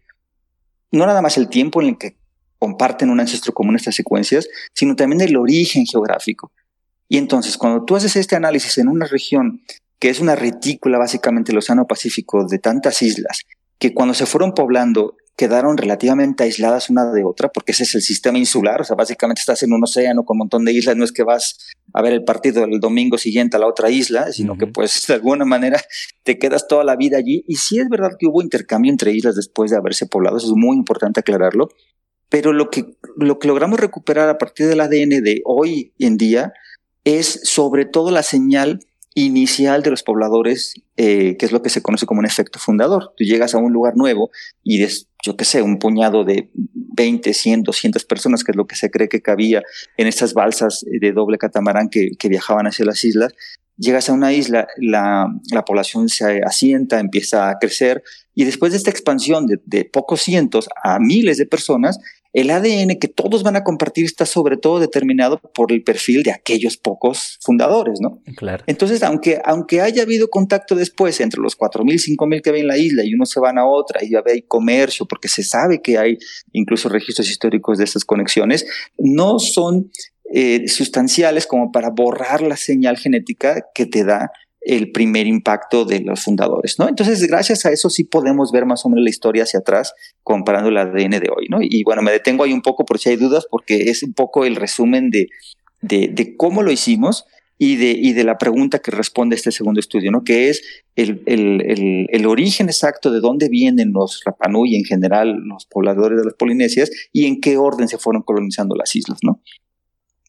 no 0.90 1.04
nada 1.04 1.20
más 1.20 1.36
el 1.36 1.50
tiempo 1.50 1.82
en 1.82 1.88
el 1.88 1.98
que 1.98 2.16
comparten 2.58 3.10
un 3.10 3.20
ancestro 3.20 3.52
común 3.52 3.76
estas 3.76 3.94
secuencias, 3.94 4.48
sino 4.72 4.96
también 4.96 5.20
el 5.20 5.36
origen 5.36 5.84
geográfico. 5.84 6.50
Y 7.08 7.18
entonces, 7.18 7.56
cuando 7.58 7.84
tú 7.84 7.96
haces 7.96 8.16
este 8.16 8.36
análisis 8.36 8.78
en 8.78 8.88
una 8.88 9.06
región 9.06 9.62
que 9.98 10.10
es 10.10 10.20
una 10.20 10.34
retícula 10.34 10.98
básicamente 10.98 11.52
del 11.52 11.58
Océano 11.58 11.86
Pacífico 11.86 12.46
de 12.46 12.58
tantas 12.58 13.00
islas, 13.02 13.40
que 13.78 13.94
cuando 13.94 14.14
se 14.14 14.26
fueron 14.26 14.52
poblando 14.52 15.16
quedaron 15.36 15.76
relativamente 15.76 16.44
aisladas 16.44 16.90
una 16.90 17.10
de 17.10 17.24
otra, 17.24 17.48
porque 17.48 17.72
ese 17.72 17.82
es 17.82 17.94
el 17.96 18.02
sistema 18.02 18.38
insular, 18.38 18.80
o 18.80 18.84
sea, 18.84 18.94
básicamente 18.94 19.40
estás 19.40 19.62
en 19.64 19.72
un 19.72 19.82
océano 19.82 20.24
con 20.24 20.36
un 20.36 20.40
montón 20.40 20.64
de 20.64 20.72
islas, 20.72 20.96
no 20.96 21.04
es 21.04 21.10
que 21.10 21.24
vas 21.24 21.58
a 21.92 22.02
ver 22.02 22.12
el 22.12 22.24
partido 22.24 22.64
el 22.64 22.78
domingo 22.78 23.18
siguiente 23.18 23.56
a 23.56 23.60
la 23.60 23.66
otra 23.66 23.90
isla, 23.90 24.32
sino 24.32 24.56
que 24.56 24.66
pues 24.68 25.06
de 25.08 25.14
alguna 25.14 25.44
manera 25.44 25.80
te 26.22 26.38
quedas 26.38 26.68
toda 26.68 26.84
la 26.84 26.94
vida 26.96 27.18
allí. 27.18 27.44
Y 27.48 27.56
sí 27.56 27.80
es 27.80 27.88
verdad 27.88 28.12
que 28.18 28.26
hubo 28.26 28.42
intercambio 28.42 28.92
entre 28.92 29.12
islas 29.12 29.34
después 29.34 29.70
de 29.70 29.76
haberse 29.76 30.06
poblado, 30.06 30.36
eso 30.36 30.46
es 30.46 30.52
muy 30.54 30.76
importante 30.76 31.20
aclararlo, 31.20 31.68
pero 32.28 32.52
lo 32.52 32.70
que, 32.70 32.96
lo 33.16 33.38
que 33.38 33.48
logramos 33.48 33.80
recuperar 33.80 34.28
a 34.28 34.38
partir 34.38 34.66
del 34.68 34.80
ADN 34.80 35.22
de 35.22 35.42
hoy 35.44 35.92
en 35.98 36.16
día 36.16 36.52
es 37.04 37.40
sobre 37.44 37.84
todo 37.84 38.10
la 38.10 38.22
señal 38.22 38.80
inicial 39.14 39.82
de 39.82 39.90
los 39.90 40.02
pobladores, 40.02 40.74
eh, 40.96 41.36
que 41.36 41.46
es 41.46 41.52
lo 41.52 41.62
que 41.62 41.70
se 41.70 41.82
conoce 41.82 42.06
como 42.06 42.18
un 42.18 42.26
efecto 42.26 42.58
fundador. 42.58 43.12
Tú 43.16 43.24
llegas 43.24 43.54
a 43.54 43.58
un 43.58 43.72
lugar 43.72 43.96
nuevo 43.96 44.30
y 44.62 44.82
es, 44.82 45.08
yo 45.24 45.36
qué 45.36 45.44
sé, 45.44 45.62
un 45.62 45.78
puñado 45.78 46.24
de 46.24 46.50
20, 46.96 47.32
100, 47.32 47.62
200 47.62 48.04
personas, 48.04 48.42
que 48.42 48.52
es 48.52 48.56
lo 48.56 48.66
que 48.66 48.76
se 48.76 48.90
cree 48.90 49.08
que 49.08 49.22
cabía 49.22 49.62
en 49.96 50.08
estas 50.08 50.34
balsas 50.34 50.84
de 50.84 51.12
doble 51.12 51.38
catamarán 51.38 51.88
que, 51.88 52.10
que 52.18 52.28
viajaban 52.28 52.66
hacia 52.66 52.84
las 52.84 53.04
islas. 53.04 53.32
Llegas 53.76 54.08
a 54.08 54.12
una 54.12 54.32
isla, 54.32 54.66
la, 54.78 55.26
la, 55.50 55.64
población 55.64 56.08
se 56.08 56.40
asienta, 56.44 57.00
empieza 57.00 57.50
a 57.50 57.58
crecer 57.58 58.04
y 58.34 58.44
después 58.44 58.70
de 58.70 58.78
esta 58.78 58.90
expansión 58.90 59.46
de, 59.46 59.60
de 59.64 59.84
pocos 59.84 60.22
cientos 60.22 60.68
a 60.82 61.00
miles 61.00 61.38
de 61.38 61.46
personas, 61.46 61.98
el 62.34 62.50
ADN 62.50 62.98
que 62.98 63.06
todos 63.06 63.44
van 63.44 63.54
a 63.54 63.62
compartir 63.62 64.04
está 64.04 64.26
sobre 64.26 64.56
todo 64.56 64.80
determinado 64.80 65.38
por 65.38 65.72
el 65.72 65.84
perfil 65.84 66.24
de 66.24 66.32
aquellos 66.32 66.76
pocos 66.76 67.38
fundadores, 67.40 68.00
¿no? 68.00 68.20
Claro. 68.36 68.64
Entonces, 68.66 69.04
aunque, 69.04 69.40
aunque 69.44 69.80
haya 69.80 70.02
habido 70.02 70.28
contacto 70.28 70.74
después 70.74 71.20
entre 71.20 71.40
los 71.40 71.56
4.000, 71.56 72.16
5.000 72.18 72.42
que 72.42 72.50
hay 72.50 72.60
en 72.60 72.66
la 72.66 72.76
isla 72.76 73.04
y 73.04 73.14
unos 73.14 73.30
se 73.30 73.38
van 73.38 73.56
a 73.56 73.66
otra 73.66 74.04
y 74.04 74.10
ya 74.10 74.22
hay 74.26 74.42
comercio, 74.42 75.06
porque 75.06 75.28
se 75.28 75.44
sabe 75.44 75.80
que 75.80 75.96
hay 75.96 76.18
incluso 76.52 76.88
registros 76.88 77.30
históricos 77.30 77.78
de 77.78 77.84
esas 77.84 78.04
conexiones, 78.04 78.66
no 78.98 79.38
son 79.38 79.92
eh, 80.32 80.66
sustanciales 80.66 81.46
como 81.46 81.70
para 81.70 81.90
borrar 81.90 82.42
la 82.42 82.56
señal 82.56 82.96
genética 82.96 83.66
que 83.72 83.86
te 83.86 84.02
da 84.02 84.32
el 84.64 84.92
primer 84.92 85.26
impacto 85.26 85.84
de 85.84 86.00
los 86.00 86.22
fundadores, 86.24 86.78
¿no? 86.78 86.88
Entonces, 86.88 87.22
gracias 87.26 87.66
a 87.66 87.70
eso 87.70 87.90
sí 87.90 88.04
podemos 88.04 88.50
ver 88.50 88.64
más 88.64 88.84
o 88.84 88.88
menos 88.88 89.04
la 89.04 89.10
historia 89.10 89.42
hacia 89.42 89.60
atrás 89.60 89.92
comparando 90.22 90.70
el 90.70 90.78
ADN 90.78 91.10
de 91.10 91.28
hoy, 91.34 91.46
¿no? 91.50 91.58
Y 91.60 91.82
bueno, 91.84 92.02
me 92.02 92.12
detengo 92.12 92.44
ahí 92.44 92.52
un 92.52 92.62
poco 92.62 92.84
por 92.84 92.98
si 92.98 93.10
hay 93.10 93.16
dudas, 93.16 93.46
porque 93.50 93.90
es 93.90 94.02
un 94.02 94.14
poco 94.14 94.44
el 94.44 94.56
resumen 94.56 95.10
de, 95.10 95.28
de, 95.82 96.34
cómo 96.38 96.62
lo 96.62 96.72
hicimos 96.72 97.26
y 97.58 97.76
de, 97.76 97.90
y 97.90 98.14
de 98.14 98.24
la 98.24 98.38
pregunta 98.38 98.78
que 98.78 98.90
responde 98.90 99.36
este 99.36 99.52
segundo 99.52 99.80
estudio, 99.80 100.10
¿no? 100.10 100.24
Que 100.24 100.48
es 100.48 100.62
el, 100.96 101.22
el, 101.26 101.60
el, 101.66 102.06
el 102.10 102.26
origen 102.26 102.68
exacto 102.68 103.10
de 103.10 103.20
dónde 103.20 103.50
vienen 103.50 103.92
los 103.92 104.22
Rapanui 104.24 104.72
y 104.72 104.76
en 104.76 104.84
general 104.84 105.36
los 105.44 105.66
pobladores 105.66 106.18
de 106.18 106.24
las 106.24 106.34
Polinesias 106.34 106.90
y 107.12 107.26
en 107.26 107.40
qué 107.40 107.58
orden 107.58 107.86
se 107.86 107.98
fueron 107.98 108.22
colonizando 108.22 108.74
las 108.74 108.96
islas, 108.96 109.18
¿no? 109.22 109.42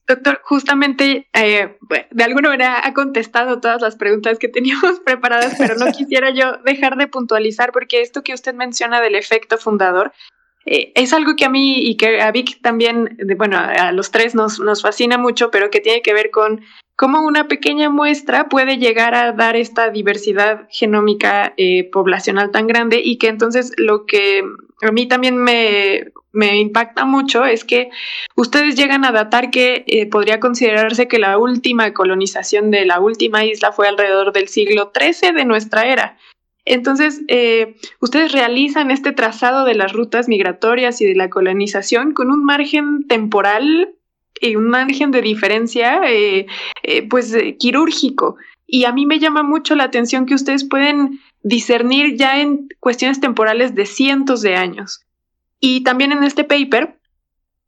Doctor, 0.07 0.39
justamente 0.43 1.27
eh, 1.33 1.77
de 2.11 2.23
alguna 2.23 2.49
manera 2.49 2.85
ha 2.85 2.93
contestado 2.93 3.59
todas 3.59 3.81
las 3.81 3.95
preguntas 3.95 4.37
que 4.37 4.47
teníamos 4.47 4.99
preparadas, 5.05 5.55
pero 5.57 5.75
no 5.75 5.91
quisiera 5.97 6.29
yo 6.29 6.57
dejar 6.63 6.95
de 6.97 7.07
puntualizar 7.07 7.71
porque 7.71 8.01
esto 8.01 8.23
que 8.23 8.33
usted 8.33 8.53
menciona 8.53 9.01
del 9.01 9.15
efecto 9.15 9.57
fundador 9.57 10.13
eh, 10.65 10.91
es 10.95 11.13
algo 11.13 11.35
que 11.35 11.45
a 11.45 11.49
mí 11.49 11.77
y 11.77 11.95
que 11.95 12.21
a 12.21 12.31
Vic 12.31 12.61
también, 12.61 13.17
de, 13.19 13.35
bueno, 13.35 13.57
a 13.57 13.91
los 13.91 14.11
tres 14.11 14.33
nos, 14.33 14.59
nos 14.59 14.81
fascina 14.81 15.17
mucho, 15.17 15.51
pero 15.51 15.69
que 15.69 15.79
tiene 15.79 16.01
que 16.01 16.13
ver 16.13 16.31
con 16.31 16.61
cómo 16.95 17.21
una 17.21 17.47
pequeña 17.47 17.89
muestra 17.89 18.49
puede 18.49 18.77
llegar 18.77 19.13
a 19.13 19.31
dar 19.31 19.55
esta 19.55 19.89
diversidad 19.89 20.67
genómica 20.69 21.53
eh, 21.57 21.89
poblacional 21.91 22.51
tan 22.51 22.67
grande 22.67 23.01
y 23.03 23.17
que 23.17 23.27
entonces 23.27 23.73
lo 23.77 24.05
que 24.05 24.43
a 24.81 24.91
mí 24.91 25.07
también 25.07 25.37
me, 25.37 26.11
me 26.36 26.59
impacta 26.59 27.05
mucho 27.05 27.45
es 27.45 27.63
que 27.63 27.89
ustedes 28.36 28.75
llegan 28.75 29.05
a 29.05 29.11
datar 29.11 29.49
que 29.49 29.83
eh, 29.88 30.05
podría 30.05 30.39
considerarse 30.39 31.07
que 31.07 31.17
la 31.17 31.38
última 31.38 31.93
colonización 31.93 32.69
de 32.69 32.86
la 32.86 32.99
última 32.99 33.45
isla 33.45 33.71
fue 33.71 33.88
alrededor 33.88 34.31
del 34.33 34.47
siglo 34.47 34.91
XIII 34.93 35.31
de 35.31 35.45
nuestra 35.45 35.86
era. 35.86 36.17
Entonces, 36.65 37.21
eh, 37.27 37.75
ustedes 38.01 38.31
realizan 38.31 38.89
este 38.89 39.11
trazado 39.11 39.65
de 39.65 39.75
las 39.75 39.93
rutas 39.93 40.27
migratorias 40.27 40.99
y 40.99 41.05
de 41.05 41.15
la 41.15 41.29
colonización 41.29 42.13
con 42.13 42.31
un 42.31 42.43
margen 42.43 43.07
temporal 43.07 43.93
y 44.41 44.55
un 44.55 44.67
margen 44.67 45.11
de 45.11 45.21
diferencia, 45.21 46.01
eh, 46.07 46.47
eh, 46.83 47.07
pues, 47.07 47.38
quirúrgico. 47.59 48.36
Y 48.67 48.86
a 48.86 48.91
mí 48.91 49.05
me 49.05 49.19
llama 49.19 49.43
mucho 49.43 49.75
la 49.75 49.83
atención 49.83 50.25
que 50.25 50.33
ustedes 50.33 50.63
pueden 50.63 51.19
discernir 51.43 52.17
ya 52.17 52.41
en 52.41 52.67
cuestiones 52.79 53.19
temporales 53.19 53.75
de 53.75 53.86
cientos 53.86 54.41
de 54.41 54.55
años. 54.55 55.04
Y 55.68 55.82
también 55.82 56.11
en 56.11 56.24
este 56.24 56.43
paper, 56.43 56.99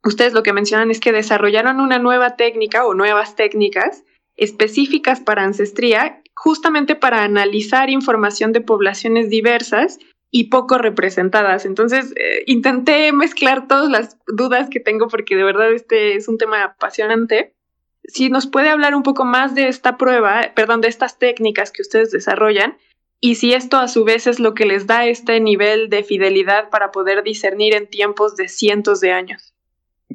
ustedes 0.04 0.32
lo 0.32 0.44
que 0.44 0.52
mencionan 0.52 0.92
es 0.92 1.00
que 1.00 1.10
desarrollaron 1.10 1.80
una 1.80 1.98
nueva 1.98 2.36
técnica 2.36 2.86
o 2.86 2.94
nuevas 2.94 3.34
técnicas 3.34 4.04
específicas 4.36 5.18
para 5.18 5.42
ancestría, 5.42 6.22
justamente 6.32 6.94
para 6.94 7.24
analizar 7.24 7.90
información 7.90 8.52
de 8.52 8.60
poblaciones 8.60 9.30
diversas 9.30 9.98
y 10.30 10.44
poco 10.44 10.78
representadas. 10.78 11.66
Entonces, 11.66 12.14
eh, 12.14 12.44
intenté 12.46 13.10
mezclar 13.10 13.66
todas 13.66 13.90
las 13.90 14.16
dudas 14.28 14.70
que 14.70 14.78
tengo 14.78 15.08
porque 15.08 15.34
de 15.34 15.42
verdad 15.42 15.72
este 15.72 16.14
es 16.14 16.28
un 16.28 16.38
tema 16.38 16.62
apasionante. 16.62 17.56
Si 18.04 18.30
nos 18.30 18.46
puede 18.46 18.68
hablar 18.68 18.94
un 18.94 19.02
poco 19.02 19.24
más 19.24 19.56
de 19.56 19.66
esta 19.66 19.96
prueba, 19.96 20.52
perdón, 20.54 20.82
de 20.82 20.88
estas 20.88 21.18
técnicas 21.18 21.72
que 21.72 21.82
ustedes 21.82 22.12
desarrollan 22.12 22.78
y 23.20 23.34
si 23.34 23.52
esto 23.52 23.76
a 23.78 23.88
su 23.88 24.04
vez 24.04 24.26
es 24.26 24.38
lo 24.38 24.54
que 24.54 24.66
les 24.66 24.86
da 24.86 25.06
este 25.06 25.40
nivel 25.40 25.90
de 25.90 26.04
fidelidad 26.04 26.70
para 26.70 26.90
poder 26.90 27.22
discernir 27.22 27.74
en 27.74 27.88
tiempos 27.88 28.36
de 28.36 28.48
cientos 28.48 29.00
de 29.00 29.12
años. 29.12 29.54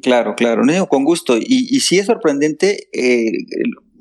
Claro, 0.02 0.34
claro, 0.34 0.64
no, 0.64 0.86
con 0.86 1.04
gusto. 1.04 1.36
Y, 1.36 1.68
y 1.70 1.80
sí 1.80 1.98
es 1.98 2.06
sorprendente, 2.06 2.88
eh, 2.92 3.30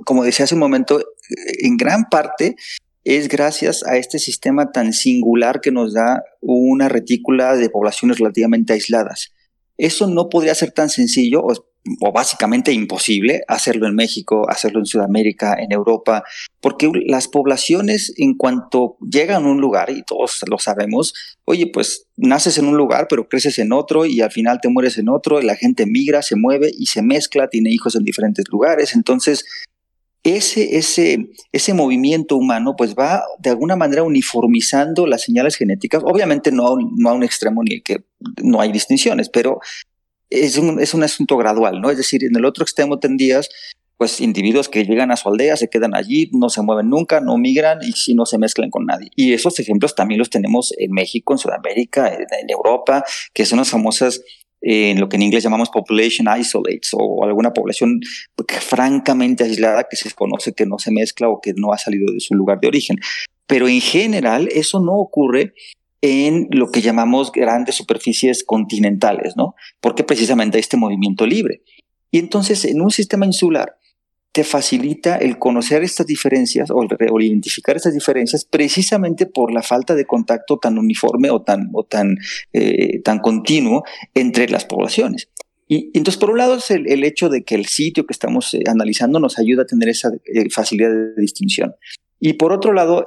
como 0.05 0.23
decía 0.23 0.45
hace 0.45 0.55
un 0.55 0.59
momento, 0.59 1.03
en 1.59 1.77
gran 1.77 2.05
parte 2.09 2.55
es 3.03 3.27
gracias 3.27 3.83
a 3.85 3.97
este 3.97 4.17
sistema 4.17 4.71
tan 4.71 4.93
singular 4.93 5.59
que 5.59 5.71
nos 5.71 5.93
da 5.93 6.23
una 6.41 6.87
retícula 6.87 7.55
de 7.55 7.69
poblaciones 7.69 8.17
relativamente 8.17 8.73
aisladas. 8.73 9.33
Eso 9.77 10.07
no 10.07 10.29
podría 10.29 10.55
ser 10.55 10.71
tan 10.71 10.89
sencillo 10.89 11.43
o, 12.01 12.11
básicamente 12.11 12.71
imposible 12.71 13.43
hacerlo 13.47 13.87
en 13.87 13.95
México, 13.95 14.49
hacerlo 14.49 14.79
en 14.79 14.85
Sudamérica, 14.85 15.55
en 15.59 15.71
Europa, 15.71 16.23
porque 16.61 16.89
las 17.07 17.27
poblaciones 17.27 18.13
en 18.17 18.35
cuanto 18.35 18.97
llegan 19.01 19.45
a 19.45 19.49
un 19.49 19.59
lugar, 19.59 19.89
y 19.89 20.03
todos 20.03 20.41
lo 20.49 20.57
sabemos, 20.59 21.13
oye, 21.45 21.67
pues 21.67 22.07
naces 22.15 22.57
en 22.57 22.65
un 22.65 22.77
lugar, 22.77 23.07
pero 23.09 23.27
creces 23.27 23.59
en 23.59 23.73
otro 23.73 24.05
y 24.05 24.21
al 24.21 24.31
final 24.31 24.59
te 24.61 24.69
mueres 24.69 24.97
en 24.97 25.09
otro, 25.09 25.41
y 25.41 25.45
la 25.45 25.55
gente 25.55 25.85
migra, 25.85 26.21
se 26.21 26.35
mueve 26.35 26.71
y 26.77 26.85
se 26.85 27.01
mezcla, 27.01 27.49
tiene 27.49 27.71
hijos 27.71 27.95
en 27.95 28.03
diferentes 28.03 28.45
lugares, 28.49 28.95
entonces 28.95 29.45
ese, 30.23 30.77
ese, 30.77 31.31
ese 31.51 31.73
movimiento 31.73 32.37
humano 32.37 32.75
pues 32.77 32.95
va 32.95 33.23
de 33.39 33.49
alguna 33.49 33.75
manera 33.75 34.03
uniformizando 34.03 35.05
las 35.05 35.23
señales 35.23 35.57
genéticas, 35.57 36.01
obviamente 36.05 36.51
no, 36.51 36.77
no 36.97 37.09
a 37.09 37.13
un 37.13 37.23
extremo 37.23 37.61
ni 37.61 37.81
que 37.81 38.05
no 38.41 38.61
hay 38.61 38.71
distinciones, 38.71 39.29
pero 39.29 39.59
es 40.33 40.57
un, 40.57 40.81
es 40.81 40.93
un 40.93 41.03
asunto 41.03 41.37
gradual, 41.37 41.79
¿no? 41.81 41.89
Es 41.89 41.97
decir, 41.97 42.23
en 42.23 42.35
el 42.35 42.45
otro 42.45 42.63
extremo 42.63 42.99
tendrías 42.99 43.49
pues 43.97 44.19
individuos 44.19 44.69
que 44.69 44.83
llegan 44.85 45.11
a 45.11 45.15
su 45.15 45.29
aldea, 45.29 45.55
se 45.55 45.69
quedan 45.69 45.95
allí, 45.95 46.29
no 46.33 46.49
se 46.49 46.61
mueven 46.61 46.89
nunca, 46.89 47.21
no 47.21 47.37
migran 47.37 47.79
y 47.81 47.91
si 47.93 48.15
no 48.15 48.25
se 48.25 48.37
mezclan 48.37 48.69
con 48.69 48.85
nadie. 48.85 49.09
Y 49.15 49.33
esos 49.33 49.59
ejemplos 49.59 49.95
también 49.95 50.19
los 50.19 50.29
tenemos 50.29 50.73
en 50.77 50.91
México, 50.91 51.33
en 51.33 51.37
Sudamérica, 51.37 52.13
en, 52.13 52.49
Europa, 52.49 53.03
que 53.33 53.45
son 53.45 53.59
las 53.59 53.69
famosas 53.69 54.21
en 54.61 54.99
lo 54.99 55.09
que 55.09 55.17
en 55.17 55.21
inglés 55.21 55.43
llamamos 55.43 55.69
population 55.69 56.27
isolates 56.37 56.91
o 56.93 57.23
alguna 57.23 57.53
población 57.53 57.99
francamente 58.61 59.43
aislada 59.43 59.85
que 59.89 59.97
se 59.97 60.11
conoce 60.11 60.53
que 60.53 60.65
no 60.65 60.79
se 60.79 60.91
mezcla 60.91 61.29
o 61.29 61.39
que 61.41 61.53
no 61.55 61.73
ha 61.73 61.77
salido 61.77 62.11
de 62.11 62.19
su 62.19 62.33
lugar 62.33 62.59
de 62.59 62.67
origen. 62.67 62.97
Pero 63.45 63.67
en 63.67 63.81
general 63.81 64.49
eso 64.51 64.79
no 64.79 64.95
ocurre 64.95 65.53
en 66.03 66.49
lo 66.51 66.69
que 66.69 66.81
llamamos 66.81 67.31
grandes 67.31 67.75
superficies 67.75 68.43
continentales, 68.43 69.37
¿no? 69.37 69.55
Porque 69.79 70.03
precisamente 70.03 70.59
este 70.59 70.75
movimiento 70.75 71.25
libre. 71.25 71.61
Y 72.11 72.19
entonces 72.19 72.65
en 72.65 72.81
un 72.81 72.91
sistema 72.91 73.25
insular 73.25 73.77
te 74.33 74.43
facilita 74.43 75.15
el 75.15 75.39
conocer 75.39 75.81
estas 75.81 76.05
diferencias 76.05 76.71
o, 76.71 76.75
o, 76.75 77.21
identificar 77.21 77.77
estas 77.77 77.93
diferencias 77.93 78.43
precisamente 78.43 79.27
por 79.27 79.53
la 79.53 79.63
falta 79.63 79.95
de 79.95 80.05
contacto 80.05 80.57
tan 80.57 80.77
uniforme 80.77 81.29
o 81.29 81.41
tan, 81.41 81.69
o 81.71 81.85
tan, 81.85 82.17
eh, 82.51 82.99
tan 83.01 83.19
continuo 83.19 83.83
entre 84.13 84.49
las 84.49 84.65
poblaciones. 84.65 85.29
Y, 85.69 85.89
entonces, 85.93 86.19
por 86.19 86.31
un 86.31 86.39
lado, 86.39 86.55
es 86.55 86.69
el, 86.69 86.91
el, 86.91 87.05
hecho 87.05 87.29
de 87.29 87.43
que 87.43 87.55
el 87.55 87.67
sitio 87.67 88.05
que 88.05 88.11
estamos 88.11 88.53
eh, 88.55 88.63
analizando 88.67 89.19
nos 89.19 89.39
ayuda 89.39 89.63
a 89.63 89.67
tener 89.67 89.87
esa 89.87 90.09
eh, 90.25 90.49
facilidad 90.49 90.89
de 90.89 91.21
distinción. 91.21 91.75
Y 92.25 92.35
por 92.35 92.53
otro 92.53 92.71
lado, 92.71 93.03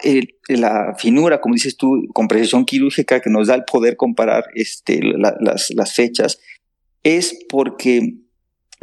la 0.46 0.94
finura, 0.98 1.40
como 1.40 1.54
dices 1.54 1.78
tú, 1.78 2.06
con 2.12 2.28
precisión 2.28 2.66
quirúrgica 2.66 3.20
que 3.20 3.30
nos 3.30 3.48
da 3.48 3.54
el 3.54 3.64
poder 3.64 3.96
comparar 3.96 4.44
este, 4.54 5.00
la, 5.02 5.34
las, 5.40 5.70
las 5.74 5.94
fechas, 5.94 6.38
es 7.02 7.34
porque 7.48 8.16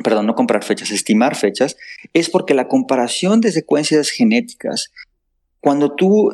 perdón, 0.04 0.26
no 0.26 0.34
comparar 0.34 0.64
fechas, 0.64 0.90
estimar 0.90 1.36
fechas, 1.36 1.78
es 2.14 2.32
porque 2.32 2.56
la 2.56 2.68
comparación 2.68 3.42
de 3.42 3.52
secuencias 3.52 4.10
genéticas, 4.10 4.92
cuando 5.60 5.94
tú 5.94 6.32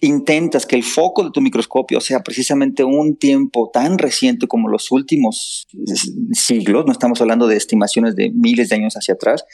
intentas 0.00 0.64
que 0.64 0.76
el 0.76 0.82
foco 0.82 1.22
de 1.24 1.30
tu 1.30 1.42
microscopio 1.42 2.00
sea 2.00 2.20
precisamente 2.20 2.82
un 2.82 3.14
tiempo 3.14 3.70
tan 3.70 3.98
reciente 3.98 4.46
como 4.46 4.70
los 4.70 4.90
últimos 4.90 5.68
siglos, 6.32 6.86
no 6.86 6.92
estamos 6.92 7.20
hablando 7.20 7.46
de 7.46 7.58
estimaciones 7.58 8.16
de 8.16 8.30
miles 8.30 8.70
de 8.70 8.76
años 8.76 8.94
hacia 8.94 9.12
atrás, 9.12 9.44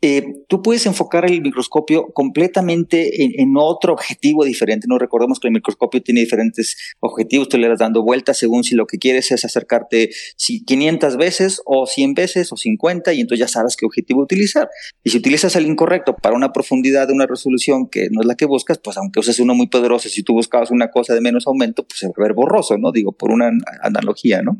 eh, 0.00 0.34
tú 0.48 0.62
puedes 0.62 0.86
enfocar 0.86 1.24
el 1.24 1.42
microscopio 1.42 2.06
completamente 2.12 3.24
en, 3.42 3.54
otro 3.56 3.92
objetivo 3.94 4.44
diferente. 4.44 4.86
No 4.88 4.98
recordemos 4.98 5.40
que 5.40 5.48
el 5.48 5.54
microscopio 5.54 6.00
tiene 6.02 6.20
diferentes 6.20 6.76
objetivos, 7.00 7.48
tú 7.48 7.58
le 7.58 7.68
vas 7.68 7.80
dando 7.80 8.02
vueltas 8.02 8.38
según 8.38 8.62
si 8.62 8.76
lo 8.76 8.86
que 8.86 8.98
quieres 8.98 9.32
es 9.32 9.44
acercarte 9.44 10.10
si 10.36 10.64
500 10.64 11.16
veces 11.16 11.60
o 11.64 11.86
100 11.86 12.14
veces 12.14 12.52
o 12.52 12.56
50 12.56 13.12
y 13.12 13.20
entonces 13.20 13.40
ya 13.40 13.48
sabes 13.48 13.76
qué 13.76 13.86
objetivo 13.86 14.22
utilizar. 14.22 14.68
Y 15.02 15.10
si 15.10 15.18
utilizas 15.18 15.56
el 15.56 15.66
incorrecto 15.66 16.14
para 16.14 16.36
una 16.36 16.52
profundidad 16.52 17.08
de 17.08 17.14
una 17.14 17.26
resolución 17.26 17.88
que 17.88 18.08
no 18.10 18.20
es 18.20 18.26
la 18.26 18.36
que 18.36 18.46
buscas, 18.46 18.78
pues 18.78 18.96
aunque 18.98 19.18
uses 19.18 19.40
uno 19.40 19.54
muy 19.54 19.66
poderoso, 19.66 20.08
si 20.08 20.22
tú 20.22 20.34
buscabas 20.34 20.70
una 20.70 20.90
cosa 20.90 21.14
de 21.14 21.20
menos 21.20 21.46
aumento, 21.48 21.86
pues 21.86 21.98
se 21.98 22.06
va 22.06 22.12
a 22.28 22.32
borroso, 22.32 22.78
¿no? 22.78 22.92
Digo, 22.92 23.12
por 23.12 23.32
una 23.32 23.50
analogía, 23.82 24.42
¿no? 24.42 24.56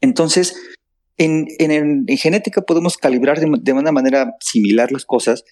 Entonces, 0.00 0.54
en, 1.18 2.06
genética 2.18 2.62
podemos 2.62 2.96
calibrar 2.96 3.40
de, 3.40 3.72
una 3.72 3.92
manera 3.92 4.34
similar 4.40 4.92
las 4.92 5.04
cosas 5.04 5.44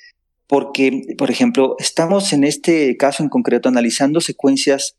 porque, 0.46 1.02
por 1.16 1.30
ejemplo, 1.30 1.76
estamos 1.78 2.32
en 2.32 2.44
este 2.44 2.96
caso 2.96 3.22
en 3.22 3.30
concreto 3.30 3.68
analizando 3.68 4.20
secuencias 4.20 4.96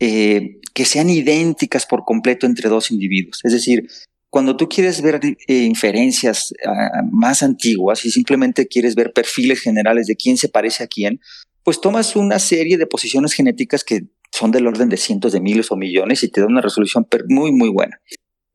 eh, 0.00 0.60
que 0.74 0.84
sean 0.84 1.08
idénticas 1.08 1.86
por 1.86 2.04
completo 2.04 2.46
entre 2.46 2.68
dos 2.68 2.90
individuos. 2.90 3.40
Es 3.42 3.52
decir, 3.52 3.88
cuando 4.28 4.56
tú 4.56 4.68
quieres 4.68 5.00
ver 5.02 5.20
eh, 5.22 5.54
inferencias 5.64 6.54
ah, 6.66 7.02
más 7.10 7.42
antiguas 7.42 8.04
y 8.04 8.10
simplemente 8.10 8.66
quieres 8.66 8.94
ver 8.94 9.12
perfiles 9.12 9.60
generales 9.60 10.06
de 10.06 10.16
quién 10.16 10.36
se 10.36 10.48
parece 10.48 10.84
a 10.84 10.86
quién, 10.86 11.20
pues 11.64 11.80
tomas 11.80 12.16
una 12.16 12.38
serie 12.38 12.76
de 12.76 12.86
posiciones 12.86 13.32
genéticas 13.32 13.84
que 13.84 14.06
son 14.30 14.50
del 14.50 14.66
orden 14.66 14.88
de 14.88 14.96
cientos 14.96 15.32
de 15.32 15.40
miles 15.40 15.70
o 15.70 15.76
millones 15.76 16.22
y 16.22 16.28
te 16.28 16.40
da 16.40 16.46
una 16.46 16.62
resolución 16.62 17.06
muy, 17.28 17.52
muy 17.52 17.68
buena. 17.68 18.00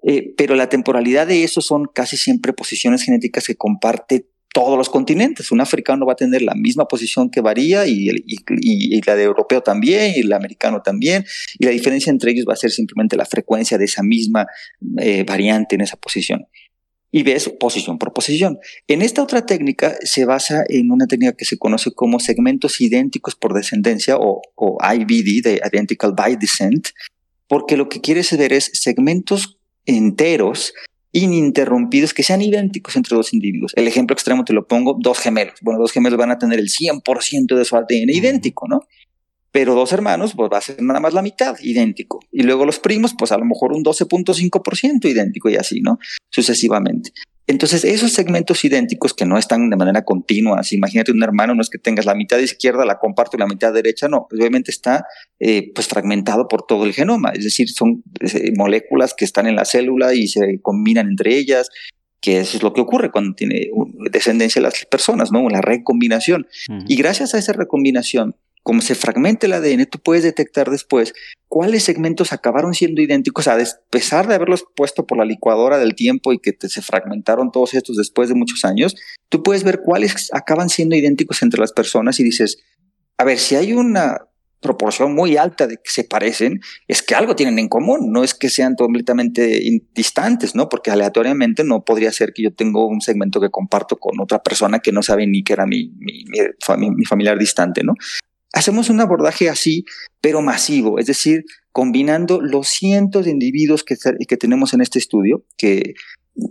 Eh, 0.10 0.34
pero 0.38 0.56
la 0.56 0.70
temporalidad 0.70 1.28
de 1.28 1.44
eso 1.44 1.60
son 1.60 1.84
casi 1.94 2.16
siempre 2.16 2.54
posiciones 2.54 3.04
genéticas 3.04 3.46
que 3.46 3.58
comparte 3.58 4.30
todos 4.54 4.78
los 4.78 4.90
continentes. 4.90 5.52
Un 5.52 5.60
africano 5.60 6.06
va 6.06 6.14
a 6.14 6.16
tener 6.16 6.44
la 6.44 6.56
misma 6.56 6.88
posición 6.88 7.30
que 7.30 7.42
varía 7.42 7.86
y, 7.86 8.10
la 9.06 9.16
de 9.18 9.24
europeo 9.24 9.62
también 9.62 10.14
y 10.16 10.22
el 10.22 10.32
americano 10.32 10.82
también. 10.82 11.26
Y 11.60 11.66
la 11.66 11.72
diferencia 11.72 12.10
entre 12.10 12.32
ellos 12.32 12.46
va 12.48 12.54
a 12.54 12.56
ser 12.56 12.72
simplemente 12.72 13.18
la 13.18 13.26
frecuencia 13.26 13.78
de 13.78 13.84
esa 13.84 14.02
misma 14.02 14.48
eh, 14.98 15.26
variante 15.28 15.76
en 15.76 15.82
esa 15.82 15.98
posición. 15.98 16.48
Y 17.12 17.24
ves 17.24 17.50
posición 17.60 18.00
por 18.00 18.14
posición. 18.14 18.60
En 18.88 19.02
esta 19.02 19.22
otra 19.22 19.46
técnica 19.46 19.98
se 20.04 20.24
basa 20.24 20.64
en 20.70 20.90
una 20.90 21.08
técnica 21.08 21.34
que 21.34 21.44
se 21.44 21.58
conoce 21.58 21.92
como 21.92 22.22
segmentos 22.22 22.80
idénticos 22.80 23.36
por 23.36 23.54
descendencia 23.54 24.16
o, 24.18 24.42
o 24.56 24.78
IBD, 24.82 25.44
de 25.44 25.62
Identical 25.70 26.14
by 26.16 26.38
Descent, 26.38 26.88
porque 27.50 27.76
lo 27.76 27.90
que 27.90 28.00
quieres 28.00 28.36
ver 28.38 28.54
es 28.54 28.72
segmentos 28.74 29.57
enteros 29.88 30.73
ininterrumpidos 31.11 32.14
que 32.14 32.22
sean 32.22 32.41
idénticos 32.41 32.95
entre 32.95 33.15
dos 33.15 33.34
individuos. 33.34 33.72
El 33.76 33.88
ejemplo 33.88 34.14
extremo 34.14 34.45
te 34.45 34.53
lo 34.53 34.68
pongo, 34.68 34.95
dos 34.99 35.19
gemelos. 35.19 35.55
Bueno, 35.61 35.80
dos 35.80 35.91
gemelos 35.91 36.19
van 36.19 36.31
a 36.31 36.38
tener 36.38 36.59
el 36.59 36.69
100% 36.69 37.55
de 37.55 37.65
su 37.65 37.76
ADN 37.76 38.09
idéntico, 38.09 38.68
¿no? 38.68 38.81
Pero 39.51 39.73
dos 39.73 39.91
hermanos, 39.93 40.34
pues 40.35 40.51
va 40.53 40.59
a 40.59 40.61
ser 40.61 40.81
nada 40.84 40.99
más 40.99 41.14
la 41.14 41.23
mitad 41.23 41.55
idéntico. 41.61 42.19
Y 42.31 42.43
luego 42.43 42.65
los 42.65 42.80
primos, 42.80 43.15
pues 43.18 43.31
a 43.31 43.38
lo 43.38 43.45
mejor 43.45 43.73
un 43.73 43.84
12.5% 43.84 45.09
idéntico 45.09 45.49
y 45.49 45.55
así, 45.55 45.81
¿no? 45.81 45.97
Sucesivamente. 46.30 47.11
Entonces, 47.48 47.86
esos 47.86 48.11
segmentos 48.11 48.64
idénticos 48.65 49.14
que 49.14 49.26
no 49.26 49.38
están 49.38 49.69
de 49.69 49.78
manera 49.78 50.03
continua, 50.03 50.64
si 50.64 50.76
imagínate 50.76 51.14
un 51.14 51.24
hermano, 51.24 51.56
no 51.56 51.61
es 51.61 51.69
que 51.69 51.78
tengas 51.78 52.06
la 52.06 52.14
mitad 52.14 52.38
izquierda, 52.40 52.84
la 52.86 52.99
comparto 52.99 53.38
y 53.38 53.40
la 53.40 53.48
mitad 53.48 53.74
derecha, 53.74 54.10
no, 54.10 54.28
obviamente 54.30 54.69
está 54.69 55.06
eh, 55.40 55.72
pues 55.74 55.88
fragmentado 55.88 56.49
por 56.49 56.68
todo 56.68 56.86
el 56.86 56.94
genoma, 56.94 57.32
es 57.32 57.45
decir, 57.45 57.69
son 57.69 58.03
eh, 58.19 58.52
moléculas 58.57 59.14
que 59.14 59.24
están 59.24 59.48
en 59.48 59.56
la 59.56 59.64
célula 59.64 60.14
y 60.14 60.28
se 60.28 60.60
combinan 60.61 61.07
entre 61.07 61.38
ellas, 61.38 61.69
que 62.19 62.41
eso 62.41 62.57
es 62.57 62.64
lo 62.64 62.74
que 62.74 62.82
ocurre 62.82 63.11
cuando 63.11 63.34
tiene 63.34 63.69
descendencia 64.11 64.61
las 64.61 64.86
personas, 64.86 65.32
¿no? 65.32 65.48
La 65.49 65.61
recombinación. 65.61 66.48
Y 66.88 66.95
gracias 66.98 67.34
a 67.34 67.38
esa 67.38 67.53
recombinación, 67.53 68.36
como 68.68 68.81
se 68.81 68.95
fragmenta 68.95 69.45
el 69.45 69.53
ADN, 69.53 69.85
tú 69.85 69.98
puedes 69.98 70.26
detectar 70.26 70.69
después 70.69 71.14
cuáles 71.48 71.84
segmentos 71.84 72.34
acabaron 72.34 72.73
siendo 72.73 73.02
idénticos, 73.02 73.48
a 73.48 73.57
pesar 73.89 74.27
de 74.27 74.35
haberlos 74.35 74.65
puesto 74.76 75.07
por 75.07 75.18
la 75.18 75.23
licuadora 75.23 75.77
del 75.77 75.95
tiempo 75.95 76.34
y 76.34 76.39
que 76.39 76.53
se 76.60 76.81
fragmentaron 76.81 77.53
todos 77.53 77.73
estos 77.76 77.95
después 77.95 78.27
de 78.27 78.35
muchos 78.35 78.65
años, 78.65 78.98
tú 79.30 79.41
puedes 79.41 79.64
ver 79.64 79.80
cuáles 79.85 80.30
acaban 80.34 80.68
siendo 80.68 80.98
idénticos 80.98 81.41
entre 81.44 81.61
las 81.61 81.72
personas 81.72 82.19
y 82.19 82.26
dices, 82.26 82.57
a 83.18 83.23
ver, 83.23 83.39
si 83.39 83.56
hay 83.56 83.72
una 83.72 84.27
proporción 84.60 85.15
muy 85.15 85.38
alta 85.38 85.65
de 85.65 85.77
que 85.77 85.89
se 85.89 86.03
parecen, 86.03 86.60
es 86.89 87.02
que 87.02 87.15
algo 87.15 87.38
tienen 87.38 87.60
en 87.60 87.69
común, 87.69 88.11
no 88.11 88.22
es 88.22 88.34
que 88.34 88.49
sean 88.49 88.76
completamente 88.76 89.61
distantes, 89.94 90.56
¿no? 90.56 90.68
Porque 90.68 90.91
aleatoriamente 90.91 91.64
no 91.64 91.85
podría 91.85 92.11
ser 92.11 92.34
que 92.34 92.44
yo 92.44 92.53
tengo 92.53 92.85
un 92.85 92.99
segmento 92.99 93.39
que 93.39 93.49
comparto 93.49 93.95
con 93.95 94.19
otra 94.19 94.44
persona 94.44 94.80
que 94.80 94.91
no 94.91 95.03
sabe 95.03 95.26
ni 95.26 95.41
que 95.41 95.53
era 95.53 95.65
mi, 95.65 95.94
mi, 95.99 96.26
mi 96.26 97.06
familiar 97.06 97.39
distante, 97.39 97.81
¿no? 97.81 97.94
Hacemos 98.53 98.90
un 98.90 99.02
abordaje 99.02 99.49
así, 99.49 99.86
pero 100.22 100.41
masivo, 100.41 100.99
es 100.99 101.06
decir, 101.06 101.44
combinando 101.72 102.41
los 102.41 102.68
cientos 102.68 103.26
de 103.26 103.32
individuos 103.32 103.84
que, 103.84 103.95
que 104.28 104.38
tenemos 104.38 104.74
en 104.74 104.82
este 104.82 104.99
estudio, 104.99 105.45
que 105.57 105.94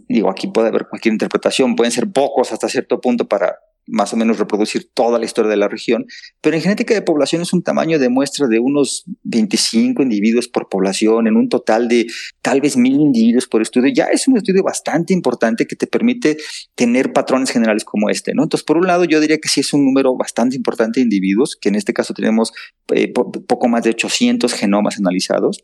digo, 0.09 0.31
aquí 0.31 0.48
puede 0.48 0.68
haber 0.68 0.86
cualquier 0.89 1.12
interpretación, 1.12 1.77
pueden 1.77 1.93
ser 1.93 2.10
pocos 2.10 2.52
hasta 2.52 2.68
cierto 2.68 3.01
punto 3.01 3.27
para 3.27 3.56
más 3.86 4.12
o 4.12 4.16
menos 4.16 4.38
reproducir 4.38 4.90
toda 4.92 5.18
la 5.18 5.24
historia 5.24 5.50
de 5.50 5.56
la 5.56 5.68
región, 5.68 6.06
pero 6.40 6.56
en 6.56 6.62
genética 6.62 6.94
de 6.94 7.02
población 7.02 7.42
es 7.42 7.52
un 7.52 7.62
tamaño 7.62 7.98
de 7.98 8.08
muestra 8.08 8.46
de 8.48 8.58
unos 8.58 9.04
25 9.24 10.02
individuos 10.02 10.48
por 10.48 10.68
población, 10.68 11.26
en 11.26 11.36
un 11.36 11.48
total 11.48 11.88
de 11.88 12.06
tal 12.42 12.60
vez 12.60 12.76
mil 12.76 13.00
individuos 13.00 13.46
por 13.46 13.62
estudio. 13.62 13.92
Ya 13.94 14.04
es 14.04 14.28
un 14.28 14.36
estudio 14.36 14.62
bastante 14.62 15.12
importante 15.12 15.66
que 15.66 15.76
te 15.76 15.86
permite 15.86 16.36
tener 16.74 17.12
patrones 17.12 17.50
generales 17.50 17.84
como 17.84 18.10
este, 18.10 18.34
¿no? 18.34 18.42
Entonces, 18.42 18.64
por 18.64 18.76
un 18.76 18.86
lado, 18.86 19.04
yo 19.04 19.20
diría 19.20 19.38
que 19.38 19.48
sí 19.48 19.60
es 19.60 19.72
un 19.72 19.84
número 19.84 20.16
bastante 20.16 20.56
importante 20.56 21.00
de 21.00 21.04
individuos, 21.04 21.56
que 21.60 21.68
en 21.68 21.76
este 21.76 21.92
caso 21.92 22.14
tenemos 22.14 22.52
eh, 22.94 23.12
poco 23.12 23.68
más 23.68 23.82
de 23.82 23.90
800 23.90 24.52
genomas 24.52 24.98
analizados. 24.98 25.62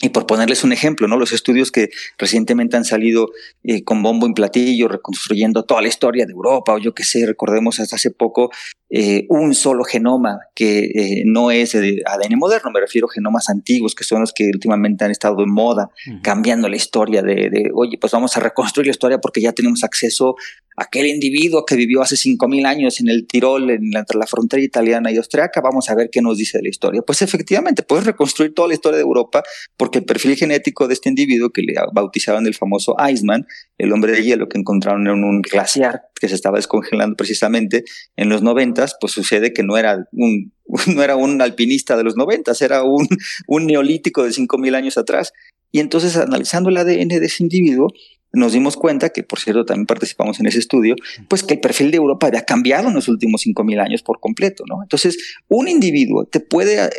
Y 0.00 0.10
por 0.10 0.26
ponerles 0.26 0.62
un 0.62 0.72
ejemplo, 0.72 1.08
¿no? 1.08 1.16
Los 1.16 1.32
estudios 1.32 1.72
que 1.72 1.88
recientemente 2.18 2.76
han 2.76 2.84
salido 2.84 3.30
eh, 3.64 3.82
con 3.82 4.00
bombo 4.00 4.28
y 4.28 4.32
platillo, 4.32 4.86
reconstruyendo 4.86 5.64
toda 5.64 5.82
la 5.82 5.88
historia 5.88 6.24
de 6.24 6.32
Europa, 6.32 6.74
o 6.74 6.78
yo 6.78 6.94
qué 6.94 7.02
sé, 7.02 7.26
recordemos 7.26 7.80
hasta 7.80 7.96
hace 7.96 8.12
poco 8.12 8.50
eh, 8.90 9.26
un 9.28 9.54
solo 9.54 9.82
genoma 9.82 10.38
que 10.54 10.84
eh, 10.84 11.22
no 11.26 11.50
es 11.50 11.72
de 11.72 12.00
ADN 12.06 12.38
moderno, 12.38 12.70
me 12.70 12.78
refiero 12.78 13.08
a 13.08 13.12
genomas 13.12 13.50
antiguos, 13.50 13.96
que 13.96 14.04
son 14.04 14.20
los 14.20 14.32
que 14.32 14.44
últimamente 14.54 15.04
han 15.04 15.10
estado 15.10 15.42
en 15.42 15.50
moda, 15.50 15.90
cambiando 16.22 16.68
la 16.68 16.76
historia 16.76 17.20
de, 17.20 17.50
de, 17.50 17.70
oye, 17.74 17.98
pues 17.98 18.12
vamos 18.12 18.36
a 18.36 18.40
reconstruir 18.40 18.86
la 18.86 18.92
historia 18.92 19.18
porque 19.18 19.40
ya 19.40 19.52
tenemos 19.52 19.82
acceso 19.82 20.36
aquel 20.78 21.06
individuo 21.06 21.64
que 21.66 21.74
vivió 21.74 22.02
hace 22.02 22.14
5.000 22.14 22.66
años 22.66 23.00
en 23.00 23.08
el 23.08 23.26
Tirol, 23.26 23.70
en 23.70 23.90
la, 23.90 24.00
entre 24.00 24.16
la 24.18 24.26
frontera 24.26 24.62
italiana 24.62 25.10
y 25.10 25.16
austriaca, 25.16 25.60
vamos 25.60 25.90
a 25.90 25.94
ver 25.94 26.08
qué 26.10 26.22
nos 26.22 26.38
dice 26.38 26.58
de 26.58 26.62
la 26.62 26.68
historia. 26.68 27.02
Pues 27.02 27.20
efectivamente, 27.20 27.82
puedes 27.82 28.06
reconstruir 28.06 28.54
toda 28.54 28.68
la 28.68 28.74
historia 28.74 28.96
de 28.96 29.02
Europa 29.02 29.42
porque 29.76 29.87
el 29.96 30.04
perfil 30.04 30.36
genético 30.36 30.86
de 30.86 30.94
este 30.94 31.08
individuo 31.08 31.50
que 31.50 31.62
le 31.62 31.74
bautizaban 31.92 32.46
el 32.46 32.54
famoso 32.54 32.94
Iceman, 33.10 33.46
el 33.78 33.92
hombre 33.92 34.12
de 34.12 34.22
hielo 34.22 34.48
que 34.48 34.58
encontraron 34.58 35.06
en 35.06 35.24
un 35.24 35.40
glaciar 35.40 36.02
que 36.20 36.28
se 36.28 36.34
estaba 36.34 36.58
descongelando 36.58 37.16
precisamente 37.16 37.84
en 38.16 38.28
los 38.28 38.42
noventas, 38.42 38.96
pues 39.00 39.12
sucede 39.12 39.52
que 39.52 39.62
no 39.62 39.78
era 39.78 40.06
un, 40.12 40.52
no 40.94 41.02
era 41.02 41.16
un 41.16 41.40
alpinista 41.40 41.96
de 41.96 42.04
los 42.04 42.16
noventas, 42.16 42.60
era 42.60 42.82
un, 42.82 43.08
un 43.46 43.66
neolítico 43.66 44.24
de 44.24 44.30
5.000 44.30 44.74
años 44.74 44.98
atrás. 44.98 45.32
Y 45.70 45.80
entonces, 45.80 46.16
analizando 46.16 46.70
el 46.70 46.76
ADN 46.78 47.08
de 47.08 47.26
ese 47.26 47.42
individuo, 47.42 47.88
nos 48.32 48.52
dimos 48.52 48.76
cuenta, 48.76 49.10
que 49.10 49.22
por 49.22 49.38
cierto 49.38 49.64
también 49.64 49.86
participamos 49.86 50.38
en 50.40 50.46
ese 50.46 50.58
estudio, 50.58 50.94
pues 51.28 51.42
que 51.42 51.54
el 51.54 51.60
perfil 51.60 51.90
de 51.90 51.96
Europa 51.96 52.26
había 52.26 52.42
cambiado 52.42 52.88
en 52.88 52.94
los 52.94 53.08
últimos 53.08 53.44
5.000 53.46 53.80
años 53.82 54.02
por 54.02 54.20
completo, 54.20 54.64
¿no? 54.68 54.82
Entonces, 54.82 55.36
un 55.48 55.68
individuo 55.68 56.26
te 56.26 56.40
puede 56.40 56.84
eh, 56.84 56.90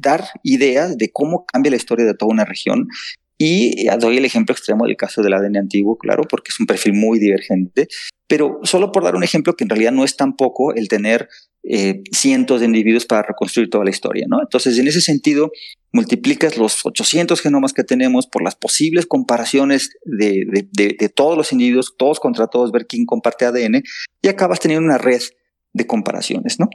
dar 0.00 0.24
ideas 0.42 0.98
de 0.98 1.10
cómo 1.12 1.44
cambia 1.46 1.70
la 1.70 1.76
historia 1.76 2.04
de 2.04 2.14
toda 2.14 2.32
una 2.32 2.44
región 2.44 2.88
y 3.38 3.86
doy 3.98 4.18
el 4.18 4.24
ejemplo 4.24 4.54
extremo 4.54 4.86
del 4.86 4.96
caso 4.96 5.22
del 5.22 5.34
ADN 5.34 5.56
antiguo, 5.56 5.98
claro, 5.98 6.22
porque 6.28 6.50
es 6.50 6.60
un 6.60 6.66
perfil 6.66 6.92
muy 6.94 7.18
divergente, 7.18 7.88
pero 8.28 8.60
solo 8.62 8.92
por 8.92 9.04
dar 9.04 9.16
un 9.16 9.24
ejemplo 9.24 9.54
que 9.54 9.64
en 9.64 9.70
realidad 9.70 9.92
no 9.92 10.04
es 10.04 10.16
tampoco 10.16 10.74
el 10.74 10.88
tener 10.88 11.28
eh, 11.66 12.02
cientos 12.12 12.60
de 12.60 12.66
individuos 12.66 13.06
para 13.06 13.22
reconstruir 13.22 13.70
toda 13.70 13.84
la 13.84 13.90
historia, 13.90 14.26
¿no? 14.28 14.38
Entonces, 14.42 14.78
en 14.78 14.86
ese 14.86 15.00
sentido, 15.00 15.50
multiplicas 15.92 16.58
los 16.58 16.84
800 16.84 17.40
genomas 17.40 17.72
que 17.72 17.84
tenemos 17.84 18.26
por 18.26 18.42
las 18.42 18.54
posibles 18.54 19.06
comparaciones 19.06 19.90
de, 20.04 20.44
de, 20.72 21.08
todos 21.08 21.38
los 21.38 21.52
individuos, 21.52 21.94
todos 21.96 22.20
contra 22.20 22.48
todos, 22.48 22.70
ver 22.70 22.86
quién 22.86 23.06
comparte 23.06 23.46
ADN, 23.46 23.82
y 24.20 24.28
acabas 24.28 24.60
teniendo 24.60 24.84
una 24.84 24.98
red 24.98 25.22
de 25.72 25.86
comparaciones, 25.86 26.60
¿no? 26.60 26.68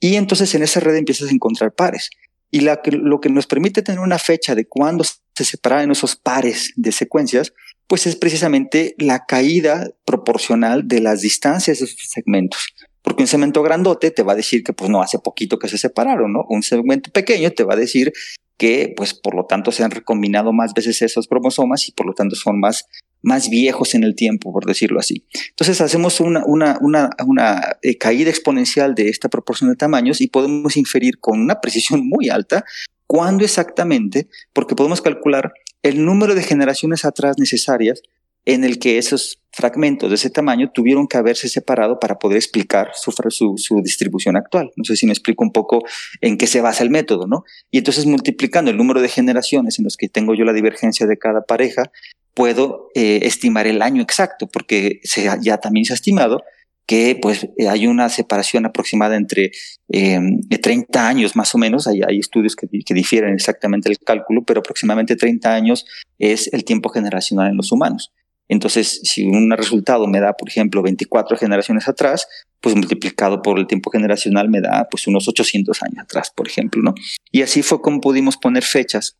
Y 0.00 0.16
entonces 0.16 0.54
en 0.54 0.62
esa 0.62 0.80
red 0.80 0.96
empiezas 0.96 1.28
a 1.28 1.34
encontrar 1.34 1.74
pares. 1.74 2.10
Y 2.50 2.60
lo 2.60 3.20
que 3.20 3.28
nos 3.28 3.46
permite 3.46 3.82
tener 3.82 4.00
una 4.00 4.18
fecha 4.18 4.54
de 4.54 4.66
cuándo 4.66 5.04
se 5.44 5.52
separan 5.52 5.90
esos 5.90 6.16
pares 6.16 6.72
de 6.76 6.92
secuencias, 6.92 7.52
pues 7.86 8.06
es 8.06 8.16
precisamente 8.16 8.94
la 8.98 9.24
caída 9.26 9.88
proporcional 10.04 10.86
de 10.86 11.00
las 11.00 11.22
distancias 11.22 11.78
de 11.78 11.86
esos 11.86 11.96
segmentos. 12.08 12.74
Porque 13.02 13.22
un 13.22 13.26
segmento 13.26 13.62
grandote 13.62 14.10
te 14.10 14.22
va 14.22 14.32
a 14.32 14.36
decir 14.36 14.62
que 14.62 14.72
pues 14.72 14.90
no 14.90 15.02
hace 15.02 15.18
poquito 15.18 15.58
que 15.58 15.68
se 15.68 15.78
separaron, 15.78 16.32
¿no? 16.32 16.44
Un 16.48 16.62
segmento 16.62 17.10
pequeño 17.10 17.50
te 17.50 17.64
va 17.64 17.74
a 17.74 17.78
decir 17.78 18.12
que 18.58 18.92
pues 18.96 19.14
por 19.14 19.34
lo 19.34 19.46
tanto 19.46 19.72
se 19.72 19.82
han 19.82 19.90
recombinado 19.90 20.52
más 20.52 20.74
veces 20.74 21.00
esos 21.00 21.26
cromosomas 21.26 21.88
y 21.88 21.92
por 21.92 22.06
lo 22.06 22.12
tanto 22.12 22.36
son 22.36 22.60
más 22.60 22.86
más 23.22 23.50
viejos 23.50 23.94
en 23.94 24.04
el 24.04 24.14
tiempo, 24.14 24.52
por 24.52 24.66
decirlo 24.66 25.00
así. 25.00 25.26
Entonces 25.50 25.80
hacemos 25.80 26.20
una, 26.20 26.42
una, 26.46 26.78
una, 26.80 27.10
una 27.26 27.76
eh, 27.82 27.98
caída 27.98 28.30
exponencial 28.30 28.94
de 28.94 29.08
esta 29.08 29.28
proporción 29.28 29.70
de 29.70 29.76
tamaños 29.76 30.20
y 30.20 30.28
podemos 30.28 30.76
inferir 30.76 31.18
con 31.18 31.40
una 31.40 31.60
precisión 31.60 32.08
muy 32.08 32.28
alta 32.28 32.64
cuándo 33.10 33.44
exactamente, 33.44 34.28
porque 34.52 34.76
podemos 34.76 35.00
calcular 35.00 35.52
el 35.82 36.04
número 36.04 36.36
de 36.36 36.44
generaciones 36.44 37.04
atrás 37.04 37.40
necesarias 37.40 38.02
en 38.44 38.62
el 38.62 38.78
que 38.78 38.98
esos 38.98 39.42
fragmentos 39.50 40.10
de 40.10 40.14
ese 40.14 40.30
tamaño 40.30 40.70
tuvieron 40.72 41.08
que 41.08 41.16
haberse 41.16 41.48
separado 41.48 41.98
para 41.98 42.20
poder 42.20 42.36
explicar 42.36 42.92
su, 42.94 43.10
su, 43.56 43.82
distribución 43.82 44.36
actual. 44.36 44.70
No 44.76 44.84
sé 44.84 44.94
si 44.94 45.06
me 45.06 45.12
explico 45.12 45.42
un 45.42 45.50
poco 45.50 45.82
en 46.20 46.38
qué 46.38 46.46
se 46.46 46.60
basa 46.60 46.84
el 46.84 46.90
método, 46.90 47.26
¿no? 47.26 47.42
Y 47.72 47.78
entonces 47.78 48.06
multiplicando 48.06 48.70
el 48.70 48.76
número 48.76 49.02
de 49.02 49.08
generaciones 49.08 49.80
en 49.80 49.86
los 49.86 49.96
que 49.96 50.08
tengo 50.08 50.36
yo 50.36 50.44
la 50.44 50.52
divergencia 50.52 51.08
de 51.08 51.18
cada 51.18 51.42
pareja, 51.42 51.90
puedo 52.32 52.90
eh, 52.94 53.22
estimar 53.24 53.66
el 53.66 53.82
año 53.82 54.02
exacto, 54.02 54.46
porque 54.46 55.00
se, 55.02 55.28
ya 55.42 55.58
también 55.58 55.84
se 55.84 55.94
ha 55.94 55.96
estimado 55.96 56.44
que 56.90 57.16
pues 57.22 57.44
eh, 57.56 57.68
hay 57.68 57.86
una 57.86 58.08
separación 58.08 58.66
aproximada 58.66 59.14
entre 59.14 59.52
30 59.88 60.98
em, 60.98 61.06
años 61.06 61.36
más 61.36 61.54
o 61.54 61.58
menos, 61.58 61.86
hay, 61.86 62.02
hay 62.02 62.18
estudios 62.18 62.56
que, 62.56 62.66
que, 62.66 62.94
difieren 62.94 63.32
exactamente 63.32 63.88
el 63.88 63.96
cálculo, 64.00 64.42
pero 64.42 64.58
aproximadamente 64.58 65.14
30 65.14 65.54
años 65.54 65.86
es 66.18 66.52
el 66.52 66.64
tiempo 66.64 66.88
generacional 66.88 67.48
en 67.48 67.56
los 67.56 67.70
humanos. 67.70 68.10
Entonces, 68.48 69.02
si 69.04 69.22
un 69.24 69.52
resultado 69.52 70.08
me 70.08 70.18
da, 70.18 70.32
por 70.32 70.48
ejemplo, 70.48 70.82
24 70.82 71.36
generaciones 71.36 71.86
atrás, 71.86 72.26
pues 72.60 72.74
multiplicado 72.74 73.40
por 73.40 73.60
el 73.60 73.68
tiempo 73.68 73.92
generacional 73.92 74.48
me 74.48 74.60
da 74.60 74.88
pues 74.90 75.06
unos 75.06 75.28
800 75.28 75.80
años 75.84 75.98
atrás, 76.00 76.32
por 76.34 76.48
ejemplo, 76.48 76.82
¿no? 76.82 76.94
Y 77.30 77.42
así 77.42 77.62
fue 77.62 77.80
como 77.80 78.00
pudimos 78.00 78.36
poner 78.36 78.64
fechas 78.64 79.16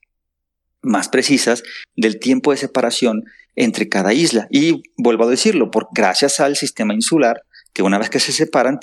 más 0.83 1.09
precisas 1.09 1.63
del 1.95 2.19
tiempo 2.19 2.51
de 2.51 2.57
separación 2.57 3.23
entre 3.55 3.89
cada 3.89 4.13
isla. 4.13 4.49
Y 4.51 4.83
vuelvo 4.97 5.23
a 5.23 5.31
decirlo, 5.31 5.71
por, 5.71 5.87
gracias 5.93 6.41
al 6.41 6.57
sistema 6.57 6.95
insular, 6.95 7.45
que 7.73 7.83
una 7.83 7.99
vez 7.99 8.11
que 8.11 8.21
se 8.21 8.33
separan 8.33 8.79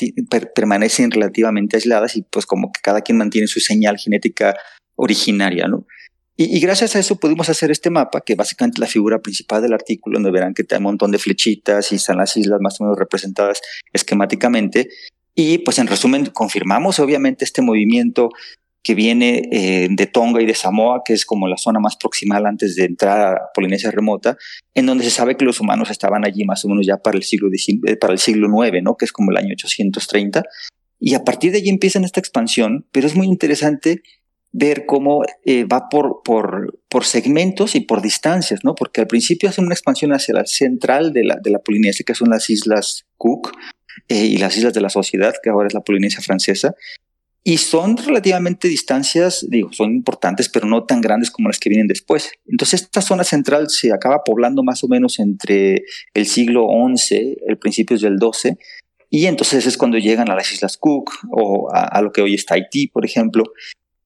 permanecen 0.55 1.11
relativamente 1.11 1.77
aisladas 1.77 2.15
y 2.15 2.23
pues 2.23 2.45
como 2.45 2.72
que 2.72 2.81
cada 2.81 3.01
quien 3.01 3.18
mantiene 3.18 3.47
su 3.47 3.59
señal 3.59 3.97
genética 3.97 4.55
originaria, 4.95 5.68
¿no? 5.68 5.85
Y, 6.39 6.59
gracias 6.59 6.95
a 6.95 6.99
eso 6.99 7.15
pudimos 7.15 7.49
hacer 7.49 7.72
este 7.72 7.89
mapa, 7.89 8.22
que 8.22 8.35
básicamente 8.35 8.80
la 8.80 8.85
figura 8.85 9.19
principal 9.19 9.59
del 9.59 9.73
artículo, 9.73 10.18
donde 10.18 10.30
verán 10.30 10.53
que 10.53 10.64
hay 10.69 10.77
un 10.77 10.84
montón 10.84 11.09
de 11.09 11.18
flechitas 11.18 11.91
y 11.91 11.95
están 11.95 12.18
las 12.18 12.38
islas 12.38 12.61
más 12.61 12.80
o 12.80 12.84
menos 12.84 12.99
representadas 12.99 13.59
esquemáticamente. 13.91 14.88
Y 15.34 15.57
pues 15.59 15.80
en 15.80 15.88
resumen, 15.88 16.27
confirmamos 16.27 16.99
obviamente 16.99 17.43
este 17.43 17.64
movimiento 17.64 18.30
que 18.88 18.95
viene 18.95 19.49
eh, 19.51 19.89
de 19.91 20.07
Tonga 20.07 20.41
y 20.41 20.45
de 20.45 20.55
Samoa, 20.55 21.01
que 21.03 21.11
es 21.11 21.26
como 21.26 21.49
la 21.49 21.57
zona 21.57 21.77
más 21.77 21.97
proximal 21.97 22.45
antes 22.45 22.77
de 22.77 22.85
entrar 22.85 23.35
a 23.35 23.38
Polinesia 23.53 23.91
remota, 23.91 24.38
en 24.73 24.85
donde 24.85 25.03
se 25.03 25.09
sabe 25.09 25.35
que 25.35 25.43
los 25.43 25.59
humanos 25.59 25.91
estaban 25.91 26.23
allí 26.23 26.45
más 26.45 26.64
o 26.64 26.69
menos 26.69 26.88
ya 26.88 26.95
para 26.95 27.18
el 27.18 27.23
siglo, 27.23 27.49
eh, 27.51 27.97
IX, 27.99 28.84
¿no? 28.84 28.95
que 28.95 29.03
es 29.03 29.11
como 29.11 29.31
el 29.31 29.38
año 29.39 29.49
830. 29.51 30.41
Y 31.01 31.15
a 31.15 31.26
partir 31.26 31.51
de 31.51 31.57
allí 31.57 31.68
empiezan 31.68 32.05
esta 32.05 32.22
expansión, 32.22 32.88
pero 32.93 33.07
es 33.07 33.15
muy 33.18 33.27
interesante 33.27 34.03
ver 34.53 34.85
cómo 34.85 35.23
eh, 35.43 35.65
va 35.65 35.89
por, 35.89 36.22
por, 36.23 36.80
por, 36.88 37.03
segmentos 37.03 37.76
y 37.76 37.81
por 37.81 38.01
distancias, 38.01 38.61
¿no? 38.64 38.73
Porque 38.73 39.01
al 39.01 39.07
principio 39.07 39.49
hace 39.49 39.59
una 39.59 39.73
expansión 39.73 40.14
hacia 40.14 40.34
la 40.34 40.45
central 40.45 41.11
de 41.11 41.26
la, 41.26 41.35
de 41.43 41.49
la 41.51 41.59
Polinesia, 41.59 42.05
que 42.07 42.15
son 42.15 42.30
las 42.30 42.49
islas 42.49 43.05
Cook 43.18 43.51
eh, 44.07 44.27
y 44.27 44.38
las 44.38 44.55
islas 44.55 44.73
de 44.73 44.80
la 44.80 44.89
Sociedad, 44.89 45.34
que 45.43 45.49
ahora 45.49 45.68
es 45.68 45.73
la 45.73 45.81
Polinesia 45.81 46.22
francesa, 46.22 46.73
y 47.48 47.60
son 47.60 47.95
relativamente 47.95 48.68
distancias, 48.68 49.45
digo, 49.49 49.72
son 49.72 49.91
importantes, 49.91 50.49
pero 50.49 50.68
no 50.68 50.84
tan 50.84 50.99
grandes 50.99 51.32
como 51.32 51.48
las 51.48 51.60
que 51.60 51.69
vienen 51.69 51.88
después. 51.88 52.30
Entonces, 52.45 52.82
esta 52.82 53.02
zona 53.02 53.24
central 53.24 53.69
se 53.69 53.94
acaba 53.94 54.26
poblando 54.26 54.64
más 54.64 54.84
o 54.84 54.90
menos 54.90 55.18
entre 55.19 55.86
el 56.14 56.26
siglo 56.26 56.68
XI, 56.94 57.38
el 57.48 57.57
principios 57.57 58.02
del 58.02 58.18
XII, 58.19 58.57
y 59.10 59.28
entonces 59.28 59.65
es 59.65 59.78
cuando 59.78 59.98
llegan 59.98 60.30
a 60.30 60.36
las 60.36 60.52
Islas 60.52 60.76
Cook 60.76 61.10
o 61.32 61.74
a, 61.74 61.86
a, 61.86 62.02
lo 62.02 62.11
que 62.11 62.22
hoy 62.22 62.34
está 62.34 62.56
Haití, 62.56 62.88
por 62.88 63.06
ejemplo, 63.06 63.45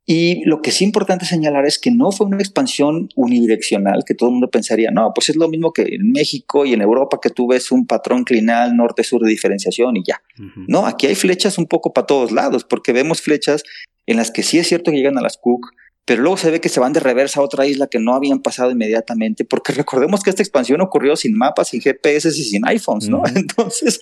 y 0.05 0.43
lo 0.45 0.61
que 0.61 0.71
es 0.71 0.81
importante 0.81 1.25
señalar 1.25 1.65
es 1.65 1.77
que 1.77 1.91
no 1.91 2.11
fue 2.11 2.25
una 2.25 2.37
expansión 2.37 3.09
unidireccional, 3.15 4.03
que 4.05 4.15
todo 4.15 4.29
el 4.29 4.33
mundo 4.33 4.49
pensaría, 4.49 4.89
no, 4.91 5.11
pues 5.13 5.29
es 5.29 5.35
lo 5.35 5.47
mismo 5.47 5.71
que 5.73 5.83
en 5.83 6.11
México 6.11 6.65
y 6.65 6.73
en 6.73 6.81
Europa, 6.81 7.19
que 7.21 7.29
tú 7.29 7.47
ves 7.47 7.71
un 7.71 7.85
patrón 7.85 8.23
clinal 8.23 8.75
norte-sur 8.75 9.21
de 9.21 9.29
diferenciación 9.29 9.97
y 9.97 10.03
ya. 10.05 10.21
No, 10.67 10.87
aquí 10.87 11.05
hay 11.05 11.15
flechas 11.15 11.57
un 11.57 11.67
poco 11.67 11.93
para 11.93 12.07
todos 12.07 12.31
lados, 12.31 12.63
porque 12.63 12.93
vemos 12.93 13.21
flechas 13.21 13.63
en 14.07 14.17
las 14.17 14.31
que 14.31 14.41
sí 14.43 14.57
es 14.57 14.67
cierto 14.67 14.91
que 14.91 14.97
llegan 14.97 15.17
a 15.19 15.21
las 15.21 15.37
Cook, 15.37 15.67
pero 16.03 16.23
luego 16.23 16.35
se 16.35 16.49
ve 16.49 16.59
que 16.59 16.69
se 16.69 16.79
van 16.79 16.93
de 16.93 16.99
reversa 16.99 17.39
a 17.39 17.43
otra 17.43 17.67
isla 17.67 17.87
que 17.87 17.99
no 17.99 18.15
habían 18.15 18.41
pasado 18.41 18.71
inmediatamente, 18.71 19.45
porque 19.45 19.71
recordemos 19.73 20.23
que 20.23 20.31
esta 20.31 20.41
expansión 20.41 20.81
ocurrió 20.81 21.15
sin 21.15 21.37
mapas, 21.37 21.69
sin 21.69 21.79
GPS 21.79 22.29
y 22.29 22.43
sin 22.43 22.67
iPhones, 22.67 23.07
¿no? 23.07 23.21
Entonces, 23.35 24.01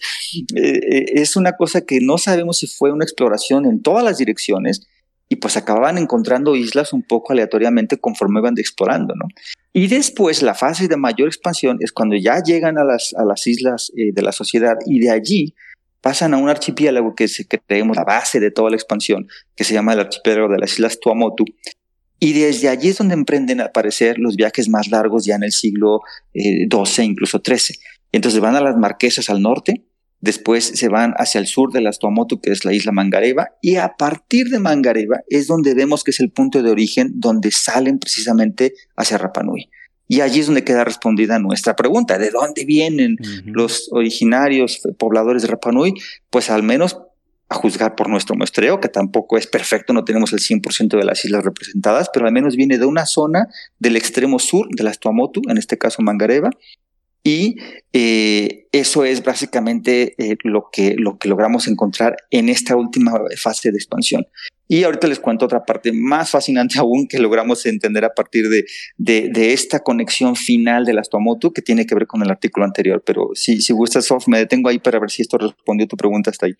eh, 0.55 0.79
eh, 0.91 1.05
es 1.15 1.35
una 1.35 1.57
cosa 1.57 1.81
que 1.81 1.99
no 1.99 2.17
sabemos 2.17 2.59
si 2.59 2.67
fue 2.67 2.91
una 2.91 3.03
exploración 3.03 3.65
en 3.65 3.81
todas 3.81 4.03
las 4.03 4.17
direcciones 4.17 4.87
y 5.29 5.35
pues 5.35 5.55
acababan 5.55 5.99
encontrando 5.99 6.55
islas 6.55 6.91
un 6.91 7.03
poco 7.03 7.33
aleatoriamente 7.33 7.97
conforme 7.97 8.39
iban 8.39 8.55
explorando, 8.57 9.13
¿no? 9.15 9.27
Y 9.71 9.87
después 9.87 10.41
la 10.41 10.55
fase 10.55 10.87
de 10.87 10.97
mayor 10.97 11.27
expansión 11.27 11.77
es 11.81 11.91
cuando 11.91 12.15
ya 12.15 12.41
llegan 12.41 12.79
a 12.79 12.83
las, 12.83 13.13
a 13.15 13.23
las 13.23 13.45
islas 13.45 13.91
eh, 13.95 14.11
de 14.11 14.21
la 14.23 14.31
sociedad 14.31 14.75
y 14.87 14.99
de 14.99 15.11
allí 15.11 15.53
pasan 16.01 16.33
a 16.33 16.37
un 16.37 16.49
archipiélago 16.49 17.13
que, 17.13 17.27
que 17.47 17.59
creemos 17.59 17.95
la 17.95 18.03
base 18.03 18.39
de 18.39 18.49
toda 18.49 18.71
la 18.71 18.75
expansión, 18.75 19.27
que 19.55 19.63
se 19.63 19.75
llama 19.75 19.93
el 19.93 19.99
archipiélago 19.99 20.49
de 20.49 20.57
las 20.57 20.73
islas 20.73 20.99
Tuamotu. 20.99 21.45
Y 22.19 22.33
desde 22.33 22.67
allí 22.67 22.89
es 22.89 22.97
donde 22.97 23.13
emprenden 23.13 23.61
a 23.61 23.65
aparecer 23.65 24.17
los 24.17 24.35
viajes 24.35 24.67
más 24.67 24.89
largos 24.89 25.25
ya 25.25 25.35
en 25.35 25.43
el 25.43 25.51
siglo 25.51 26.01
XII, 26.33 27.03
eh, 27.03 27.05
incluso 27.05 27.41
XIII. 27.45 27.77
Entonces 28.11 28.39
van 28.39 28.55
a 28.55 28.61
las 28.61 28.75
Marquesas 28.75 29.29
al 29.29 29.41
norte, 29.41 29.85
Después 30.21 30.65
se 30.65 30.89
van 30.89 31.13
hacia 31.17 31.39
el 31.39 31.47
sur 31.47 31.71
de 31.71 31.81
las 31.81 31.99
Tuamotu, 31.99 32.41
que 32.41 32.51
es 32.51 32.65
la 32.65 32.73
isla 32.73 32.91
Mangareva, 32.91 33.51
y 33.61 33.77
a 33.77 33.95
partir 33.97 34.49
de 34.49 34.59
Mangareva 34.59 35.21
es 35.29 35.47
donde 35.47 35.73
vemos 35.73 36.03
que 36.03 36.11
es 36.11 36.19
el 36.19 36.31
punto 36.31 36.61
de 36.61 36.71
origen 36.71 37.11
donde 37.15 37.51
salen 37.51 37.99
precisamente 37.99 38.73
hacia 38.95 39.17
Rapanui. 39.17 39.69
Y 40.07 40.21
allí 40.21 40.39
es 40.39 40.47
donde 40.47 40.63
queda 40.63 40.83
respondida 40.83 41.37
nuestra 41.37 41.75
pregunta, 41.75 42.17
¿de 42.17 42.31
dónde 42.31 42.65
vienen 42.65 43.17
los 43.45 43.89
originarios 43.91 44.81
pobladores 44.97 45.43
de 45.43 45.49
Rapanui? 45.49 45.93
Pues 46.31 46.49
al 46.49 46.63
menos 46.63 46.97
a 47.47 47.55
juzgar 47.55 47.95
por 47.95 48.09
nuestro 48.09 48.35
muestreo, 48.35 48.79
que 48.79 48.89
tampoco 48.89 49.37
es 49.37 49.47
perfecto, 49.47 49.93
no 49.93 50.05
tenemos 50.05 50.33
el 50.33 50.39
100% 50.39 50.97
de 50.97 51.03
las 51.03 51.25
islas 51.25 51.43
representadas, 51.43 52.09
pero 52.13 52.27
al 52.27 52.31
menos 52.31 52.55
viene 52.55 52.77
de 52.77 52.85
una 52.85 53.05
zona 53.05 53.47
del 53.79 53.95
extremo 53.95 54.37
sur 54.39 54.67
de 54.69 54.83
las 54.83 54.99
Tuamotu, 54.99 55.41
en 55.47 55.57
este 55.57 55.77
caso 55.77 56.01
Mangareva, 56.01 56.51
y 57.29 57.57
eh, 57.93 58.67
eso 58.71 59.05
es 59.05 59.23
básicamente 59.23 60.15
eh, 60.17 60.35
lo, 60.43 60.69
que, 60.71 60.95
lo 60.97 61.19
que 61.19 61.29
logramos 61.29 61.67
encontrar 61.67 62.17
en 62.31 62.49
esta 62.49 62.75
última 62.75 63.11
fase 63.39 63.69
de 63.69 63.77
expansión. 63.77 64.25
Y 64.67 64.83
ahorita 64.83 65.05
les 65.05 65.19
cuento 65.19 65.45
otra 65.45 65.63
parte 65.63 65.91
más 65.91 66.31
fascinante 66.31 66.79
aún 66.79 67.07
que 67.07 67.19
logramos 67.19 67.63
entender 67.67 68.03
a 68.03 68.15
partir 68.15 68.49
de, 68.49 68.65
de, 68.97 69.53
esta 69.53 69.81
conexión 69.81 70.35
final 70.35 70.85
de 70.85 70.93
las 70.93 71.07
Tuamotu 71.09 71.53
que 71.53 71.61
tiene 71.61 71.85
que 71.85 71.93
ver 71.93 72.07
con 72.07 72.23
el 72.23 72.31
artículo 72.31 72.65
anterior. 72.65 73.03
Pero 73.05 73.29
si, 73.35 73.61
si 73.61 73.73
gustas, 73.73 74.05
Sof, 74.05 74.27
me 74.27 74.39
detengo 74.39 74.69
ahí 74.69 74.79
para 74.79 74.99
ver 74.99 75.11
si 75.11 75.21
esto 75.21 75.37
respondió 75.37 75.87
tu 75.87 75.97
pregunta 75.97 76.31
hasta 76.31 76.47
ahí. 76.47 76.55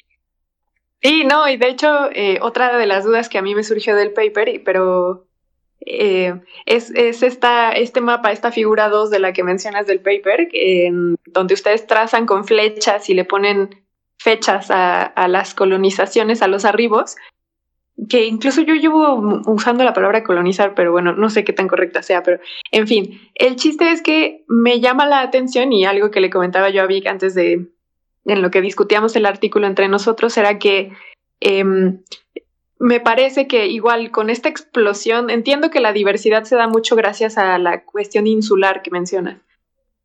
Sí, 1.01 1.23
no, 1.23 1.49
y 1.49 1.57
de 1.57 1.69
hecho, 1.69 2.11
eh, 2.13 2.37
otra 2.43 2.77
de 2.77 2.85
las 2.85 3.05
dudas 3.05 3.27
que 3.27 3.39
a 3.39 3.41
mí 3.41 3.55
me 3.55 3.63
surgió 3.63 3.95
del 3.95 4.11
paper, 4.11 4.61
pero 4.63 5.28
eh, 5.85 6.39
es, 6.65 6.91
es 6.91 7.23
esta, 7.23 7.72
este 7.72 8.01
mapa, 8.01 8.31
esta 8.31 8.51
figura 8.51 8.89
2 8.89 9.10
de 9.10 9.19
la 9.19 9.34
que 9.34 9.43
mencionas 9.43 9.88
del 9.88 9.99
paper, 9.99 10.49
donde 11.26 11.53
ustedes 11.53 11.88
trazan 11.88 12.26
con 12.26 12.45
flechas 12.45 13.10
y 13.10 13.14
le 13.14 13.26
ponen 13.26 13.69
fechas 14.18 14.68
a, 14.69 15.27
las 15.27 15.53
colonizaciones, 15.53 16.41
a 16.41 16.47
los 16.47 16.65
arribos, 16.65 17.15
que 18.10 18.26
incluso 18.26 18.61
yo 18.61 18.76
llevo 18.76 19.41
usando 19.45 19.84
la 19.84 19.93
palabra 19.93 20.23
colonizar, 20.23 20.73
pero 20.76 20.91
bueno, 20.91 21.14
no 21.14 21.30
sé 21.30 21.43
qué 21.43 21.53
tan 21.53 21.68
correcta 21.68 22.03
sea, 22.03 22.23
pero 22.23 22.39
en 22.72 22.88
fin, 22.88 23.19
el 23.35 23.56
chiste 23.56 23.91
es 23.91 24.01
que 24.01 24.43
me 24.47 24.80
llama 24.80 25.06
la 25.06 25.22
atención 25.22 25.72
y 25.73 25.85
algo 25.85 26.11
que 26.11 26.22
le 26.22 26.30
comentaba 26.30 26.69
yo 26.69 26.81
a 26.81 26.88
Vic 26.88 27.07
antes 27.07 27.34
de, 27.34 27.68
en 28.26 28.41
lo 28.41 28.51
que 28.51 28.61
discutíamos 28.61 29.15
el 29.15 29.26
artículo 29.26 29.68
entre 29.68 29.88
nosotros, 29.88 30.38
era 30.38 30.60
que 30.60 30.91
eh, 31.41 31.64
me 32.80 33.01
parece 33.01 33.45
que 33.45 33.68
igual 33.68 34.10
con 34.10 34.30
esta 34.30 34.47
explosión, 34.47 35.30
entiendo 35.30 35.69
que 35.69 35.81
la 35.81 35.91
diversidad 35.91 36.45
se 36.45 36.56
da 36.56 36.68
mucho 36.68 36.95
gracias 36.95 37.38
a 37.38 37.57
la 37.60 37.84
cuestión 37.84 38.26
insular 38.26 38.81
que 38.81 38.89
mencionas, 38.89 39.41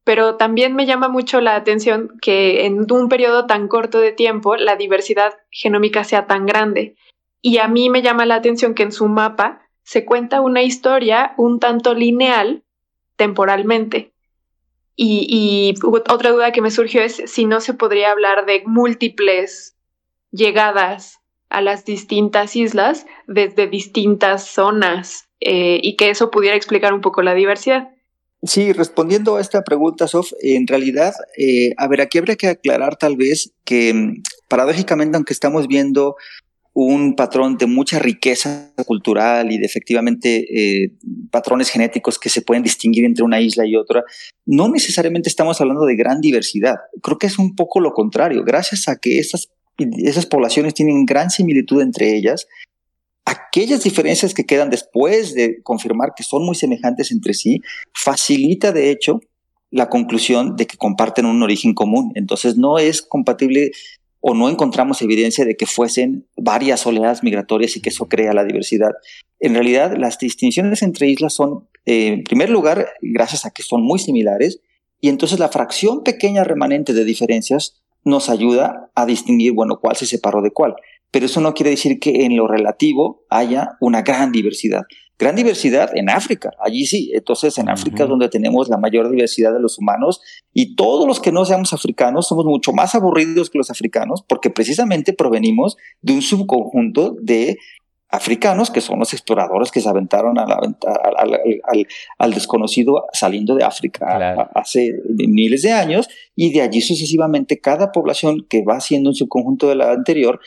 pero 0.02 0.34
también 0.36 0.74
me 0.74 0.84
llama 0.84 1.08
mucho 1.08 1.40
la 1.40 1.54
atención 1.54 2.18
que 2.20 2.66
en 2.66 2.90
un 2.92 3.08
periodo 3.08 3.46
tan 3.46 3.68
corto 3.68 4.00
de 4.00 4.10
tiempo 4.10 4.56
la 4.56 4.74
diversidad 4.74 5.34
genómica 5.50 6.02
sea 6.02 6.26
tan 6.26 6.46
grande. 6.46 6.96
Y 7.40 7.58
a 7.58 7.68
mí 7.68 7.90
me 7.90 8.02
llama 8.02 8.26
la 8.26 8.34
atención 8.34 8.74
que 8.74 8.82
en 8.82 8.92
su 8.92 9.06
mapa 9.06 9.62
se 9.84 10.04
cuenta 10.04 10.40
una 10.40 10.62
historia 10.62 11.34
un 11.36 11.60
tanto 11.60 11.94
lineal 11.94 12.64
temporalmente. 13.16 14.12
Y, 14.96 15.26
y 15.28 15.74
otra 15.84 16.30
duda 16.30 16.52
que 16.52 16.60
me 16.60 16.70
surgió 16.70 17.02
es 17.02 17.22
si 17.26 17.46
no 17.46 17.60
se 17.60 17.74
podría 17.74 18.10
hablar 18.10 18.46
de 18.46 18.62
múltiples 18.66 19.76
llegadas 20.30 21.23
a 21.54 21.60
las 21.60 21.84
distintas 21.84 22.56
islas 22.56 23.06
desde 23.28 23.68
distintas 23.68 24.46
zonas 24.46 25.26
eh, 25.40 25.78
y 25.82 25.96
que 25.96 26.10
eso 26.10 26.30
pudiera 26.30 26.56
explicar 26.56 26.92
un 26.92 27.00
poco 27.00 27.22
la 27.22 27.34
diversidad. 27.34 27.88
Sí, 28.42 28.72
respondiendo 28.72 29.36
a 29.36 29.40
esta 29.40 29.62
pregunta, 29.62 30.06
Sof, 30.08 30.32
en 30.42 30.66
realidad, 30.66 31.14
eh, 31.38 31.70
a 31.78 31.88
ver, 31.88 32.00
aquí 32.00 32.18
habría 32.18 32.36
que 32.36 32.48
aclarar 32.48 32.96
tal 32.96 33.16
vez 33.16 33.52
que 33.64 33.94
mm, 33.94 34.22
paradójicamente, 34.48 35.16
aunque 35.16 35.32
estamos 35.32 35.66
viendo 35.66 36.16
un 36.74 37.14
patrón 37.14 37.56
de 37.56 37.66
mucha 37.66 38.00
riqueza 38.00 38.72
cultural 38.84 39.52
y 39.52 39.58
de 39.58 39.64
efectivamente 39.64 40.44
eh, 40.50 40.90
patrones 41.30 41.70
genéticos 41.70 42.18
que 42.18 42.28
se 42.28 42.42
pueden 42.42 42.64
distinguir 42.64 43.04
entre 43.04 43.24
una 43.24 43.40
isla 43.40 43.64
y 43.64 43.76
otra, 43.76 44.02
no 44.44 44.68
necesariamente 44.68 45.28
estamos 45.28 45.60
hablando 45.60 45.86
de 45.86 45.94
gran 45.94 46.20
diversidad. 46.20 46.74
Creo 47.00 47.16
que 47.16 47.28
es 47.28 47.38
un 47.38 47.54
poco 47.54 47.78
lo 47.78 47.92
contrario. 47.92 48.42
Gracias 48.44 48.88
a 48.88 48.96
que 48.96 49.20
esas, 49.20 49.50
esas 49.78 50.26
poblaciones 50.26 50.74
tienen 50.74 51.06
gran 51.06 51.30
similitud 51.30 51.80
entre 51.82 52.16
ellas, 52.16 52.46
aquellas 53.24 53.82
diferencias 53.82 54.34
que 54.34 54.44
quedan 54.44 54.70
después 54.70 55.34
de 55.34 55.62
confirmar 55.62 56.12
que 56.16 56.22
son 56.22 56.44
muy 56.44 56.54
semejantes 56.54 57.10
entre 57.10 57.34
sí, 57.34 57.60
facilita 57.92 58.72
de 58.72 58.90
hecho 58.90 59.20
la 59.70 59.88
conclusión 59.88 60.56
de 60.56 60.66
que 60.66 60.76
comparten 60.76 61.26
un 61.26 61.42
origen 61.42 61.74
común. 61.74 62.12
Entonces 62.14 62.56
no 62.56 62.78
es 62.78 63.02
compatible 63.02 63.72
o 64.20 64.32
no 64.34 64.48
encontramos 64.48 65.02
evidencia 65.02 65.44
de 65.44 65.56
que 65.56 65.66
fuesen 65.66 66.26
varias 66.36 66.86
oleadas 66.86 67.22
migratorias 67.22 67.76
y 67.76 67.80
que 67.80 67.90
eso 67.90 68.06
crea 68.06 68.32
la 68.32 68.44
diversidad. 68.44 68.92
En 69.40 69.52
realidad, 69.52 69.96
las 69.98 70.18
distinciones 70.18 70.82
entre 70.82 71.08
islas 71.08 71.34
son, 71.34 71.68
eh, 71.84 72.06
en 72.06 72.24
primer 72.24 72.48
lugar, 72.48 72.88
gracias 73.02 73.44
a 73.44 73.50
que 73.50 73.62
son 73.62 73.82
muy 73.82 73.98
similares, 73.98 74.60
y 75.00 75.10
entonces 75.10 75.38
la 75.38 75.50
fracción 75.50 76.02
pequeña 76.02 76.44
remanente 76.44 76.94
de 76.94 77.04
diferencias 77.04 77.82
nos 78.04 78.28
ayuda 78.28 78.90
a 78.94 79.06
distinguir, 79.06 79.52
bueno, 79.52 79.78
cuál 79.80 79.96
se 79.96 80.06
separó 80.06 80.42
de 80.42 80.50
cuál. 80.50 80.74
Pero 81.10 81.26
eso 81.26 81.40
no 81.40 81.54
quiere 81.54 81.70
decir 81.70 81.98
que 82.00 82.24
en 82.24 82.36
lo 82.36 82.48
relativo 82.48 83.24
haya 83.30 83.76
una 83.80 84.02
gran 84.02 84.32
diversidad 84.32 84.82
gran 85.18 85.36
diversidad 85.36 85.96
en 85.96 86.10
África, 86.10 86.50
allí 86.60 86.86
sí. 86.86 87.12
Entonces, 87.14 87.56
en 87.58 87.68
África 87.68 88.04
es 88.04 88.08
donde 88.08 88.28
tenemos 88.28 88.68
la 88.68 88.78
mayor 88.78 89.10
diversidad 89.10 89.52
de 89.52 89.60
los 89.60 89.78
humanos 89.78 90.20
y 90.52 90.74
todos 90.74 91.06
los 91.06 91.20
que 91.20 91.32
no 91.32 91.44
seamos 91.44 91.72
africanos 91.72 92.26
somos 92.26 92.44
mucho 92.44 92.72
más 92.72 92.94
aburridos 92.94 93.50
que 93.50 93.58
los 93.58 93.70
africanos 93.70 94.24
porque 94.28 94.50
precisamente 94.50 95.12
provenimos 95.12 95.76
de 96.02 96.14
un 96.14 96.22
subconjunto 96.22 97.16
de 97.20 97.58
africanos 98.14 98.70
que 98.70 98.80
son 98.80 98.98
los 98.98 99.12
exploradores 99.12 99.70
que 99.70 99.80
se 99.80 99.88
aventaron 99.88 100.38
a 100.38 100.46
la, 100.46 100.60
al, 102.18 102.34
desconocido 102.34 103.06
saliendo 103.12 103.54
de 103.54 103.64
África 103.64 104.50
hace 104.54 104.92
miles 105.08 105.62
de 105.62 105.72
años 105.72 106.08
y 106.36 106.52
de 106.52 106.62
allí 106.62 106.80
sucesivamente 106.80 107.60
cada 107.60 107.92
población 107.92 108.46
que 108.48 108.62
va 108.62 108.80
siendo 108.80 109.10
un 109.10 109.14
subconjunto 109.14 109.68
de 109.68 109.76
la 109.76 109.92
anterior 109.92 110.40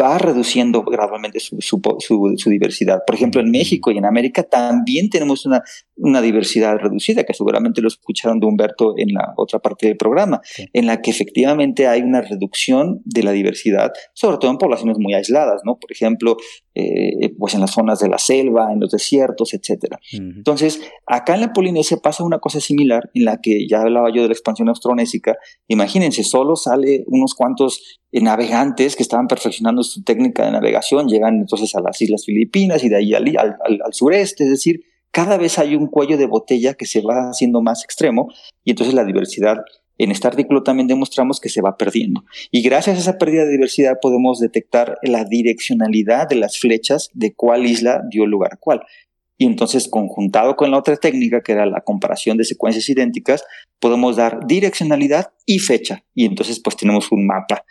va 0.00 0.18
reduciendo 0.18 0.82
gradualmente 0.82 1.40
su, 1.40 1.58
su, 1.60 2.50
diversidad. 2.50 3.00
Por 3.06 3.14
ejemplo, 3.14 3.40
en 3.40 3.50
México 3.50 3.90
y 3.90 3.98
en 3.98 4.04
América 4.04 4.42
también 4.42 5.10
tenemos 5.10 5.46
una, 5.46 5.62
una 5.96 6.20
diversidad 6.20 6.76
reducida, 6.78 7.24
que 7.24 7.34
seguramente 7.34 7.80
lo 7.80 7.88
escucharon 7.88 8.40
de 8.40 8.46
Humberto 8.46 8.94
en 8.96 9.12
la 9.12 9.34
otra 9.36 9.58
parte 9.58 9.86
del 9.86 9.96
programa, 9.96 10.40
en 10.72 10.86
la 10.86 11.00
que 11.00 11.10
efectivamente 11.10 11.86
hay 11.86 12.02
una 12.02 12.20
reducción 12.20 13.00
de 13.04 13.22
la 13.22 13.32
diversidad, 13.32 13.92
sobre 14.14 14.38
todo 14.38 14.50
en 14.50 14.58
poblaciones 14.58 14.98
muy 14.98 15.14
aisladas, 15.14 15.62
¿no? 15.64 15.78
Por 15.78 15.92
ejemplo, 15.92 16.36
eh, 16.74 17.34
pues 17.38 17.54
en 17.54 17.60
las 17.60 17.72
zonas 17.72 18.00
de 18.00 18.08
la 18.08 18.18
selva, 18.18 18.72
en 18.72 18.80
los 18.80 18.90
desiertos, 18.90 19.54
etcétera. 19.54 19.98
Entonces, 20.12 20.80
acá 21.06 21.34
en 21.34 21.42
la 21.42 21.52
Polinesia 21.52 21.98
pasa 21.98 22.24
una 22.24 22.38
cosa 22.38 22.60
similar, 22.60 23.10
en 23.14 23.24
la 23.24 23.40
que 23.40 23.66
ya 23.68 23.82
hablaba 23.82 24.10
yo 24.14 24.22
de 24.22 24.28
la 24.28 24.34
expansión 24.34 24.68
austronésica. 24.68 25.36
Imagínense, 25.68 26.24
solo 26.24 26.56
sale 26.56 27.04
unos 27.06 27.34
cuantos 27.34 28.00
navegantes 28.20 28.94
que 28.94 29.02
estaban 29.02 29.26
perfeccionando 29.26 29.82
su 29.82 30.02
técnica 30.02 30.44
de 30.44 30.52
navegación, 30.52 31.08
llegan 31.08 31.36
entonces 31.36 31.74
a 31.74 31.80
las 31.80 32.00
Islas 32.02 32.24
Filipinas 32.26 32.84
y 32.84 32.88
de 32.88 32.96
ahí 32.96 33.14
al, 33.14 33.36
al, 33.36 33.92
sureste, 33.92 34.44
es 34.44 34.50
decir, 34.50 34.82
cada 35.10 35.38
vez 35.38 35.58
hay 35.58 35.74
un 35.74 35.86
cuello 35.86 36.16
de 36.18 36.26
botella 36.26 36.74
que 36.74 36.86
se 36.86 37.00
va 37.00 37.30
haciendo 37.30 37.62
más 37.62 37.84
extremo 37.84 38.28
y 38.64 38.70
entonces 38.70 38.94
la 38.94 39.04
diversidad 39.04 39.58
en 39.98 40.10
este 40.10 40.26
artículo 40.26 40.62
también 40.62 40.88
demostramos 40.88 41.40
que 41.40 41.48
se 41.48 41.60
va 41.60 41.76
perdiendo. 41.76 42.24
Y 42.50 42.62
gracias 42.62 42.96
a 42.96 43.00
esa 43.00 43.18
pérdida 43.18 43.44
de 43.44 43.52
diversidad 43.52 43.98
podemos 44.00 44.40
detectar 44.40 44.98
la 45.02 45.24
direccionalidad 45.24 46.28
de 46.28 46.36
las 46.36 46.58
flechas 46.58 47.10
de 47.14 47.34
cuál 47.34 47.66
isla 47.66 48.02
dio 48.10 48.26
lugar 48.26 48.54
a 48.54 48.56
cuál. 48.56 48.82
Y 49.38 49.46
entonces, 49.46 49.88
conjuntado 49.88 50.56
con 50.56 50.70
la 50.70 50.78
otra 50.78 50.96
técnica, 50.96 51.42
que 51.42 51.52
era 51.52 51.66
la 51.66 51.80
comparación 51.80 52.36
de 52.36 52.44
secuencias 52.44 52.88
idénticas, 52.88 53.44
podemos 53.80 54.16
dar 54.16 54.46
direccionalidad 54.46 55.32
y 55.46 55.58
fecha. 55.58 56.04
Y 56.14 56.26
entonces, 56.26 56.60
pues 56.60 56.76
tenemos 56.76 57.10
un 57.10 57.26
mapa 57.26 57.64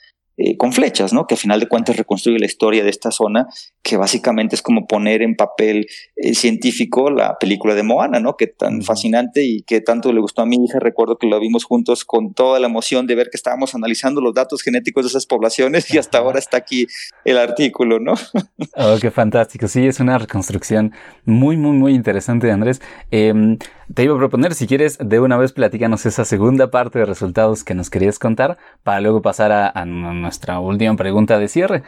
eh, 0.44 0.58
con 0.58 0.74
flechas, 0.74 1.14
¿no? 1.14 1.28
Que 1.28 1.36
al 1.36 1.40
final 1.40 1.60
de 1.60 1.68
cuentas 1.68 1.96
reconstruye 1.98 2.40
la 2.40 2.48
historia 2.48 2.84
de 2.84 2.90
esta 2.90 3.12
zona, 3.12 3.48
que 3.84 3.96
básicamente 3.96 4.56
es 4.56 4.64
como 4.64 4.88
poner 4.88 5.22
en 5.22 5.36
papel 5.36 5.88
eh, 6.16 6.34
científico 6.34 7.12
la 7.12 7.38
película 7.38 7.76
de 7.76 7.84
Moana, 7.84 8.20
¿no? 8.20 8.38
Que 8.38 8.48
tan 8.48 8.82
fascinante 8.82 9.44
y 9.44 9.62
que 9.62 9.82
tanto 9.82 10.12
le 10.12 10.20
gustó 10.20 10.42
a 10.42 10.48
mi 10.48 10.64
hija. 10.66 10.80
Recuerdo 10.80 11.18
que 11.18 11.28
lo 11.28 11.40
vimos 11.40 11.64
juntos 11.64 12.06
con 12.06 12.34
toda 12.34 12.60
la 12.60 12.68
emoción 12.68 13.06
de 13.06 13.16
ver 13.16 13.30
que 13.30 13.38
estábamos 13.38 13.76
analizando 13.76 14.20
los 14.20 14.34
datos 14.34 14.64
genéticos 14.64 15.04
de 15.04 15.10
esas 15.10 15.28
poblaciones 15.28 15.94
y 15.94 16.00
hasta 16.00 16.18
ahora 16.18 16.40
está 16.40 16.58
aquí 16.58 16.88
el 17.24 17.38
artículo, 17.38 18.00
¿no? 18.00 18.14
oh, 18.78 18.98
qué 19.00 19.12
fantástico. 19.12 19.68
Sí, 19.68 19.86
es 19.86 20.00
una 20.00 20.18
reconstrucción 20.18 20.92
muy, 21.24 21.56
muy, 21.56 21.78
muy 21.78 21.94
interesante, 21.94 22.50
Andrés. 22.50 22.82
Em, 23.12 23.60
te 23.94 24.04
iba 24.04 24.16
a 24.16 24.18
proponer, 24.18 24.56
si 24.56 24.66
quieres, 24.66 24.98
de 25.04 25.20
una 25.20 25.38
vez 25.38 25.52
platícanos 25.52 26.06
esa 26.06 26.26
segunda 26.26 26.72
parte 26.72 26.98
de 26.98 27.06
resultados 27.06 27.64
que 27.64 27.76
nos 27.76 27.90
querías 27.90 28.18
contar 28.18 28.58
para 28.84 29.02
luego 29.02 29.22
pasar 29.22 29.52
a, 29.52 29.68
a 29.68 29.86
nuestra 30.32 30.62
última 30.62 30.96
pregunta 30.96 31.38
de 31.40 31.50
cierre. 31.50 31.84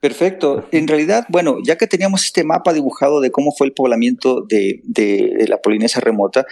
Perfecto. 0.00 0.66
En 0.72 0.88
realidad, 0.88 1.26
bueno, 1.28 1.58
ya 1.62 1.76
que 1.76 1.86
teníamos 1.86 2.24
este 2.24 2.42
mapa 2.42 2.72
dibujado 2.72 3.20
de 3.20 3.30
cómo 3.30 3.52
fue 3.52 3.66
el 3.66 3.74
poblamiento 3.74 4.46
de, 4.48 4.80
la 5.46 5.58
Polinesia 5.58 6.00
remota, 6.00 6.46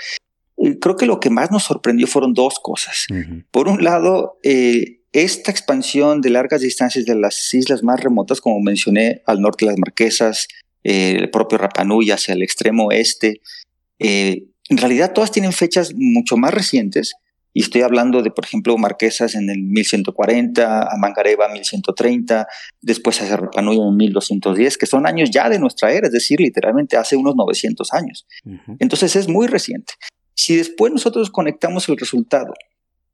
eh, 0.59 0.79
creo 0.79 0.97
que 0.97 1.07
lo 1.07 1.19
que 1.19 1.31
más 1.31 1.51
nos 1.51 1.63
sorprendió 1.63 2.07
fueron 2.07 2.35
dos 2.35 2.59
cosas. 2.61 3.07
Por 3.51 3.69
un 3.69 3.83
lado, 3.83 4.39
eh, 4.43 5.01
esta 5.13 5.51
expansión 5.51 6.21
de 6.21 6.29
largas 6.29 6.61
distancias 6.61 7.07
de 7.07 7.15
las 7.15 7.55
islas 7.55 7.83
más 7.83 7.99
remotas, 8.01 8.43
como 8.43 8.61
mencioné, 8.61 9.23
al 9.25 9.41
norte 9.41 9.65
de 9.65 9.71
las 9.71 9.79
Marquesas, 9.79 10.47
eh, 10.85 11.17
el 11.19 11.31
propio 11.31 11.57
Rapanui 11.57 12.11
hacia 12.11 12.35
el 12.35 12.43
extremo 12.43 12.89
oeste, 12.89 13.41
en 13.99 14.77
realidad 14.77 15.15
todas 15.15 15.33
tienen 15.33 15.53
fechas 15.53 15.95
mucho 15.95 16.37
más 16.37 16.53
recientes 16.53 17.15
y 17.55 17.63
estoy 17.63 17.83
hablando 17.83 18.23
de, 18.23 18.31
por 18.31 18.45
ejemplo, 18.45 18.77
Marquesas 18.77 19.35
en 19.35 19.51
el 19.51 19.63
1140, 19.63 20.83
a 20.83 20.97
Mangareva 20.97 21.49
1130, 21.49 22.47
después 22.81 23.21
a 23.23 23.27
Cerrapanuya 23.27 23.83
en 23.83 23.97
1210, 23.97 24.79
que 24.79 24.87
son 24.87 25.07
años 25.07 25.31
ya 25.31 25.49
de 25.49 25.59
nuestra 25.59 25.93
era, 25.93 26.07
es 26.07 26.13
decir, 26.13 26.41
literalmente 26.41 26.97
hace 26.97 27.17
unos 27.17 27.35
900 27.37 27.93
años. 27.95 28.27
Entonces 28.79 29.17
es 29.17 29.29
muy 29.29 29.47
reciente. 29.47 29.95
Si 30.35 30.57
después 30.57 30.93
nosotros 30.93 31.31
conectamos 31.31 31.89
el 31.89 31.97
resultado 31.97 32.55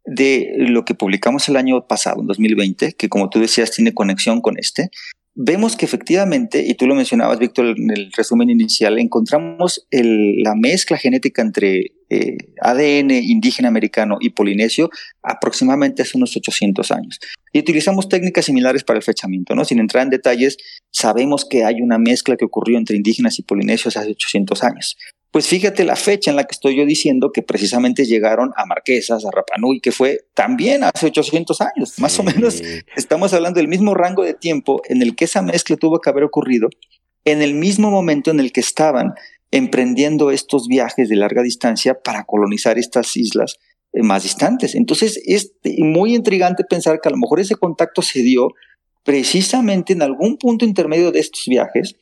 de 0.05 0.52
lo 0.59 0.85
que 0.85 0.94
publicamos 0.94 1.48
el 1.48 1.56
año 1.56 1.86
pasado, 1.86 2.20
en 2.20 2.27
2020, 2.27 2.93
que 2.93 3.09
como 3.09 3.31
tú 3.31 3.40
decías 3.40 3.70
tiene 3.70 3.94
conexión 3.94 4.40
con 4.40 4.59
este, 4.59 4.90
vemos 5.35 5.77
que 5.77 5.85
efectivamente, 5.85 6.65
y 6.66 6.74
tú 6.74 6.86
lo 6.86 6.94
mencionabas, 6.94 7.39
Víctor, 7.39 7.74
en 7.77 7.90
el 7.90 8.12
resumen 8.12 8.51
inicial, 8.51 8.98
encontramos 8.98 9.86
la 9.90 10.55
mezcla 10.55 10.97
genética 10.97 11.43
entre 11.43 11.93
eh, 12.11 12.36
ADN 12.61 13.11
indígena 13.11 13.69
americano 13.69 14.19
y 14.20 14.31
polinesio 14.31 14.90
aproximadamente 15.23 16.02
hace 16.02 16.16
unos 16.16 16.36
800 16.36 16.90
años. 16.93 17.19
Y 17.52 17.59
utilizamos 17.61 18.09
técnicas 18.09 18.44
similares 18.44 18.85
para 18.85 18.98
el 18.98 19.02
fechamiento, 19.02 19.55
¿no? 19.55 19.65
Sin 19.65 19.78
entrar 19.78 20.05
en 20.05 20.11
detalles, 20.11 20.56
sabemos 20.90 21.44
que 21.44 21.65
hay 21.65 21.81
una 21.81 21.98
mezcla 21.98 22.36
que 22.36 22.44
ocurrió 22.44 22.78
entre 22.78 22.97
indígenas 22.97 23.39
y 23.39 23.43
polinesios 23.43 23.97
hace 23.97 24.11
800 24.11 24.62
años. 24.62 24.97
Pues 25.35 25.48
fíjate 25.48 25.82
la 25.82 25.97
fecha 25.97 26.31
en 26.31 26.36
la 26.36 26.44
que 26.44 26.52
estoy 26.52 26.77
yo 26.77 26.86
diciendo 26.86 27.32
que 27.32 27.43
precisamente 27.43 28.05
llegaron 28.05 28.52
a 28.56 28.66
Marquesas, 28.66 29.24
a 29.27 29.32
Rapanui, 29.32 29.81
que 29.81 29.90
fue 29.90 30.27
también 30.32 30.85
hace 30.85 31.06
800 31.06 31.61
años. 31.61 31.98
Más 31.98 32.16
o 32.20 32.23
menos 32.23 32.62
estamos 32.94 33.32
hablando 33.35 33.59
del 33.59 33.66
mismo 33.66 33.94
rango 33.94 34.23
de 34.23 34.35
tiempo 34.35 34.81
en 34.89 35.02
el 35.02 35.16
que 35.16 35.24
esa 35.24 35.43
mezcla 35.43 35.77
tuvo 35.77 36.01
que 36.01 36.09
haber 36.09 36.23
ocurrido, 36.23 36.69
en 37.24 37.43
el 37.43 37.55
mismo 37.55 37.90
momento 37.90 38.31
en 38.31 38.39
el 38.39 38.52
que 38.52 38.61
estaban 38.61 39.15
emprendiendo 39.51 40.31
estos 40.31 40.69
viajes 40.69 41.09
de 41.09 41.16
larga 41.16 41.43
distancia 41.43 41.98
para 42.01 42.23
colonizar 42.23 42.78
estas 42.78 43.16
islas 43.16 43.56
eh, 43.93 44.05
más 44.05 44.23
distantes. 44.23 44.77
Entonces 44.77 45.20
es 45.27 45.51
muy 45.78 46.15
intrigante 46.15 46.62
pensar 46.62 47.01
que 47.01 47.09
a 47.09 47.11
lo 47.11 47.19
mejor 47.19 47.40
ese 47.40 47.56
contacto 47.56 48.02
se 48.02 48.23
dio 48.23 48.51
precisamente 49.02 49.94
en 49.94 50.02
algún 50.02 50.36
punto 50.36 50.65
intermedio 50.65 51.11
de 51.11 51.19
estos 51.19 51.43
viajes 51.48 51.97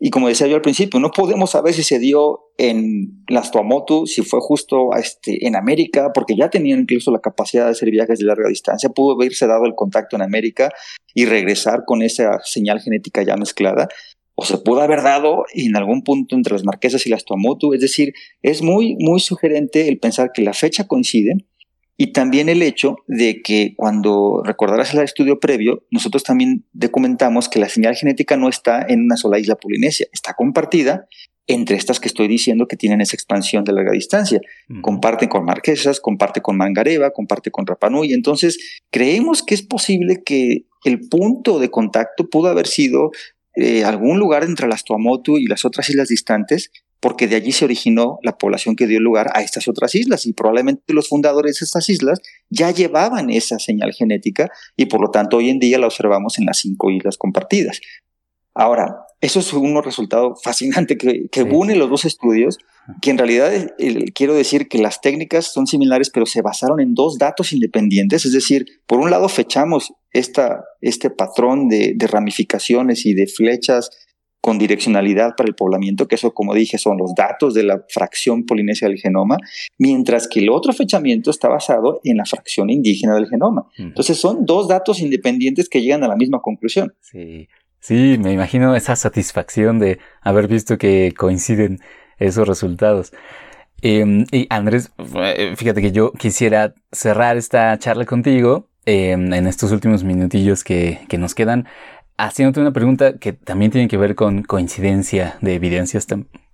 y 0.00 0.10
como 0.10 0.28
decía 0.28 0.46
yo 0.46 0.54
al 0.54 0.62
principio, 0.62 1.00
no 1.00 1.10
podemos 1.10 1.50
saber 1.50 1.74
si 1.74 1.82
se 1.82 1.98
dio 1.98 2.40
en 2.56 3.24
las 3.28 3.50
Tuamotu, 3.50 4.06
si 4.06 4.22
fue 4.22 4.38
justo 4.40 4.90
este, 4.96 5.44
en 5.46 5.56
América, 5.56 6.12
porque 6.14 6.36
ya 6.36 6.50
tenían 6.50 6.80
incluso 6.80 7.10
la 7.10 7.18
capacidad 7.18 7.64
de 7.64 7.72
hacer 7.72 7.90
viajes 7.90 8.20
de 8.20 8.26
larga 8.26 8.48
distancia. 8.48 8.90
Pudo 8.90 9.14
haberse 9.14 9.48
dado 9.48 9.64
el 9.66 9.74
contacto 9.74 10.14
en 10.14 10.22
América 10.22 10.70
y 11.14 11.24
regresar 11.24 11.82
con 11.84 12.02
esa 12.02 12.38
señal 12.44 12.80
genética 12.80 13.24
ya 13.24 13.36
mezclada. 13.36 13.88
O 14.36 14.44
se 14.44 14.58
pudo 14.58 14.82
haber 14.82 15.02
dado 15.02 15.44
en 15.52 15.76
algún 15.76 16.04
punto 16.04 16.36
entre 16.36 16.52
las 16.52 16.64
Marquesas 16.64 17.04
y 17.04 17.10
las 17.10 17.24
Tuamotu. 17.24 17.74
Es 17.74 17.80
decir, 17.80 18.12
es 18.42 18.62
muy, 18.62 18.94
muy 19.00 19.18
sugerente 19.18 19.88
el 19.88 19.98
pensar 19.98 20.30
que 20.32 20.42
la 20.42 20.52
fecha 20.52 20.86
coincide 20.86 21.34
y 22.00 22.12
también 22.12 22.48
el 22.48 22.62
hecho 22.62 22.98
de 23.08 23.42
que 23.42 23.74
cuando 23.76 24.40
recordarás 24.44 24.94
el 24.94 25.00
estudio 25.00 25.40
previo, 25.40 25.84
nosotros 25.90 26.22
también 26.22 26.64
documentamos 26.72 27.48
que 27.48 27.58
la 27.58 27.68
señal 27.68 27.96
genética 27.96 28.36
no 28.36 28.48
está 28.48 28.86
en 28.88 29.02
una 29.02 29.16
sola 29.16 29.40
isla 29.40 29.56
polinesia, 29.56 30.06
está 30.12 30.34
compartida 30.34 31.08
entre 31.48 31.76
estas 31.76 31.98
que 31.98 32.06
estoy 32.06 32.28
diciendo 32.28 32.68
que 32.68 32.76
tienen 32.76 33.00
esa 33.00 33.16
expansión 33.16 33.64
de 33.64 33.72
larga 33.72 33.90
distancia. 33.90 34.40
Comparten 34.80 35.28
con 35.28 35.44
Marquesas, 35.44 35.98
comparte 35.98 36.40
con 36.40 36.56
Mangareva, 36.56 37.10
comparte 37.10 37.50
con 37.50 37.66
Rapanui. 37.66 38.12
Entonces, 38.12 38.80
creemos 38.90 39.42
que 39.42 39.54
es 39.54 39.62
posible 39.62 40.22
que 40.24 40.66
el 40.84 41.08
punto 41.08 41.58
de 41.58 41.70
contacto 41.70 42.28
pudo 42.30 42.48
haber 42.48 42.68
sido 42.68 43.10
eh, 43.56 43.82
algún 43.82 44.20
lugar 44.20 44.44
entre 44.44 44.68
las 44.68 44.84
Tuamotu 44.84 45.36
y 45.36 45.46
las 45.46 45.64
otras 45.64 45.88
islas 45.88 46.08
distantes, 46.08 46.70
porque 47.00 47.28
de 47.28 47.36
allí 47.36 47.52
se 47.52 47.64
originó 47.64 48.18
la 48.22 48.38
población 48.38 48.76
que 48.76 48.86
dio 48.86 49.00
lugar 49.00 49.30
a 49.34 49.42
estas 49.42 49.68
otras 49.68 49.94
islas 49.94 50.26
y 50.26 50.32
probablemente 50.32 50.92
los 50.92 51.08
fundadores 51.08 51.58
de 51.60 51.64
estas 51.64 51.88
islas 51.88 52.20
ya 52.50 52.70
llevaban 52.70 53.30
esa 53.30 53.58
señal 53.58 53.92
genética 53.92 54.50
y 54.76 54.86
por 54.86 55.00
lo 55.00 55.10
tanto 55.10 55.36
hoy 55.36 55.50
en 55.50 55.58
día 55.58 55.78
la 55.78 55.86
observamos 55.86 56.38
en 56.38 56.46
las 56.46 56.58
cinco 56.58 56.90
islas 56.90 57.16
compartidas. 57.16 57.80
Ahora, 58.54 59.06
eso 59.20 59.40
es 59.40 59.52
un 59.52 59.82
resultado 59.82 60.34
fascinante 60.42 60.96
que, 60.96 61.42
une 61.42 61.76
los 61.76 61.90
dos 61.90 62.04
estudios, 62.04 62.58
que 63.02 63.10
en 63.10 63.18
realidad 63.18 63.52
quiero 64.14 64.34
decir 64.34 64.68
que 64.68 64.78
las 64.78 65.00
técnicas 65.00 65.52
son 65.52 65.66
similares, 65.66 66.10
pero 66.10 66.26
se 66.26 66.42
basaron 66.42 66.80
en 66.80 66.94
dos 66.94 67.18
datos 67.18 67.52
independientes. 67.52 68.24
Es 68.24 68.32
decir, 68.32 68.66
por 68.86 68.98
un 69.00 69.10
lado 69.10 69.28
fechamos 69.28 69.92
esta, 70.12 70.64
este 70.80 71.10
patrón 71.10 71.68
de, 71.68 71.96
ramificaciones 72.00 73.04
y 73.06 73.14
de 73.14 73.26
flechas 73.26 73.90
con 74.40 74.58
direccionalidad 74.58 75.34
para 75.36 75.48
el 75.48 75.54
poblamiento, 75.54 76.06
que 76.06 76.14
eso, 76.14 76.32
como 76.32 76.54
dije, 76.54 76.78
son 76.78 76.96
los 76.96 77.14
datos 77.14 77.54
de 77.54 77.64
la 77.64 77.84
fracción 77.88 78.44
polinesia 78.44 78.88
del 78.88 78.98
genoma, 78.98 79.36
mientras 79.78 80.28
que 80.28 80.40
el 80.40 80.50
otro 80.50 80.72
fechamiento 80.72 81.30
está 81.30 81.48
basado 81.48 82.00
en 82.04 82.16
la 82.18 82.24
fracción 82.24 82.70
indígena 82.70 83.14
del 83.14 83.28
genoma. 83.28 83.66
Entonces 83.76 84.18
son 84.18 84.46
dos 84.46 84.68
datos 84.68 85.00
independientes 85.00 85.68
que 85.68 85.82
llegan 85.82 86.04
a 86.04 86.08
la 86.08 86.16
misma 86.16 86.40
conclusión. 86.40 86.94
Sí. 87.00 87.48
Sí, 87.80 88.16
me 88.18 88.32
imagino 88.32 88.74
esa 88.74 88.96
satisfacción 88.96 89.78
de 89.78 89.98
haber 90.20 90.48
visto 90.48 90.78
que 90.78 91.14
coinciden 91.16 91.78
esos 92.18 92.46
resultados. 92.46 93.12
Em, 93.80 94.26
y 94.32 94.46
Andrés, 94.50 94.90
eh, 95.14 95.54
fíjate 95.56 95.80
que 95.80 95.92
yo 95.92 96.12
quisiera 96.12 96.74
cerrar 96.90 97.36
esta 97.36 97.78
charla 97.78 98.04
contigo 98.04 98.68
em, 98.86 99.32
en 99.32 99.46
estos 99.46 99.70
últimos 99.70 100.02
minutillos 100.02 100.64
que, 100.64 100.98
nos 101.18 101.34
quedan, 101.34 101.66
haciéndote 102.18 102.60
una 102.60 102.72
pregunta 102.72 103.18
que 103.18 103.32
también 103.32 103.70
tiene 103.70 103.88
que 103.88 103.96
ver 103.96 104.14
con 104.14 104.42
coincidencia 104.42 105.38
de 105.40 105.54
evidencias, 105.54 106.06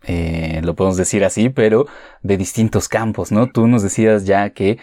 eh, 0.07 0.61
lo 0.63 0.75
podemos 0.75 0.99
decir 0.99 1.25
así, 1.25 1.49
pero 1.49 1.87
de 2.23 2.37
distintos 2.37 2.89
campos, 2.89 3.33
¿no? 3.33 3.49
Tú 3.51 3.67
nos 3.67 3.83
decías 3.83 4.27
ya 4.27 4.51
que 4.51 4.79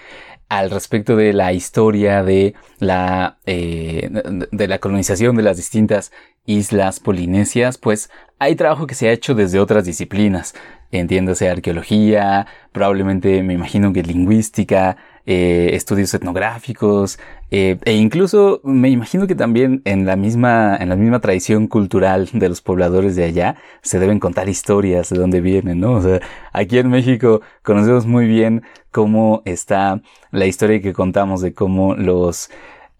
al 0.49 0.69
respecto 0.69 1.15
de 1.15 1.31
la 1.31 1.53
historia 1.53 2.23
de 2.23 2.55
la, 2.79 3.37
eh, 3.45 4.09
de 4.51 4.67
la 4.67 4.79
colonización 4.79 5.37
de 5.37 5.43
las 5.43 5.55
distintas 5.55 6.11
islas 6.45 6.99
polinesias, 6.99 7.77
pues 7.77 8.09
hay 8.39 8.55
trabajo 8.55 8.87
que 8.87 8.95
se 8.95 9.07
ha 9.07 9.11
hecho 9.13 9.35
desde 9.35 9.59
otras 9.59 9.85
disciplinas, 9.85 10.55
entiéndase 10.91 11.47
arqueología, 11.47 12.47
probablemente 12.73 13.43
me 13.43 13.53
imagino 13.53 13.93
que 13.93 14.03
lingüística, 14.03 14.97
eh, 15.25 15.69
estudios 15.73 16.13
etnográficos, 16.15 17.19
eh, 17.51 17.77
e 17.83 17.93
incluso 17.93 18.61
me 18.63 18.89
imagino 18.89 19.27
que 19.27 19.35
también 19.35 19.81
en 19.83 20.05
la 20.05 20.15
misma, 20.15 20.77
en 20.79 20.87
la 20.87 20.95
misma 20.95 21.19
tradición 21.19 21.67
cultural 21.67 22.29
de 22.31 22.47
los 22.47 22.61
pobladores 22.61 23.17
de 23.17 23.25
allá 23.25 23.57
se 23.81 23.99
deben 23.99 24.19
contar 24.19 24.47
historias 24.47 25.09
de 25.09 25.19
dónde 25.19 25.41
vienen, 25.41 25.81
¿no? 25.81 25.93
O 25.95 26.01
sea, 26.01 26.21
aquí 26.53 26.77
en 26.77 26.89
México 26.89 27.41
conocemos 27.61 28.05
muy 28.05 28.25
bien 28.25 28.63
cómo 28.89 29.41
está 29.43 30.01
la 30.31 30.45
historia 30.45 30.81
que 30.81 30.93
contamos 30.93 31.41
de 31.41 31.53
cómo 31.53 31.93
los 31.95 32.49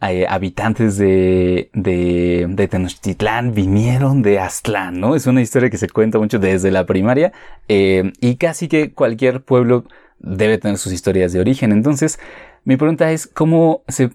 eh, 0.01 0.25
habitantes 0.27 0.97
de, 0.97 1.69
de, 1.73 2.47
de, 2.49 2.67
Tenochtitlán 2.67 3.53
vinieron 3.53 4.21
de 4.21 4.39
Aztlán, 4.39 4.99
¿no? 4.99 5.15
Es 5.15 5.27
una 5.27 5.41
historia 5.41 5.69
que 5.69 5.77
se 5.77 5.87
cuenta 5.89 6.17
mucho 6.19 6.39
desde 6.39 6.71
la 6.71 6.85
primaria 6.85 7.31
eh, 7.69 8.11
y 8.19 8.35
casi 8.35 8.67
que 8.67 8.93
cualquier 8.93 9.43
pueblo 9.43 9.85
debe 10.19 10.57
tener 10.57 10.77
sus 10.77 10.91
historias 10.91 11.31
de 11.31 11.39
origen. 11.39 11.71
Entonces, 11.71 12.19
mi 12.63 12.77
pregunta 12.77 13.11
es, 13.11 13.27
¿cómo 13.27 13.83
se, 13.87 14.11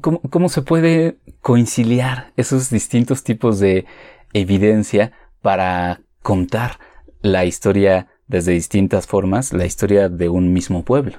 cómo, 0.00 0.48
se 0.48 0.62
puede 0.62 1.18
conciliar 1.40 2.32
esos 2.36 2.70
distintos 2.70 3.24
tipos 3.24 3.58
de 3.58 3.84
evidencia 4.32 5.12
para 5.40 6.00
contar 6.22 6.78
la 7.20 7.44
historia 7.44 8.08
desde 8.26 8.52
distintas 8.52 9.06
formas, 9.06 9.52
la 9.52 9.66
historia 9.66 10.08
de 10.08 10.28
un 10.28 10.52
mismo 10.52 10.84
pueblo? 10.84 11.18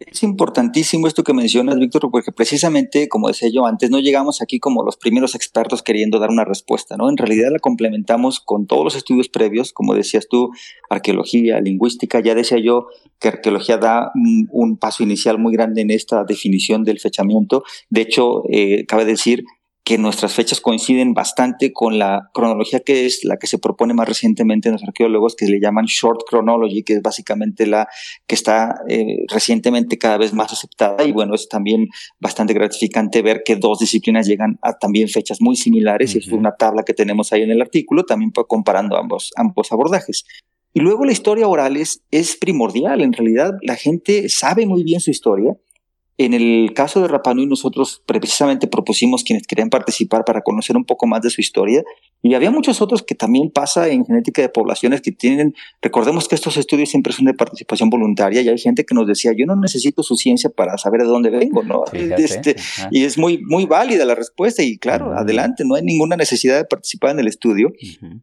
Es 0.00 0.22
importantísimo 0.22 1.06
esto 1.06 1.22
que 1.24 1.34
mencionas, 1.34 1.78
Víctor, 1.78 2.10
porque 2.10 2.32
precisamente, 2.32 3.06
como 3.10 3.28
decía 3.28 3.50
yo 3.52 3.66
antes, 3.66 3.90
no 3.90 4.00
llegamos 4.00 4.40
aquí 4.40 4.58
como 4.58 4.82
los 4.82 4.96
primeros 4.96 5.34
expertos 5.34 5.82
queriendo 5.82 6.18
dar 6.18 6.30
una 6.30 6.46
respuesta, 6.46 6.96
¿no? 6.96 7.10
En 7.10 7.18
realidad 7.18 7.50
la 7.52 7.58
complementamos 7.58 8.40
con 8.40 8.66
todos 8.66 8.82
los 8.82 8.96
estudios 8.96 9.28
previos, 9.28 9.74
como 9.74 9.94
decías 9.94 10.26
tú, 10.26 10.52
arqueología, 10.88 11.60
lingüística, 11.60 12.20
ya 12.20 12.34
decía 12.34 12.58
yo 12.58 12.86
que 13.18 13.28
arqueología 13.28 13.76
da 13.76 14.10
un, 14.14 14.78
paso 14.78 15.02
inicial 15.02 15.38
muy 15.38 15.52
grande 15.52 15.82
en 15.82 15.90
esta 15.90 16.24
definición 16.24 16.82
del 16.82 16.98
fechamiento. 16.98 17.64
De 17.90 18.00
hecho, 18.00 18.44
eh, 18.50 18.86
cabe 18.86 19.04
decir 19.04 19.44
que 19.84 19.98
nuestras 19.98 20.34
fechas 20.34 20.60
coinciden 20.60 21.14
bastante 21.14 21.72
con 21.72 21.98
la 21.98 22.30
cronología 22.32 22.80
que 22.80 23.06
es 23.06 23.24
la 23.24 23.38
que 23.38 23.46
se 23.46 23.58
propone 23.58 23.94
más 23.94 24.08
recientemente 24.08 24.68
en 24.68 24.74
los 24.74 24.82
arqueólogos, 24.84 25.34
que 25.34 25.46
le 25.46 25.60
llaman 25.60 25.86
short 25.86 26.20
chronology, 26.28 26.82
que 26.82 26.94
es 26.94 27.02
básicamente 27.02 27.66
la 27.66 27.88
que 28.26 28.34
está 28.34 28.74
eh, 28.88 29.24
recientemente 29.28 29.98
cada 29.98 30.18
vez 30.18 30.32
más 30.32 30.52
aceptada. 30.52 31.02
Y 31.04 31.12
bueno, 31.12 31.34
es 31.34 31.48
también 31.48 31.88
bastante 32.20 32.52
gratificante 32.52 33.22
ver 33.22 33.42
que 33.44 33.56
dos 33.56 33.78
disciplinas 33.78 34.26
llegan 34.26 34.58
a 34.62 34.74
también 34.74 35.08
fechas 35.08 35.38
muy 35.40 35.56
similares. 35.56 36.14
Y 36.14 36.18
es 36.18 36.28
una 36.28 36.54
tabla 36.56 36.82
que 36.82 36.94
tenemos 36.94 37.32
ahí 37.32 37.42
en 37.42 37.50
el 37.50 37.60
artículo, 37.62 38.04
también 38.04 38.32
comparando 38.48 38.96
ambos, 38.96 39.32
ambos 39.36 39.72
abordajes. 39.72 40.24
Y 40.72 40.80
luego 40.80 41.04
la 41.04 41.12
historia 41.12 41.48
oral 41.48 41.76
es, 41.76 42.02
es 42.10 42.36
primordial. 42.36 43.00
En 43.00 43.12
realidad, 43.12 43.54
la 43.62 43.76
gente 43.76 44.28
sabe 44.28 44.66
muy 44.66 44.84
bien 44.84 45.00
su 45.00 45.10
historia 45.10 45.56
en 46.20 46.34
el 46.34 46.74
caso 46.74 47.00
de 47.00 47.08
Rapanui, 47.08 47.46
nosotros 47.46 48.02
precisamente 48.04 48.66
propusimos 48.66 49.24
quienes 49.24 49.46
querían 49.46 49.70
participar 49.70 50.26
para 50.26 50.42
conocer 50.42 50.76
un 50.76 50.84
poco 50.84 51.06
más 51.06 51.22
de 51.22 51.30
su 51.30 51.40
historia. 51.40 51.82
Y 52.20 52.34
había 52.34 52.50
muchos 52.50 52.82
otros 52.82 53.02
que 53.02 53.14
también 53.14 53.50
pasa 53.50 53.88
en 53.88 54.04
genética 54.04 54.42
de 54.42 54.50
poblaciones 54.50 55.00
que 55.00 55.12
tienen, 55.12 55.54
recordemos 55.80 56.28
que 56.28 56.34
estos 56.34 56.58
estudios 56.58 56.90
siempre 56.90 57.14
son 57.14 57.24
de 57.24 57.32
participación 57.32 57.88
voluntaria 57.88 58.42
y 58.42 58.50
hay 58.50 58.58
gente 58.58 58.84
que 58.84 58.94
nos 58.94 59.06
decía, 59.06 59.32
yo 59.34 59.46
no 59.46 59.56
necesito 59.56 60.02
su 60.02 60.14
ciencia 60.14 60.50
para 60.50 60.76
saber 60.76 61.00
de 61.00 61.06
dónde 61.06 61.30
vengo, 61.30 61.62
¿no? 61.62 61.84
Este, 61.90 62.54
y 62.90 63.04
es 63.04 63.16
muy, 63.16 63.38
muy 63.38 63.64
válida 63.64 64.04
la 64.04 64.14
respuesta 64.14 64.62
y 64.62 64.76
claro, 64.76 65.14
adelante, 65.14 65.64
no 65.64 65.76
hay 65.76 65.82
ninguna 65.82 66.16
necesidad 66.16 66.58
de 66.58 66.66
participar 66.66 67.12
en 67.12 67.20
el 67.20 67.28
estudio. 67.28 67.72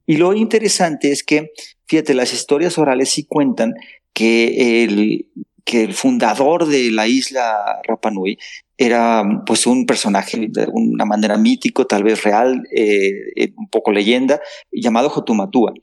Y 0.06 0.18
lo 0.18 0.36
interesante 0.36 1.12
es 1.12 1.24
que, 1.24 1.50
fíjate, 1.88 2.14
las 2.14 2.32
historias 2.32 2.78
orales 2.78 3.10
sí 3.10 3.26
cuentan 3.26 3.74
que 4.14 4.84
el, 4.84 5.26
que 5.68 5.84
el 5.84 5.94
fundador 5.94 6.66
de 6.66 6.90
la 6.92 7.08
isla 7.08 7.82
Rapa 7.84 8.10
Nui 8.10 8.40
era 8.78 9.44
pues 9.46 9.68
un 9.68 9.86
personaje 9.86 10.48
de 10.50 10.68
una 10.72 11.04
manera 11.04 11.38
mítico, 11.38 11.86
tal 11.86 12.04
vez 12.04 12.24
real, 12.24 12.64
eh, 12.72 13.12
eh, 13.36 13.52
un 13.58 13.68
poco 13.68 13.92
leyenda, 13.92 14.40
llamado 14.72 15.10
Jotumatua, 15.10 15.74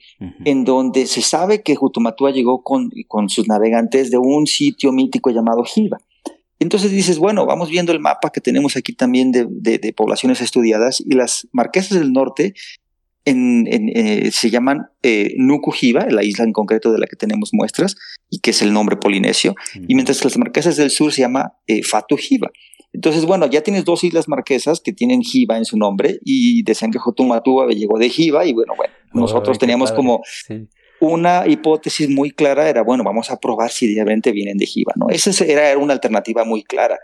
en 0.45 0.65
donde 0.65 1.07
se 1.07 1.21
sabe 1.21 1.63
que 1.63 1.75
Jotumatua 1.75 2.31
llegó 2.31 2.63
con, 2.63 2.91
con 3.09 3.29
sus 3.29 3.47
navegantes 3.47 4.11
de 4.11 4.17
un 4.17 4.47
sitio 4.47 4.91
mítico 4.91 5.31
llamado 5.31 5.65
Jiva. 5.65 5.99
Entonces 6.61 6.91
dices, 6.93 7.19
bueno, 7.19 7.45
vamos 7.45 7.69
viendo 7.69 7.93
el 7.93 8.01
mapa 8.01 8.31
que 8.31 8.41
tenemos 8.41 8.77
aquí 8.77 8.95
también 8.95 9.33
de, 9.33 9.47
de 9.51 9.93
poblaciones 9.93 10.41
estudiadas 10.41 11.03
y 11.05 11.15
las 11.15 11.47
marquesas 11.53 11.99
del 11.99 12.13
norte 12.13 12.55
en, 13.25 13.67
eh, 13.69 14.31
se 14.33 14.51
llaman 14.51 14.89
eh, 15.03 15.35
Nukujiva, 15.37 16.07
la 16.11 16.23
isla 16.23 16.45
en 16.45 16.53
concreto 16.53 16.93
de 16.93 16.99
la 16.99 17.07
que 17.07 17.17
tenemos 17.17 17.51
muestras, 17.53 17.97
y 18.31 18.41
que 18.41 18.51
es 18.51 18.63
el 18.63 18.73
nombre 18.73 18.97
polinesio, 18.97 19.55
y 19.89 19.95
mientras 19.95 20.19
que 20.19 20.25
las 20.25 20.39
marquesas 20.39 20.77
del 20.77 20.91
sur 20.91 21.13
se 21.13 21.23
llama 21.23 21.55
eh, 21.67 21.83
Fatujiva. 21.83 22.51
Entonces, 22.93 23.25
bueno, 23.25 23.47
ya 23.47 23.63
tienes 23.63 23.85
dos 23.85 24.05
islas 24.05 24.29
marquesas 24.29 24.81
que 24.81 24.93
tienen 24.93 25.23
Jiva 25.23 25.59
en 25.59 25.65
su 25.65 25.77
nombre, 25.77 26.19
y 26.25 26.63
decían 26.63 26.91
que 26.91 26.99
Jotumatua 26.99 27.69
llegó 27.69 27.99
de 27.99 28.09
Jiva, 28.09 28.47
y 28.47 28.53
bueno, 28.53 28.75
bueno, 28.77 28.93
nosotros 29.13 29.59
teníamos 29.59 29.93
como 29.93 30.23
una 31.09 31.47
hipótesis 31.47 32.09
muy 32.09 32.31
clara 32.31 32.69
era, 32.69 32.83
bueno, 32.83 33.05
vamos 33.05 33.31
a 33.31 33.39
probar 33.39 33.71
si 33.71 33.95
realmente 33.95 34.33
vienen 34.33 34.57
de 34.57 34.67
Jiva, 34.67 34.93
¿no? 34.97 35.09
Esa 35.09 35.45
era 35.45 35.77
una 35.79 35.93
alternativa 35.93 36.45
muy 36.45 36.63
clara. 36.63 36.99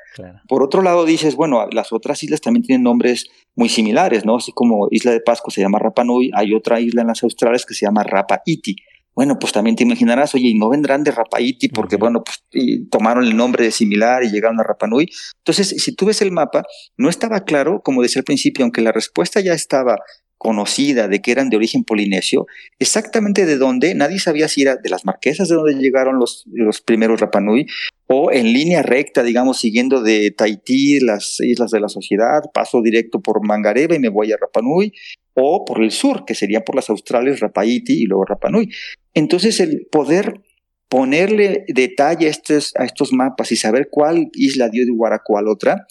Por 0.48 0.62
otro 0.62 0.82
lado, 0.82 1.04
dices, 1.04 1.36
bueno, 1.36 1.66
las 1.70 1.92
otras 1.92 2.22
islas 2.22 2.40
también 2.40 2.64
tienen 2.64 2.82
nombres 2.82 3.26
muy 3.54 3.68
similares, 3.68 4.24
¿no? 4.24 4.36
Así 4.36 4.52
como 4.52 4.88
Isla 4.90 5.12
de 5.12 5.20
Pascua 5.20 5.52
se 5.52 5.60
llama 5.60 5.78
Rapa 5.78 6.04
Nui, 6.04 6.30
hay 6.34 6.54
otra 6.54 6.80
isla 6.80 7.02
en 7.02 7.08
las 7.08 7.22
Australes 7.22 7.66
que 7.66 7.74
se 7.74 7.86
llama 7.86 8.02
Rapa 8.02 8.42
Iti. 8.44 8.76
Bueno, 9.14 9.38
pues 9.38 9.52
también 9.52 9.76
te 9.76 9.82
imaginarás, 9.82 10.34
oye, 10.34 10.48
y 10.48 10.54
no 10.54 10.68
vendrán 10.68 11.02
de 11.02 11.10
Rapa 11.10 11.40
Iti 11.40 11.68
porque, 11.68 11.96
bueno, 11.96 12.22
pues 12.24 12.42
tomaron 12.90 13.24
el 13.24 13.36
nombre 13.36 13.64
de 13.64 13.70
similar 13.70 14.22
y 14.24 14.30
llegaron 14.30 14.60
a 14.60 14.62
Rapa 14.62 14.86
Nui. 14.86 15.08
Entonces, 15.38 15.68
si 15.68 15.94
tú 15.94 16.06
ves 16.06 16.22
el 16.22 16.30
mapa, 16.30 16.62
no 16.96 17.08
estaba 17.10 17.40
claro, 17.40 17.82
como 17.82 18.02
decía 18.02 18.20
al 18.20 18.24
principio, 18.24 18.64
aunque 18.64 18.80
la 18.80 18.92
respuesta 18.92 19.40
ya 19.40 19.52
estaba 19.52 19.98
conocida 20.40 21.06
de 21.06 21.20
que 21.20 21.32
eran 21.32 21.50
de 21.50 21.58
origen 21.58 21.84
polinesio, 21.84 22.46
exactamente 22.78 23.44
de 23.44 23.58
dónde, 23.58 23.94
nadie 23.94 24.18
sabía 24.18 24.48
si 24.48 24.62
era 24.62 24.76
de 24.76 24.88
las 24.88 25.04
marquesas 25.04 25.50
de 25.50 25.54
donde 25.54 25.74
llegaron 25.74 26.18
los, 26.18 26.46
los 26.50 26.80
primeros 26.80 27.20
Rapanui, 27.20 27.66
o 28.06 28.32
en 28.32 28.50
línea 28.54 28.82
recta, 28.82 29.22
digamos, 29.22 29.60
siguiendo 29.60 30.02
de 30.02 30.30
Tahití, 30.30 30.98
las 31.00 31.40
islas 31.40 31.70
de 31.70 31.80
la 31.80 31.90
sociedad, 31.90 32.40
paso 32.54 32.80
directo 32.80 33.20
por 33.20 33.46
Mangareva 33.46 33.94
y 33.94 33.98
me 33.98 34.08
voy 34.08 34.32
a 34.32 34.38
Rapanui, 34.40 34.94
o 35.34 35.66
por 35.66 35.82
el 35.82 35.90
sur, 35.90 36.24
que 36.24 36.34
sería 36.34 36.64
por 36.64 36.74
las 36.74 36.88
australes 36.88 37.40
Rapaiti 37.40 38.04
y 38.04 38.06
luego 38.06 38.24
Rapanui. 38.24 38.70
Entonces, 39.12 39.60
el 39.60 39.88
poder 39.92 40.40
ponerle 40.88 41.66
detalle 41.68 42.28
a 42.28 42.30
estos, 42.30 42.72
a 42.76 42.84
estos 42.86 43.12
mapas 43.12 43.52
y 43.52 43.56
saber 43.56 43.88
cuál 43.90 44.30
isla 44.32 44.70
dio 44.70 44.84
de 44.84 44.88
lugar 44.88 45.12
a 45.12 45.20
otra, 45.46 45.86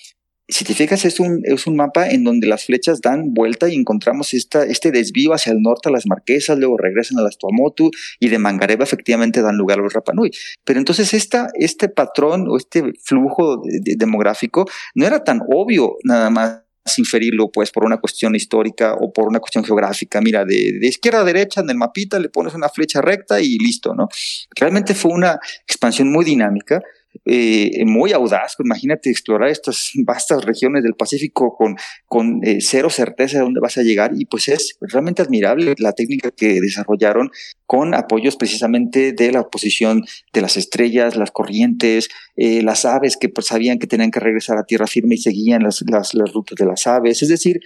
si 0.50 0.66
te 0.66 0.74
fijas, 0.74 1.06
es 1.06 1.20
un, 1.20 1.42
es 1.44 1.68
un 1.68 1.76
mapa 1.76 2.10
en 2.10 2.24
donde 2.24 2.48
las 2.48 2.66
flechas 2.66 3.02
dan 3.02 3.34
vuelta 3.34 3.70
y 3.70 3.76
encontramos 3.76 4.34
esta, 4.34 4.64
este 4.64 4.92
desvío 4.92 5.34
hacia 5.34 5.54
el 5.54 5.62
norte 5.62 5.90
a 5.90 5.92
las 5.92 6.08
Marquesas, 6.08 6.58
luego 6.58 6.78
regresan 6.78 7.20
a 7.20 7.22
las 7.22 7.38
Tuamotu 7.38 7.92
y 8.20 8.30
de 8.30 8.40
Mangareva 8.40 8.84
efectivamente 8.84 9.42
dan 9.42 9.58
lugar 9.58 9.80
a 9.80 9.84
los 9.84 9.94
Rapanui. 9.94 10.32
Pero 10.64 10.80
entonces 10.80 11.14
esta, 11.14 11.50
este 11.54 11.88
patrón 11.88 12.48
o 12.50 12.58
este 12.58 12.94
flujo 13.04 13.62
demográfico 13.98 14.68
no 14.96 15.06
era 15.06 15.24
tan 15.24 15.42
obvio 15.48 15.98
nada 16.04 16.30
más 16.30 16.64
inferirlo 16.98 17.52
pues 17.52 17.72
por 17.72 17.86
una 17.86 17.98
cuestión 17.98 18.34
histórica 18.34 18.96
o 18.96 19.14
por 19.14 19.28
una 19.28 19.40
cuestión 19.40 19.64
geográfica. 19.64 20.22
Mira, 20.22 20.46
de, 20.46 20.80
de, 20.80 20.88
izquierda 20.88 21.22
a 21.22 21.24
derecha 21.24 21.62
en 21.62 21.70
el 21.70 21.78
mapita 21.78 22.20
le 22.20 22.30
pones 22.30 22.56
una 22.56 22.70
flecha 22.70 23.02
recta 23.02 23.40
y 23.40 23.60
listo, 23.60 23.94
¿no? 23.94 24.08
Realmente 24.56 24.96
fue 24.96 25.12
una 25.12 25.40
expansión 25.68 26.12
muy 26.12 26.26
dinámica 26.26 26.82
eh, 27.26 27.84
muy 27.86 28.14
audaz. 28.14 28.56
Imagínate 28.60 29.10
explorar 29.10 29.50
estas 29.50 29.92
vastas 30.06 30.44
regiones 30.46 30.84
del 30.84 30.96
Pacífico 30.96 31.56
con, 31.56 31.76
con 32.06 32.40
eh, 32.44 32.60
cero 32.62 32.90
certeza 32.90 33.38
de 33.38 33.44
dónde 33.44 33.60
vas 33.60 33.78
a 33.78 33.84
llegar 33.84 34.12
y 34.16 34.26
pues 34.26 34.48
es 34.48 34.78
realmente 34.80 35.22
admirable 35.22 35.76
la 35.78 35.94
técnica 35.94 36.32
que 36.32 36.60
desarrollaron 36.62 37.30
con 37.66 37.94
apoyos 37.94 38.36
precisamente 38.36 39.12
de 39.14 39.32
la 39.32 39.44
posición 39.44 40.06
de 40.34 40.42
las 40.42 40.58
estrellas, 40.58 41.16
las 41.16 41.32
corrientes, 41.32 42.10
eh, 42.36 42.62
las 42.64 42.86
aves 42.86 43.18
que 43.18 43.30
pues, 43.30 43.48
sabían 43.48 43.80
que 43.80 43.88
tenían 43.88 44.12
que 44.12 44.20
regresar 44.20 44.58
a 44.58 44.64
tierra 44.64 44.88
firme 44.88 45.16
y 45.16 45.20
seguían 45.20 45.64
las, 45.64 45.84
las, 45.88 46.14
las 46.14 46.34
rutas 46.34 46.58
de 46.58 46.66
las 46.66 46.88
aves. 46.88 47.22
Es 47.22 47.30
decir, 47.30 47.60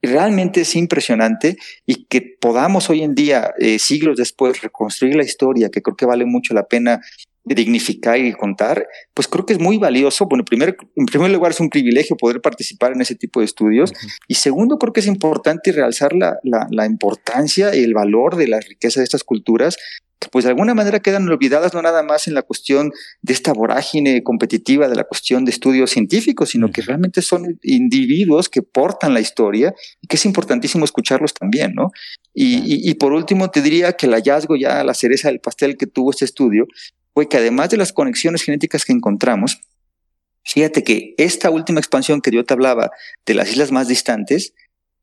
realmente 0.00 0.60
es 0.60 0.76
impresionante 0.76 1.56
y 1.86 2.04
que 2.04 2.20
podamos 2.40 2.88
hoy 2.88 3.02
en 3.02 3.16
día, 3.16 3.52
siglos 3.80 4.16
después, 4.16 4.62
reconstruir 4.62 5.16
la 5.16 5.24
historia, 5.24 5.70
que 5.70 5.82
creo 5.82 5.96
que 5.96 6.06
vale 6.06 6.24
mucho 6.24 6.54
la 6.54 6.68
pena 6.68 7.00
dignificar 7.54 8.18
y 8.18 8.32
contar, 8.32 8.86
pues 9.14 9.28
creo 9.28 9.46
que 9.46 9.52
es 9.52 9.58
muy 9.58 9.78
valioso. 9.78 10.26
Bueno, 10.26 10.44
primero, 10.44 10.74
en 10.96 11.06
primer 11.06 11.30
lugar 11.30 11.52
es 11.52 11.60
un 11.60 11.70
privilegio 11.70 12.16
poder 12.16 12.40
participar 12.40 12.92
en 12.92 13.00
ese 13.00 13.14
tipo 13.14 13.40
de 13.40 13.46
estudios 13.46 13.92
y 14.26 14.34
segundo 14.34 14.78
creo 14.78 14.92
que 14.92 15.00
es 15.00 15.06
importante 15.06 15.72
realzar 15.72 16.12
la, 16.12 16.38
la, 16.42 16.66
la 16.70 16.86
importancia 16.86 17.74
y 17.74 17.82
el 17.82 17.94
valor 17.94 18.36
de 18.36 18.48
la 18.48 18.60
riqueza 18.60 19.00
de 19.00 19.04
estas 19.04 19.24
culturas 19.24 19.76
que 20.18 20.28
pues 20.30 20.44
de 20.44 20.50
alguna 20.50 20.74
manera 20.74 21.00
quedan 21.00 21.28
olvidadas 21.28 21.74
no 21.74 21.82
nada 21.82 22.02
más 22.02 22.26
en 22.26 22.34
la 22.34 22.42
cuestión 22.42 22.92
de 23.22 23.32
esta 23.32 23.52
vorágine 23.52 24.22
competitiva 24.22 24.88
de 24.88 24.96
la 24.96 25.04
cuestión 25.04 25.44
de 25.44 25.50
estudios 25.50 25.90
científicos, 25.90 26.50
sino 26.50 26.70
que 26.70 26.82
realmente 26.82 27.22
son 27.22 27.58
individuos 27.62 28.48
que 28.48 28.62
portan 28.62 29.14
la 29.14 29.20
historia 29.20 29.74
y 30.00 30.08
que 30.08 30.16
es 30.16 30.24
importantísimo 30.24 30.84
escucharlos 30.84 31.34
también, 31.34 31.74
¿no? 31.74 31.90
Y, 32.34 32.56
y, 32.56 32.90
y 32.90 32.94
por 32.94 33.12
último 33.12 33.50
te 33.50 33.62
diría 33.62 33.92
que 33.92 34.06
el 34.06 34.12
hallazgo 34.12 34.56
ya, 34.56 34.82
la 34.82 34.94
cereza 34.94 35.28
del 35.28 35.40
pastel 35.40 35.76
que 35.76 35.86
tuvo 35.86 36.10
este 36.10 36.24
estudio, 36.24 36.66
fue 37.18 37.28
que 37.28 37.36
además 37.36 37.68
de 37.68 37.76
las 37.76 37.92
conexiones 37.92 38.44
genéticas 38.44 38.84
que 38.84 38.92
encontramos, 38.92 39.60
fíjate 40.44 40.84
que 40.84 41.14
esta 41.18 41.50
última 41.50 41.80
expansión 41.80 42.20
que 42.20 42.30
yo 42.30 42.44
te 42.44 42.54
hablaba 42.54 42.92
de 43.26 43.34
las 43.34 43.50
islas 43.50 43.72
más 43.72 43.88
distantes 43.88 44.54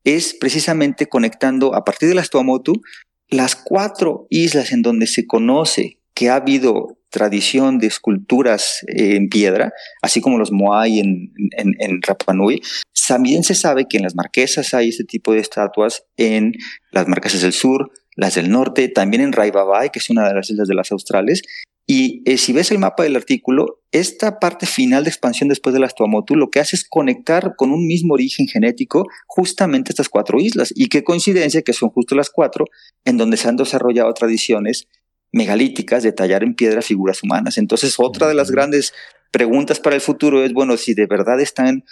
es 0.02 0.32
precisamente 0.32 1.08
conectando 1.10 1.74
a 1.74 1.84
partir 1.84 2.08
de 2.08 2.14
las 2.14 2.30
Tuamotu 2.30 2.80
las 3.28 3.54
cuatro 3.54 4.26
islas 4.30 4.72
en 4.72 4.80
donde 4.80 5.06
se 5.06 5.26
conoce 5.26 5.98
que 6.14 6.30
ha 6.30 6.36
habido 6.36 6.96
tradición 7.10 7.78
de 7.78 7.88
esculturas 7.88 8.78
en 8.86 9.28
piedra, 9.28 9.74
así 10.00 10.22
como 10.22 10.38
los 10.38 10.52
Moai 10.52 11.00
en, 11.00 11.34
en, 11.58 12.00
Rapa 12.00 12.32
Nui, 12.32 12.62
también 13.06 13.44
se 13.44 13.54
sabe 13.54 13.88
que 13.90 13.98
en 13.98 14.04
las 14.04 14.14
marquesas 14.14 14.72
hay 14.72 14.88
ese 14.88 15.04
tipo 15.04 15.34
de 15.34 15.40
estatuas 15.40 16.06
en 16.16 16.54
las 16.92 17.08
marquesas 17.08 17.42
del 17.42 17.52
sur, 17.52 17.90
las 18.16 18.34
del 18.34 18.50
norte, 18.50 18.88
también 18.88 19.22
en 19.22 19.32
Raibabai, 19.32 19.90
que 19.90 20.00
es 20.00 20.10
una 20.10 20.26
de 20.26 20.34
las 20.34 20.50
islas 20.50 20.66
de 20.66 20.74
las 20.74 20.90
australes, 20.90 21.42
y 21.86 22.22
eh, 22.24 22.36
si 22.36 22.52
ves 22.52 22.72
el 22.72 22.80
mapa 22.80 23.04
del 23.04 23.14
artículo, 23.14 23.80
esta 23.92 24.40
parte 24.40 24.66
final 24.66 25.04
de 25.04 25.10
expansión 25.10 25.48
después 25.48 25.72
de 25.72 25.78
las 25.78 25.94
Tuamotu 25.94 26.34
lo 26.34 26.50
que 26.50 26.58
hace 26.58 26.74
es 26.74 26.84
conectar 26.84 27.54
con 27.56 27.70
un 27.70 27.86
mismo 27.86 28.14
origen 28.14 28.48
genético 28.48 29.06
justamente 29.28 29.92
estas 29.92 30.08
cuatro 30.08 30.40
islas. 30.40 30.72
Y 30.74 30.88
qué 30.88 31.04
coincidencia 31.04 31.62
que 31.62 31.72
son 31.72 31.90
justo 31.90 32.16
las 32.16 32.28
cuatro 32.28 32.64
en 33.04 33.16
donde 33.18 33.36
se 33.36 33.48
han 33.48 33.56
desarrollado 33.56 34.12
tradiciones 34.14 34.88
megalíticas 35.30 36.02
de 36.02 36.12
tallar 36.12 36.42
en 36.42 36.56
piedra 36.56 36.82
figuras 36.82 37.22
humanas. 37.22 37.56
Entonces, 37.56 37.94
otra 37.98 38.26
de 38.26 38.34
las 38.34 38.50
grandes 38.50 38.92
preguntas 39.30 39.78
para 39.78 39.94
el 39.94 40.02
futuro 40.02 40.42
es, 40.44 40.52
bueno, 40.52 40.76
si 40.76 40.94
de 40.94 41.06
verdad 41.06 41.40
están 41.40 41.84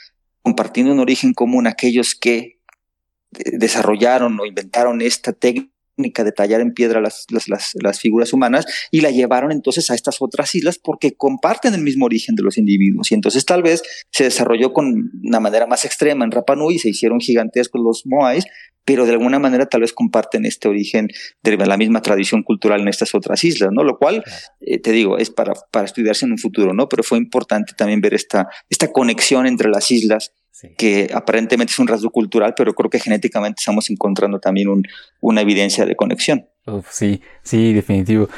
compartiendo 0.43 0.93
un 0.93 0.99
origen 0.99 1.35
común 1.35 1.69
aquellos 1.69 2.17
que 2.17 2.59
eh, 3.39 3.51
desarrollaron 3.53 4.41
o 4.41 4.45
inventaron 4.45 5.03
esta 5.03 5.33
técnica 5.33 5.74
de 5.97 6.33
tallar 6.33 6.61
en 6.61 6.73
piedra 6.73 7.01
las, 7.01 7.27
las, 7.31 7.73
las, 7.75 8.01
figuras 8.01 8.33
humanas 8.33 8.67
y 8.91 9.01
la 9.01 9.11
llevaron 9.11 9.53
entonces 9.53 9.91
a 9.91 9.95
estas 9.95 10.21
otras 10.21 10.55
islas 10.55 10.79
porque 10.79 11.15
comparten 11.15 11.75
el 11.75 11.83
mismo 11.83 12.07
origen 12.07 12.35
de 12.35 12.43
los 12.43 12.59
individuos. 12.59 13.11
Y 13.13 13.15
entonces 13.15 13.45
tal 13.45 13.63
vez 13.63 13.83
se 14.11 14.25
desarrolló 14.25 14.73
con 14.73 15.11
una 15.23 15.41
manera 15.41 15.67
más 15.67 15.85
extrema 15.85 16.25
en 16.25 16.31
Rapa 16.31 16.57
Nui, 16.57 16.79
se 16.79 16.89
hicieron 16.89 17.21
gigantescos 17.21 17.81
los 17.81 18.07
Moais, 18.07 18.45
pero 18.85 19.07
de 19.07 19.13
alguna 19.13 19.39
manera 19.39 19.67
tal 19.67 19.81
vez 19.81 19.93
comparten 19.93 20.45
este 20.45 20.69
origen 20.69 21.09
de 21.43 21.57
la 21.57 21.77
misma 21.77 22.03
tradición 22.03 22.43
cultural 22.43 22.83
en 22.83 22.89
estas 22.89 23.15
otras 23.15 23.43
islas, 23.45 23.71
¿no? 23.73 23.83
Lo 23.83 23.97
cual, 23.97 24.23
eh, 24.61 24.79
te 24.79 24.93
digo, 24.93 25.19
es 25.19 25.31
para, 25.31 25.55
para 25.71 25.87
estudiarse 25.87 26.27
en 26.27 26.33
un 26.33 26.39
futuro, 26.39 26.75
¿no? 26.75 26.89
Pero 26.89 27.03
fue 27.03 27.19
importante 27.19 27.73
también 27.77 28.01
ver 28.01 28.15
esta, 28.15 28.49
esta 28.69 28.93
conexión 28.93 29.47
entre 29.47 29.71
las 29.71 29.91
islas 29.91 30.33
que 30.77 31.09
aparentemente 31.13 31.73
es 31.73 31.79
un 31.79 31.89
rasgo 31.89 32.11
cultural, 32.11 32.55
pero 32.57 32.75
creo 32.75 32.91
que 32.91 33.01
genéticamente 33.01 33.61
estamos 33.61 33.91
encontrando 33.91 34.39
también 34.39 34.69
un, 34.69 34.83
una 35.21 35.41
evidencia 35.41 35.85
de 35.85 35.97
conexión. 35.97 36.47
sí, 36.91 37.21
sí, 37.43 37.73
definitivo. 37.73 38.29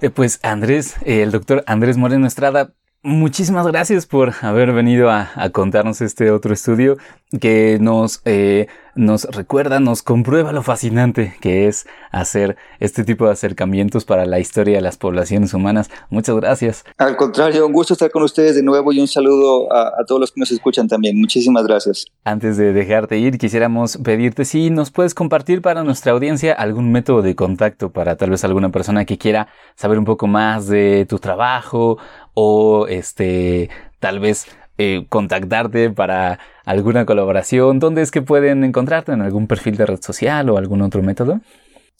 Eh, 0.00 0.10
pues 0.10 0.40
Andrés, 0.42 0.96
eh, 1.04 1.22
el 1.22 1.30
doctor 1.30 1.64
Andrés 1.66 1.96
Moreno 1.96 2.26
Estrada, 2.26 2.74
Muchísimas 3.04 3.64
gracias 3.64 4.06
por 4.06 4.32
haber 4.42 4.72
venido 4.72 5.08
a, 5.08 5.28
contarnos 5.52 6.00
este 6.00 6.32
otro 6.32 6.52
estudio 6.52 6.96
que 7.40 7.78
nos, 7.80 8.20
eh, 8.24 8.66
nos 8.96 9.24
recuerda, 9.24 9.78
nos 9.78 10.02
comprueba 10.02 10.50
lo 10.50 10.62
fascinante 10.62 11.36
que 11.40 11.68
es 11.68 11.86
hacer 12.10 12.56
este 12.80 13.04
tipo 13.04 13.26
de 13.26 13.32
acercamientos 13.32 14.04
para 14.04 14.26
la 14.26 14.40
historia 14.40 14.76
de 14.76 14.80
las 14.80 14.96
poblaciones 14.96 15.54
humanas. 15.54 15.90
Muchas 16.10 16.34
gracias. 16.36 16.84
Al 16.96 17.16
contrario, 17.16 17.66
un 17.66 17.72
gusto 17.72 17.92
estar 17.92 18.10
con 18.10 18.24
ustedes 18.24 18.56
de 18.56 18.64
nuevo 18.64 18.92
y 18.92 18.98
un 18.98 19.06
saludo 19.06 19.72
a, 19.72 19.92
a 20.00 20.04
todos 20.04 20.20
los 20.20 20.32
que 20.32 20.40
nos 20.40 20.50
escuchan 20.50 20.88
también. 20.88 21.20
Muchísimas 21.20 21.64
gracias. 21.68 22.06
Antes 22.24 22.56
de 22.56 22.72
dejarte 22.72 23.18
ir, 23.18 23.38
quisiéramos 23.38 23.98
pedirte 23.98 24.44
si 24.44 24.70
nos 24.70 24.90
puedes 24.90 25.14
compartir 25.14 25.62
para 25.62 25.84
nuestra 25.84 26.10
audiencia 26.10 26.52
algún 26.52 26.90
método 26.90 27.22
de 27.22 27.36
contacto 27.36 27.92
para 27.92 28.16
tal 28.16 28.30
vez 28.30 28.42
alguna 28.42 28.70
persona 28.70 29.04
que 29.04 29.18
quiera 29.18 29.46
saber 29.76 30.00
un 30.00 30.04
poco 30.04 30.26
más 30.26 30.66
de 30.66 31.06
tu 31.08 31.20
trabajo 31.20 31.98
o 32.40 32.86
este 32.86 33.68
tal 33.98 34.20
vez 34.20 34.46
eh, 34.78 35.06
contactarte 35.08 35.90
para 35.90 36.38
alguna 36.64 37.04
colaboración, 37.04 37.80
¿dónde 37.80 38.02
es 38.02 38.12
que 38.12 38.22
pueden 38.22 38.62
encontrarte? 38.62 39.10
¿En 39.10 39.22
algún 39.22 39.48
perfil 39.48 39.76
de 39.76 39.86
red 39.86 40.00
social 40.00 40.48
o 40.48 40.56
algún 40.56 40.82
otro 40.82 41.02
método? 41.02 41.40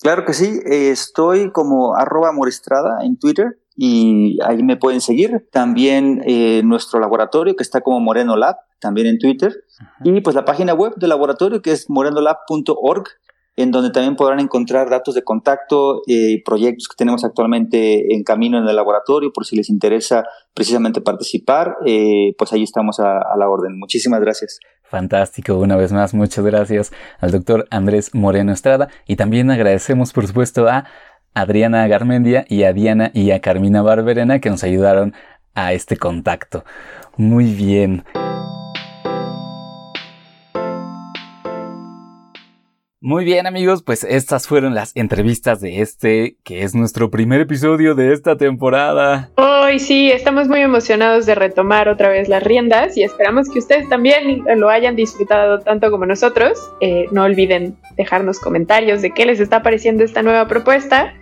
Claro 0.01 0.24
que 0.24 0.35
sí, 0.35 0.60
estoy 0.65 1.51
como 1.51 1.97
arroba 1.97 2.31
morestrada 2.31 3.05
en 3.05 3.19
Twitter 3.19 3.59
y 3.74 4.39
ahí 4.44 4.62
me 4.62 4.77
pueden 4.77 5.01
seguir. 5.01 5.48
También 5.51 6.23
eh, 6.24 6.62
nuestro 6.65 7.01
laboratorio 7.01 7.56
que 7.56 7.65
está 7.65 7.81
como 7.81 7.98
Moreno 7.98 8.36
Lab, 8.36 8.59
también 8.78 9.09
en 9.09 9.19
Twitter. 9.19 9.65
Y 10.05 10.20
pues 10.20 10.36
la 10.36 10.44
página 10.44 10.73
web 10.73 10.94
del 10.98 11.09
laboratorio 11.09 11.62
que 11.62 11.73
es 11.73 11.90
morenolab.org 11.90 13.09
en 13.59 13.73
donde 13.73 13.91
también 13.91 14.15
podrán 14.15 14.39
encontrar 14.39 14.89
datos 14.89 15.17
de 15.17 15.25
contacto 15.25 16.03
y 16.07 16.35
eh, 16.35 16.43
proyectos 16.45 16.87
que 16.87 16.95
tenemos 16.97 17.25
actualmente 17.25 18.15
en 18.15 18.23
camino 18.23 18.57
en 18.57 18.69
el 18.69 18.77
laboratorio, 18.77 19.33
por 19.33 19.45
si 19.45 19.57
les 19.57 19.69
interesa 19.69 20.25
precisamente 20.55 21.01
participar, 21.01 21.77
eh, 21.85 22.37
pues 22.39 22.53
ahí 22.53 22.63
estamos 22.63 23.01
a, 23.01 23.19
a, 23.19 23.37
la 23.37 23.49
orden. 23.49 23.77
Muchísimas 23.77 24.21
gracias. 24.21 24.61
Fantástico, 24.85 25.59
una 25.59 25.75
vez 25.75 25.93
más, 25.93 26.15
muchas 26.15 26.45
gracias 26.45 26.93
al 27.19 27.33
doctor 27.33 27.67
Andrés 27.73 28.15
Moreno 28.15 28.53
Estrada 28.53 28.91
y 29.09 29.17
también 29.17 29.51
agradecemos, 29.51 30.13
por 30.13 30.29
supuesto, 30.29 30.69
a 30.69 30.85
Adriana 31.35 31.89
Garmendia 31.89 32.45
y 32.49 32.63
a 32.63 32.73
Diana 32.73 33.11
y 33.13 33.33
a 33.33 33.41
Carmina 33.41 33.83
Barberena 33.83 34.39
que 34.39 34.51
nos 34.51 34.63
ayudaron 34.63 35.15
a 35.55 35.73
este 35.73 35.97
contacto. 35.97 36.65
Muy 37.17 37.53
bien. 37.53 38.05
Muy 43.01 43.25
bien 43.25 43.47
amigos, 43.47 43.85
pues 43.85 44.03
estas 44.03 44.49
fueron 44.49 44.75
las 44.75 44.91
entrevistas 44.97 45.61
de 45.61 45.83
este, 45.83 46.37
que 46.43 46.65
es 46.65 46.75
nuestro 46.75 47.11
primer 47.11 47.41
episodio 47.41 47.95
de 47.95 48.12
esta 48.12 48.37
temporada. 48.37 49.31
Hoy 49.37 49.79
sí, 49.79 50.11
estamos 50.11 50.49
muy 50.49 50.62
emocionados 50.62 51.25
de 51.25 51.37
retomar 51.37 51.89
otra 51.89 52.09
vez 52.09 52.29
las 52.29 52.43
riendas 52.43 52.97
y 52.97 53.05
esperamos 53.05 53.49
que 53.51 53.61
ustedes 53.61 53.89
también 53.89 54.43
lo 54.57 54.69
hayan 54.69 54.97
disfrutado 54.97 55.61
tanto 55.61 55.93
como 55.93 56.07
nosotros. 56.07 56.59
Eh, 56.81 57.07
no 57.12 57.23
olviden 57.23 57.77
dejarnos 57.97 58.41
comentarios 58.41 59.01
de 59.01 59.12
qué 59.12 59.27
les 59.27 59.39
está 59.39 59.62
pareciendo 59.62 60.03
esta 60.03 60.25
nueva 60.25 60.49
propuesta. 60.49 61.15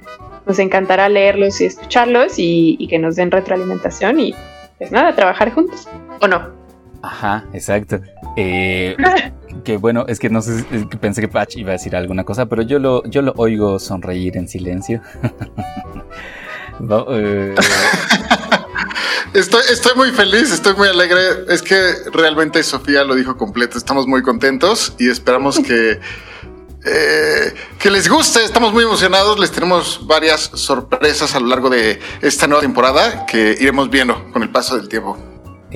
Nos 0.46 0.58
encantará 0.58 1.10
leerlos 1.10 1.60
y 1.60 1.66
escucharlos 1.66 2.38
y, 2.38 2.76
y 2.78 2.88
que 2.88 2.98
nos 2.98 3.16
den 3.16 3.30
retroalimentación 3.30 4.18
y 4.18 4.34
pues 4.78 4.92
nada, 4.92 5.14
trabajar 5.14 5.52
juntos. 5.52 5.86
¿O 6.22 6.26
no? 6.26 6.65
Ajá, 7.06 7.44
exacto. 7.52 8.00
Eh, 8.36 8.96
que 9.64 9.76
bueno, 9.76 10.04
es 10.08 10.18
que 10.18 10.28
no 10.28 10.42
sé, 10.42 10.64
pensé 11.00 11.20
que 11.20 11.28
Patch 11.28 11.56
iba 11.56 11.70
a 11.70 11.72
decir 11.72 11.94
alguna 11.94 12.24
cosa, 12.24 12.46
pero 12.46 12.62
yo 12.62 12.78
lo, 12.78 13.04
yo 13.04 13.22
lo 13.22 13.32
oigo 13.36 13.78
sonreír 13.78 14.36
en 14.36 14.48
silencio. 14.48 15.00
Eh. 16.78 17.54
estoy, 19.32 19.62
estoy 19.70 19.96
muy 19.96 20.10
feliz, 20.10 20.52
estoy 20.52 20.74
muy 20.74 20.88
alegre. 20.88 21.20
Es 21.48 21.62
que 21.62 21.80
realmente 22.12 22.62
Sofía 22.62 23.02
lo 23.02 23.14
dijo 23.14 23.34
completo. 23.38 23.78
Estamos 23.78 24.06
muy 24.06 24.20
contentos 24.22 24.92
y 24.98 25.08
esperamos 25.08 25.58
que, 25.58 25.98
eh, 26.84 27.54
que 27.78 27.90
les 27.90 28.10
guste. 28.10 28.44
Estamos 28.44 28.74
muy 28.74 28.84
emocionados. 28.84 29.38
Les 29.38 29.52
tenemos 29.52 30.06
varias 30.06 30.50
sorpresas 30.52 31.34
a 31.34 31.40
lo 31.40 31.46
largo 31.46 31.70
de 31.70 31.98
esta 32.20 32.46
nueva 32.46 32.60
temporada 32.60 33.24
que 33.24 33.56
iremos 33.58 33.88
viendo 33.88 34.30
con 34.34 34.42
el 34.42 34.50
paso 34.50 34.76
del 34.76 34.86
tiempo. 34.86 35.16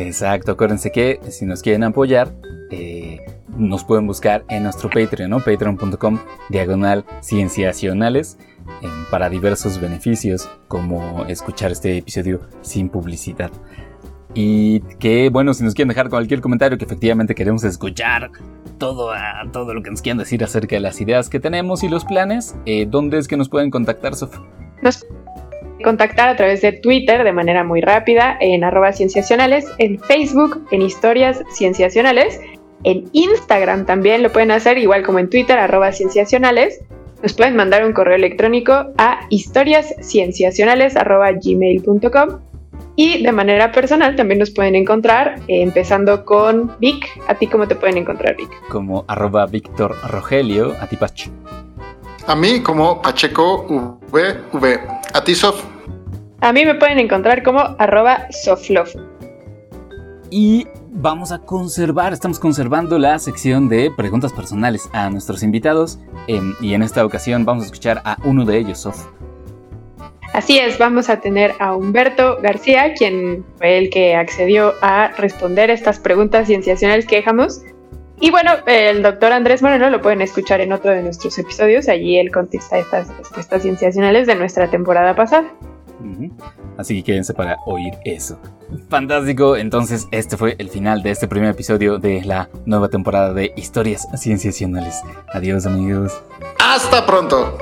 Exacto, 0.07 0.53
acuérdense 0.53 0.91
que 0.91 1.21
si 1.29 1.45
nos 1.45 1.63
quieren 1.63 1.85
apoyar, 1.85 2.33
eh, 2.71 3.21
nos 3.57 3.85
pueden 3.85 4.07
buscar 4.07 4.45
en 4.49 4.63
nuestro 4.63 4.89
Patreon, 4.89 5.31
¿no? 5.31 5.41
Patreon.com 5.41 6.19
diagonal 6.49 7.05
cienciacionales 7.21 8.39
para 9.11 9.29
diversos 9.29 9.81
beneficios 9.81 10.49
como 10.69 11.25
escuchar 11.27 11.73
este 11.73 11.99
episodio 11.99 12.41
sin 12.63 12.89
publicidad. 12.89 13.51
Y 14.33 14.81
que 14.99 15.29
bueno, 15.29 15.55
si 15.55 15.65
nos 15.65 15.75
quieren 15.75 15.89
dejar 15.89 16.09
cualquier 16.09 16.41
comentario 16.41 16.79
que 16.79 16.85
efectivamente 16.85 17.35
queremos 17.35 17.65
escuchar 17.65 18.31
todo, 18.79 19.11
todo 19.53 19.75
lo 19.75 19.83
que 19.83 19.91
nos 19.91 20.03
quieran 20.03 20.19
decir 20.19 20.43
acerca 20.45 20.77
de 20.77 20.81
las 20.81 21.01
ideas 21.01 21.29
que 21.29 21.41
tenemos 21.41 21.83
y 21.83 21.89
los 21.89 22.05
planes, 22.05 22.55
eh, 22.65 22.87
¿dónde 22.89 23.19
es 23.19 23.27
que 23.27 23.37
nos 23.37 23.49
pueden 23.49 23.71
contactar, 23.71 24.15
Sof? 24.15 24.39
Nos 24.83 25.05
contactar 25.81 26.29
a 26.29 26.37
través 26.37 26.61
de 26.61 26.73
Twitter 26.73 27.25
de 27.25 27.33
manera 27.33 27.65
muy 27.65 27.81
rápida 27.81 28.37
en 28.41 28.65
arroba 28.65 28.93
cienciacionales, 28.93 29.67
en 29.79 29.99
Facebook 29.99 30.67
en 30.71 30.83
historias 30.83 31.43
cienciacionales 31.53 32.41
en 32.85 33.11
Instagram 33.13 33.85
también 33.85 34.23
lo 34.23 34.33
pueden 34.33 34.51
hacer, 34.51 34.79
igual 34.79 35.03
como 35.03 35.19
en 35.19 35.29
Twitter, 35.29 35.59
arroba 35.59 35.93
cienciacionales. 35.93 36.81
Nos 37.23 37.35
pueden 37.35 37.55
mandar 37.55 37.85
un 37.85 37.93
correo 37.93 38.17
electrónico 38.17 38.73
a 38.97 39.27
historiascienciacionales.gmail.com 39.29 42.29
y 42.97 43.23
de 43.23 43.33
manera 43.33 43.73
personal 43.73 44.17
también 44.17 44.39
nos 44.39 44.51
pueden 44.51 44.75
encontrar, 44.75 45.35
eh, 45.49 45.61
empezando 45.63 46.25
con 46.25 46.73
Vic. 46.81 47.07
¿A 47.29 47.35
ti 47.35 47.47
cómo 47.47 47.69
te 47.69 47.75
pueden 47.75 47.99
encontrar, 47.99 48.37
Vic? 48.37 48.49
Como 48.69 49.05
arroba 49.07 49.45
Víctor 49.47 49.95
Rogelio, 50.09 50.75
a 50.81 50.87
ti 50.87 50.97
Pacho. 50.97 51.31
A 52.31 52.37
mí 52.37 52.63
como 52.63 53.03
Pacheco 53.03 53.99
VV. 54.13 54.79
A 55.15 55.25
ti 55.25 55.35
Sof. 55.35 55.65
A 56.41 56.53
mí 56.53 56.65
me 56.65 56.77
pueden 56.77 57.01
encontrar 57.01 57.43
como 57.43 57.59
arroba 57.77 58.29
Soflove. 58.31 58.93
Y 60.31 60.65
vamos 60.91 61.33
a 61.33 61.41
conservar, 61.41 62.13
estamos 62.13 62.39
conservando 62.39 63.01
la 63.01 63.19
sección 63.19 63.69
de 63.69 63.91
preguntas 63.91 64.33
personales 64.33 64.89
a 64.93 65.11
nuestros 65.11 65.43
invitados 65.43 65.99
em, 66.29 66.55
y 66.61 66.75
en 66.75 66.85
esta 66.85 67.05
ocasión 67.05 67.45
vamos 67.45 67.65
a 67.65 67.67
escuchar 67.67 68.01
a 68.05 68.17
uno 68.23 68.45
de 68.45 68.59
ellos, 68.59 68.79
Sof. 68.79 69.07
Así 70.33 70.57
es, 70.57 70.79
vamos 70.79 71.11
a 71.11 71.19
tener 71.19 71.55
a 71.59 71.75
Humberto 71.75 72.39
García, 72.41 72.95
quien 72.95 73.45
fue 73.59 73.77
el 73.77 73.91
que 73.91 74.15
accedió 74.15 74.75
a 74.83 75.09
responder 75.19 75.69
estas 75.69 75.99
preguntas 75.99 76.47
cienciacionales 76.47 77.07
que 77.07 77.17
dejamos. 77.17 77.63
Y 78.21 78.31
bueno, 78.31 78.53
el 78.67 79.03
doctor 79.03 79.33
Andrés 79.33 79.63
Moreno 79.63 79.89
lo 79.89 80.03
pueden 80.03 80.21
escuchar 80.21 80.61
en 80.61 80.73
otro 80.73 80.91
de 80.91 81.03
nuestros 81.03 81.39
episodios. 81.39 81.89
Allí 81.89 82.19
él 82.19 82.31
contesta 82.31 82.79
estas 82.79 83.09
respuestas 83.17 83.63
cienciacionales 83.63 84.27
de 84.27 84.35
nuestra 84.35 84.71
temporada 84.71 85.17
pasada. 85.17 85.51
Así 86.77 86.97
que 86.97 87.13
quédense 87.13 87.35
para 87.35 87.57
oír 87.67 87.95
eso. 88.05 88.39
Fantástico, 88.89 89.57
entonces 89.57 90.07
este 90.11 90.37
fue 90.37 90.55
el 90.59 90.69
final 90.69 91.03
de 91.03 91.11
este 91.11 91.29
primer 91.29 91.51
episodio 91.51 91.99
de 91.99 92.23
la 92.25 92.49
nueva 92.67 92.89
temporada 92.89 93.33
de 93.33 93.53
Historias 93.57 94.07
Cienciacionales. 94.17 95.03
Adiós 95.33 95.67
amigos. 95.67 96.21
Hasta 96.59 97.05
pronto. 97.05 97.59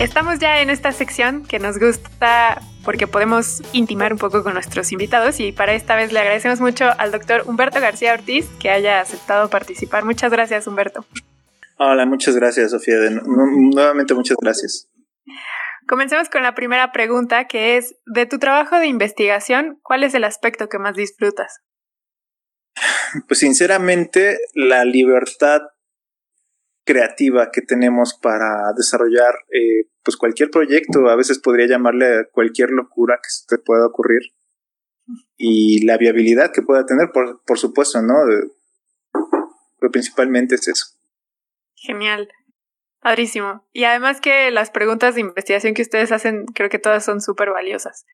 Estamos 0.00 0.38
ya 0.38 0.62
en 0.62 0.70
esta 0.70 0.92
sección 0.92 1.44
que 1.44 1.58
nos 1.58 1.78
gusta 1.78 2.62
porque 2.86 3.06
podemos 3.06 3.60
intimar 3.74 4.14
un 4.14 4.18
poco 4.18 4.42
con 4.42 4.54
nuestros 4.54 4.92
invitados 4.92 5.38
y 5.40 5.52
para 5.52 5.74
esta 5.74 5.94
vez 5.94 6.10
le 6.10 6.20
agradecemos 6.20 6.58
mucho 6.58 6.88
al 6.96 7.12
doctor 7.12 7.42
Humberto 7.44 7.82
García 7.82 8.14
Ortiz 8.14 8.48
que 8.58 8.70
haya 8.70 9.02
aceptado 9.02 9.50
participar. 9.50 10.06
Muchas 10.06 10.32
gracias, 10.32 10.66
Humberto. 10.66 11.04
Hola, 11.76 12.06
muchas 12.06 12.34
gracias, 12.34 12.70
Sofía. 12.70 12.96
nuevamente, 13.10 14.14
muchas 14.14 14.38
gracias. 14.40 14.88
Comencemos 15.86 16.30
con 16.30 16.42
la 16.44 16.54
primera 16.54 16.92
pregunta, 16.92 17.46
que 17.46 17.76
es, 17.76 17.94
de 18.06 18.24
tu 18.24 18.38
trabajo 18.38 18.78
de 18.78 18.86
investigación, 18.86 19.80
¿cuál 19.82 20.02
es 20.02 20.14
el 20.14 20.24
aspecto 20.24 20.70
que 20.70 20.78
más 20.78 20.94
disfrutas? 20.94 21.60
Pues 23.28 23.40
sinceramente, 23.40 24.38
la 24.54 24.86
libertad 24.86 25.60
creativa 26.90 27.50
que 27.52 27.62
tenemos 27.62 28.18
para 28.20 28.72
desarrollar 28.76 29.32
eh, 29.50 29.88
pues 30.02 30.16
cualquier 30.16 30.50
proyecto, 30.50 31.08
a 31.08 31.14
veces 31.14 31.38
podría 31.38 31.68
llamarle 31.68 32.26
cualquier 32.32 32.70
locura 32.70 33.20
que 33.22 33.30
se 33.30 33.46
te 33.46 33.62
pueda 33.62 33.86
ocurrir 33.86 34.22
y 35.36 35.86
la 35.86 35.96
viabilidad 35.98 36.50
que 36.52 36.62
pueda 36.62 36.84
tener, 36.86 37.10
por, 37.12 37.42
por 37.44 37.58
supuesto, 37.58 38.02
¿no? 38.02 38.14
Pero 39.78 39.92
principalmente 39.92 40.56
es 40.56 40.66
eso. 40.66 40.86
Genial. 41.76 42.28
Padrísimo. 43.00 43.66
Y 43.72 43.84
además 43.84 44.20
que 44.20 44.50
las 44.50 44.70
preguntas 44.70 45.14
de 45.14 45.20
investigación 45.20 45.74
que 45.74 45.82
ustedes 45.82 46.10
hacen, 46.10 46.44
creo 46.46 46.68
que 46.68 46.78
todas 46.78 47.04
son 47.04 47.20
súper 47.20 47.50
valiosas. 47.50 48.04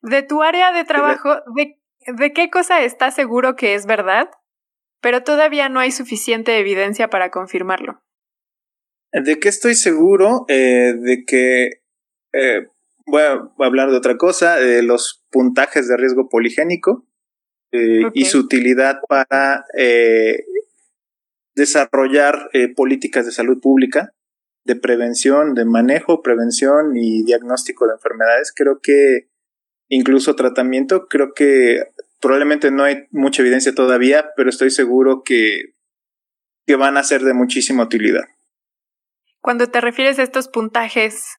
De 0.00 0.22
tu 0.22 0.42
área 0.42 0.72
de 0.72 0.84
trabajo, 0.84 1.36
¿de, 1.54 1.78
¿de 2.06 2.32
qué 2.32 2.50
cosa 2.50 2.82
estás 2.82 3.14
seguro 3.14 3.54
que 3.54 3.74
es 3.74 3.86
verdad, 3.86 4.30
pero 5.00 5.22
todavía 5.22 5.68
no 5.68 5.78
hay 5.78 5.92
suficiente 5.92 6.58
evidencia 6.58 7.08
para 7.08 7.30
confirmarlo? 7.30 8.03
¿De 9.22 9.38
qué 9.38 9.48
estoy 9.48 9.76
seguro? 9.76 10.44
Eh, 10.48 10.94
de 10.98 11.24
que 11.24 11.82
eh, 12.32 12.66
voy, 13.06 13.22
a, 13.22 13.48
hablar 13.60 13.92
de 13.92 13.96
otra 13.96 14.16
cosa, 14.16 14.56
de 14.56 14.82
los 14.82 15.24
puntajes 15.30 15.86
de 15.86 15.96
riesgo 15.96 16.28
poligénico 16.28 17.06
eh, 17.70 18.02
y 18.12 18.24
su 18.24 18.40
utilidad 18.40 18.98
para 19.08 19.64
desarrollar 21.54 22.50
políticas 22.74 23.24
de 23.24 23.30
salud 23.30 23.60
pública, 23.60 24.12
de 24.64 24.74
prevención, 24.74 25.54
de 25.54 25.64
manejo, 25.64 26.20
prevención 26.20 26.96
y 26.96 27.22
diagnóstico 27.22 27.86
de 27.86 27.94
enfermedades. 27.94 28.52
Creo 28.52 28.80
que 28.82 29.28
incluso 29.88 30.34
tratamiento, 30.34 31.06
creo 31.06 31.34
que 31.34 31.84
probablemente 32.20 32.72
no 32.72 32.82
hay 32.82 33.06
mucha 33.12 33.42
evidencia 33.42 33.72
todavía, 33.76 34.32
pero 34.36 34.50
estoy 34.50 34.70
seguro 34.70 35.22
que, 35.24 35.74
que 36.66 36.74
van 36.74 36.96
a 36.96 37.04
ser 37.04 37.22
de 37.22 37.34
muchísima 37.34 37.84
utilidad. 37.84 38.24
Cuando 39.44 39.66
te 39.66 39.82
refieres 39.82 40.18
a 40.18 40.22
estos 40.22 40.48
puntajes, 40.48 41.36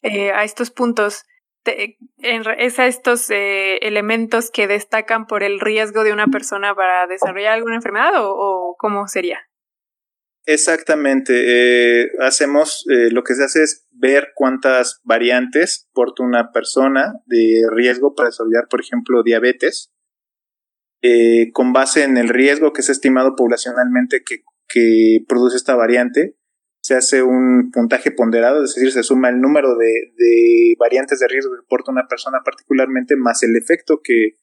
eh, 0.00 0.30
a 0.30 0.42
estos 0.42 0.70
puntos, 0.70 1.24
¿es 1.66 2.78
a 2.78 2.86
estos 2.86 3.28
eh, 3.28 3.76
elementos 3.82 4.50
que 4.50 4.66
destacan 4.66 5.26
por 5.26 5.42
el 5.42 5.60
riesgo 5.60 6.02
de 6.02 6.14
una 6.14 6.28
persona 6.28 6.74
para 6.74 7.06
desarrollar 7.06 7.52
alguna 7.52 7.74
enfermedad 7.74 8.12
o, 8.16 8.74
cómo 8.78 9.06
sería? 9.06 9.38
Exactamente. 10.46 11.34
Eh, 12.04 12.12
hacemos, 12.20 12.86
lo 12.86 13.22
que 13.22 13.34
se 13.34 13.44
hace 13.44 13.64
es 13.64 13.86
ver 13.90 14.28
cuántas 14.34 15.02
variantes 15.04 15.90
porta 15.92 16.22
una 16.22 16.52
persona 16.52 17.20
de 17.26 17.64
riesgo 17.70 18.14
para 18.14 18.30
desarrollar, 18.30 18.66
por 18.70 18.80
ejemplo, 18.80 19.22
diabetes, 19.22 19.92
con 21.52 21.74
base 21.74 22.04
en 22.04 22.16
el 22.16 22.30
riesgo 22.30 22.72
que 22.72 22.80
es 22.80 22.88
estimado 22.88 23.36
poblacionalmente 23.36 24.22
que, 24.24 24.36
que 24.68 25.18
produce 25.28 25.58
esta 25.58 25.74
variante 25.76 26.38
se 26.82 26.96
hace 26.96 27.22
un 27.22 27.70
puntaje 27.70 28.10
ponderado, 28.10 28.64
es 28.64 28.74
decir, 28.74 28.90
se 28.92 29.04
suma 29.04 29.28
el 29.28 29.40
número 29.40 29.76
de, 29.76 30.74
variantes 30.78 31.20
de 31.20 31.28
riesgo 31.28 31.54
que 31.54 31.66
porta 31.68 31.92
una 31.92 32.08
persona 32.08 32.40
particularmente 32.44 33.16
más 33.16 33.42
el 33.42 33.56
efecto 33.56 34.00
que, 34.02 34.38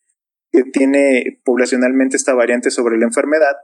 tiene 0.74 1.42
poblacionalmente 1.46 2.18
esta 2.18 2.34
variante 2.34 2.72
sobre 2.72 2.98
la 2.98 3.06
enfermedad 3.06 3.56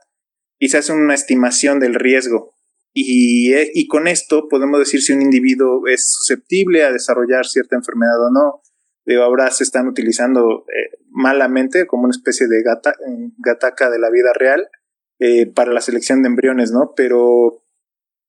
y 0.59 0.69
se 0.69 0.77
hace 0.77 0.93
una 0.93 1.15
estimación 1.15 1.79
del 1.79 1.95
riesgo 1.95 2.53
y, 2.93 3.55
y, 3.73 3.87
con 3.87 4.07
esto 4.07 4.47
podemos 4.47 4.79
decir 4.79 5.01
si 5.01 5.11
un 5.11 5.21
individuo 5.21 5.87
es 5.87 6.09
susceptible 6.13 6.83
a 6.83 6.93
desarrollar 6.93 7.45
cierta 7.45 7.75
enfermedad 7.75 8.25
o 8.25 8.31
no. 8.31 8.61
De 9.03 9.21
ahora 9.21 9.51
se 9.51 9.65
están 9.65 9.89
utilizando 9.89 10.63
eh, 10.69 10.97
malamente 11.09 11.87
como 11.87 12.03
una 12.03 12.15
especie 12.15 12.47
de 12.47 12.63
gata, 12.63 12.93
gataca 13.39 13.89
de 13.89 13.99
la 13.99 14.09
vida 14.09 14.31
real 14.33 14.69
eh, 15.19 15.45
para 15.45 15.73
la 15.73 15.81
selección 15.81 16.23
de 16.23 16.29
embriones, 16.29 16.71
¿no? 16.71 16.93
Pero, 16.95 17.64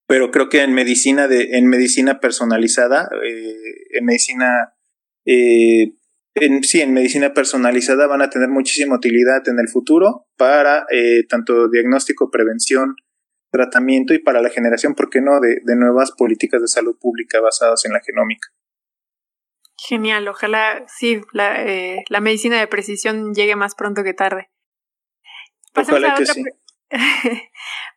pero 0.07 0.31
creo 0.31 0.49
que 0.49 0.63
en 0.63 0.73
medicina 0.73 1.29
de, 1.29 1.57
en 1.59 1.67
medicina 1.67 2.21
personalizada, 2.21 3.09
eh, 3.25 3.55
en 3.91 4.05
medicina 4.05 4.73
en, 5.25 6.63
sí, 6.63 6.81
en 6.81 6.93
medicina 6.93 7.35
personalizada 7.35 8.07
van 8.07 8.23
a 8.23 8.31
tener 8.31 8.49
muchísima 8.49 8.95
utilidad 8.97 9.49
en 9.49 9.59
el 9.59 9.69
futuro 9.69 10.29
para 10.37 10.87
tanto 11.29 11.69
diagnóstico, 11.69 12.31
prevención, 12.31 12.95
tratamiento 13.51 14.15
y 14.15 14.21
para 14.21 14.41
la 14.41 14.51
generación, 14.51 14.95
¿por 14.95 15.11
qué 15.11 15.21
no?, 15.21 15.41
de, 15.41 15.59
de 15.65 15.77
nuevas 15.77 16.13
políticas 16.13 16.61
de 16.61 16.69
salud 16.69 16.97
pública 17.01 17.41
basadas 17.41 17.85
en 17.87 17.93
la 17.93 18.01
genómica. 18.05 18.49
Genial, 19.79 20.27
ojalá 20.29 20.85
sí, 20.89 21.21
la, 21.33 21.65
eh, 21.67 22.05
la 22.09 22.21
medicina 22.21 22.59
de 22.59 22.67
precisión 22.67 23.35
llegue 23.35 23.57
más 23.57 23.75
pronto 23.75 24.03
que 24.05 24.15
tarde. 24.15 24.49
Pasemos 25.73 26.03
a, 26.05 26.15
otra 26.15 26.35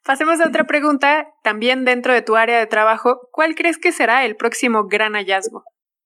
Pasemos 0.05 0.39
a 0.39 0.47
otra 0.47 0.65
pregunta, 0.65 1.27
también 1.43 1.85
dentro 1.85 2.13
de 2.13 2.21
tu 2.21 2.35
área 2.35 2.59
de 2.59 2.67
trabajo. 2.67 3.29
¿Cuál 3.31 3.55
crees 3.55 3.77
que 3.77 3.91
será 3.91 4.25
el 4.25 4.35
próximo 4.35 4.87
gran 4.87 5.13
hallazgo? 5.13 5.63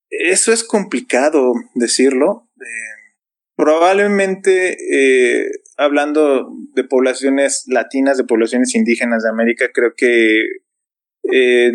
Eso 0.09 0.51
es 0.53 0.63
complicado 0.63 1.53
decirlo. 1.73 2.49
Eh, 2.59 3.15
probablemente 3.55 4.77
eh, 4.91 5.49
hablando 5.77 6.49
de 6.73 6.83
poblaciones 6.83 7.63
latinas, 7.67 8.17
de 8.17 8.25
poblaciones 8.25 8.75
indígenas 8.75 9.23
de 9.23 9.29
América, 9.29 9.69
creo 9.73 9.93
que 9.95 10.43
eh, 11.31 11.71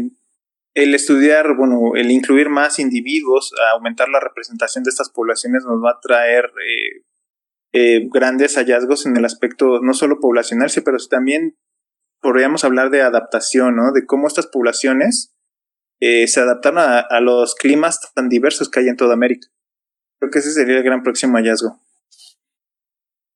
el 0.75 0.95
estudiar, 0.95 1.57
bueno, 1.57 1.97
el 1.97 2.11
incluir 2.11 2.49
más 2.49 2.79
individuos, 2.79 3.53
aumentar 3.73 4.09
la 4.09 4.21
representación 4.21 4.85
de 4.85 4.91
estas 4.91 5.11
poblaciones 5.11 5.65
nos 5.65 5.83
va 5.83 5.93
a 5.93 6.01
traer 6.01 6.53
eh, 7.79 8.09
grandes 8.13 8.57
hallazgos 8.57 9.07
en 9.07 9.17
el 9.17 9.25
aspecto 9.25 9.81
no 9.83 9.95
solo 9.95 10.19
poblacional, 10.21 10.71
pero 10.85 10.99
también 11.11 11.57
podríamos 12.21 12.65
hablar 12.65 12.91
de 12.91 13.03
adaptación, 13.03 13.77
¿no? 13.77 13.93
De 13.93 14.05
cómo 14.07 14.27
estas 14.27 14.47
poblaciones 14.47 15.35
se 16.01 16.41
adaptaron 16.41 16.79
a, 16.79 17.01
a 17.01 17.21
los 17.21 17.57
climas 17.57 18.13
tan 18.15 18.29
diversos 18.29 18.71
que 18.71 18.79
hay 18.79 18.89
en 18.89 18.97
toda 18.97 19.15
América. 19.15 19.49
Creo 20.21 20.31
que 20.31 20.39
ese 20.39 20.53
sería 20.53 20.77
el 20.77 20.85
gran 20.85 21.03
próximo 21.03 21.37
hallazgo. 21.37 21.81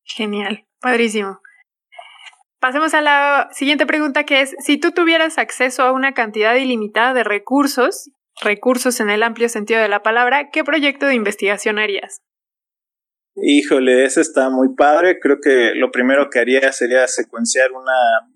Genial, 0.03 0.65
padrísimo. 0.79 1.41
Pasemos 2.63 2.93
a 2.93 3.01
la 3.01 3.49
siguiente 3.51 3.85
pregunta 3.85 4.23
que 4.23 4.39
es, 4.39 4.55
si 4.59 4.77
tú 4.77 4.91
tuvieras 4.91 5.37
acceso 5.37 5.83
a 5.83 5.91
una 5.91 6.13
cantidad 6.13 6.55
ilimitada 6.55 7.13
de 7.13 7.25
recursos, 7.25 8.09
recursos 8.41 9.01
en 9.01 9.09
el 9.09 9.23
amplio 9.23 9.49
sentido 9.49 9.81
de 9.81 9.89
la 9.89 10.01
palabra, 10.01 10.49
¿qué 10.49 10.63
proyecto 10.63 11.05
de 11.05 11.15
investigación 11.15 11.77
harías? 11.77 12.21
Híjole, 13.35 14.05
eso 14.05 14.21
está 14.21 14.49
muy 14.49 14.75
padre. 14.75 15.19
Creo 15.19 15.39
que 15.41 15.73
lo 15.75 15.91
primero 15.91 16.29
que 16.29 16.39
haría 16.39 16.71
sería 16.71 17.07
secuenciar 17.07 17.71
una, 17.71 18.29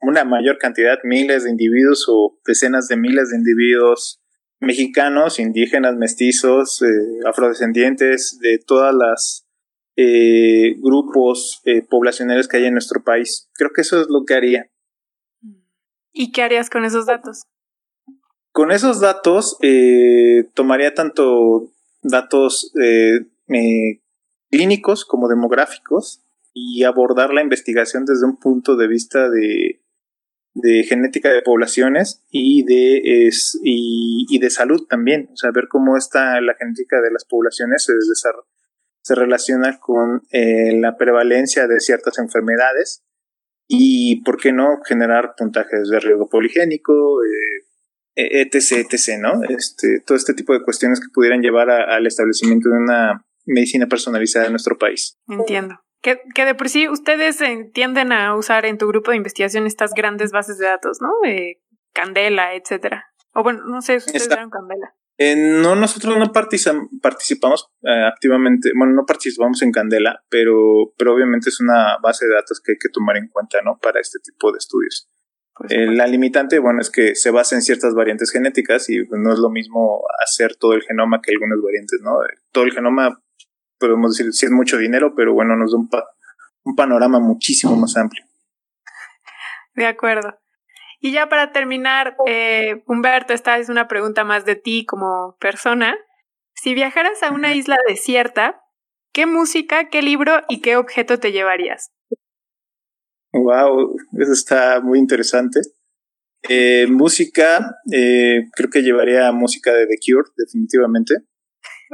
una 0.00 0.24
mayor 0.24 0.58
cantidad, 0.58 0.98
miles 1.02 1.44
de 1.44 1.50
individuos 1.50 2.06
o 2.08 2.38
decenas 2.46 2.88
de 2.88 2.96
miles 2.96 3.30
de 3.30 3.38
individuos 3.38 4.22
mexicanos, 4.60 5.38
indígenas, 5.38 5.96
mestizos, 5.96 6.82
eh, 6.82 6.86
afrodescendientes, 7.26 8.38
de 8.40 8.58
todas 8.58 8.94
las 8.94 9.46
eh, 9.96 10.74
grupos 10.78 11.60
eh, 11.64 11.82
poblacionales 11.82 12.46
que 12.46 12.58
hay 12.58 12.66
en 12.66 12.74
nuestro 12.74 13.02
país. 13.02 13.50
Creo 13.54 13.70
que 13.74 13.80
eso 13.80 14.00
es 14.00 14.08
lo 14.08 14.24
que 14.24 14.34
haría. 14.34 14.70
¿Y 16.12 16.32
qué 16.32 16.42
harías 16.42 16.70
con 16.70 16.84
esos 16.84 17.06
datos? 17.06 17.42
Con 18.52 18.72
esos 18.72 19.00
datos 19.00 19.56
eh, 19.62 20.44
tomaría 20.54 20.94
tanto 20.94 21.70
datos 22.02 22.72
eh, 22.82 23.26
clínicos 24.50 25.04
como 25.04 25.28
demográficos 25.28 26.22
y 26.52 26.84
abordar 26.84 27.32
la 27.32 27.42
investigación 27.42 28.04
desde 28.04 28.26
un 28.26 28.38
punto 28.38 28.76
de 28.76 28.88
vista 28.88 29.30
de, 29.30 29.82
de 30.54 30.84
genética 30.84 31.30
de 31.30 31.42
poblaciones 31.42 32.24
y 32.30 32.64
de, 32.64 33.26
es, 33.26 33.58
y, 33.62 34.26
y, 34.28 34.38
de 34.38 34.50
salud 34.50 34.86
también. 34.88 35.28
O 35.32 35.36
sea, 35.36 35.50
ver 35.52 35.68
cómo 35.68 35.96
está 35.96 36.40
la 36.40 36.54
genética 36.54 37.00
de 37.00 37.12
las 37.12 37.24
poblaciones 37.24 37.84
se 37.84 37.92
se 39.02 39.14
relaciona 39.14 39.78
con 39.80 40.22
eh, 40.30 40.78
la 40.78 40.96
prevalencia 40.96 41.66
de 41.66 41.80
ciertas 41.80 42.18
enfermedades 42.18 43.02
y, 43.66 44.22
¿por 44.24 44.36
qué 44.36 44.52
no?, 44.52 44.80
generar 44.84 45.34
puntajes 45.38 45.88
de 45.88 46.00
riesgo 46.00 46.28
poligénico, 46.28 47.22
eh, 47.24 48.42
etc., 48.42 48.86
etc., 48.90 49.18
¿no? 49.20 49.42
Este, 49.48 50.00
todo 50.00 50.16
este 50.16 50.34
tipo 50.34 50.52
de 50.52 50.62
cuestiones 50.62 51.00
que 51.00 51.08
pudieran 51.14 51.40
llevar 51.40 51.70
al 51.70 52.06
establecimiento 52.06 52.68
de 52.68 52.76
una 52.76 53.24
medicina 53.46 53.86
personalizada 53.86 54.46
en 54.46 54.52
nuestro 54.52 54.78
país. 54.78 55.18
Entiendo. 55.28 55.80
Que, 56.02 56.20
que, 56.34 56.44
de 56.46 56.54
por 56.54 56.70
sí 56.70 56.88
ustedes 56.88 57.40
tienden 57.74 58.12
a 58.12 58.34
usar 58.34 58.64
en 58.64 58.78
tu 58.78 58.86
grupo 58.88 59.10
de 59.10 59.18
investigación 59.18 59.66
estas 59.66 59.92
grandes 59.92 60.32
bases 60.32 60.58
de 60.58 60.66
datos, 60.66 60.98
¿no? 61.02 61.10
Candela, 61.92 62.54
etcétera. 62.54 63.06
O 63.34 63.42
bueno, 63.42 63.60
no 63.66 63.82
sé 63.82 64.00
si 64.00 64.06
ustedes 64.06 64.26
usaron 64.26 64.50
Candela. 64.50 64.94
Eh, 65.22 65.36
no, 65.36 65.74
nosotros 65.74 66.16
no 66.16 66.32
participamos 66.32 67.68
eh, 67.82 68.04
activamente, 68.10 68.70
bueno, 68.74 68.94
no 68.94 69.04
participamos 69.04 69.60
en 69.60 69.70
Candela, 69.70 70.24
pero, 70.30 70.94
pero 70.96 71.12
obviamente 71.12 71.50
es 71.50 71.60
una 71.60 71.98
base 72.02 72.26
de 72.26 72.32
datos 72.32 72.62
que 72.64 72.72
hay 72.72 72.78
que 72.78 72.88
tomar 72.88 73.18
en 73.18 73.28
cuenta, 73.28 73.58
¿no? 73.62 73.78
Para 73.82 74.00
este 74.00 74.18
tipo 74.20 74.50
de 74.50 74.56
estudios. 74.56 75.10
Eh, 75.68 75.92
la 75.92 76.06
limitante, 76.06 76.58
bueno, 76.58 76.80
es 76.80 76.88
que 76.88 77.14
se 77.14 77.30
basa 77.30 77.54
en 77.54 77.60
ciertas 77.60 77.94
variantes 77.94 78.30
genéticas 78.30 78.88
y 78.88 79.04
pues, 79.04 79.20
no 79.20 79.30
es 79.30 79.38
lo 79.38 79.50
mismo 79.50 80.02
hacer 80.24 80.56
todo 80.56 80.72
el 80.72 80.82
genoma 80.84 81.20
que 81.20 81.32
algunas 81.32 81.60
variantes, 81.60 82.00
¿no? 82.02 82.12
Todo 82.50 82.64
el 82.64 82.72
genoma, 82.72 83.22
podemos 83.80 84.16
decir, 84.16 84.32
sí 84.32 84.46
es 84.46 84.52
mucho 84.52 84.76
dinero, 84.76 85.14
pero 85.16 85.32
bueno, 85.32 85.56
nos 85.56 85.72
da 85.72 85.78
un, 85.78 85.88
un 86.64 86.76
panorama 86.76 87.18
muchísimo 87.18 87.74
más 87.74 87.96
amplio. 87.96 88.24
De 89.74 89.86
acuerdo. 89.86 90.38
Y 91.00 91.12
ya 91.12 91.28
para 91.28 91.52
terminar, 91.52 92.16
eh, 92.26 92.82
Humberto, 92.86 93.32
esta 93.32 93.58
es 93.58 93.70
una 93.70 93.88
pregunta 93.88 94.22
más 94.22 94.44
de 94.44 94.54
ti 94.54 94.84
como 94.84 95.36
persona. 95.40 95.96
Si 96.54 96.74
viajaras 96.74 97.22
a 97.22 97.30
una 97.30 97.54
isla 97.54 97.76
desierta, 97.88 98.62
¿qué 99.12 99.24
música, 99.24 99.88
qué 99.88 100.02
libro 100.02 100.42
y 100.48 100.60
qué 100.60 100.76
objeto 100.76 101.18
te 101.18 101.32
llevarías? 101.32 101.90
Wow, 103.32 103.96
eso 104.18 104.32
está 104.32 104.80
muy 104.82 104.98
interesante. 104.98 105.60
Eh, 106.48 106.86
música, 106.88 107.76
eh, 107.90 108.48
creo 108.54 108.68
que 108.70 108.82
llevaría 108.82 109.32
música 109.32 109.72
de 109.72 109.86
The 109.86 109.96
Cure, 110.04 110.28
definitivamente. 110.36 111.14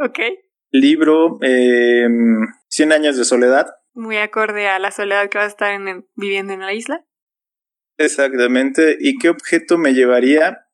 Ok. 0.04 0.18
Libro, 0.70 1.38
eh, 1.42 2.06
100 2.68 2.92
años 2.92 3.16
de 3.16 3.24
soledad. 3.24 3.66
Muy 3.94 4.18
acorde 4.18 4.68
a 4.68 4.78
la 4.78 4.90
soledad 4.90 5.28
que 5.30 5.38
vas 5.38 5.46
a 5.46 5.48
estar 5.48 5.80
viviendo 6.14 6.52
en 6.52 6.60
la 6.60 6.74
isla. 6.74 7.04
Exactamente. 7.98 8.96
¿Y 9.00 9.16
qué 9.18 9.30
objeto 9.30 9.78
me 9.78 9.94
llevaría? 9.94 10.66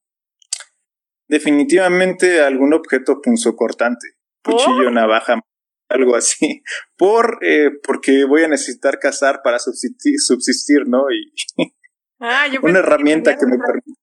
Definitivamente 1.28 2.40
algún 2.40 2.74
objeto 2.74 3.20
punzocortante. 3.22 4.08
Cuchillo, 4.42 4.90
navaja, 4.90 5.40
algo 5.88 6.16
así. 6.16 6.62
Por, 6.96 7.38
eh, 7.42 7.70
porque 7.86 8.24
voy 8.24 8.42
a 8.42 8.48
necesitar 8.48 8.98
cazar 8.98 9.40
para 9.42 9.58
subsistir, 9.58 10.14
subsistir 10.18 10.86
¿no? 10.86 11.04
Y 11.10 11.32
ah, 12.20 12.46
una 12.62 12.80
herramienta 12.80 13.36
que, 13.36 13.46
me 13.46 13.56
permite. 13.58 14.00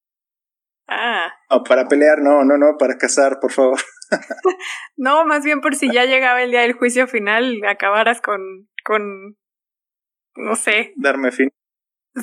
Ah. 0.87 1.31
para 1.67 1.87
pelear, 1.87 2.19
no, 2.19 2.43
no, 2.43 2.57
no, 2.57 2.77
para 2.77 2.97
cazar, 2.97 3.39
por 3.39 3.51
favor. 3.51 3.79
no, 4.97 5.25
más 5.25 5.43
bien 5.43 5.61
por 5.61 5.75
si 5.75 5.91
ya 5.91 6.05
llegaba 6.05 6.41
el 6.41 6.51
día 6.51 6.61
del 6.61 6.73
juicio 6.73 7.07
final, 7.07 7.61
acabaras 7.67 8.21
con, 8.21 8.67
con, 8.83 9.37
no 10.35 10.55
sé. 10.55 10.93
Darme 10.95 11.31
fin. 11.31 11.49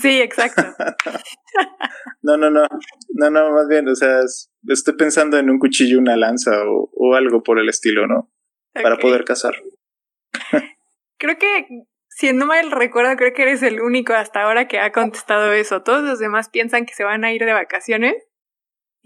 Sí, 0.00 0.20
exacto. 0.20 0.62
no, 2.22 2.36
no, 2.36 2.50
no, 2.50 2.66
no, 3.14 3.30
no, 3.30 3.50
más 3.52 3.68
bien, 3.68 3.88
o 3.88 3.94
sea, 3.94 4.20
estoy 4.68 4.96
pensando 4.96 5.38
en 5.38 5.48
un 5.48 5.58
cuchillo, 5.58 5.98
una 5.98 6.16
lanza 6.16 6.50
o, 6.66 7.14
algo 7.14 7.42
por 7.42 7.58
el 7.58 7.68
estilo, 7.68 8.06
¿no? 8.06 8.30
Para 8.74 8.98
poder 8.98 9.24
cazar. 9.24 9.54
creo 11.18 11.38
que, 11.38 11.66
si 12.08 12.32
no 12.32 12.46
mal 12.46 12.70
recuerdo, 12.70 13.16
creo 13.16 13.32
que 13.32 13.42
eres 13.42 13.62
el 13.62 13.80
único 13.80 14.12
hasta 14.12 14.42
ahora 14.42 14.68
que 14.68 14.78
ha 14.80 14.92
contestado 14.92 15.52
eso. 15.52 15.82
Todos 15.82 16.02
los 16.02 16.18
demás 16.18 16.50
piensan 16.50 16.84
que 16.84 16.94
se 16.94 17.04
van 17.04 17.24
a 17.24 17.32
ir 17.32 17.44
de 17.44 17.52
vacaciones. 17.52 18.14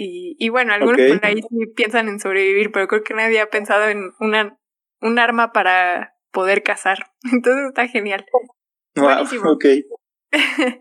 Y, 0.03 0.35
y 0.39 0.49
bueno, 0.49 0.73
algunos 0.73 0.99
por 0.99 1.27
ahí 1.27 1.43
sí 1.43 1.67
piensan 1.77 2.09
en 2.09 2.21
sobrevivir, 2.21 2.73
pero 2.73 2.89
creo 2.89 3.05
que 3.05 3.13
nadie 3.13 3.39
ha 3.39 3.51
pensado 3.51 3.87
en 3.87 4.13
una, 4.19 4.59
un 5.03 5.19
arma 5.19 5.53
para 5.53 6.15
poder 6.33 6.63
cazar. 6.63 7.11
Entonces 7.31 7.67
está 7.69 7.87
genial. 7.87 8.25
Wow, 8.97 9.27
ok. 9.53 9.65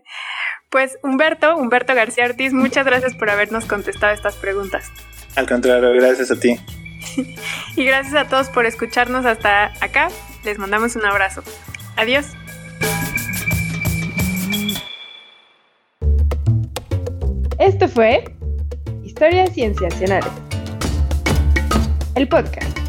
pues 0.70 0.98
Humberto, 1.02 1.54
Humberto 1.54 1.94
García 1.94 2.24
Ortiz, 2.24 2.54
muchas 2.54 2.86
gracias 2.86 3.14
por 3.14 3.28
habernos 3.28 3.66
contestado 3.66 4.14
estas 4.14 4.36
preguntas. 4.36 4.90
Al 5.36 5.46
contrario, 5.46 5.92
gracias 5.92 6.30
a 6.30 6.40
ti. 6.40 6.56
y 7.76 7.84
gracias 7.84 8.14
a 8.14 8.26
todos 8.26 8.48
por 8.48 8.64
escucharnos 8.64 9.26
hasta 9.26 9.66
acá. 9.84 10.08
Les 10.44 10.58
mandamos 10.58 10.96
un 10.96 11.04
abrazo. 11.04 11.42
Adiós. 11.96 12.28
Esto 17.58 17.86
fue 17.86 18.24
Historias 19.20 19.52
Cienciacionales. 19.52 20.32
El 22.14 22.26
podcast 22.26 22.79